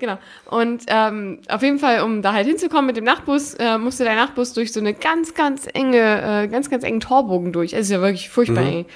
Genau. 0.00 0.18
Und 0.50 0.82
ähm, 0.88 1.40
auf 1.48 1.62
jeden 1.62 1.78
Fall, 1.78 2.02
um 2.02 2.20
da 2.20 2.32
halt 2.32 2.46
hinzukommen 2.46 2.86
mit 2.86 2.96
dem 2.96 3.04
Nachtbus, 3.04 3.54
äh, 3.54 3.78
musste 3.78 4.02
der 4.02 4.16
Nachtbus 4.16 4.52
durch 4.52 4.72
so 4.72 4.80
eine 4.80 4.92
ganz, 4.94 5.32
ganz 5.34 5.66
enge, 5.72 6.42
äh, 6.44 6.48
ganz, 6.48 6.68
ganz 6.70 6.82
engen 6.82 6.98
Torbogen 7.00 7.52
durch. 7.52 7.72
Es 7.72 7.82
ist 7.82 7.90
ja 7.92 8.00
wirklich 8.00 8.28
furchtbar 8.28 8.62
Mhm. 8.62 8.68
eng. 8.68 8.86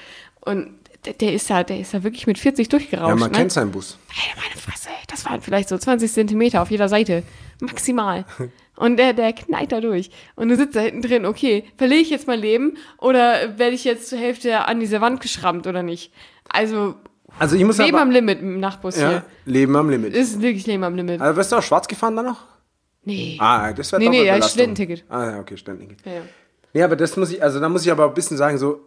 Und 0.41 0.75
der, 1.05 1.13
der 1.13 1.33
ist 1.33 1.49
da, 1.49 1.63
der 1.63 1.79
ist 1.79 1.93
da 1.93 2.03
wirklich 2.03 2.27
mit 2.27 2.37
40 2.37 2.69
durchgerauscht. 2.69 3.09
Ja, 3.09 3.15
man 3.15 3.31
ne? 3.31 3.37
kennt 3.37 3.51
seinen 3.51 3.71
Bus. 3.71 3.97
Alter, 4.09 4.41
meine 4.41 4.61
Fresse, 4.61 4.89
das 5.07 5.25
waren 5.25 5.41
vielleicht 5.41 5.69
so 5.69 5.77
20 5.77 6.11
Zentimeter 6.11 6.61
auf 6.61 6.71
jeder 6.71 6.89
Seite. 6.89 7.23
Maximal. 7.59 8.25
Und 8.75 8.97
der, 8.97 9.13
der 9.13 9.33
knallt 9.33 9.71
da 9.71 9.79
durch. 9.79 10.09
Und 10.35 10.49
du 10.49 10.55
sitzt 10.55 10.75
da 10.75 10.79
hinten 10.79 11.01
drin, 11.03 11.25
okay, 11.25 11.65
verliere 11.77 11.99
ich 12.01 12.09
jetzt 12.09 12.25
mein 12.25 12.39
Leben 12.39 12.77
oder 12.97 13.59
werde 13.59 13.75
ich 13.75 13.83
jetzt 13.83 14.09
zur 14.09 14.17
Hälfte 14.17 14.65
an 14.65 14.79
diese 14.79 15.01
Wand 15.01 15.21
geschrammt 15.21 15.67
oder 15.67 15.83
nicht? 15.83 16.11
Also, 16.49 16.95
Also 17.37 17.55
ich 17.55 17.63
muss 17.63 17.77
Leben 17.77 17.95
aber, 17.95 18.01
am 18.01 18.11
Limit 18.11 18.41
mit 18.41 18.53
dem 18.53 18.59
Nachtbus 18.59 18.97
ja, 18.97 19.09
hier. 19.09 19.25
Leben 19.45 19.75
am 19.75 19.89
Limit. 19.89 20.13
Ist 20.15 20.41
wirklich 20.41 20.65
Leben 20.65 20.83
am 20.83 20.95
Limit. 20.95 21.21
Also 21.21 21.37
wirst 21.37 21.51
du 21.51 21.57
auch 21.57 21.63
schwarz 21.63 21.87
gefahren 21.87 22.15
dann 22.15 22.25
noch? 22.25 22.43
Nee. 23.03 23.37
Ah, 23.39 23.71
das 23.73 23.91
wäre 23.91 23.99
Nee, 23.99 24.05
doch 24.05 24.11
nee, 24.13 24.25
ja, 24.25 24.33
Belastung. 24.35 24.59
Studententicket. 24.59 25.05
Ah, 25.09 25.31
ja, 25.31 25.39
okay, 25.39 25.57
Studententicket. 25.57 26.05
Ja, 26.05 26.13
ja. 26.13 26.21
Nee, 26.73 26.83
aber 26.83 26.95
das 26.95 27.17
muss 27.17 27.31
ich, 27.31 27.43
also 27.43 27.59
da 27.59 27.69
muss 27.69 27.85
ich 27.85 27.91
aber 27.91 28.05
ein 28.07 28.13
bisschen 28.13 28.37
sagen, 28.37 28.57
so, 28.57 28.79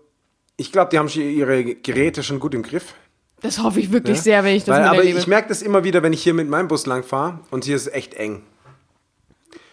ich 0.57 0.73
glaube, 0.73 0.91
die 0.91 0.99
haben 0.99 1.09
schon 1.09 1.23
ihre 1.23 1.65
Geräte 1.77 2.23
schon 2.23 2.41
gut 2.41 2.55
im 2.55 2.63
Griff. 2.63 2.95
Das 3.41 3.63
hoffe 3.63 3.81
ich 3.81 3.93
wirklich 3.93 4.17
Ja? 4.19 4.23
sehr, 4.23 4.45
wenn 4.45 4.57
ich 4.57 4.65
das 4.65 4.79
Weil, 4.79 4.85
aber 4.87 5.05
ich 5.05 5.27
merke 5.27 5.49
das 5.49 5.61
immer 5.63 5.85
wieder, 5.85 6.03
wenn 6.03 6.13
ich 6.13 6.23
hier 6.23 6.35
mit 6.35 6.49
meinem 6.49 6.69
Bus 6.69 6.87
lang 6.87 7.03
fahre 7.03 7.41
und 7.51 7.65
hier 7.65 7.77
ist 7.77 7.87
es 7.89 7.93
echt 7.93 8.15
eng. 8.15 8.43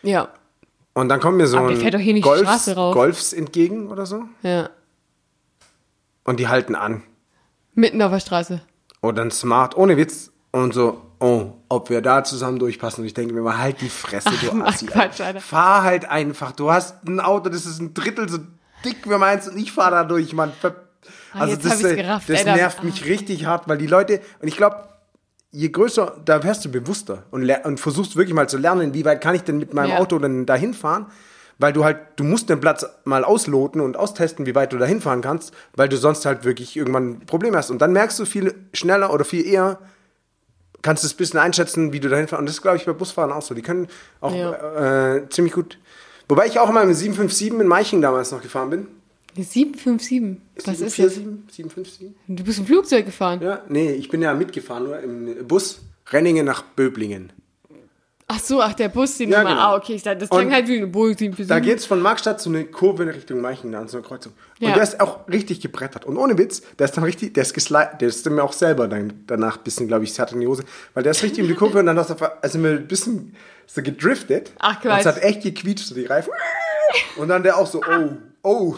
ja, 0.01 0.29
Und 0.93 1.07
dann 1.09 1.19
kommt 1.21 1.37
mir 1.37 1.47
so 1.47 1.57
Aber 1.57 1.69
ein 1.69 1.77
fährt 1.77 1.93
doch 1.93 1.99
hier 1.99 2.13
nicht 2.13 2.25
die 2.25 2.29
Golfs, 2.29 2.43
Straße 2.43 2.75
rauf. 2.75 2.93
Golfs 2.93 3.31
entgegen 3.33 3.87
oder 3.89 4.05
so 4.05 4.25
ja. 4.43 4.69
und 6.25 6.39
die 6.39 6.47
halten 6.49 6.75
an. 6.75 7.03
Mitten 7.73 8.01
auf 8.01 8.11
der 8.11 8.19
Straße. 8.19 8.61
Oder 9.01 9.21
ein 9.23 9.31
Smart, 9.31 9.77
ohne 9.77 9.95
Witz. 9.95 10.31
Und 10.51 10.73
so, 10.73 11.01
oh, 11.19 11.53
ob 11.69 11.89
wir 11.89 12.01
da 12.01 12.25
zusammen 12.25 12.59
durchpassen. 12.59 13.01
Und 13.03 13.07
ich 13.07 13.13
denke 13.13 13.33
mir 13.33 13.41
mal, 13.41 13.57
halt 13.57 13.79
die 13.79 13.87
Fresse, 13.87 14.29
du 14.41 14.61
Ach, 14.61 14.67
Assi. 14.67 14.85
Quatsch. 14.85 15.21
Alter. 15.21 15.39
Fahr 15.39 15.83
halt 15.83 16.03
einfach. 16.09 16.51
Du 16.51 16.69
hast 16.69 17.07
ein 17.07 17.21
Auto, 17.21 17.49
das 17.49 17.65
ist 17.65 17.79
ein 17.79 17.93
Drittel 17.93 18.27
so 18.27 18.39
dick 18.85 18.97
wie 19.09 19.17
meins 19.17 19.47
und 19.47 19.57
ich 19.57 19.71
fahre 19.71 19.91
da 19.91 20.03
durch, 20.03 20.33
Mann. 20.33 20.51
Ah, 20.63 20.71
Also 21.39 21.53
jetzt 21.53 21.65
das, 21.65 21.83
äh, 21.83 21.95
gerafft, 21.95 22.29
das 22.29 22.43
ey, 22.43 22.53
nervt 22.53 22.83
mich 22.83 23.05
richtig 23.05 23.45
hart, 23.45 23.67
weil 23.67 23.77
die 23.77 23.87
Leute, 23.87 24.21
und 24.41 24.47
ich 24.47 24.57
glaube, 24.57 24.87
je 25.51 25.69
größer, 25.69 26.17
da 26.23 26.43
wärst 26.43 26.65
du 26.65 26.71
bewusster 26.71 27.23
und, 27.31 27.49
und 27.65 27.79
versuchst 27.79 28.15
wirklich 28.15 28.33
mal 28.35 28.47
zu 28.49 28.57
lernen, 28.57 28.93
wie 28.93 29.03
weit 29.05 29.21
kann 29.21 29.35
ich 29.35 29.43
denn 29.43 29.57
mit 29.57 29.73
meinem 29.73 29.91
Ja. 29.91 29.97
Auto 29.99 30.19
denn 30.19 30.45
dahin 30.45 30.73
fahren, 30.73 31.07
weil 31.57 31.73
du 31.73 31.83
halt, 31.83 31.97
du 32.15 32.23
musst 32.23 32.49
den 32.49 32.59
Platz 32.59 32.85
mal 33.03 33.23
ausloten 33.23 33.81
und 33.81 33.97
austesten, 33.97 34.45
wie 34.45 34.55
weit 34.55 34.73
du 34.73 34.77
dahin 34.77 34.99
fahren 35.01 35.21
kannst, 35.21 35.53
weil 35.75 35.89
du 35.89 35.97
sonst 35.97 36.25
halt 36.25 36.43
wirklich 36.43 36.75
irgendwann 36.75 37.09
ein 37.11 37.25
Problem 37.25 37.55
hast. 37.55 37.69
Und 37.69 37.81
dann 37.81 37.91
merkst 37.93 38.17
du 38.19 38.25
viel 38.25 38.55
schneller 38.73 39.13
oder 39.13 39.25
viel 39.25 39.45
eher, 39.45 39.77
kannst 40.81 41.03
du 41.03 41.07
es 41.07 41.13
ein 41.13 41.17
bisschen 41.17 41.39
einschätzen, 41.39 41.93
wie 41.93 41.99
du 41.99 42.09
dahin 42.09 42.27
fährst. 42.27 42.39
Und 42.39 42.45
das 42.47 42.55
ist, 42.55 42.61
glaube 42.61 42.77
ich, 42.77 42.85
bei 42.85 42.93
Busfahrern 42.93 43.31
auch 43.31 43.41
so. 43.43 43.53
Die 43.53 43.61
können 43.61 43.87
auch 44.21 44.33
Ja. 44.33 45.15
äh, 45.15 45.29
ziemlich 45.29 45.53
gut. 45.53 45.77
Wobei 46.31 46.47
ich 46.47 46.57
auch 46.59 46.69
immer 46.69 46.85
mit 46.85 46.95
757 46.95 47.59
in 47.59 47.67
Meiching 47.67 48.01
damals 48.01 48.31
noch 48.31 48.41
gefahren 48.41 48.69
bin. 48.69 48.87
757. 49.35 50.37
Was 50.65 50.75
ist 50.79 50.97
das? 50.97 51.15
747? 51.15 52.05
757? 52.05 52.09
Du 52.29 52.43
bist 52.45 52.59
im 52.59 52.65
Flugzeug 52.65 53.05
gefahren. 53.05 53.41
Ja, 53.41 53.61
nee, 53.67 53.91
ich 53.91 54.07
bin 54.07 54.21
ja 54.21 54.33
mitgefahren, 54.33 54.85
nur 54.85 54.97
im 55.01 55.45
Bus. 55.45 55.81
Renningen 56.09 56.45
nach 56.45 56.61
Böblingen. 56.61 57.33
Ach 58.29 58.39
so, 58.39 58.61
ach, 58.61 58.73
der 58.73 58.87
Bus, 58.87 59.17
den 59.17 59.29
Ja, 59.29 59.43
mal. 59.43 59.49
genau. 59.49 59.61
Ah, 59.61 59.75
okay, 59.75 59.93
ich 59.95 60.03
dachte, 60.03 60.19
das 60.19 60.29
klang 60.29 60.45
Und 60.47 60.53
halt 60.53 60.69
wie 60.69 60.77
eine 60.77 60.85
757. 60.85 61.47
Da 61.47 61.59
geht's 61.59 61.85
von 61.85 62.01
Markstadt 62.01 62.39
zu 62.39 62.47
einer 62.47 62.63
Kurve 62.63 63.03
in 63.03 63.09
Richtung 63.09 63.41
Meichen, 63.41 63.75
an 63.75 63.89
so 63.89 63.97
einer 63.97 64.07
Kreuzung. 64.07 64.31
Und 64.61 64.67
Ja. 64.69 64.73
der 64.73 64.83
ist 64.83 65.01
auch 65.01 65.27
richtig 65.27 65.59
gebrettert. 65.59 66.05
Und 66.05 66.15
ohne 66.15 66.37
Witz, 66.37 66.61
der 66.79 66.85
ist 66.85 66.95
dann 66.95 67.03
richtig, 67.03 67.33
der 67.33 67.43
ist 67.43 67.53
geslidet, 67.53 67.99
der 67.99 68.07
ist 68.07 68.29
mir 68.29 68.41
auch 68.41 68.53
selber 68.53 68.87
dann 68.87 69.25
danach 69.27 69.57
ein 69.57 69.63
bisschen, 69.65 69.89
glaube 69.89 70.05
ich, 70.05 70.17
hat 70.17 70.31
in 70.31 70.39
die 70.39 70.47
Hose. 70.47 70.63
Weil 70.93 71.03
der 71.03 71.11
ist 71.11 71.23
richtig 71.23 71.41
um 71.43 71.49
die 71.49 71.55
Kurve 71.55 71.79
und 71.79 71.87
dann 71.87 71.97
hast 71.97 72.09
du, 72.09 72.15
also 72.41 72.57
mir 72.57 72.69
ein 72.69 72.87
bisschen 72.87 73.35
so 73.73 73.81
gedriftet. 73.81 74.51
Ach, 74.59 74.75
Und 74.83 74.91
es 74.91 75.03
Quatsch. 75.03 75.05
hat 75.05 75.17
echt 75.23 75.43
gequietscht, 75.43 75.87
so 75.87 75.95
die 75.95 76.05
Reifen. 76.05 76.31
Und 77.17 77.29
dann 77.29 77.43
der 77.43 77.57
auch 77.57 77.67
so, 77.67 77.81
oh, 77.81 78.09
oh. 78.43 78.75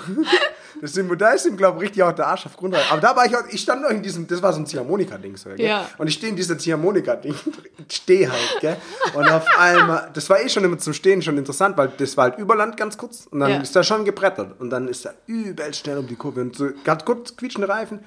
Das 0.81 0.97
ihm, 0.97 1.17
da 1.17 1.29
ist 1.29 1.45
ihm, 1.45 1.55
glaube 1.55 1.77
ich, 1.77 1.83
richtig 1.89 2.03
auch 2.03 2.11
der 2.11 2.27
Arsch 2.27 2.45
auf 2.45 2.57
Grund. 2.57 2.75
Aber 2.91 2.99
da 2.99 3.15
war 3.15 3.25
ich 3.25 3.35
auch, 3.37 3.43
ich 3.49 3.61
stand 3.61 3.83
noch 3.83 3.89
in 3.89 4.03
diesem, 4.03 4.27
das 4.27 4.41
war 4.41 4.51
so 4.51 4.59
ein 4.59 4.65
Ziehharmonika-Ding. 4.65 5.37
So, 5.37 5.49
gell? 5.51 5.61
Ja. 5.65 5.87
Und 5.97 6.07
ich 6.07 6.15
stehe 6.15 6.29
in 6.29 6.35
diesem 6.35 6.59
Ziehharmonika-Ding, 6.59 7.33
stehe 7.91 8.29
halt, 8.29 8.57
gell? 8.59 8.75
Und 9.13 9.29
auf 9.29 9.45
einmal, 9.57 10.09
das 10.13 10.29
war 10.29 10.41
eh 10.41 10.49
schon 10.49 10.63
immer 10.65 10.77
zum 10.77 10.93
Stehen 10.93 11.21
schon 11.21 11.37
interessant, 11.37 11.77
weil 11.77 11.89
das 11.97 12.17
war 12.17 12.25
halt 12.25 12.37
Überland 12.37 12.75
ganz 12.75 12.97
kurz 12.97 13.27
und 13.27 13.39
dann 13.39 13.49
Ja. 13.51 13.61
ist 13.61 13.75
er 13.75 13.83
schon 13.83 14.03
gebrettert. 14.03 14.59
Und 14.59 14.71
dann 14.71 14.87
ist 14.89 15.05
er 15.05 15.13
übel 15.25 15.73
schnell 15.73 15.99
um 15.99 16.07
die 16.07 16.15
Kurve 16.15 16.41
und 16.41 16.55
so 16.55 16.69
ganz 16.83 17.05
kurz 17.05 17.35
quietschende 17.37 17.69
Reifen. 17.69 17.99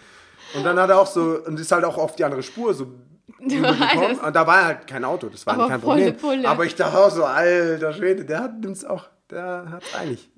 Und 0.54 0.64
dann 0.64 0.78
hat 0.78 0.90
er 0.90 0.98
auch 1.00 1.06
so, 1.06 1.40
und 1.46 1.58
ist 1.58 1.72
halt 1.72 1.84
auch 1.84 1.96
auf 1.96 2.14
die 2.16 2.24
andere 2.24 2.42
Spur 2.42 2.74
so 2.74 2.88
rübergekommen. 3.40 4.18
Und 4.20 4.36
da 4.36 4.46
war 4.46 4.64
halt 4.64 4.86
kein 4.86 5.04
Auto, 5.04 5.28
das 5.28 5.46
war 5.46 5.68
kein 5.68 5.80
Problem. 5.80 6.16
Pulle. 6.16 6.48
Aber 6.48 6.64
ich 6.64 6.74
dachte 6.74 6.98
auch 6.98 7.10
so, 7.10 7.24
alter 7.24 7.92
Schwede, 7.92 8.24
der 8.24 8.40
hat 8.40 8.58
nimmt's 8.60 8.84
auch, 8.84 9.04
der 9.30 9.66
hat's 9.70 9.94
eilig. 9.98 10.28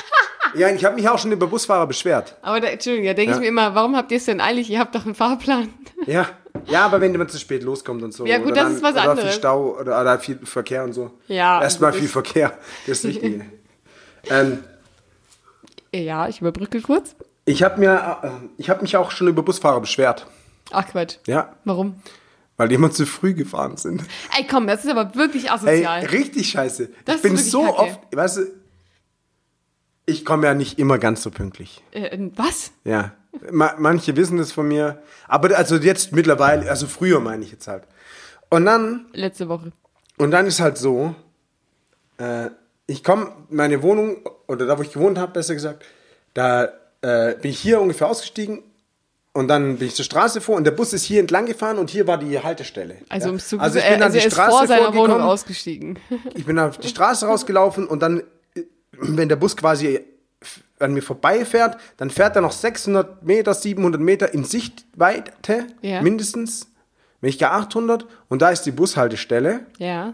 ja, 0.54 0.68
ich 0.68 0.84
habe 0.84 0.96
mich 0.96 1.08
auch 1.08 1.18
schon 1.18 1.32
über 1.32 1.46
Busfahrer 1.46 1.86
beschwert. 1.86 2.36
Aber 2.42 2.60
da, 2.60 2.68
Entschuldigung, 2.68 3.06
da 3.08 3.14
denke 3.14 3.30
Ja. 3.32 3.36
ich 3.36 3.42
mir 3.42 3.48
immer, 3.48 3.74
warum 3.74 3.96
habt 3.96 4.10
ihr 4.10 4.18
es 4.18 4.24
denn 4.26 4.40
eilig? 4.40 4.68
Ihr 4.70 4.78
habt 4.80 4.94
doch 4.94 5.04
einen 5.04 5.14
Fahrplan. 5.14 5.72
Ja, 6.06 6.28
ja, 6.66 6.84
aber 6.84 7.00
wenn 7.00 7.12
man 7.16 7.28
zu 7.28 7.38
spät 7.38 7.62
loskommt 7.62 8.02
und 8.02 8.12
so. 8.12 8.26
Ja, 8.26 8.38
gut, 8.38 8.52
oder 8.52 8.64
das 8.64 8.74
ist 8.74 8.82
was 8.82 8.92
oder 8.92 9.02
anderes. 9.10 9.22
viel 9.30 9.32
Stau 9.32 9.78
oder, 9.80 10.00
oder 10.00 10.18
viel 10.18 10.38
Verkehr 10.44 10.84
und 10.84 10.92
so. 10.92 11.10
Ja, 11.28 11.62
Erstmal 11.62 11.92
viel 11.92 12.08
Verkehr, 12.08 12.58
das 12.86 12.98
ist 12.98 13.04
das 13.04 13.10
Wichtige. 13.14 13.46
ähm, 14.30 14.62
Ja, 15.94 16.28
ich 16.28 16.40
überbrücke 16.40 16.80
kurz. 16.82 17.14
ich 17.44 17.62
habe 17.62 17.80
mir, 17.80 18.18
äh, 18.22 18.28
ich 18.58 18.68
habe 18.70 18.82
mich 18.82 18.96
auch 18.96 19.10
schon 19.10 19.28
über 19.28 19.42
Busfahrer 19.42 19.80
beschwert. 19.80 20.26
Ach 20.70 20.86
Quatsch. 20.86 21.16
Ja, 21.26 21.54
Warum? 21.64 22.00
Weil 22.62 22.68
die 22.68 22.76
immer 22.76 22.92
zu 22.92 23.06
früh 23.06 23.34
gefahren 23.34 23.76
sind. 23.76 24.02
Ey, 24.38 24.46
komm, 24.48 24.68
das 24.68 24.84
ist 24.84 24.90
aber 24.90 25.16
wirklich 25.16 25.46
Ey, 25.46 25.50
asozial. 25.50 26.04
richtig 26.06 26.48
scheiße. 26.48 26.90
Das 27.04 27.16
ich 27.16 27.22
bin 27.22 27.36
so 27.36 27.64
kacke. 27.64 27.78
oft, 27.78 28.00
weißt 28.16 28.36
du, 28.36 28.42
ich 30.06 30.24
komme 30.24 30.46
ja 30.46 30.54
nicht 30.54 30.78
immer 30.78 30.98
ganz 30.98 31.22
so 31.24 31.30
pünktlich. 31.32 31.82
Äh, 31.90 32.16
was? 32.36 32.70
Ja. 32.84 33.12
Ma 33.50 33.74
manche 33.78 34.14
wissen 34.16 34.38
das 34.38 34.52
von 34.52 34.68
mir. 34.68 35.02
Aber 35.26 35.56
also 35.56 35.76
jetzt 35.76 36.12
mittlerweile, 36.12 36.70
also 36.70 36.86
früher 36.86 37.18
meine 37.18 37.44
ich 37.44 37.50
jetzt 37.50 37.66
halt. 37.66 37.82
Und 38.48 38.64
dann, 38.66 39.06
Letzte 39.12 39.48
Woche. 39.48 39.72
und 40.18 40.30
dann 40.30 40.46
ist 40.46 40.60
halt 40.60 40.78
so, 40.78 41.16
äh, 42.18 42.50
ich 42.86 43.02
komme, 43.02 43.32
meine 43.48 43.82
Wohnung, 43.82 44.18
oder 44.46 44.66
da 44.66 44.78
wo 44.78 44.82
ich 44.82 44.92
gewohnt 44.92 45.18
habe, 45.18 45.32
besser 45.32 45.54
gesagt, 45.54 45.84
da 46.34 46.68
äh, 47.00 47.34
bin 47.40 47.50
ich 47.50 47.58
hier 47.58 47.80
ungefähr 47.80 48.06
ausgestiegen 48.08 48.62
und 49.34 49.48
dann 49.48 49.78
bin 49.78 49.88
ich 49.88 49.94
zur 49.94 50.04
Straße 50.04 50.40
vor 50.40 50.56
und 50.56 50.64
der 50.64 50.72
Bus 50.72 50.92
ist 50.92 51.04
hier 51.04 51.20
entlang 51.20 51.46
gefahren 51.46 51.78
und 51.78 51.90
hier 51.90 52.06
war 52.06 52.18
die 52.18 52.38
Haltestelle. 52.38 52.98
Also, 53.08 53.26
ja. 53.26 53.30
um 53.30 53.36
es 53.36 53.48
zu 53.48 53.58
also 53.58 53.78
ich 53.78 53.84
äh, 53.84 53.88
bin 53.90 53.96
an 53.96 54.02
also 54.02 54.14
die 54.18 54.20
er 54.20 54.26
ist 54.26 54.34
Straße 54.34 54.50
vor 54.50 54.66
seiner 54.66 54.94
Wohnung 54.94 55.20
ausgestiegen. 55.20 55.98
Ich 56.34 56.44
bin 56.44 56.58
auf 56.58 56.78
die 56.78 56.88
Straße 56.88 57.26
rausgelaufen 57.26 57.86
und 57.86 58.00
dann, 58.00 58.20
äh, 58.54 58.62
wenn 58.92 59.28
der 59.28 59.36
Bus 59.36 59.56
quasi 59.56 60.00
an 60.78 60.92
mir 60.94 61.02
vorbeifährt, 61.02 61.78
dann 61.96 62.10
fährt 62.10 62.34
er 62.36 62.42
noch 62.42 62.52
600 62.52 63.22
Meter, 63.22 63.54
700 63.54 64.00
Meter 64.00 64.34
in 64.34 64.44
Sichtweite, 64.44 65.66
Ja. 65.80 66.02
mindestens. 66.02 66.68
Wenn 67.20 67.30
ich 67.30 67.38
gar 67.38 67.52
800 67.52 68.04
und 68.28 68.42
da 68.42 68.50
ist 68.50 68.62
die 68.64 68.72
Bushaltestelle 68.72 69.60
Ja, 69.78 70.12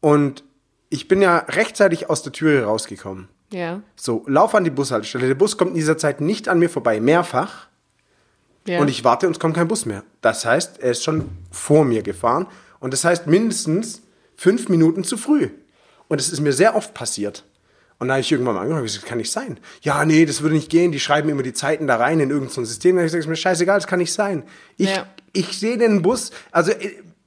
und 0.00 0.44
ich 0.90 1.08
bin 1.08 1.22
ja 1.22 1.38
rechtzeitig 1.38 2.10
aus 2.10 2.22
der 2.22 2.32
Türe 2.32 2.64
rausgekommen. 2.64 3.28
ja, 3.52 3.80
So, 3.96 4.24
lauf 4.26 4.54
an 4.54 4.64
die 4.64 4.70
Bushaltestelle. 4.70 5.26
Der 5.28 5.34
Bus 5.34 5.56
kommt 5.56 5.70
in 5.70 5.76
dieser 5.76 5.96
Zeit 5.96 6.20
nicht 6.20 6.46
an 6.48 6.58
mir 6.58 6.68
vorbei, 6.68 7.00
mehrfach. 7.00 7.68
Ja. 8.66 8.80
Und 8.80 8.88
ich 8.88 9.04
warte 9.04 9.26
und 9.26 9.32
es 9.32 9.40
kommt 9.40 9.54
kein 9.54 9.68
Bus 9.68 9.86
mehr. 9.86 10.02
Das 10.20 10.44
heißt, 10.44 10.80
er 10.80 10.90
ist 10.92 11.02
schon 11.02 11.28
vor 11.50 11.84
mir 11.84 12.02
gefahren. 12.02 12.46
Und 12.78 12.92
das 12.92 13.04
heißt 13.04 13.26
mindestens 13.26 14.02
fünf 14.36 14.68
Minuten 14.68 15.04
zu 15.04 15.16
früh. 15.16 15.48
Und 16.08 16.20
es 16.20 16.30
ist 16.30 16.40
mir 16.40 16.52
sehr 16.52 16.74
oft 16.76 16.94
passiert. 16.94 17.44
Und 17.98 18.08
da 18.08 18.14
habe 18.14 18.22
ich 18.22 18.32
irgendwann 18.32 18.54
mal 18.54 18.62
angehört, 18.62 18.84
das 18.86 19.02
kann 19.02 19.18
nicht 19.18 19.30
sein. 19.30 19.58
Ja, 19.82 20.04
nee, 20.06 20.24
das 20.24 20.40
würde 20.40 20.54
nicht 20.54 20.70
gehen. 20.70 20.90
Die 20.90 21.00
schreiben 21.00 21.28
immer 21.28 21.42
die 21.42 21.52
Zeiten 21.52 21.86
da 21.86 21.96
rein 21.96 22.18
in 22.20 22.30
irgendein 22.30 22.54
so 22.54 22.64
System. 22.64 22.96
Da 22.96 23.00
habe 23.00 23.06
ich 23.06 23.12
gesagt, 23.12 23.24
ist 23.24 23.28
mir 23.28 23.36
scheißegal, 23.36 23.76
das 23.78 23.86
kann 23.86 23.98
nicht 23.98 24.12
sein. 24.12 24.42
Ich, 24.78 24.88
Ja. 24.88 25.06
ich 25.34 25.58
sehe 25.58 25.76
den 25.76 26.00
Bus, 26.00 26.30
also 26.50 26.72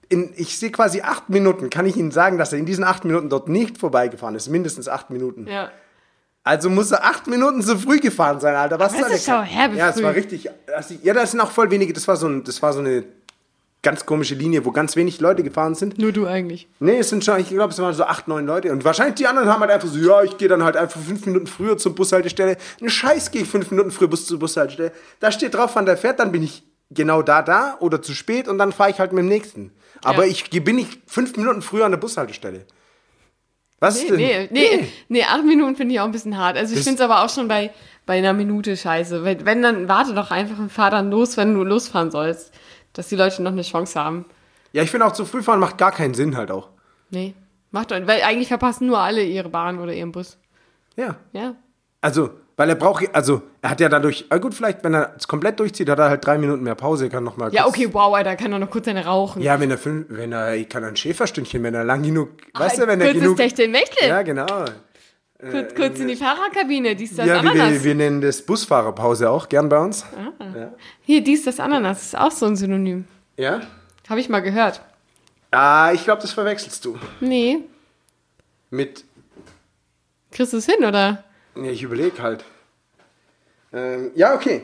in, 0.09 0.33
ich 0.35 0.57
sehe 0.57 0.71
quasi 0.71 1.01
acht 1.01 1.29
Minuten, 1.29 1.69
kann 1.69 1.85
ich 1.85 1.95
Ihnen 1.95 2.11
sagen, 2.11 2.37
dass 2.39 2.53
er 2.53 2.59
in 2.59 2.65
diesen 2.65 2.83
acht 2.83 3.05
Minuten 3.05 3.29
dort 3.29 3.47
nicht 3.49 3.77
vorbeigefahren 3.77 4.35
ist. 4.35 4.49
Mindestens 4.49 4.87
acht 4.87 5.09
Minuten. 5.11 5.47
ja. 5.47 5.71
Also 6.43 6.69
muss 6.69 6.91
er 6.91 7.03
acht 7.05 7.27
Minuten 7.27 7.61
zu 7.61 7.77
früh 7.77 7.99
gefahren 7.99 8.39
sein, 8.39 8.55
Alter. 8.55 8.77
Was 8.79 8.97
das 8.97 9.11
ist 9.11 9.25
schon 9.25 9.43
herbe 9.43 9.77
Ja, 9.77 9.89
es 9.89 9.95
früh. 9.95 10.03
war 10.03 10.13
richtig. 10.13 10.49
Also, 10.75 10.95
ja, 11.01 11.13
das 11.13 11.31
sind 11.31 11.39
auch 11.39 11.51
voll 11.51 11.71
wenige. 11.71 11.93
Das 11.93 12.07
war 12.07 12.17
so, 12.17 12.27
ein, 12.27 12.43
das 12.43 12.61
war 12.61 12.73
so 12.73 12.79
eine 12.79 13.03
ganz 13.81 14.05
komische 14.05 14.35
Linie, 14.35 14.63
wo 14.65 14.71
ganz 14.71 14.95
wenig 14.95 15.19
Leute 15.21 15.43
gefahren 15.43 15.75
sind. 15.75 15.97
Nur 15.99 16.11
du 16.11 16.25
eigentlich. 16.25 16.67
Nee, 16.79 16.97
es 16.99 17.09
sind 17.09 17.23
schon, 17.23 17.39
ich 17.39 17.49
glaube, 17.49 17.71
es 17.73 17.79
waren 17.79 17.93
so 17.93 18.03
acht, 18.03 18.27
neun 18.27 18.45
Leute. 18.45 18.71
Und 18.71 18.83
wahrscheinlich 18.83 19.15
die 19.15 19.27
anderen 19.27 19.47
haben 19.49 19.61
halt 19.61 19.71
einfach 19.71 19.87
so, 19.87 19.97
ja, 19.99 20.21
ich 20.23 20.37
gehe 20.37 20.47
dann 20.49 20.63
halt 20.63 20.75
einfach 20.77 20.99
fünf 20.99 21.25
Minuten 21.25 21.47
früher 21.47 21.77
zur 21.77 21.95
Bushaltestelle. 21.95 22.57
Ein 22.81 22.89
Scheiß 22.89 23.31
gehe 23.31 23.43
ich 23.43 23.47
fünf 23.49 23.71
Minuten 23.71 23.91
früher 23.91 24.07
Bus 24.09 24.25
zur 24.25 24.39
Bushaltestelle. 24.39 24.91
Da 25.19 25.31
steht 25.31 25.53
drauf, 25.55 25.71
wann 25.75 25.85
der 25.85 25.97
fährt, 25.97 26.19
dann 26.19 26.31
bin 26.33 26.43
ich 26.43 26.63
genau 26.91 27.21
da, 27.21 27.41
da 27.41 27.77
oder 27.79 28.01
zu 28.01 28.13
spät 28.13 28.47
und 28.47 28.57
dann 28.57 28.71
fahre 28.71 28.89
ich 28.89 28.99
halt 28.99 29.11
mit 29.13 29.21
dem 29.23 29.27
nächsten. 29.29 29.71
Aber 30.03 30.25
Ja. 30.25 30.31
ich 30.31 30.49
bin 30.63 30.75
nicht 30.75 30.99
fünf 31.07 31.35
Minuten 31.37 31.61
früher 31.61 31.85
an 31.85 31.91
der 31.91 31.97
Bushaltestelle. 31.99 32.65
Was 33.83 34.01
Nee, 34.01 34.07
denn? 34.07 34.15
nee, 34.17 34.47
nee, 34.51 34.87
nee, 35.09 35.23
acht 35.23 35.43
Minuten 35.43 35.75
finde 35.75 35.93
ich 35.93 35.99
auch 35.99 36.05
ein 36.05 36.13
bisschen 36.13 36.37
hart. 36.37 36.55
Also 36.57 36.73
ich 36.73 36.83
finde 36.85 37.03
es 37.03 37.09
aber 37.09 37.21
auch 37.21 37.29
schon 37.29 37.49
bei, 37.49 37.71
bei 38.05 38.17
einer 38.17 38.31
Minute 38.31 38.77
scheiße. 38.77 39.25
Wenn, 39.25 39.45
wenn, 39.45 39.61
dann 39.61 39.89
warte 39.89 40.13
doch 40.13 40.31
einfach 40.31 40.57
und 40.57 40.71
fahr 40.71 40.89
dann 40.89 41.11
los, 41.11 41.35
wenn 41.35 41.53
du 41.53 41.63
losfahren 41.65 42.09
sollst. 42.09 42.53
Dass 42.93 43.09
die 43.09 43.17
Leute 43.17 43.43
noch 43.43 43.51
eine 43.51 43.63
Chance 43.63 43.99
haben. 43.99 44.23
Ja, 44.71 44.83
ich 44.83 44.89
finde 44.89 45.05
auch 45.05 45.11
zu 45.11 45.25
früh 45.25 45.43
fahren 45.43 45.59
macht 45.59 45.77
gar 45.77 45.91
keinen 45.91 46.13
Sinn 46.13 46.37
halt 46.37 46.49
auch. 46.49 46.69
Nee, 47.09 47.33
macht 47.71 47.91
doch. 47.91 47.97
Weil 48.07 48.21
eigentlich 48.21 48.47
verpassen 48.47 48.87
nur 48.87 48.99
alle 48.99 49.21
ihre 49.21 49.49
Bahn 49.49 49.79
oder 49.79 49.93
ihren 49.93 50.13
Bus. 50.13 50.37
Ja. 50.95 51.17
Ja. 51.33 51.55
Also, 51.99 52.29
weil 52.63 52.69
er 52.69 52.75
braucht, 52.75 53.13
also, 53.13 53.41
er 53.61 53.71
hat 53.71 53.81
ja 53.81 53.89
dadurch, 53.89 54.23
ah 54.29 54.37
gut, 54.37 54.53
vielleicht, 54.53 54.85
wenn 54.85 54.93
er 54.93 55.13
es 55.17 55.27
komplett 55.27 55.59
durchzieht, 55.59 55.89
hat 55.89 55.99
er 55.99 56.07
halt 56.07 56.25
drei 56.25 56.37
Minuten 56.37 56.63
mehr 56.63 56.75
Pause, 56.75 57.07
er 57.07 57.09
kann 57.09 57.25
noch 57.25 57.35
mal 57.35 57.53
Ja, 57.53 57.67
okay, 57.67 57.89
wow, 57.91 58.15
Alter, 58.15 58.37
kann 58.37 58.51
doch 58.51 58.59
noch 58.59 58.69
kurz 58.69 58.87
eine 58.87 59.03
rauchen. 59.03 59.41
Ja, 59.41 59.59
wenn 59.59 59.69
er 59.69 59.77
fünf, 59.77 60.05
wenn 60.07 60.31
er, 60.31 60.55
ich 60.55 60.69
kann 60.69 60.81
ein 60.85 60.95
Schäferstündchen, 60.95 61.61
wenn 61.61 61.73
er 61.73 61.83
lang 61.83 62.03
genug, 62.03 62.29
weißt 62.53 62.77
du, 62.77 62.87
wenn 62.87 63.01
er 63.01 63.07
Kurzes 63.07 63.21
genug. 63.21 63.35
Techtelmechtel. 63.35 64.07
Ja, 64.07 64.21
genau. 64.21 64.45
kurz, 65.41 65.75
kurz 65.75 65.99
in 65.99 66.07
die 66.07 66.15
Fahrerkabine, 66.15 66.95
dies, 66.95 67.17
das, 67.17 67.27
Ja, 67.27 67.39
Ananas. 67.39 67.71
wir, 67.71 67.83
wir 67.83 67.95
nennen 67.95 68.21
das 68.21 68.41
Busfahrerpause 68.41 69.29
auch 69.29 69.49
gern 69.49 69.67
bei 69.67 69.79
uns. 69.79 70.05
Hier, 71.01 71.21
dies, 71.21 71.43
das, 71.43 71.59
Ananas, 71.59 72.01
ist 72.01 72.17
auch 72.17 72.31
so 72.31 72.45
ein 72.45 72.55
Synonym. 72.55 73.03
Ja? 73.35 73.59
Habe 74.07 74.21
ich 74.21 74.29
mal 74.29 74.39
gehört. 74.39 74.81
Ah, 75.51 75.91
ich 75.93 76.05
glaube, 76.05 76.21
das 76.21 76.31
verwechselst 76.31 76.85
du. 76.85 76.97
Nee, 77.19 77.57
Mit, 78.69 79.03
kriegst 80.31 80.53
du 80.53 80.57
es 80.57 80.65
hin, 80.65 80.85
oder? 80.85 81.25
nee, 81.55 81.71
ich 81.71 81.83
überlege 81.83 82.23
halt. 82.23 82.45
Ähm, 83.73 84.11
ja, 84.15 84.35
okay. 84.35 84.63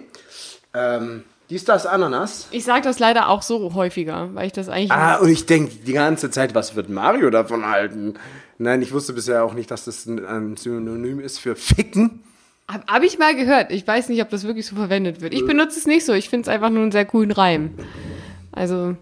Ähm, 0.73 1.23
dies, 1.49 1.65
das, 1.65 1.85
Ananas. 1.87 2.47
Ich 2.51 2.63
sage 2.63 2.83
das 2.83 2.99
leider 2.99 3.29
auch 3.29 3.41
so 3.41 3.73
häufiger, 3.73 4.29
weil 4.33 4.47
ich 4.47 4.53
das 4.53 4.69
eigentlich... 4.69 4.91
Ah, 4.91 5.15
und 5.17 5.29
ich 5.29 5.45
denke 5.47 5.73
die 5.85 5.93
ganze 5.93 6.29
Zeit, 6.29 6.53
was 6.53 6.75
wird 6.75 6.89
Mario 6.89 7.31
davon 7.31 7.65
halten? 7.65 8.15
Nein, 8.59 8.81
ich 8.81 8.91
wusste 8.93 9.13
bisher 9.13 9.43
auch 9.43 9.53
nicht, 9.53 9.71
dass 9.71 9.85
das 9.85 10.05
ein, 10.05 10.57
Synonym 10.57 11.19
ist 11.19 11.39
für 11.39 11.55
Ficken. 11.55 12.23
Habe 12.67 12.83
hab 12.87 13.03
ich 13.03 13.17
mal 13.17 13.35
gehört. 13.35 13.71
Ich 13.71 13.87
weiß 13.87 14.09
nicht, 14.09 14.21
ob 14.21 14.29
das 14.29 14.43
wirklich 14.43 14.67
so 14.67 14.75
verwendet 14.75 15.21
wird. 15.21 15.33
Ich 15.33 15.43
benutze 15.45 15.79
es 15.79 15.87
nicht 15.87 16.05
so. 16.05 16.13
Ich 16.13 16.29
finde 16.29 16.43
es 16.43 16.53
einfach 16.53 16.69
nur 16.69 16.83
einen 16.83 16.91
sehr 16.91 17.05
coolen 17.05 17.31
Reim. 17.31 17.71
Also, 18.51 18.95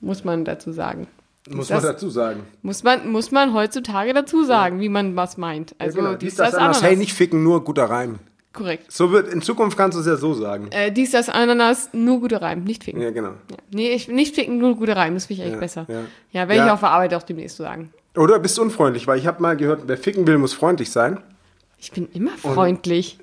muss 0.00 0.24
man 0.24 0.44
dazu 0.44 0.72
sagen. 0.72 1.06
Muss 1.48 1.68
Das- 1.68 1.84
man 1.84 1.92
dazu 1.92 2.10
sagen. 2.10 2.40
Muss 2.62 2.82
man, 2.82 3.08
muss 3.08 3.30
man 3.30 3.54
heutzutage 3.54 4.12
dazu 4.12 4.42
sagen, 4.42 4.80
wie 4.80 4.88
man 4.88 5.14
was 5.14 5.36
meint. 5.36 5.76
Also, 5.78 5.98
genau. 5.98 6.14
dies, 6.14 6.30
Dies, 6.30 6.36
das, 6.38 6.54
Ananas. 6.54 6.82
Hey, 6.82 6.96
nicht 6.96 7.12
ficken, 7.12 7.44
nur 7.44 7.62
guter 7.62 7.84
Reim. 7.84 8.18
Korrekt. 8.56 8.90
So 8.90 9.12
wird, 9.12 9.32
in 9.32 9.42
Zukunft 9.42 9.76
kannst 9.76 9.96
du 9.96 10.00
es 10.00 10.06
ja 10.06 10.16
so 10.16 10.34
sagen. 10.34 10.68
Äh, 10.72 10.90
dies, 10.90 11.12
das, 11.12 11.28
Ananas, 11.28 11.90
nur 11.92 12.20
guter 12.20 12.42
Reim, 12.42 12.64
nicht 12.64 12.82
ficken. 12.84 13.00
Ja, 13.02 13.10
genau. 13.10 13.28
Ja. 13.50 13.56
Nee, 13.70 13.90
ich, 13.90 14.08
nicht 14.08 14.34
ficken, 14.34 14.58
nur 14.58 14.74
guter 14.76 14.96
Reim, 14.96 15.14
das 15.14 15.26
finde 15.26 15.42
ich 15.42 15.46
echt 15.48 15.54
Ja, 15.54 15.60
besser. 15.60 15.86
ja. 15.88 16.00
Ja, 16.32 16.48
werde 16.48 16.56
Ja. 16.56 16.66
ich 16.66 16.72
auf 16.72 16.80
der 16.80 16.90
Arbeit 16.90 17.14
auch 17.14 17.22
demnächst 17.22 17.56
so 17.58 17.62
sagen. 17.64 17.92
Oder 18.16 18.38
bist 18.38 18.56
du 18.58 18.62
unfreundlich? 18.62 19.06
Weil 19.06 19.18
ich 19.18 19.26
habe 19.26 19.42
mal 19.42 19.56
gehört, 19.56 19.82
wer 19.86 19.98
ficken 19.98 20.26
will, 20.26 20.38
muss 20.38 20.54
freundlich 20.54 20.90
sein. 20.90 21.20
Ich 21.78 21.92
bin 21.92 22.08
immer 22.14 22.30
freundlich. 22.38 23.18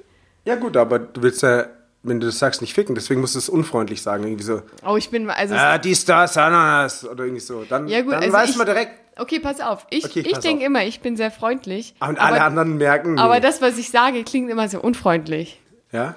Ja 0.46 0.56
gut, 0.56 0.78
aber 0.78 1.00
du 1.00 1.24
willst 1.24 1.42
ja, 1.42 1.66
wenn 2.04 2.20
du 2.20 2.28
das 2.28 2.38
sagst, 2.38 2.62
nicht 2.62 2.74
ficken. 2.74 2.94
Deswegen 2.96 3.20
musst 3.22 3.34
du 3.34 3.40
es 3.40 3.50
unfreundlich 3.50 4.02
sagen. 4.02 4.24
Irgendwie 4.24 4.44
so, 4.44 4.62
Oh, 4.86 4.96
ich 4.98 5.10
bin, 5.10 5.30
also, 5.30 5.56
ah, 5.56 5.78
dies, 5.80 6.06
das, 6.06 6.38
Ananas. 6.38 7.08
Oder 7.08 7.24
irgendwie 7.24 7.40
so. 7.42 7.64
Dann, 7.68 7.88
Ja, 7.88 8.02
gut, 8.02 8.14
dann 8.14 8.22
also 8.24 8.34
weiß 8.34 8.50
ich- 8.52 8.58
man 8.58 8.66
direkt. 8.68 8.92
Okay, 9.18 9.40
pass 9.40 9.60
auf. 9.62 9.86
Ich, 9.90 10.06
Okay, 10.06 10.24
ich 10.26 10.38
denke 10.40 10.66
immer, 10.66 10.84
ich 10.86 11.02
bin 11.02 11.16
sehr 11.18 11.32
freundlich. 11.32 11.96
Und 12.00 12.20
alle 12.20 12.38
aber, 12.38 12.46
anderen 12.46 12.78
merken. 12.78 13.20
aber 13.20 13.36
nee. 13.36 13.42
das, 13.42 13.62
was 13.62 13.78
ich 13.78 13.90
sage, 13.90 14.24
klingt 14.24 14.50
immer 14.50 14.68
sehr 14.68 14.84
unfreundlich. 14.84 15.60
Ja? 15.92 16.16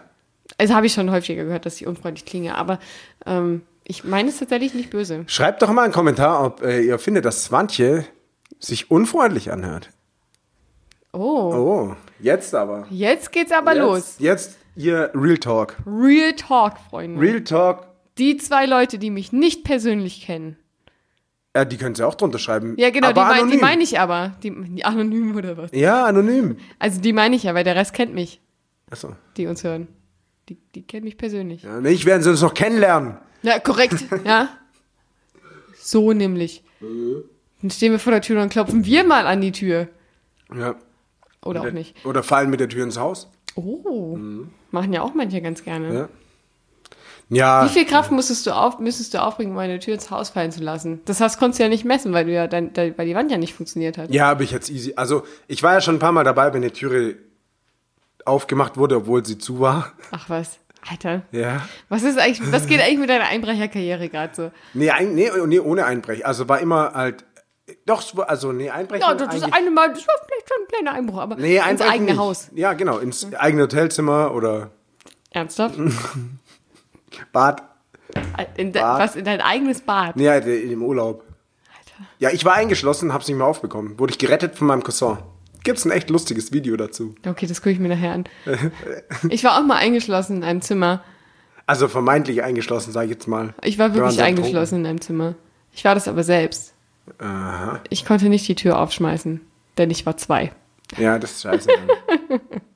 Also 0.59 0.75
habe 0.75 0.87
ich 0.87 0.93
schon 0.93 1.11
häufiger 1.11 1.45
gehört, 1.45 1.67
dass 1.67 1.81
ich 1.81 1.87
unfreundlich 1.87 2.25
klinge, 2.25 2.55
aber 2.55 2.79
ähm, 3.27 3.63
ich 3.85 4.05
meine 4.05 4.29
es 4.29 4.39
tatsächlich 4.39 4.75
nicht 4.75 4.91
böse. 4.91 5.25
Schreibt 5.27 5.63
doch 5.63 5.71
mal 5.73 5.83
einen 5.85 5.93
Kommentar, 5.93 6.45
ob 6.45 6.63
äh, 6.63 6.81
ihr 6.81 6.99
findet, 6.99 7.25
dass 7.25 7.45
Swantje 7.45 8.05
sich 8.59 8.91
unfreundlich 8.91 9.53
anhört. 9.53 9.91
Oh, 11.13 11.53
Oh, 11.91 11.97
jetzt 12.21 12.55
aber. 12.55 12.87
jetzt 12.91 13.33
geht's 13.33 13.53
aber 13.53 13.73
jetzt, 13.75 13.81
los. 13.81 14.15
Jetzt 14.19 14.57
hier 14.77 15.11
Real 15.15 15.39
Talk. 15.39 15.77
Real 15.87 16.33
Talk, 16.35 16.75
Freunde. 16.91 17.21
Real 17.21 17.43
Talk, 17.43 17.87
Die 18.19 18.37
zwei 18.37 18.67
Leute, 18.67 18.99
die 18.99 19.11
mich 19.11 19.33
nicht 19.33 19.65
persönlich 19.65 20.23
kennen. 20.23 20.57
Äh, 21.57 21.67
die 21.67 21.77
können 21.77 21.95
sie 21.95 22.07
auch 22.07 22.15
drunter 22.15 22.39
schreiben. 22.39 22.75
Ja, 22.79 22.91
genau, 22.91 23.13
die, 23.13 23.19
aber 23.19 23.31
mein, 23.31 23.51
die 23.51 23.57
meine 23.57 23.83
ich 23.83 23.99
aber. 23.99 24.37
Die, 24.43 24.51
die 24.51 24.85
anonym 24.85 25.37
oder 25.37 25.57
was? 25.57 25.71
Ja, 25.73 26.05
anonym. 26.05 26.57
Also 26.79 27.01
die 27.01 27.13
meine 27.13 27.37
ich 27.37 27.45
ja, 27.45 27.55
weil 27.55 27.65
der 27.65 27.77
Rest 27.77 27.95
kennt 27.95 28.15
mich, 28.15 28.41
Achso. 28.91 29.15
die 29.37 29.47
uns 29.47 29.65
hören. 29.65 29.89
Die, 30.49 30.57
die 30.75 30.83
kennen 30.83 31.05
mich 31.05 31.17
persönlich. 31.17 31.63
Ja, 31.63 31.81
nicht 31.81 32.05
werden 32.05 32.23
sie 32.23 32.31
uns 32.31 32.41
noch 32.41 32.55
kennenlernen. 32.55 33.17
Ja, 33.43 33.59
korrekt, 33.59 34.05
ja. 34.25 34.49
So 35.79 36.13
nämlich. 36.13 36.63
Dann 37.63 37.71
stehen 37.71 37.93
wir 37.93 37.99
vor 37.99 38.13
der 38.13 38.23
Tür 38.23 38.43
und 38.43 38.51
klopfen 38.51 38.85
wir 38.85 39.05
mal 39.05 39.27
an 39.27 39.41
die 39.41 39.53
Tür. 39.53 39.89
Ja. 40.55 40.77
Oder 41.43 41.63
auch 41.63 41.71
nicht. 41.73 42.05
Oder 42.05 42.23
fallen 42.23 42.51
mit 42.51 42.61
der 42.61 42.69
Tür 42.69 42.85
ins 42.85 42.99
Haus. 42.99 43.29
Oh, 43.55 44.19
machen 44.71 44.93
ja 44.93 45.03
auch 45.03 45.15
manche 45.15 45.41
ganz 45.41 45.65
gerne. 45.65 45.95
Ja. 45.95 46.09
Ja, 47.29 47.65
Wie 47.65 47.69
viel 47.71 47.85
Kraft 47.85 48.13
musstest 48.13 48.47
du, 48.47 48.53
auf, 48.53 48.79
müsstest 48.79 49.13
du 49.13 49.21
aufbringen, 49.21 49.53
um 49.53 49.59
eine 49.59 49.81
Tür 49.81 49.95
ins 49.95 50.11
Haus 50.11 50.31
fallen 50.31 50.53
zu 50.53 50.63
lassen? 50.63 51.01
Das 51.07 51.21
hast, 51.21 51.39
konntest 51.39 51.59
du 51.59 51.65
ja 51.65 51.69
nicht 51.69 51.85
messen, 51.85 52.13
weil, 52.13 52.25
du 52.25 52.33
ja 52.33 52.47
dein, 52.47 52.73
dein, 52.73 52.97
weil 52.97 53.07
die 53.07 53.17
Wand 53.17 53.33
ja 53.33 53.37
nicht 53.37 53.55
funktioniert 53.55 53.99
hat. 53.99 54.11
ja, 54.13 54.27
habe 54.27 54.45
ich 54.45 54.53
jetzt 54.53 54.71
easy. 54.71 54.93
Also, 54.95 55.25
ich 55.49 55.63
war 55.63 55.73
ja 55.73 55.81
schon 55.81 55.97
ein 55.97 55.99
paar 55.99 56.13
Mal 56.13 56.23
dabei, 56.23 56.55
wenn 56.55 56.63
die 56.63 56.71
Türe 56.71 57.17
aufgemacht 58.25 58.77
wurde, 58.77 58.97
obwohl 58.97 59.27
sie 59.27 59.39
zu 59.39 59.59
war. 59.59 59.93
Ach 60.13 60.29
was, 60.29 60.59
Alter. 60.89 61.23
Ja. 61.33 61.67
Was 61.89 62.05
ist 62.05 62.17
eigentlich, 62.19 62.53
was 62.53 62.67
geht 62.69 62.81
eigentlich 62.81 62.99
mit 62.99 63.11
deiner 63.11 63.27
Einbrecherkarriere 63.27 64.09
gerade 64.09 64.35
so? 64.35 64.51
Nee, 64.75 64.91
ein, 64.91 65.15
nee, 65.15 65.31
nee, 65.47 65.59
ohne 65.59 65.85
Einbrechen. 65.85 66.25
Also 66.25 66.49
war 66.49 66.61
immer 66.61 66.93
halt. 66.95 67.25
Doch, 67.85 68.05
also 68.29 68.53
nee, 68.53 68.71
Einbrechen. 68.71 69.03
Ja, 69.03 69.15
das 69.15 69.35
ist 69.35 69.53
eine 69.53 69.73
Mal, 69.73 69.93
das 69.93 70.07
war 70.07 70.15
vielleicht 70.25 70.49
schon 70.49 70.63
ein 70.63 70.69
kleiner 70.69 70.93
Einbruch, 70.93 71.19
aber 71.19 71.35
nee, 71.35 71.57
ins 71.59 71.81
eigene 71.81 72.13
nicht. 72.13 72.19
Haus. 72.21 72.51
Ja, 72.55 72.75
genau, 72.75 72.99
ins 72.99 73.35
eigene 73.35 73.65
Hotelzimmer 73.65 74.33
oder 74.33 74.71
Ernsthaft? 75.33 75.77
Bad. 77.33 77.63
In 78.57 78.73
de, 78.73 78.83
Bad? 78.83 79.01
was, 79.01 79.17
in 79.17 79.25
dein 79.25 79.41
eigenes 79.41 79.81
Bad? 79.81 80.19
Ja, 80.19 80.37
im 80.37 80.83
Urlaub. 80.83 81.25
Ja, 82.19 82.31
ich 82.31 82.45
war 82.45 82.55
eingeschlossen, 82.55 83.13
hab's 83.13 83.29
nicht 83.29 83.37
mehr 83.37 83.47
aufbekommen. 83.47 83.99
Wurde 83.99 84.13
ich 84.13 84.19
gerettet 84.19 84.57
von 84.57 84.67
meinem 84.67 84.83
Cousin. 84.83 85.19
Gibt's 85.65 85.85
ein 85.85 85.91
echt 85.91 86.11
lustiges 86.11 86.53
Video 86.53 86.77
dazu. 86.77 87.15
Okay, 87.27 87.47
das 87.47 87.61
gucke 87.61 87.71
ich 87.71 87.79
mir 87.79 87.89
nachher 87.89 88.13
an. 88.13 88.25
Ich 89.31 89.43
war 89.45 89.59
auch 89.59 89.67
mal 89.67 89.77
eingeschlossen 89.77 90.37
in 90.37 90.45
einem 90.45 90.61
Zimmer. 90.61 91.03
Also 91.67 91.89
vermeintlich 91.89 92.43
eingeschlossen, 92.45 92.93
sage 92.93 93.07
ich 93.07 93.13
jetzt 93.13 93.27
mal. 93.27 93.55
Ich 93.63 93.79
war 93.79 93.93
wirklich 93.95 94.23
eingeschlossen 94.23 94.81
in 94.81 94.87
einem 94.87 95.01
Zimmer. 95.01 95.35
Ich 95.73 95.85
war 95.85 95.95
das 95.95 96.07
aber 96.07 96.23
selbst. 96.23 96.73
Aha. 97.19 97.81
Ich 97.91 98.05
konnte 98.05 98.29
nicht 98.29 98.47
die 98.47 98.55
Tür 98.55 98.79
aufschmeißen, 98.79 99.41
denn 99.79 99.91
ich 99.91 100.07
war 100.07 100.17
zwei. 100.17 100.53
Ja, 100.97 101.19
das 101.19 101.33
ist 101.33 101.43
scheiße. 101.43 101.69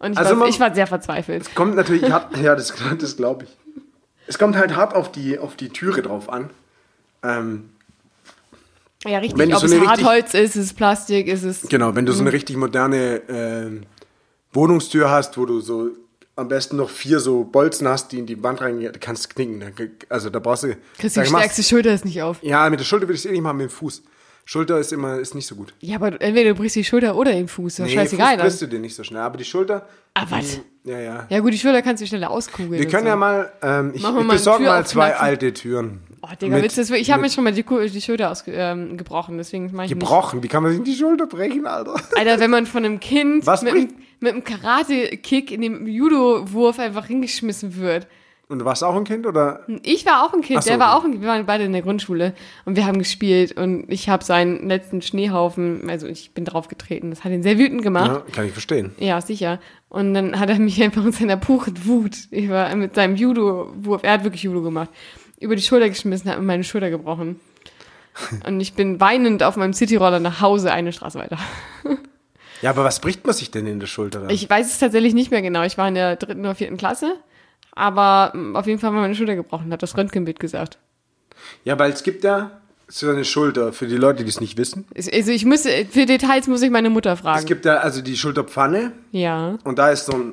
Und 0.00 0.12
ich, 0.12 0.18
Also 0.18 0.30
war, 0.30 0.36
man- 0.38 0.48
ich 0.48 0.60
war 0.60 0.74
sehr 0.74 0.86
verzweifelt. 0.86 1.54
kommt 1.54 1.74
natürlich 1.76 2.10
hart, 2.10 2.36
ja, 2.38 2.54
das, 2.54 2.72
das 2.98 3.16
glaube 3.16 3.44
ich. 3.44 3.56
Es 4.26 4.38
kommt 4.38 4.56
halt 4.56 4.76
hart 4.76 4.94
auf 4.94 5.10
die, 5.10 5.38
auf 5.38 5.56
die 5.56 5.70
Türe 5.70 6.02
drauf 6.02 6.28
an. 6.28 6.50
Ähm, 7.22 7.70
Ja, 9.04 9.18
richtig. 9.18 9.38
Wenn 9.38 9.52
Ob 9.54 9.60
so 9.60 9.66
es 9.66 9.72
richtig- 9.72 9.88
Hartholz 9.88 10.34
ist, 10.34 10.56
ist 10.56 10.64
es 10.66 10.74
Plastik, 10.74 11.28
ist 11.28 11.44
es. 11.44 11.62
genau, 11.68 11.94
wenn 11.94 12.04
du 12.06 12.12
so 12.12 12.20
eine 12.20 12.32
richtig 12.32 12.56
moderne 12.56 13.22
ähm, 13.28 13.82
Wohnungstür 14.52 15.10
hast, 15.10 15.38
wo 15.38 15.46
du 15.46 15.60
so 15.60 15.90
am 16.36 16.48
besten 16.48 16.76
noch 16.76 16.90
vier 16.90 17.18
so 17.20 17.42
Bolzen 17.44 17.88
hast, 17.88 18.12
die 18.12 18.18
in 18.20 18.26
die 18.26 18.40
Wand 18.42 18.60
reingehen, 18.60 18.92
kannst 19.00 19.24
du 19.30 19.34
knicken. 19.34 19.60
Da- 19.60 19.68
Also 20.14 20.30
da 20.30 20.38
brauchst 20.38 20.62
du. 20.64 20.76
Kriegst 20.98 21.16
die 21.16 21.24
stärkste 21.26 21.62
Schulter 21.62 21.92
ist 21.92 22.04
nicht 22.04 22.22
auf. 22.22 22.38
Ja, 22.42 22.68
mit 22.70 22.78
der 22.80 22.84
Schulter 22.84 23.06
würde 23.08 23.14
ich 23.14 23.20
es 23.20 23.26
eh 23.26 23.32
nicht 23.32 23.40
machen, 23.42 23.56
mit 23.56 23.68
dem 23.70 23.72
Fuß. 23.72 24.02
Schulter 24.50 24.78
ist 24.78 24.94
immer 24.94 25.18
ist 25.18 25.34
nicht 25.34 25.46
so 25.46 25.56
gut. 25.56 25.74
Ja, 25.80 25.96
aber 25.96 26.18
entweder 26.22 26.48
du 26.48 26.54
brichst 26.54 26.74
die 26.74 26.82
Schulter 26.82 27.14
oder 27.16 27.32
den 27.32 27.48
Fuß. 27.48 27.76
Das 27.76 27.86
ist 27.88 27.92
scheißegal. 27.92 28.36
Fuß 28.36 28.42
brichst 28.44 28.62
du 28.62 28.66
dir 28.66 28.78
nicht 28.78 28.94
so 28.94 29.04
schnell, 29.04 29.20
aber 29.20 29.36
die 29.36 29.44
Schulter. 29.44 29.86
Ah, 30.14 30.24
was? 30.30 30.60
Ja, 30.84 30.98
ja. 30.98 31.26
Ja, 31.28 31.40
gut, 31.40 31.52
die 31.52 31.58
Schulter 31.58 31.82
kannst 31.82 32.02
du 32.02 32.06
schneller 32.06 32.30
auskugeln. 32.30 32.72
Wir 32.80 32.88
können 32.88 33.02
so. 33.02 33.08
ja 33.08 33.16
mal, 33.16 33.52
ähm, 33.60 33.92
ich, 33.94 34.00
Machen 34.02 34.26
mal 34.26 34.32
besorge 34.36 34.64
Tür 34.64 34.72
mal 34.72 34.86
zwei 34.86 35.14
alte 35.14 35.52
Türen. 35.52 36.00
Oh, 36.22 36.28
Digga, 36.40 36.54
Mit- 36.54 36.62
willst 36.62 36.78
du 36.78 36.80
das? 36.80 36.90
Ich 36.92 37.10
habe 37.10 37.20
mir 37.20 37.28
schon 37.28 37.44
mal 37.44 37.52
die, 37.52 37.62
die 37.62 38.00
Schulter 38.00 38.30
ausge, 38.30 38.52
ähm, 38.54 38.96
gebrochen, 38.96 39.36
deswegen 39.36 39.66
mache 39.66 39.84
ich 39.84 39.90
nicht. 39.90 40.00
Gebrochen, 40.00 40.42
wie 40.42 40.48
kann 40.48 40.62
man 40.62 40.72
sich 40.72 40.82
die 40.82 40.94
Schulter 40.96 41.26
brechen, 41.26 41.66
Alter? 41.66 41.96
Alter, 42.16 42.40
wenn 42.40 42.50
man 42.50 42.64
von 42.64 42.86
einem 42.86 43.00
Kind 43.00 43.46
Was 43.46 43.60
mit, 43.60 43.74
einem- 43.74 43.92
mit 44.20 44.32
einem 44.32 44.44
Karate-Kick 44.44 45.52
in 45.52 45.60
dem 45.60 45.86
Judo-Wurf 45.86 46.78
einfach 46.78 47.04
hingeschmissen 47.06 47.76
wird. 47.76 48.06
Und 48.50 48.60
du 48.60 48.64
warst 48.64 48.82
auch 48.82 48.96
ein 48.96 49.04
Kind, 49.04 49.26
oder? 49.26 49.60
Ich 49.82 50.06
war 50.06 50.24
auch 50.24 50.32
ein 50.32 50.40
Kind, 50.40 50.62
so, 50.62 50.70
der 50.70 50.78
war 50.78 50.94
okay. 50.94 50.98
auch 50.98 51.04
ein 51.04 51.10
Kind. 51.10 51.22
Wir 51.22 51.28
waren 51.28 51.44
beide 51.44 51.64
in 51.64 51.72
der 51.72 51.82
Grundschule 51.82 52.32
und 52.64 52.76
wir 52.76 52.86
haben 52.86 52.98
gespielt 52.98 53.52
und 53.52 53.84
ich 53.92 54.08
habe 54.08 54.24
seinen 54.24 54.66
letzten 54.68 55.02
Schneehaufen, 55.02 55.90
also 55.90 56.06
ich 56.06 56.32
bin 56.32 56.46
draufgetreten. 56.46 57.10
Das 57.10 57.24
hat 57.24 57.32
ihn 57.32 57.42
sehr 57.42 57.58
wütend 57.58 57.82
gemacht. 57.82 58.10
Ja, 58.10 58.32
kann 58.32 58.46
ich 58.46 58.52
verstehen. 58.52 58.92
Ja, 58.98 59.20
sicher. 59.20 59.60
Und 59.90 60.14
dann 60.14 60.40
hat 60.40 60.48
er 60.48 60.58
mich 60.58 60.82
einfach 60.82 61.04
in 61.04 61.12
seiner 61.12 61.36
puren 61.36 61.74
Wut 61.84 62.16
über, 62.30 62.74
mit 62.74 62.94
seinem 62.94 63.16
Judo-Wurf, 63.16 64.02
er 64.02 64.12
hat 64.12 64.24
wirklich 64.24 64.44
Judo 64.44 64.62
gemacht, 64.62 64.88
über 65.40 65.54
die 65.54 65.62
Schulter 65.62 65.90
geschmissen, 65.90 66.30
hat 66.30 66.38
mir 66.38 66.44
meine 66.44 66.64
Schulter 66.64 66.88
gebrochen. 66.88 67.38
Und 68.46 68.60
ich 68.60 68.72
bin 68.72 68.98
weinend 68.98 69.42
auf 69.42 69.56
meinem 69.56 69.74
Cityroller 69.74 70.20
nach 70.20 70.40
Hause 70.40 70.72
eine 70.72 70.92
Straße 70.92 71.18
weiter. 71.18 71.38
Ja, 72.62 72.70
aber 72.70 72.82
was 72.82 73.00
bricht 73.00 73.24
man 73.24 73.34
sich 73.34 73.50
denn 73.50 73.66
in 73.66 73.78
der 73.78 73.86
Schulter 73.86 74.20
dann? 74.20 74.30
Ich 74.30 74.48
weiß 74.48 74.66
es 74.66 74.78
tatsächlich 74.78 75.14
nicht 75.14 75.30
mehr 75.30 75.42
genau. 75.42 75.62
Ich 75.62 75.78
war 75.78 75.86
in 75.86 75.94
der 75.94 76.16
dritten 76.16 76.40
oder 76.40 76.54
vierten 76.54 76.76
Klasse. 76.76 77.14
Aber 77.78 78.32
mm, 78.36 78.56
auf 78.56 78.66
jeden 78.66 78.78
Fall 78.80 78.92
war 78.92 79.00
meine 79.00 79.14
Schulter 79.14 79.36
gebrochen, 79.36 79.72
hat 79.72 79.82
das 79.82 79.96
Röntgenbild 79.96 80.40
gesagt. 80.40 80.78
ja, 81.64 81.78
weil 81.78 81.92
es 81.92 82.02
gibt 82.02 82.24
ja 82.24 82.50
so 82.88 83.08
eine 83.08 83.24
Schulter, 83.24 83.72
für 83.72 83.86
die 83.86 83.96
Leute, 83.96 84.24
die 84.24 84.30
es 84.30 84.40
nicht 84.40 84.56
wissen. 84.56 84.86
Also 84.96 85.30
ich 85.30 85.44
müsste, 85.44 85.86
für 85.90 86.06
Details 86.06 86.46
muss 86.48 86.62
ich 86.62 86.70
meine 86.70 86.90
Mutter 86.90 87.16
fragen. 87.16 87.38
Es 87.38 87.44
gibt 87.44 87.64
ja 87.66 87.76
also 87.76 88.00
die 88.02 88.16
Schulterpfanne 88.16 88.92
ja, 89.12 89.58
und 89.64 89.78
da 89.78 89.90
ist 89.90 90.06
so 90.06 90.12
ein, 90.12 90.32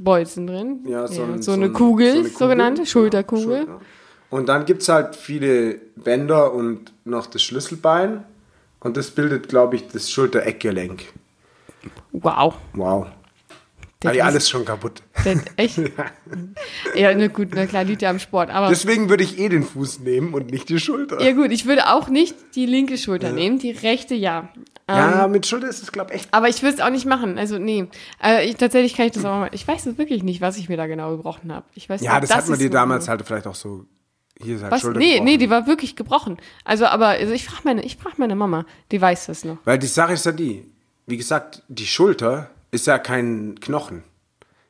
Bolzen 0.00 0.46
drin. 0.46 0.80
ja, 0.86 1.06
so, 1.06 1.22
ein, 1.22 1.40
so, 1.42 1.52
eine 1.52 1.66
ein- 1.66 1.72
Kugel, 1.72 2.12
so 2.12 2.18
eine 2.20 2.28
sogenannte 2.28 2.82
genau, 2.82 2.90
Schulterkugel. 2.90 3.58
Schulter. 3.58 3.80
Und 4.30 4.48
dann 4.48 4.64
gibt 4.64 4.82
es 4.82 4.88
halt 4.88 5.16
viele 5.16 5.76
Bänder 5.96 6.52
und 6.52 6.92
noch 7.04 7.26
das 7.26 7.42
Schlüsselbein. 7.42 8.24
Und 8.80 8.96
das 8.96 9.10
bildet, 9.12 9.48
glaube 9.48 9.76
ich, 9.76 9.86
das 9.88 10.10
Schultereckgelenk. 10.10 11.04
Wow. 12.12 12.54
Wow. 12.74 13.06
Der 14.12 14.20
ist- 14.22 14.26
alles 14.26 14.48
schon 14.50 14.64
kaputt. 14.64 15.02
Der, 15.24 15.40
echt? 15.56 15.78
ja, 16.94 17.14
na 17.14 17.26
gut, 17.28 17.48
na 17.54 17.66
klar, 17.66 17.84
liegt 17.84 18.02
ja 18.02 18.10
am 18.10 18.18
Sport. 18.18 18.50
Aber 18.50 18.68
Deswegen 18.68 19.08
würde 19.08 19.24
ich 19.24 19.38
eh 19.38 19.48
den 19.48 19.62
Fuß 19.62 20.00
nehmen 20.00 20.34
und 20.34 20.50
nicht 20.50 20.68
die 20.68 20.78
Schulter. 20.78 21.20
ja 21.22 21.32
gut, 21.32 21.50
ich 21.50 21.66
würde 21.66 21.88
auch 21.92 22.08
nicht 22.08 22.34
die 22.54 22.66
linke 22.66 22.98
Schulter 22.98 23.32
nehmen, 23.32 23.58
die 23.58 23.70
rechte 23.70 24.14
ja. 24.14 24.48
Ähm, 24.86 24.96
Ja, 24.96 25.28
mit 25.28 25.46
Schulter 25.46 25.68
ist 25.68 25.82
es, 25.82 25.92
glaube 25.92 26.10
ich, 26.12 26.20
echt. 26.20 26.28
Aber 26.34 26.48
ich 26.48 26.62
würde 26.62 26.74
es 26.76 26.80
auch 26.82 26.90
nicht 26.90 27.06
machen. 27.06 27.38
Also 27.38 27.58
nee. 27.58 27.86
Äh, 28.22 28.46
ich, 28.48 28.56
tatsächlich 28.56 28.94
kann 28.94 29.06
ich 29.06 29.12
das 29.12 29.24
auch 29.24 29.30
mal. 29.38 29.50
Ich 29.52 29.66
weiß 29.66 29.86
es 29.86 29.96
wirklich 29.98 30.22
nicht, 30.22 30.40
was 30.42 30.58
ich 30.58 30.68
mir 30.68 30.76
da 30.76 30.86
genau 30.86 31.16
gebrochen 31.16 31.52
habe. 31.52 31.64
Ich 31.74 31.88
weiß 31.88 32.02
Ja, 32.02 32.12
nur, 32.12 32.20
das, 32.20 32.34
hat 32.34 32.48
man 32.48 32.58
dir 32.58 32.68
damals 32.70 33.08
halt 33.08 33.22
vielleicht 33.26 33.46
auch 33.46 33.54
so. 33.54 33.86
Hier 34.42 34.56
ist 34.56 34.62
halt 34.62 34.72
Was? 34.72 34.80
Schulter 34.82 34.98
Nee, 34.98 35.12
gebrochen. 35.12 35.24
nee, 35.26 35.36
die 35.38 35.48
war 35.48 35.66
wirklich 35.66 35.94
gebrochen. 35.96 36.36
Also, 36.64 36.86
aber 36.86 37.06
also 37.08 37.32
ich 37.32 37.44
frage 37.46 37.62
meine, 37.64 37.82
ich 37.82 37.96
frag 37.96 38.18
meine 38.18 38.34
Mama, 38.34 38.66
die 38.90 39.00
weiß 39.00 39.26
das 39.26 39.44
noch. 39.44 39.58
Weil 39.64 39.78
die 39.78 39.86
Sache 39.86 40.12
ist 40.12 40.26
ja 40.26 40.32
die, 40.32 40.64
wie 41.06 41.16
gesagt, 41.16 41.62
die 41.68 41.86
Schulter 41.86 42.50
ist 42.74 42.86
ja 42.86 42.98
kein 42.98 43.54
Knochen. 43.60 44.02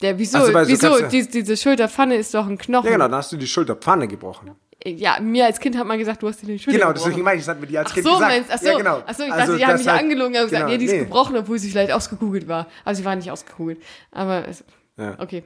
Der, 0.03 0.19
wieso, 0.19 0.39
Also, 0.39 0.53
so 0.53 0.69
wieso, 0.69 1.01
die, 1.09 1.27
diese 1.29 1.57
Schulterpfanne 1.57 2.17
ist 2.17 2.35
doch 2.35 2.47
ein 2.47 2.59
Knochen. 2.59 2.87
Ja, 2.87 2.93
genau, 2.93 3.07
dann 3.09 3.17
hast 3.17 3.33
du 3.33 3.37
die 3.37 3.47
Schulterpfanne 3.47 4.07
gebrochen. 4.07 4.51
Ja, 4.87 5.19
mir 5.21 5.47
als 5.47 5.59
Kind 5.61 5.79
hat 5.79 5.87
man 5.87 5.99
gesagt, 5.99 6.23
du 6.23 6.29
hast 6.29 6.43
dir 6.43 6.47
die 6.47 6.59
Schulter 6.59 6.79
Genau, 6.79 6.89
gebrochen. 6.93 7.09
deswegen 7.11 7.25
meine 7.25 7.39
ich, 7.39 7.47
das 7.47 7.55
hat 7.55 7.61
mir 7.61 7.67
die 7.67 7.79
als 7.79 7.91
Ach 7.91 7.95
Kind 7.95 8.07
so, 8.07 8.13
gesagt. 8.13 8.33
meinst, 8.33 8.51
ach 8.53 8.59
so, 8.59 8.67
Ja, 8.67 8.77
genau. 8.77 9.03
ach 9.07 9.15
so, 9.15 9.23
ich 9.23 9.33
Also, 9.33 9.47
dachte, 9.47 9.57
die 9.57 9.65
haben 9.65 9.71
das 9.73 9.81
mich 9.81 9.89
halt- 9.89 10.01
angelogen 10.03 10.27
und 10.37 10.43
gesagt, 10.43 10.53
genau, 10.53 10.67
nee, 10.67 10.79
die 10.79 10.85
ist 10.85 10.93
nee. 10.93 10.99
gebrochen, 10.99 11.37
obwohl 11.39 11.59
sie 11.59 11.71
vielleicht 11.71 11.93
ausgekugelt 11.93 12.49
war. 12.49 12.67
Also 12.85 12.99
sie 13.01 13.05
war 13.07 13.17
nicht 13.17 13.31
ausgekugelt. 13.31 13.81
Aber, 14.11 14.47
es, 14.47 14.63
Ja. 14.99 15.17
okay. 15.21 15.43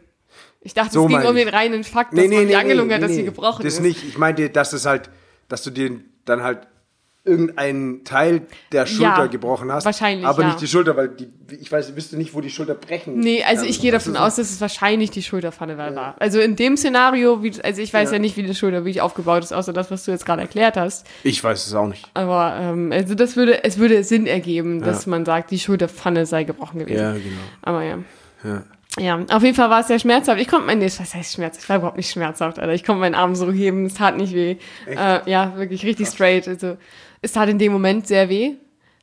Ich 0.60 0.74
dachte, 0.74 0.92
So 0.92 1.02
es 1.04 1.08
ging 1.08 1.22
um 1.22 1.36
den 1.36 1.48
reinen 1.48 1.84
Fakt, 1.84 2.12
dass 2.14 2.18
nee, 2.18 2.26
man 2.28 2.38
nee, 2.44 2.46
die 2.50 2.56
angelogen 2.56 2.92
hat, 2.92 3.02
dass 3.02 3.12
sie 3.12 3.22
gebrochen 3.24 3.62
das 3.64 3.74
ist. 3.74 3.80
nicht. 3.80 4.02
Ich 4.08 4.18
meinte, 4.18 4.50
dass 4.50 4.72
es 4.72 4.86
halt, 4.86 5.08
dass 5.48 5.62
du 5.62 5.70
dir 5.70 6.00
dann 6.24 6.42
halt 6.42 6.66
irgendeinen 7.24 8.04
Teil 8.04 8.46
der 8.72 8.86
Schulter 8.86 9.22
Ja, 9.22 9.26
gebrochen 9.26 9.70
hast. 9.70 9.84
wahrscheinlich, 9.84 10.26
Aber 10.26 10.42
ja. 10.42 10.48
nicht 10.48 10.60
die 10.60 10.66
Schulter, 10.66 10.96
weil 10.96 11.08
die, 11.08 11.28
ich 11.60 11.70
weiß, 11.70 11.94
wüsste 11.94 12.16
nicht, 12.16 12.32
wo 12.34 12.40
die 12.40 12.48
Schulter 12.50 12.74
brechen. 12.74 13.18
Nee, 13.18 13.44
also 13.44 13.62
kann. 13.62 13.70
ich 13.70 13.80
gehe 13.80 13.92
davon 13.92 14.16
aus, 14.16 14.36
dass 14.36 14.50
es 14.50 14.60
wahrscheinlich 14.60 15.10
die 15.10 15.22
Schulterpfanne 15.22 15.76
war. 15.76 15.94
war. 15.94 16.14
Also 16.18 16.40
in 16.40 16.56
dem 16.56 16.76
Szenario, 16.76 17.42
wie, 17.42 17.52
also 17.62 17.82
ich 17.82 17.92
weiß 17.92 18.10
ja. 18.10 18.14
Ja. 18.14 18.18
nicht, 18.18 18.36
wie 18.36 18.44
die 18.44 18.54
Schulter 18.54 18.78
wirklich 18.78 19.00
aufgebaut 19.02 19.42
ist, 19.44 19.52
außer 19.52 19.72
das, 19.72 19.90
was 19.90 20.04
du 20.04 20.10
jetzt 20.10 20.24
gerade 20.24 20.42
erklärt 20.42 20.76
hast. 20.76 21.06
Ich 21.22 21.42
weiß 21.44 21.66
es 21.66 21.74
auch 21.74 21.86
nicht. 21.88 22.08
Aber 22.14 22.56
ähm, 22.58 22.92
also 22.92 23.14
das 23.14 23.36
würde, 23.36 23.62
es 23.62 23.78
würde 23.78 24.02
Sinn 24.04 24.26
ergeben, 24.26 24.80
dass 24.80 25.06
man 25.06 25.24
sagt, 25.26 25.50
die 25.50 25.58
Schulterpfanne 25.58 26.24
sei 26.24 26.44
gebrochen 26.44 26.78
gewesen. 26.80 26.98
Ja, 27.02 27.12
genau. 27.12 27.40
Aber 27.62 27.82
ja. 27.82 27.98
Ja. 28.44 28.62
Ja, 28.98 29.24
auf 29.30 29.42
jeden 29.42 29.54
Fall 29.54 29.70
war 29.70 29.80
es 29.80 29.86
sehr 29.88 29.98
schmerzhaft. 29.98 30.40
Ich 30.40 30.48
konnte 30.48 30.66
mein, 30.66 30.78
nee, 30.78 30.86
was 30.86 31.14
heißt 31.14 31.34
schmerzhaft? 31.34 31.62
Ich 31.64 31.68
war 31.68 31.76
überhaupt 31.76 31.96
nicht 31.96 32.10
schmerzhaft, 32.10 32.58
Alter. 32.58 32.72
Ich 32.72 32.84
konnte 32.84 33.00
meinen 33.00 33.14
Arm 33.14 33.34
so 33.36 33.52
heben, 33.52 33.86
es 33.86 33.94
tat 33.94 34.16
nicht 34.16 34.34
weh. 34.34 34.56
Äh, 34.86 35.30
ja, 35.30 35.56
wirklich 35.56 35.84
richtig 35.84 36.08
straight. 36.08 36.48
Also, 36.48 36.76
es 37.22 37.32
tat 37.32 37.48
in 37.48 37.58
dem 37.58 37.72
Moment 37.72 38.06
sehr 38.06 38.28
weh. 38.28 38.52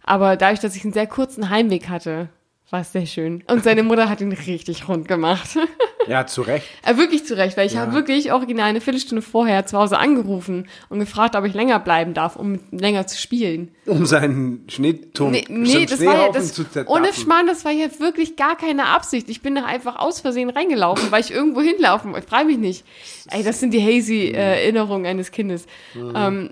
Aber 0.04 0.38
dadurch, 0.38 0.60
dass 0.60 0.76
ich 0.76 0.84
einen 0.84 0.94
sehr 0.94 1.08
kurzen 1.08 1.50
Heimweg 1.50 1.90
hatte, 1.90 2.30
war 2.70 2.82
es 2.82 2.92
sehr 2.92 3.06
schön. 3.06 3.44
Und 3.48 3.64
seine 3.64 3.84
Mutter 3.84 4.10
hat 4.10 4.22
ihn 4.22 4.32
richtig 4.32 4.88
rund 4.88 5.08
gemacht. 5.08 5.58
ja, 6.08 6.26
zu 6.28 6.42
Recht. 6.42 6.68
äh, 6.86 6.98
wirklich 6.98 7.26
zu 7.26 7.36
Recht, 7.38 7.58
weil 7.58 7.68
ich 7.68 7.74
Ja. 7.74 7.82
habe 7.82 7.94
wirklich 7.94 8.32
original 8.34 8.70
eine 8.70 8.82
Viertelstunde 8.82 9.22
vorher 9.22 9.66
zu 9.68 9.78
Hause 9.78 9.98
angerufen 10.00 10.68
und 10.90 11.00
gefragt, 11.00 11.36
ob 11.36 11.46
ich 11.46 11.54
länger 11.54 11.80
bleiben 11.80 12.14
darf, 12.16 12.36
um 12.36 12.60
länger 12.72 13.06
zu 13.08 13.18
spielen. 13.20 13.72
Um 13.86 14.06
seinen 14.06 14.68
Schneeturm, 14.70 15.32
Nee, 15.32 15.46
nee 15.48 15.86
das 15.86 16.04
war 16.06 16.16
ja 16.28 16.32
das, 16.32 16.54
zu 16.54 16.64
zerdappen. 16.70 16.96
ohne 17.02 17.14
Schmarrn, 17.14 17.46
das 17.48 17.66
war 17.66 17.72
ja 17.72 17.88
wirklich 18.00 18.36
gar 18.36 18.56
keine 18.58 18.88
Absicht. 18.88 19.30
Ich 19.30 19.42
bin 19.42 19.56
da 19.56 19.66
einfach 19.66 19.96
aus 19.98 20.20
Versehen 20.20 20.50
reingelaufen, 20.50 21.12
weil 21.12 21.22
ich 21.22 21.32
irgendwo 21.32 21.62
hinlaufen 21.62 22.14
wollte. 22.14 22.26
Ich 22.26 22.30
frage 22.30 22.46
mich 22.46 22.58
nicht. 22.58 22.84
Ey, 23.32 23.44
das 23.44 23.60
sind 23.60 23.74
die 23.74 23.82
hazy 23.82 24.28
äh, 24.30 24.64
Erinnerungen 24.64 25.06
eines 25.06 25.32
Kindes. 25.32 25.66
Ähm, 25.96 26.52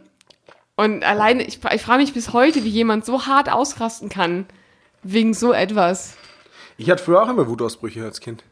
und 0.76 1.04
alleine, 1.04 1.44
ich, 1.44 1.60
ich 1.74 1.82
frage 1.82 2.02
mich 2.02 2.14
bis 2.14 2.34
heute, 2.34 2.64
wie 2.64 2.70
jemand 2.70 3.06
so 3.06 3.26
hart 3.26 3.52
ausrasten 3.52 4.10
kann 4.10 4.46
wegen 5.04 5.34
so 5.34 5.52
etwas. 5.54 6.16
Ich 6.78 6.90
hatte 6.90 7.04
früher 7.04 7.22
auch 7.22 7.30
immer 7.30 7.48
Wutausbrüche 7.48 8.04
als 8.04 8.20
Kind. 8.20 8.44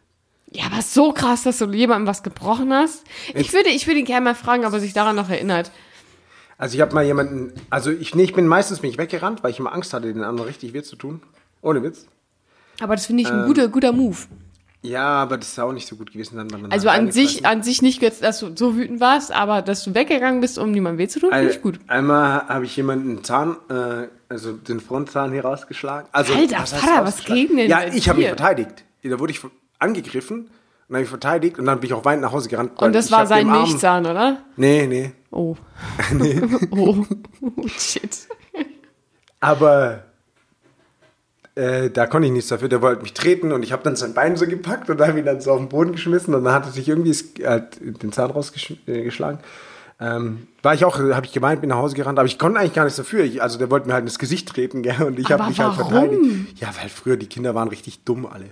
Ja, 0.51 0.65
aber 0.65 0.81
so 0.81 1.13
krass, 1.13 1.43
dass 1.43 1.59
du 1.59 1.65
jemandem 1.71 2.07
was 2.07 2.23
gebrochen 2.23 2.73
hast. 2.73 3.03
Ich 3.29 3.35
Jetzt- 3.35 3.53
würde, 3.53 3.69
ich 3.69 3.87
würde 3.87 3.99
ihn 4.01 4.05
gerne 4.05 4.25
mal 4.25 4.35
fragen, 4.35 4.65
ob 4.65 4.73
er 4.73 4.79
sich 4.81 4.93
daran 4.93 5.15
noch 5.15 5.29
erinnert. 5.29 5.71
Also 6.57 6.75
ich 6.75 6.81
habe 6.81 6.93
mal 6.93 7.03
jemanden, 7.05 7.53
also 7.71 7.89
ich, 7.89 8.13
nee, 8.13 8.23
ich 8.23 8.33
bin 8.33 8.45
meistens 8.45 8.81
bin 8.81 8.89
ich 8.91 8.97
weggerannt, 8.99 9.43
weil 9.43 9.51
ich 9.51 9.59
immer 9.59 9.73
Angst 9.73 9.93
hatte, 9.93 10.13
den 10.13 10.23
anderen 10.23 10.47
richtig 10.47 10.73
weh 10.73 10.83
zu 10.83 10.95
tun. 10.95 11.21
Ohne 11.61 11.81
Witz. 11.81 12.05
Aber 12.81 12.95
das 12.95 13.05
finde 13.07 13.23
ich 13.23 13.29
Ähm, 13.29 13.39
ein 13.41 13.45
guter, 13.47 13.67
guter 13.69 13.93
Move. 13.93 14.17
Ja, 14.83 15.05
aber 15.21 15.37
das 15.37 15.49
ist 15.49 15.59
auch 15.59 15.73
nicht 15.73 15.87
so 15.87 15.95
gut 15.95 16.11
gewesen. 16.11 16.37
Dann, 16.37 16.71
Also 16.71 16.87
dann 16.87 17.07
an 17.07 17.11
sich, 17.11 17.45
an 17.45 17.61
sich 17.61 17.83
nicht, 17.83 18.01
dass 18.01 18.39
du 18.39 18.55
so 18.55 18.75
wütend 18.75 18.99
warst, 18.99 19.31
aber 19.31 19.61
dass 19.61 19.83
du 19.83 19.93
weggegangen 19.93 20.41
bist, 20.41 20.57
um 20.57 20.71
niemandem 20.71 20.97
weh 20.97 21.07
zu 21.07 21.19
tun, 21.19 21.29
finde 21.31 21.51
ich 21.51 21.61
gut. 21.61 21.79
Einmal 21.87 22.47
habe 22.47 22.65
ich 22.65 22.75
jemanden 22.75 23.23
Zahn, 23.23 23.57
äh, 23.69 24.07
also 24.27 24.53
den 24.53 24.79
Frontzahn 24.79 25.31
hier 25.33 25.45
rausgeschlagen. 25.45 26.09
Also, 26.11 26.33
Alter, 26.33 26.59
was 26.59 26.73
Vater, 26.73 27.05
was 27.05 27.23
geht 27.23 27.51
denn 27.51 27.69
Ja, 27.69 27.83
ich 27.85 28.09
habe 28.09 28.19
mich 28.19 28.27
verteidigt. 28.27 28.83
Da 29.03 29.19
wurde 29.19 29.33
ich 29.33 29.41
angegriffen 29.77 30.49
und 30.87 30.95
habe 30.95 31.03
ich 31.03 31.09
verteidigt 31.09 31.59
und 31.59 31.65
dann 31.65 31.79
bin 31.79 31.87
ich 31.87 31.93
auch 31.93 32.05
weinend 32.05 32.23
nach 32.23 32.31
Hause 32.31 32.49
gerannt. 32.49 32.71
Und 32.81 32.95
das 32.95 33.11
war 33.11 33.27
sein 33.27 33.47
Milchzahn, 33.47 34.05
oder? 34.05 34.41
Nee, 34.55 34.87
nee. 34.87 35.11
Oh. 35.29 35.55
oh. 36.71 37.05
oh. 37.41 37.67
Shit. 37.77 38.27
Aber 39.39 40.05
äh, 41.55 41.89
da 41.89 42.07
konnte 42.07 42.27
ich 42.27 42.33
nichts 42.33 42.49
dafür, 42.49 42.69
der 42.69 42.81
wollte 42.81 43.01
mich 43.01 43.13
treten 43.13 43.51
und 43.51 43.63
ich 43.63 43.71
habe 43.71 43.83
dann 43.83 43.95
sein 43.95 44.13
Bein 44.13 44.37
so 44.37 44.47
gepackt 44.47 44.89
und 44.89 45.01
habe 45.01 45.19
ihn 45.19 45.25
dann 45.25 45.41
so 45.41 45.51
auf 45.51 45.59
den 45.59 45.69
Boden 45.69 45.91
geschmissen 45.91 46.33
und 46.33 46.43
dann 46.43 46.53
hat 46.53 46.65
er 46.65 46.71
sich 46.71 46.87
irgendwie 46.87 47.13
halt 47.45 47.79
den 47.81 48.11
Zahn 48.11 48.31
rausgeschlagen. 48.31 49.39
Ähm, 49.99 50.47
war 50.63 50.73
ich 50.73 50.83
auch, 50.83 50.97
habe 50.97 51.25
ich 51.25 51.31
gemeint, 51.31 51.61
bin 51.61 51.69
nach 51.69 51.77
Hause 51.77 51.95
gerannt, 51.95 52.17
aber 52.17 52.25
ich 52.25 52.39
konnte 52.39 52.59
eigentlich 52.59 52.73
gar 52.73 52.85
nichts 52.85 52.97
dafür. 52.97 53.23
Ich, 53.23 53.43
also 53.43 53.59
der 53.59 53.69
wollte 53.69 53.87
mir 53.87 53.93
halt 53.93 54.03
ins 54.03 54.17
Gesicht 54.17 54.49
treten, 54.49 54.81
gell, 54.81 55.03
und 55.03 55.19
ich 55.19 55.31
habe 55.31 55.45
mich 55.47 55.59
halt 55.59 55.75
verteidigt. 55.75 56.59
Ja, 56.59 56.69
weil 56.79 56.89
früher 56.89 57.17
die 57.17 57.27
Kinder 57.27 57.53
waren 57.53 57.67
richtig 57.67 58.03
dumm 58.03 58.25
alle. 58.25 58.45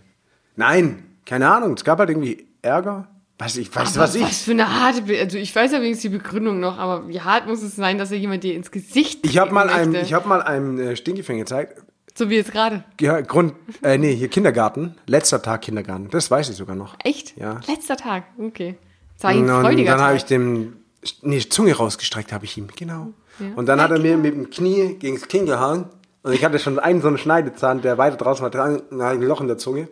Nein, 0.55 1.03
keine 1.26 1.49
Ahnung. 1.49 1.73
Es 1.73 1.84
gab 1.84 1.97
halt 1.99 2.09
irgendwie 2.09 2.45
Ärger. 2.61 3.07
Weiß 3.39 3.55
ich, 3.55 3.73
weiß 3.73 3.95
Aber 3.95 4.03
was 4.03 4.15
ich. 4.15 4.21
Was 4.21 4.41
für 4.41 4.51
eine 4.51 4.80
harte, 4.80 5.03
Be 5.03 5.17
also 5.17 5.38
ich 5.38 5.55
weiß 5.55 5.71
ja 5.71 5.80
wenigstens 5.80 6.11
die 6.11 6.17
Begründung 6.17 6.59
noch, 6.59 6.77
aber 6.77 7.07
wie 7.07 7.21
hart 7.21 7.47
muss 7.47 7.63
es 7.63 7.76
sein, 7.76 7.97
dass 7.97 8.11
er 8.11 8.17
jemand 8.17 8.43
dir 8.43 8.53
ins 8.53 8.69
Gesicht 8.69 9.19
Ich 9.23 9.38
habe 9.38 9.47
treten 9.47 9.55
mal 9.55 9.69
einem, 9.69 9.95
ich 9.95 10.13
habe 10.13 10.27
mal 10.27 10.41
einem 10.41 10.77
äh, 10.77 10.95
Stinkefinger 10.97 11.39
gezeigt. 11.39 11.81
So 12.15 12.30
wie 12.30 12.36
jetzt 12.36 12.52
gerade. 12.52 12.84
Ja, 12.99 13.22
Grund, 13.22 13.53
äh, 13.81 13.98
nee, 13.98 14.15
hier 14.15 14.27
Kindergarten. 14.27 14.95
Letzter 15.06 15.41
Tag 15.41 15.61
Kindergarten. 15.61 16.10
Das 16.10 16.30
weiß 16.30 16.49
ich 16.49 16.56
sogar 16.56 16.76
noch. 16.76 16.95
Echt? 17.03 17.38
Ja. 17.38 17.61
Letzter 17.68 17.98
Tag, 17.98 18.23
okay. 18.38 18.76
War 19.19 19.31
ein 19.31 19.41
Und 19.41 19.48
dann 19.48 19.61
freudiger 19.64 19.99
habe 19.99 20.15
ich 20.15 20.26
dem, 20.26 20.77
nee, 21.22 21.40
Zunge 21.40 21.76
rausgestreckt 21.76 22.31
habe 22.34 22.45
ich 22.45 22.57
ihm, 22.57 22.68
genau. 22.76 23.14
Ja. 23.40 23.48
Und 23.56 23.68
dann 23.68 23.81
hat 23.81 23.91
er 23.91 23.99
mir 23.99 24.18
mit 24.18 24.34
dem 24.34 24.49
Knie 24.49 24.95
gegen 24.95 25.15
das 25.15 25.27
Kinn 25.27 25.45
gehauen. 25.45 25.86
Und 26.23 26.34
ich 26.34 26.44
hatte 26.44 26.60
schon 26.60 26.80
einen 26.80 27.02
so 27.02 27.07
einen 27.07 27.18
Schneidezahn, 27.18 27.81
der 27.81 27.98
weiter 27.98 28.18
draußen 28.18 28.44
war, 28.44 28.49
dran, 28.49 28.81
ich 28.91 29.02
ein 29.02 29.22
Loch 29.22 29.41
in 29.41 29.48
der 29.48 29.57
Zunge. 29.57 29.88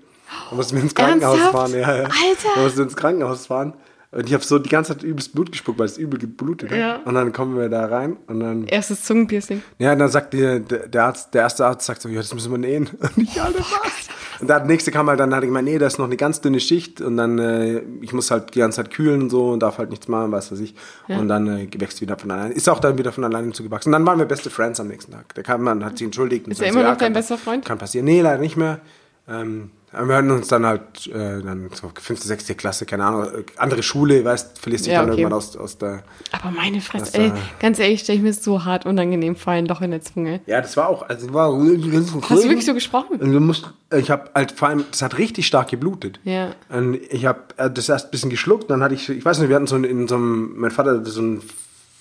Da 0.50 0.56
mussten 0.56 0.76
wir 0.76 0.84
ins 0.84 0.94
Krankenhaus 0.94 1.40
Ernsthaft? 1.40 1.54
fahren. 1.54 1.74
Ja, 1.74 1.96
ja. 1.96 2.04
Alter! 2.04 2.50
Da 2.56 2.62
mussten 2.62 2.78
wir 2.80 2.84
ins 2.84 2.96
Krankenhaus 2.96 3.48
fahren. 3.48 3.74
Und 4.12 4.26
ich 4.26 4.34
habe 4.34 4.44
so 4.44 4.58
die 4.58 4.70
ganze 4.70 4.94
Zeit 4.94 5.04
übelst 5.04 5.34
Blut 5.34 5.52
gespuckt, 5.52 5.80
weil 5.80 5.86
es 5.86 5.98
übel 5.98 6.18
geblutet 6.18 6.72
hat. 6.72 6.78
Ja. 6.78 6.96
Und 7.04 7.14
dann 7.14 7.34
kommen 7.34 7.58
wir 7.58 7.68
da 7.68 7.86
rein 7.86 8.18
und 8.28 8.40
dann, 8.40 8.66
Erstes 8.66 9.04
Zungenpiercing. 9.04 9.62
ja, 9.80 9.96
dann 9.96 10.10
sagt 10.10 10.34
der, 10.34 10.60
der, 10.60 11.04
Arzt, 11.06 11.34
der 11.34 11.42
erste 11.42 11.66
Arzt 11.66 11.86
sagt 11.86 12.02
so, 12.02 12.10
ja, 12.10 12.18
das 12.22 12.34
müssen 12.34 12.52
wir 12.52 12.58
nähen. 12.58 12.88
Und 13.16 13.18
ich, 13.18 13.42
Alter, 13.42 13.60
was? 13.60 14.08
Und 14.40 14.50
der 14.50 14.64
nächste 14.66 14.92
kam 14.92 15.08
halt, 15.10 15.20
dann 15.20 15.34
hat 15.34 15.44
er 15.44 15.48
gemeint, 15.48 15.68
nee, 15.68 15.78
da 15.78 15.88
ist 15.88 15.98
noch 15.98 16.06
eine 16.06 16.16
ganz 16.16 16.42
dünne 16.42 16.60
Schicht 16.60 17.02
und 17.02 17.18
dann, 17.18 17.40
äh, 17.40 17.82
ich 18.02 18.14
muss 18.14 18.30
halt 18.30 18.54
die 18.54 18.60
ganze 18.60 18.78
Zeit 18.78 18.92
kühlen 18.92 19.24
und 19.24 19.30
so 19.32 19.50
und 19.50 19.62
darf 19.62 19.80
halt 19.80 19.90
nichts 19.90 20.08
machen, 20.08 20.32
was 20.32 20.52
weiß 20.52 20.60
ich. 20.60 20.76
Und 21.08 21.28
dann 21.28 21.48
äh, 21.48 21.68
wächst 21.80 22.02
wieder 22.02 22.18
von 22.18 22.30
alleine. 22.30 22.54
Ist 22.54 22.70
auch 22.70 22.80
dann 22.80 22.98
wieder 23.00 23.12
von 23.12 23.24
alleine 23.24 23.52
zugewachsen. 23.52 23.90
Und 23.90 23.94
dann 23.94 24.06
waren 24.06 24.20
wir 24.20 24.26
beste 24.26 24.52
Friends 24.52 24.80
am 24.80 24.90
nächsten 24.90 25.12
Tag. 25.12 25.34
Der 25.34 25.44
kam, 25.44 25.64
man 25.64 25.84
hat 25.84 25.98
sich 25.98 26.06
entschuldigt. 26.06 26.46
und 26.46 26.52
Ist 26.52 26.62
er 26.62 26.70
immer 26.70 26.82
ja, 26.82 26.92
noch 26.92 26.98
dein 26.98 27.14
bester 27.14 27.38
Freund? 27.38 27.66
Kann 27.66 27.80
passieren. 27.80 28.06
Nee, 28.06 28.22
leider 28.22 28.40
nicht 28.40 28.58
mehr. 28.58 28.80
Ähm, 29.28 29.72
wir 29.92 30.16
hatten 30.16 30.32
uns 30.32 30.48
dann 30.50 30.66
halt, 30.66 31.08
äh, 31.08 31.42
dann 31.42 31.70
so 31.74 31.90
fünfte, 32.00 32.28
sechste 32.28 32.56
Klasse, 32.56 32.86
keine 32.86 33.06
Ahnung, 33.06 33.24
äh, 33.24 33.44
andere 33.56 33.82
Schule, 33.84 34.24
weißt, 34.24 34.60
verlierst 34.60 34.86
dich 34.86 34.94
Ja, 34.94 35.02
dann 35.02 35.12
okay. 35.12 35.22
irgendwann 35.22 35.38
aus, 35.38 35.56
aus 35.56 35.78
der, 35.78 36.04
Aber 36.32 36.52
meine 36.52 36.82
Fresse, 36.82 37.18
ey, 37.18 37.30
war- 37.32 37.38
ganz 37.60 37.80
ehrlich, 37.80 38.02
stell 38.02 38.18
ich 38.18 38.22
mir 38.22 38.34
so 38.34 38.64
hart 38.66 38.86
unangenehm 38.86 39.36
vor, 39.36 39.54
ein 39.54 39.66
Loch 39.66 39.82
in 39.82 39.92
der 39.92 40.02
Zunge. 40.02 40.42
Ja, 40.46 40.62
das 40.62 40.76
war 40.78 40.90
auch, 40.90 41.08
also 41.08 41.34
war 41.34 41.52
Hast 41.54 41.60
du 41.62 42.44
wirklich 42.50 42.66
so 42.66 42.74
gesprochen? 42.74 43.18
Und 43.20 43.32
du 43.32 43.40
musst, 43.40 43.74
ich 43.96 44.12
habe 44.12 44.30
halt 44.36 44.52
vor 44.52 44.68
allem, 44.68 44.84
das 44.92 45.02
hat 45.02 45.18
richtig 45.18 45.48
stark 45.48 45.70
geblutet. 45.70 46.20
Ja. 46.26 46.52
Und 46.70 46.96
ich 46.96 47.26
habe 47.26 47.40
das 47.74 47.90
erst 47.90 48.08
ein 48.08 48.12
bisschen 48.12 48.30
geschluckt, 48.30 48.70
dann 48.70 48.84
hatte 48.84 48.94
ich, 48.94 49.08
ich 49.10 49.24
weiß 49.26 49.40
nicht, 49.40 49.50
wir 49.50 49.56
hatten 49.56 49.68
so 49.68 49.78
in, 49.78 49.84
in 49.86 50.08
so 50.08 50.16
einem, 50.16 50.54
mein 50.60 50.72
Vater 50.72 50.92
hatte 51.00 51.10
so 51.10 51.22
ein 51.22 51.42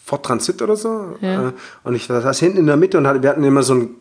Ford 0.05 0.25
Transit 0.27 0.61
oder 0.61 0.77
so. 0.77 1.17
Ja. 1.21 1.49
Äh, 1.49 1.53
Und 1.85 1.95
ich 1.95 2.07
saß 2.07 2.39
hinten 2.41 2.59
in 2.59 2.67
der 2.67 2.77
Mitte 2.77 2.99
und 2.99 3.05
wir 3.23 3.31
hatten 3.31 3.43
immer 3.45 3.63
so 3.63 3.73
einen 3.75 3.95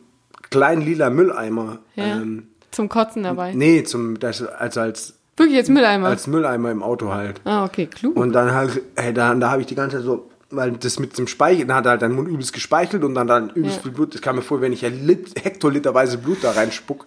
kleinen 0.50 0.82
lila 0.82 1.10
Mülleimer. 1.10 1.80
Ja. 1.96 2.18
Ähm, 2.18 2.48
Zum 2.76 2.90
Kotzen 2.90 3.24
dabei. 3.24 3.54
nee, 3.54 3.84
zum, 3.84 4.20
das, 4.20 4.42
also 4.44 4.82
als, 4.82 5.14
Wirklich 5.38 5.56
jetzt 5.58 5.70
Mülleimer. 5.70 6.08
als 6.10 6.28
Mülleimer 6.28 6.72
im 6.72 6.84
Auto 6.84 7.12
halt. 7.14 7.42
ah, 7.46 7.64
okay, 7.66 7.88
klug. 7.88 8.16
Und 8.16 8.34
dann 8.34 8.54
halt, 8.54 8.82
hey, 8.96 9.14
da, 9.14 9.34
da 9.36 9.52
habe 9.52 9.62
ich 9.62 9.68
die 9.68 9.76
ganze 9.76 9.98
Zeit 9.98 10.06
so, 10.06 10.30
weil 10.50 10.72
das 10.74 11.00
mit 11.00 11.18
dem 11.18 11.28
Speichel, 11.28 11.66
dann 11.66 11.76
hat 11.78 11.86
er 11.86 11.92
halt 11.92 12.02
deinen 12.02 12.16
Mund 12.16 12.28
übelst 12.30 12.54
gespeichelt 12.54 13.04
und 13.04 13.16
dann 13.16 13.28
dann 13.28 13.50
übelst 13.50 13.78
Ja. 13.78 13.82
viel 13.84 13.92
Blut. 13.92 14.14
Das 14.14 14.22
kam 14.22 14.36
mir 14.38 14.42
vor, 14.42 14.62
wenn 14.62 14.72
ich 14.74 14.82
ja 14.82 14.90
Lit, 14.90 15.34
hektoliterweise 15.44 16.18
Blut 16.18 16.38
da 16.44 16.52
reinspuck. 16.52 17.06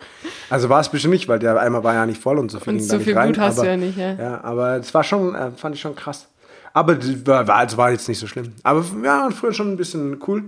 Also 0.50 0.68
war 0.68 0.80
es 0.80 0.88
bestimmt 0.88 1.12
nicht, 1.14 1.28
weil 1.28 1.38
der 1.38 1.58
Eimer 1.60 1.84
war 1.84 1.94
ja 1.94 2.04
nicht 2.06 2.20
voll 2.20 2.38
und 2.38 2.50
so 2.50 2.58
viel 2.60 2.72
Und 2.74 2.78
ging 2.78 2.86
so 2.86 2.92
da 2.92 2.96
nicht 2.98 3.04
viel 3.04 3.14
rein. 3.16 3.32
Blut 3.32 3.38
hast 3.44 3.58
aber, 3.58 3.64
du 3.66 3.70
ja 3.70 3.76
nicht, 3.76 3.96
ja. 3.98 4.12
Ja, 4.14 4.40
aber 4.44 4.78
das 4.78 4.92
war 4.92 5.04
schon, 5.04 5.34
äh, 5.34 5.50
fand 5.52 5.74
ich 5.76 5.80
schon 5.80 5.94
krass. 5.94 6.28
Aber 6.74 6.94
das 6.96 7.26
war, 7.26 7.48
also 7.48 7.76
war 7.76 7.90
jetzt 7.92 8.08
nicht 8.08 8.18
so 8.18 8.26
schlimm. 8.26 8.52
Aber 8.62 8.84
wir 8.84 9.02
waren 9.10 9.32
früher 9.32 9.52
schon 9.52 9.70
ein 9.72 9.76
bisschen 9.76 10.18
cool. 10.26 10.44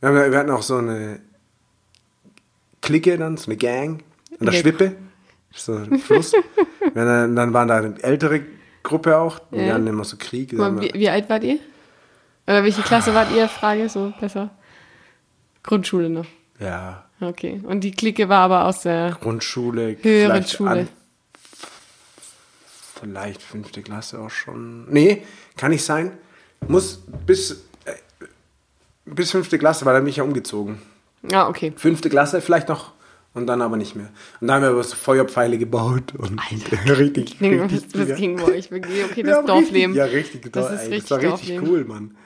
Wir 0.00 0.38
hatten 0.38 0.50
auch 0.50 0.62
so 0.62 0.76
eine 0.76 1.18
Clique 2.80 3.18
dann, 3.18 3.36
so 3.36 3.46
eine 3.50 3.56
Gang 3.56 4.02
an 4.40 4.46
der. 4.46 4.52
Schwippe. 4.52 4.96
So 5.52 5.74
ein 5.74 5.98
Fluss. 5.98 6.32
Hatten, 6.94 7.36
dann 7.36 7.52
waren 7.52 7.68
da 7.68 7.76
eine 7.78 8.02
ältere 8.02 8.42
Gruppe 8.82 9.16
auch. 9.18 9.38
Die 9.52 9.56
Ja. 9.58 9.74
hatten 9.74 9.86
immer 9.86 10.04
so 10.04 10.16
Krieg. 10.18 10.52
Mal, 10.52 10.80
wie, 10.80 10.92
wie 10.94 11.08
alt 11.08 11.28
wart 11.28 11.44
ihr? 11.44 11.58
Oder 12.46 12.62
welche 12.64 12.82
Klasse 12.82 13.14
wart 13.14 13.30
ihr? 13.34 13.48
Frage, 13.48 13.88
so 13.88 14.12
besser. 14.20 14.50
Grundschule 15.62 16.08
noch. 16.10 16.26
Ja, 16.60 17.04
Okay. 17.20 17.60
Und 17.64 17.80
die 17.80 17.90
Clique 17.90 18.28
war 18.28 18.40
aber 18.42 18.64
aus 18.66 18.82
der 18.82 19.16
Grundschule, 19.20 19.96
höheren 20.02 20.30
vielleicht 20.36 20.52
Schule. 20.52 20.70
an- 20.70 20.88
vielleicht 23.00 23.42
fünfte 23.42 23.82
Klasse 23.82 24.20
auch 24.20 24.30
schon. 24.30 24.90
Nee, 24.90 25.22
kann 25.56 25.70
nicht 25.70 25.84
sein. 25.84 26.12
Muss 26.66 27.02
bis, 27.26 27.64
äh, 27.84 27.94
bis 29.04 29.30
fünfte 29.32 29.58
Klasse, 29.58 29.84
weil 29.84 29.94
dann 29.94 30.04
bin 30.04 30.10
ich 30.10 30.16
ja 30.16 30.24
umgezogen. 30.24 30.80
Ah, 31.32 31.48
okay. 31.48 31.72
Fünfte 31.76 32.08
Klasse 32.08 32.40
vielleicht 32.40 32.68
noch 32.68 32.92
und 33.34 33.46
dann 33.46 33.62
aber 33.62 33.76
nicht 33.76 33.94
mehr. 33.94 34.10
Und 34.40 34.48
dann 34.48 34.56
haben 34.56 34.62
wir 34.62 34.70
aber 34.70 34.84
so 34.84 34.96
Feuerpfeile 34.96 35.58
gebaut 35.58 36.14
und 36.16 36.40
richtig, 36.88 37.38
Klingt, 37.38 37.72
richtig, 37.72 37.94
was, 37.94 38.00
was 38.00 38.08
ja. 38.08 38.16
ging 38.16 38.36
bei 38.36 38.44
euch? 38.44 38.70
wirklich? 38.70 39.04
Okay, 39.04 39.22
das 39.22 39.44
Dorfleben. 39.44 39.92
Richtig, 39.92 39.96
ja, 39.96 40.04
richtig. 40.04 40.52
Das 40.52 40.72
ist 40.72 40.82
ey. 40.82 40.88
richtig 40.94 41.08
das 41.08 41.10
war 41.10 41.18
richtig 41.18 41.48
Dorfleben. 41.56 41.68
cool, 41.68 41.84
Mann. 41.84 42.16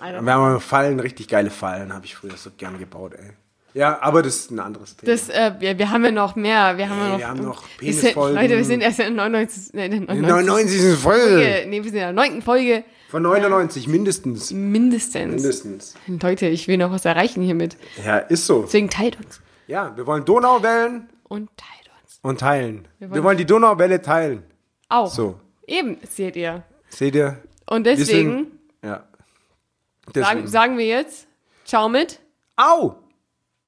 Alter. 0.00 0.22
Wir 0.22 0.32
haben 0.32 0.60
Fallen, 0.60 1.00
richtig 1.00 1.28
geile 1.28 1.50
Fallen, 1.50 1.92
habe 1.92 2.06
ich 2.06 2.14
früher 2.14 2.36
so 2.36 2.50
gern 2.56 2.78
gebaut, 2.78 3.12
ey. 3.14 3.32
Ja, 3.74 4.02
aber 4.02 4.22
das 4.22 4.36
ist 4.36 4.50
ein 4.50 4.58
anderes 4.58 4.96
Thema. 4.96 5.12
Das, 5.12 5.28
äh, 5.30 5.52
wir, 5.58 5.78
wir 5.78 5.90
haben 5.90 6.04
ja 6.04 6.10
noch 6.10 6.36
mehr. 6.36 6.76
Wir 6.76 6.90
haben 6.90 6.98
ja 6.98 7.04
Ey, 7.04 7.10
noch, 7.12 7.18
wir 7.18 7.28
haben 7.28 7.42
noch 7.44 7.64
Penisfolgen. 7.78 8.36
Leute, 8.38 8.56
wir 8.56 8.64
sind 8.64 8.82
erst 8.82 9.00
in 9.00 9.16
der 9.16 9.24
99. 9.30 9.72
Nee, 9.72 9.86
in 9.86 10.06
der 10.06 10.14
Die 10.14 10.20
99. 10.20 10.80
99. 10.82 10.98
Folge. 10.98 11.20
Folge. 11.22 11.64
Nee, 11.68 11.76
wir 11.76 11.84
sind 11.84 11.94
in 11.94 12.00
der 12.00 12.12
9. 12.12 12.42
Folge. 12.42 12.84
Von 13.08 13.22
99 13.22 13.88
mindestens. 13.88 14.50
Mindestens. 14.52 15.34
Mindestens. 15.34 15.94
Leute, 16.06 16.46
ich 16.48 16.68
will 16.68 16.76
noch 16.76 16.90
was 16.90 17.04
erreichen 17.04 17.42
hiermit. 17.42 17.76
Ja, 18.04 18.18
ist 18.18 18.46
so. 18.46 18.62
Deswegen 18.62 18.90
teilt 18.90 19.16
uns. 19.16 19.41
Ja, 19.72 19.96
wir 19.96 20.06
wollen 20.06 20.24
Donauwellen 20.26 21.08
Und 21.24 21.48
teilt 21.56 21.90
uns. 22.02 22.18
und 22.22 22.40
teilen. 22.40 22.86
Wir 22.98 23.10
wollen- 23.10 23.24
wollen, 23.24 23.38
die 23.38 23.46
Donauwelle 23.46 24.02
teilen. 24.02 24.44
Auch. 24.90 25.10
So. 25.10 25.40
Eben, 25.66 25.96
seht 26.08 26.36
ihr. 26.36 26.62
Seht 26.90 27.14
ihr? 27.14 27.38
Und 27.70 27.86
Wir 27.86 27.96
deswegen 27.96 28.30
sind- 28.30 28.52
Ja. 28.82 28.90
sagen, 28.90 30.12
Deswegen. 30.14 30.46
sagen 30.48 30.76
wir 30.78 30.86
jetzt, 30.86 31.26
ciao 31.64 31.88
mit. 31.88 32.20
Au! 32.56 32.96